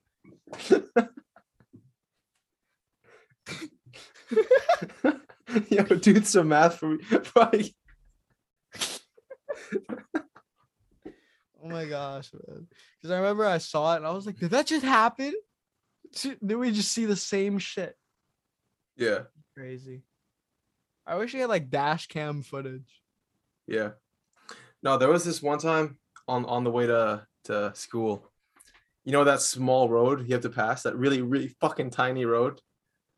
Yo, 5.68 5.82
do 5.84 6.22
some 6.22 6.48
math 6.48 6.76
for 6.76 6.90
me. 6.90 7.04
Oh 11.62 11.68
my 11.68 11.86
gosh, 11.86 12.30
man. 12.32 12.66
Because 12.96 13.10
I 13.10 13.18
remember 13.18 13.44
I 13.44 13.58
saw 13.58 13.94
it 13.94 13.98
and 13.98 14.06
I 14.06 14.10
was 14.12 14.26
like, 14.26 14.38
did 14.38 14.50
that 14.50 14.66
just 14.66 14.84
happen? 14.84 15.34
Did 16.22 16.56
we 16.56 16.70
just 16.70 16.92
see 16.92 17.04
the 17.04 17.16
same 17.16 17.58
shit? 17.58 17.94
Yeah. 18.96 19.24
Crazy. 19.54 20.02
I 21.06 21.16
wish 21.16 21.34
we 21.34 21.40
had 21.40 21.48
like 21.48 21.68
dash 21.68 22.06
cam 22.06 22.42
footage. 22.42 23.02
Yeah. 23.66 23.90
No, 24.82 24.96
there 24.96 25.10
was 25.10 25.24
this 25.24 25.42
one 25.42 25.58
time 25.58 25.98
on 26.26 26.44
on 26.46 26.64
the 26.64 26.70
way 26.70 26.86
to 26.86 27.26
to 27.44 27.72
school. 27.74 28.30
You 29.04 29.12
know 29.12 29.24
that 29.24 29.42
small 29.42 29.88
road 29.88 30.26
you 30.26 30.34
have 30.34 30.42
to 30.42 30.50
pass, 30.50 30.84
that 30.84 30.96
really 30.96 31.20
really 31.20 31.48
fucking 31.60 31.90
tiny 31.90 32.24
road, 32.24 32.60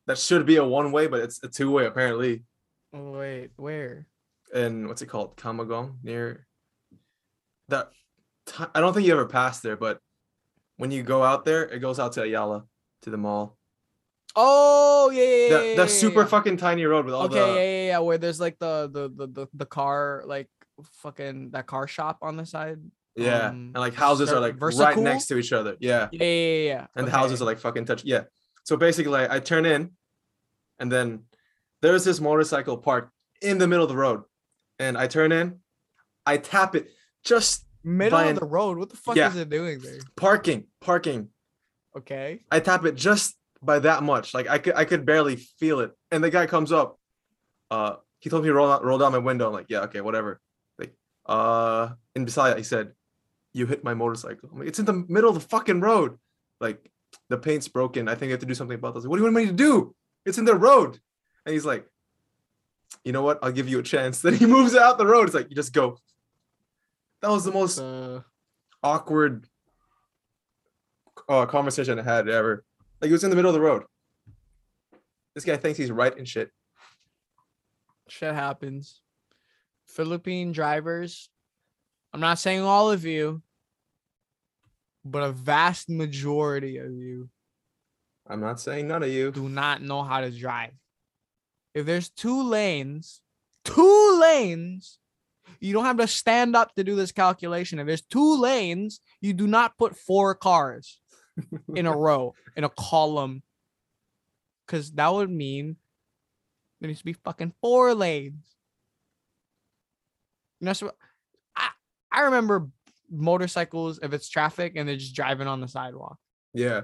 that 0.06 0.18
should 0.18 0.46
be 0.46 0.56
a 0.56 0.64
one 0.64 0.90
way, 0.90 1.06
but 1.06 1.20
it's 1.20 1.42
a 1.44 1.48
two 1.48 1.70
way 1.70 1.86
apparently. 1.86 2.42
Oh, 2.92 3.12
wait, 3.12 3.50
where? 3.56 4.08
And 4.52 4.88
what's 4.88 5.02
it 5.02 5.06
called, 5.06 5.36
Kamagong 5.36 5.96
near 6.02 6.46
that. 7.68 7.90
I 8.74 8.80
don't 8.80 8.92
think 8.92 9.06
you 9.06 9.12
ever 9.12 9.26
passed 9.26 9.62
there, 9.62 9.76
but 9.76 10.00
when 10.76 10.90
you 10.90 11.02
go 11.02 11.22
out 11.22 11.44
there, 11.44 11.62
it 11.62 11.78
goes 11.78 12.00
out 12.00 12.12
to 12.14 12.22
Ayala 12.22 12.64
to 13.02 13.10
the 13.10 13.16
mall. 13.16 13.56
Oh 14.34 15.10
yeah, 15.12 15.22
yeah. 15.22 15.48
That 15.76 15.76
yeah, 15.76 15.86
super 15.86 16.20
yeah. 16.20 16.26
fucking 16.26 16.56
tiny 16.56 16.84
road 16.84 17.04
with 17.04 17.14
all 17.14 17.24
Okay, 17.24 17.34
the 17.34 17.46
yeah, 17.46 17.54
yeah, 17.54 17.86
yeah. 17.86 17.98
Where 17.98 18.18
there's 18.18 18.40
like 18.40 18.58
the 18.58 18.88
the 18.92 19.08
the 19.08 19.26
the, 19.32 19.46
the 19.54 19.66
car 19.66 20.22
like 20.26 20.48
fucking 21.02 21.50
that 21.50 21.66
car 21.66 21.86
shop 21.86 22.18
on 22.22 22.36
the 22.36 22.46
side. 22.46 22.78
yeah, 23.16 23.48
um, 23.48 23.72
and 23.74 23.76
like 23.76 23.94
houses 23.94 24.30
are 24.32 24.40
like 24.40 24.60
right 24.60 24.72
Versacool? 24.72 25.02
next 25.02 25.26
to 25.26 25.38
each 25.38 25.52
other. 25.52 25.76
Yeah. 25.80 26.08
Yeah, 26.12 26.24
yeah, 26.24 26.26
yeah. 26.26 26.64
yeah. 26.64 26.86
and 26.96 27.06
the 27.06 27.10
houses 27.10 27.42
are 27.42 27.44
like 27.44 27.58
fucking 27.58 27.84
touch. 27.84 28.04
Yeah. 28.04 28.24
So 28.64 28.76
basically, 28.76 29.12
like, 29.12 29.30
I 29.30 29.40
turn 29.40 29.66
in, 29.66 29.90
and 30.78 30.90
then 30.90 31.24
there's 31.82 32.04
this 32.04 32.20
motorcycle 32.20 32.76
parked 32.76 33.10
in 33.42 33.58
the 33.58 33.66
middle 33.66 33.84
of 33.84 33.90
the 33.90 33.96
road, 33.96 34.22
and 34.80 34.98
I 34.98 35.06
turn 35.06 35.30
in, 35.30 35.60
I 36.26 36.38
tap 36.38 36.74
it, 36.74 36.88
just 37.22 37.64
middle 37.84 38.18
of 38.18 38.40
the 38.40 38.46
road. 38.46 38.78
What 38.78 38.90
the 38.90 38.96
fuck 38.96 39.14
Yeah. 39.16 39.28
is 39.28 39.36
it 39.36 39.48
doing 39.50 39.78
there? 39.80 40.00
parking, 40.16 40.66
parking. 40.80 41.28
Okay. 41.96 42.40
I 42.50 42.60
tap 42.60 42.84
it 42.84 42.94
just 42.96 43.36
by 43.62 43.78
that 43.80 44.02
much, 44.02 44.32
like 44.34 44.48
I 44.48 44.58
could, 44.58 44.74
I 44.74 44.84
could 44.84 45.04
barely 45.04 45.36
feel 45.36 45.80
it, 45.80 45.92
and 46.10 46.24
the 46.24 46.30
guy 46.30 46.46
comes 46.46 46.72
up. 46.72 46.98
Uh, 47.70 47.96
he 48.20 48.30
told 48.30 48.42
me 48.42 48.48
to 48.48 48.54
roll 48.54 48.72
out, 48.72 48.82
roll 48.84 48.98
down 48.98 49.12
my 49.12 49.18
window. 49.18 49.46
I'm 49.46 49.52
like, 49.52 49.66
yeah, 49.68 49.80
okay, 49.82 50.00
whatever. 50.00 50.40
Like, 50.78 50.94
uh, 51.26 51.90
and 52.16 52.24
beside 52.24 52.50
that, 52.50 52.58
he 52.58 52.64
said, 52.64 52.92
"You 53.52 53.66
hit 53.66 53.84
my 53.84 53.94
motorcycle." 53.94 54.48
I'm 54.52 54.58
like, 54.60 54.68
it's 54.68 54.78
in 54.78 54.86
the 54.86 55.04
middle 55.08 55.28
of 55.28 55.34
the 55.34 55.46
fucking 55.48 55.80
road. 55.80 56.18
Like, 56.60 56.90
the 57.28 57.36
paint's 57.38 57.68
broken. 57.68 58.08
I 58.08 58.14
think 58.14 58.30
I 58.30 58.32
have 58.32 58.40
to 58.40 58.46
do 58.46 58.54
something 58.54 58.74
about 58.76 58.94
this. 58.94 59.06
What 59.06 59.16
do 59.16 59.20
you 59.22 59.24
want 59.24 59.36
me 59.36 59.46
to 59.46 59.52
do? 59.52 59.94
It's 60.26 60.38
in 60.38 60.44
the 60.46 60.54
road. 60.54 60.98
And 61.46 61.52
he's 61.52 61.64
like, 61.66 61.86
you 63.04 63.12
know 63.12 63.22
what? 63.22 63.38
I'll 63.42 63.52
give 63.52 63.68
you 63.68 63.78
a 63.78 63.82
chance. 63.82 64.20
Then 64.22 64.34
he 64.34 64.46
moves 64.46 64.74
out 64.76 64.98
the 64.98 65.06
road. 65.06 65.24
It's 65.26 65.34
like, 65.34 65.48
you 65.50 65.56
just 65.56 65.72
go. 65.72 65.98
That 67.22 67.30
was 67.30 67.44
the 67.44 67.52
most 67.52 67.78
Uh, 67.78 68.20
awkward 68.82 69.46
uh, 71.28 71.46
conversation 71.46 71.98
I 71.98 72.02
had 72.02 72.28
ever. 72.28 72.64
Like, 73.00 73.08
it 73.10 73.12
was 73.12 73.24
in 73.24 73.30
the 73.30 73.36
middle 73.36 73.50
of 73.50 73.54
the 73.54 73.60
road. 73.60 73.84
This 75.34 75.44
guy 75.44 75.56
thinks 75.56 75.78
he's 75.78 75.90
right 75.90 76.16
and 76.16 76.26
shit. 76.26 76.50
shit 78.08 78.34
happens. 78.34 79.00
Philippine 79.86 80.52
drivers. 80.52 81.28
I'm 82.12 82.20
not 82.20 82.38
saying 82.38 82.60
all 82.62 82.90
of 82.90 83.04
you, 83.04 83.40
but 85.04 85.22
a 85.22 85.30
vast 85.32 85.88
majority 85.88 86.78
of 86.78 86.92
you 86.92 87.30
I'm 88.28 88.40
not 88.40 88.60
saying 88.60 88.86
none 88.88 89.02
of 89.02 89.08
you. 89.10 89.30
do 89.32 89.48
not 89.48 89.82
know 89.82 90.02
how 90.02 90.20
to 90.20 90.30
drive. 90.30 90.72
If 91.74 91.86
there's 91.86 92.10
two 92.10 92.42
lanes, 92.42 93.20
two 93.64 94.18
lanes, 94.20 94.98
you 95.60 95.72
don't 95.72 95.84
have 95.84 95.98
to 95.98 96.06
stand 96.06 96.56
up 96.56 96.74
to 96.74 96.84
do 96.84 96.96
this 96.96 97.12
calculation. 97.12 97.78
If 97.78 97.86
there's 97.86 98.02
two 98.02 98.40
lanes, 98.40 99.00
you 99.20 99.32
do 99.32 99.46
not 99.46 99.76
put 99.76 99.96
four 99.96 100.34
cars 100.34 101.00
in 101.74 101.86
a 101.86 101.96
row, 101.96 102.34
in 102.56 102.64
a 102.64 102.70
column. 102.70 103.42
Because 104.66 104.90
that 104.92 105.12
would 105.12 105.30
mean 105.30 105.76
there 106.80 106.88
needs 106.88 107.00
to 107.00 107.04
be 107.04 107.12
fucking 107.12 107.52
four 107.60 107.94
lanes. 107.94 108.56
You 110.60 110.66
know, 110.66 110.72
so 110.72 110.92
I, 111.56 111.70
I 112.10 112.20
remember 112.22 112.68
motorcycles, 113.10 113.98
if 114.02 114.12
it's 114.12 114.28
traffic 114.28 114.74
and 114.76 114.88
they're 114.88 114.96
just 114.96 115.14
driving 115.14 115.48
on 115.48 115.60
the 115.60 115.68
sidewalk. 115.68 116.16
Yeah. 116.54 116.82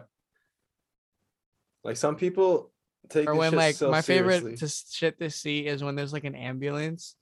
Like 1.84 1.96
some 1.96 2.16
people 2.16 2.72
take 3.08 3.28
or 3.28 3.34
when 3.34 3.54
like 3.54 3.74
so 3.76 3.90
my 3.90 4.02
favorite 4.02 4.40
seriously. 4.42 4.68
to 4.68 4.74
shit 4.90 5.18
to 5.20 5.30
see 5.30 5.66
is 5.66 5.82
when 5.82 5.94
there's 5.96 6.12
like 6.12 6.24
an 6.24 6.34
ambulance 6.34 7.14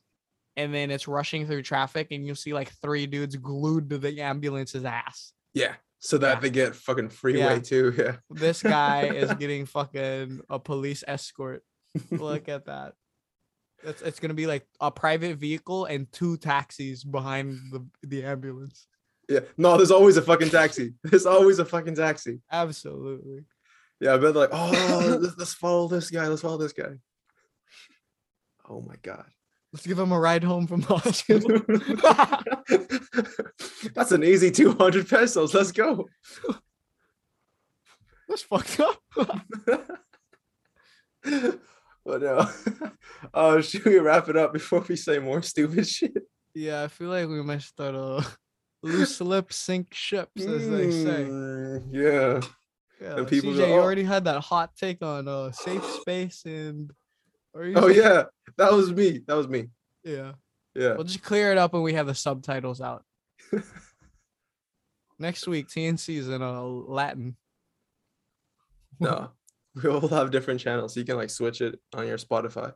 and 0.57 0.73
then 0.73 0.91
it's 0.91 1.09
rushing 1.09 1.47
through 1.47 1.63
traffic 1.63 2.09
and 2.11 2.27
you'll 2.27 2.37
see 2.37 2.53
like 2.55 2.71
three 2.81 3.07
dudes 3.07 3.37
glued 3.37 3.91
to 3.91 3.99
the 3.99 4.21
ambulance's 4.21 4.85
ass. 4.85 5.33
Yeah. 5.53 5.75
So 5.99 6.19
that 6.19 6.35
Yeah. 6.37 6.41
they 6.41 6.51
get 6.51 6.75
fucking 6.77 7.09
freeway 7.09 7.39
Yeah. 7.41 7.59
too. 7.61 7.95
Yeah. 7.99 8.17
This 8.31 8.63
guy 8.63 9.07
is 9.09 9.33
getting 9.39 9.67
fucking 9.67 10.41
a 10.51 10.59
police 10.59 11.03
escort. 11.07 11.63
Look 12.11 12.49
at 12.49 12.67
that. 12.67 12.93
It's, 13.83 14.01
it's 14.03 14.21
gonna 14.21 14.35
be 14.35 14.47
like 14.47 14.67
a 14.81 14.91
private 14.91 15.37
vehicle 15.39 15.87
and 15.87 16.11
two 16.13 16.37
taxis 16.37 17.05
behind 17.05 17.59
the, 17.73 17.85
the 18.03 18.25
ambulance. 18.25 18.87
Yeah. 19.29 19.41
No, 19.57 19.77
there's 19.77 19.91
always 19.91 20.17
a 20.19 20.23
fucking 20.23 20.51
taxi. 20.51 20.93
There's 21.03 21.27
always 21.27 21.59
a 21.59 21.65
fucking 21.65 21.95
taxi. 21.97 22.41
Absolutely. 22.53 23.45
Yeah, 24.01 24.15
I 24.15 24.19
bet 24.19 24.35
like, 24.35 24.51
oh, 24.53 25.19
let's, 25.21 25.37
let's 25.39 25.55
follow 25.55 25.89
this 25.89 26.11
guy. 26.11 26.27
Let's 26.29 26.43
follow 26.43 26.59
this 26.59 26.73
guy. 26.73 26.95
Oh 28.69 28.81
my 28.81 28.97
god. 29.03 29.27
Let's 29.73 29.87
give 29.87 29.99
him 29.99 30.13
a 30.13 30.21
ride 30.21 30.45
home 30.45 30.67
from 30.69 30.83
the 30.83 30.97
hospital. 30.97 31.61
That's 33.95 34.13
an 34.13 34.23
easy 34.23 34.51
200 34.53 35.09
pesos. 35.09 35.53
Let's 35.53 35.73
go. 35.73 36.09
That's 38.29 38.43
fucked 38.43 38.79
up. 38.81 39.01
but 41.25 42.23
no. 42.23 42.49
Uh, 43.33 43.61
should 43.61 43.85
we 43.85 43.99
wrap 43.99 44.29
it 44.29 44.37
up 44.37 44.53
before 44.53 44.85
we 44.89 44.95
say 44.95 45.19
more 45.19 45.43
stupid 45.43 45.89
shit? 45.89 46.17
Yeah, 46.55 46.85
I 46.85 46.89
feel 46.89 47.09
like 47.09 47.29
we 47.29 47.43
might 47.43 47.63
start 47.63 47.97
a 47.97 48.25
loose 48.85 49.21
lip 49.21 49.53
sink 49.53 49.93
ships, 49.93 50.41
as 50.41 50.71
they 50.71 50.91
say. 50.93 51.25
Mm, 51.25 51.89
yeah. 51.91 52.41
Yeah, 53.01 53.17
and 53.17 53.29
people 53.29 53.53
CJ, 53.53 53.57
go, 53.59 53.67
you 53.67 53.73
"Oh." 53.75 53.81
already 53.81 54.05
had 54.05 54.25
that 54.25 54.41
hot 54.41 54.77
take 54.77 55.03
on 55.03 55.29
uh 55.29 55.53
safe 55.53 55.85
space 55.85 56.43
and. 56.45 56.91
You 57.57 57.75
Oh 57.77 57.87
yeah. 57.89 58.25
That 58.57 58.73
was 58.73 58.93
me. 58.93 59.21
That 59.27 59.35
was 59.37 59.47
me. 59.49 59.69
yeah. 60.03 60.33
Yeah. 60.75 60.95
We'll 60.95 61.05
just 61.05 61.23
clear 61.23 61.53
it 61.53 61.59
up 61.59 61.73
when 61.73 61.83
we 61.83 61.93
have 61.93 62.09
the 62.09 62.15
subtitles 62.17 62.81
out. 62.81 63.05
Next 65.21 65.47
week, 65.47 65.69
T&C's 65.69 66.29
in 66.29 66.43
uh, 66.43 66.63
Latin. 66.63 67.37
No. 69.01 69.31
We 69.83 69.89
all 69.91 70.07
have 70.07 70.31
different 70.31 70.61
channels. 70.61 70.95
So 70.95 71.01
You 71.01 71.07
can 71.07 71.17
like 71.17 71.31
switch 71.31 71.61
it 71.61 71.81
on 71.95 72.07
your 72.07 72.17
Spotify. 72.19 72.75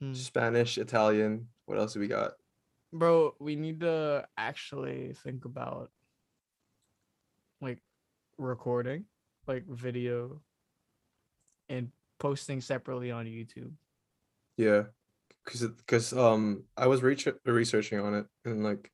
Hmm. 0.00 0.14
Spanish, 0.14 0.78
Italian. 0.78 1.48
What 1.66 1.76
else 1.78 1.92
do 1.92 2.00
we 2.00 2.08
got? 2.08 2.32
Bro, 2.92 3.34
we 3.38 3.56
need 3.56 3.80
to 3.80 4.26
actually 4.38 5.12
think 5.22 5.44
about 5.44 5.90
like 7.60 7.82
recording, 8.40 9.04
like 9.46 9.66
video, 9.66 10.40
and 11.68 11.90
posting 12.18 12.60
separately 12.60 13.10
on 13.10 13.26
YouTube. 13.26 13.72
Yeah. 14.56 14.84
Cause 15.46 15.66
cause 15.86 16.12
um 16.12 16.64
I 16.76 16.86
was 16.86 17.02
reach- 17.02 17.26
researching 17.46 17.98
on 17.98 18.14
it 18.14 18.26
and 18.44 18.62
like 18.62 18.90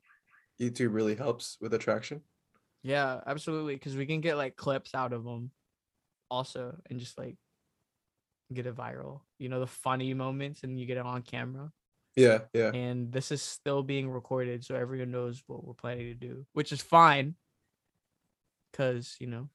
YouTube 0.60 0.94
really 0.94 1.16
helps 1.16 1.59
with 1.60 1.74
attraction. 1.74 2.23
Yeah, 2.82 3.20
absolutely. 3.27 3.74
Because 3.74 3.97
we 3.97 4.06
can 4.06 4.20
get 4.20 4.36
like 4.36 4.56
clips 4.56 4.94
out 4.94 5.12
of 5.12 5.24
them 5.24 5.51
also 6.31 6.77
and 6.89 7.01
just 7.01 7.18
like 7.18 7.36
get 8.52 8.66
it 8.66 8.77
viral. 8.77 9.20
You 9.39 9.48
know, 9.48 9.60
the 9.60 9.66
funny 9.66 10.14
moments 10.14 10.62
and 10.62 10.78
you 10.78 10.86
get 10.86 10.98
it 10.98 11.06
on 11.06 11.23
camera. 11.23 11.70
Yeah, 12.14 12.40
yeah. 12.55 12.70
And 12.73 13.12
this 13.12 13.32
is 13.32 13.43
still 13.43 13.82
being 13.82 14.09
recorded 14.09 14.64
so 14.64 14.74
everyone 14.74 15.10
knows 15.10 15.43
what 15.47 15.64
we're 15.64 15.74
planning 15.74 16.06
to 16.06 16.14
do, 16.14 16.47
which 16.52 16.73
is 16.73 16.81
fine. 16.81 17.35
Because, 18.76 19.16
you 19.20 19.26
know. 19.26 19.48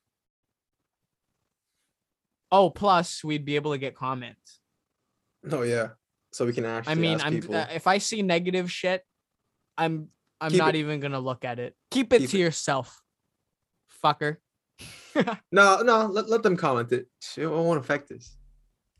Oh, 2.52 2.70
plus 2.70 3.24
we'd 3.24 3.46
be 3.46 3.56
able 3.56 3.72
to 3.72 3.78
get 3.78 3.96
comments. 3.96 4.60
Oh 5.52 5.62
yeah. 5.62 5.90
So 6.34 6.46
we 6.46 6.54
can 6.54 6.66
actually 6.66 6.92
I 6.92 6.96
mean, 6.96 7.16
ask 7.16 7.26
I'm 7.26 7.34
people. 7.34 7.56
uh, 7.56 7.68
if 7.74 7.88
I 7.88 7.98
see 8.00 8.22
negative 8.22 8.72
shit, 8.72 9.04
I'm 9.78 10.08
I'm 10.40 10.52
Keep 10.52 10.60
not 10.60 10.76
it- 10.76 10.80
even 10.80 11.00
gonna 11.00 11.20
look 11.20 11.46
at 11.46 11.60
it. 11.60 11.76
Keep 11.92 12.14
it 12.14 12.20
Keep 12.20 12.30
to 12.32 12.38
it. 12.38 12.42
yourself, 12.42 13.02
fucker. 14.04 14.38
no, 15.52 15.82
no, 15.82 16.08
let, 16.08 16.30
let 16.30 16.42
them 16.44 16.58
comment 16.58 16.92
it. 16.92 17.08
It 17.38 17.46
won't 17.48 17.80
affect 17.80 18.12
us. 18.12 18.36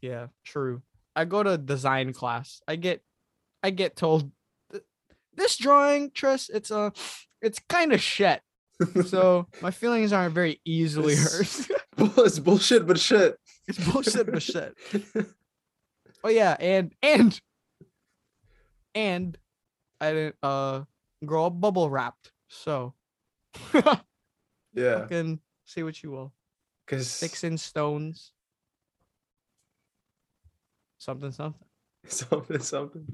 Yeah, 0.02 0.28
true. 0.46 0.82
I 1.16 1.26
go 1.26 1.42
to 1.44 1.58
design 1.58 2.14
class. 2.14 2.62
I 2.68 2.76
get 2.76 3.02
I 3.64 3.72
get 3.72 3.96
told 3.96 4.32
this 5.34 5.58
drawing, 5.58 6.12
Tris, 6.12 6.50
it's 6.50 6.72
a, 6.72 6.92
it's 7.42 7.60
kind 7.70 7.94
of 7.94 8.02
shit. 8.02 8.42
So 9.06 9.48
my 9.62 9.72
feelings 9.72 10.14
aren't 10.14 10.34
very 10.34 10.60
easily 10.66 11.16
hurt. 11.16 11.42
It's- 11.42 11.72
Bull- 11.98 12.26
it's 12.26 12.40
bullshit, 12.40 12.88
but 12.88 12.98
shit. 13.00 13.36
it's 13.68 13.78
bullshit 13.92 14.32
but 14.32 14.42
shit. 14.42 14.76
Oh 16.24 16.30
yeah, 16.30 16.56
and 16.60 16.94
and 17.02 17.40
and 18.94 19.38
I 20.00 20.12
didn't 20.14 20.36
uh 20.44 20.84
grow 21.26 21.48
up 21.48 21.60
bubble 21.60 21.90
wrapped. 21.90 22.32
So 22.48 22.94
Yeah, 24.74 25.00
fucking 25.02 25.40
say 25.66 25.82
what 25.84 26.02
you 26.04 26.12
will. 26.12 26.34
because 26.86 27.10
Sticks 27.10 27.44
and 27.44 27.60
stones. 27.60 28.32
Something 30.98 31.32
something. 31.32 31.68
something, 32.06 32.60
something. 32.60 33.06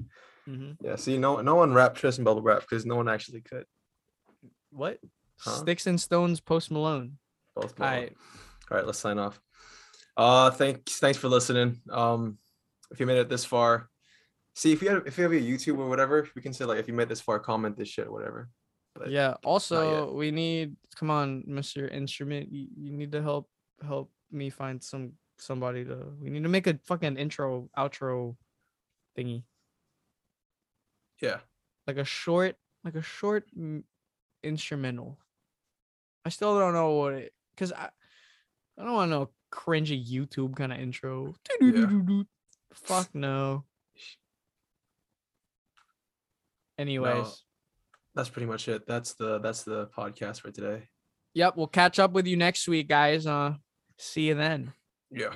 hmm 0.44 0.72
Yeah, 0.82 0.96
see, 0.96 1.18
no, 1.18 1.40
no 1.40 1.54
one 1.54 1.72
wrapped 1.72 1.96
Tristan 1.98 2.24
bubble 2.24 2.42
wrap 2.42 2.60
because 2.60 2.84
no 2.84 2.96
one 2.96 3.08
actually 3.08 3.40
could. 3.40 3.64
what? 4.70 4.98
Huh? 5.40 5.56
Sticks 5.58 5.86
and 5.86 6.00
Stones 6.00 6.40
Post 6.40 6.70
Malone. 6.70 7.18
Both. 7.54 7.78
Malone. 7.78 7.92
right. 7.92 8.16
All 8.70 8.76
right, 8.76 8.86
let's 8.86 8.98
sign 8.98 9.18
off. 9.18 9.40
Uh, 10.16 10.50
thanks, 10.50 10.98
thanks 10.98 11.18
for 11.18 11.28
listening. 11.28 11.80
Um, 11.90 12.38
if 12.90 13.00
you 13.00 13.06
made 13.06 13.18
it 13.18 13.28
this 13.28 13.44
far, 13.44 13.88
see 14.54 14.72
if 14.72 14.82
you 14.82 14.88
have 14.90 15.06
if 15.06 15.16
you 15.16 15.24
have 15.24 15.32
a 15.32 15.40
YouTube 15.40 15.78
or 15.78 15.88
whatever, 15.88 16.28
we 16.34 16.42
can 16.42 16.52
say 16.52 16.64
like 16.64 16.78
if 16.78 16.88
you 16.88 16.94
made 16.94 17.08
this 17.08 17.20
far, 17.20 17.38
comment 17.38 17.76
this 17.76 17.88
shit, 17.88 18.08
or 18.08 18.12
whatever. 18.12 18.50
But 18.94 19.10
Yeah. 19.10 19.34
Also, 19.44 20.12
we 20.12 20.30
need 20.30 20.76
come 20.96 21.10
on, 21.10 21.44
Mr. 21.48 21.90
Instrument. 21.90 22.52
You, 22.52 22.66
you 22.76 22.92
need 22.92 23.12
to 23.12 23.22
help 23.22 23.48
help 23.86 24.10
me 24.30 24.50
find 24.50 24.82
some 24.82 25.12
somebody 25.38 25.84
to 25.84 26.12
we 26.20 26.30
need 26.30 26.42
to 26.42 26.48
make 26.48 26.66
a 26.66 26.78
fucking 26.84 27.16
intro 27.16 27.70
outro 27.78 28.36
thingy. 29.16 29.44
yeah, 31.22 31.38
Like 31.86 31.96
a 31.96 32.04
short 32.04 32.56
like 32.84 32.96
a 32.96 33.02
short 33.02 33.44
mm, 33.56 33.82
instrumental. 34.42 35.18
I 36.28 36.30
still 36.30 36.58
don't 36.58 36.74
know 36.74 36.90
what 36.90 37.14
it 37.14 37.32
cuz 37.56 37.72
I 37.72 37.88
I 38.76 38.84
don't 38.84 38.92
want 38.92 39.10
no 39.10 39.30
cringy 39.50 40.06
YouTube 40.06 40.54
kind 40.54 40.74
of 40.74 40.78
intro. 40.78 41.34
Fuck 42.74 43.14
no. 43.14 43.64
Anyways. 46.76 47.44
that's 48.14 48.28
pretty 48.28 48.44
much 48.44 48.68
it. 48.68 48.86
That's 48.86 49.14
the 49.14 49.38
that's 49.38 49.62
the 49.62 49.86
podcast 49.96 50.42
for 50.42 50.50
today. 50.50 50.90
Yep, 51.32 51.56
we'll 51.56 51.66
catch 51.66 51.98
up 51.98 52.12
with 52.12 52.26
you 52.26 52.36
next 52.36 52.68
week, 52.68 52.88
guys. 52.88 53.26
Uh 53.26 53.54
see 53.96 54.28
you 54.28 54.34
then. 54.34 54.74
Yeah. 55.10 55.34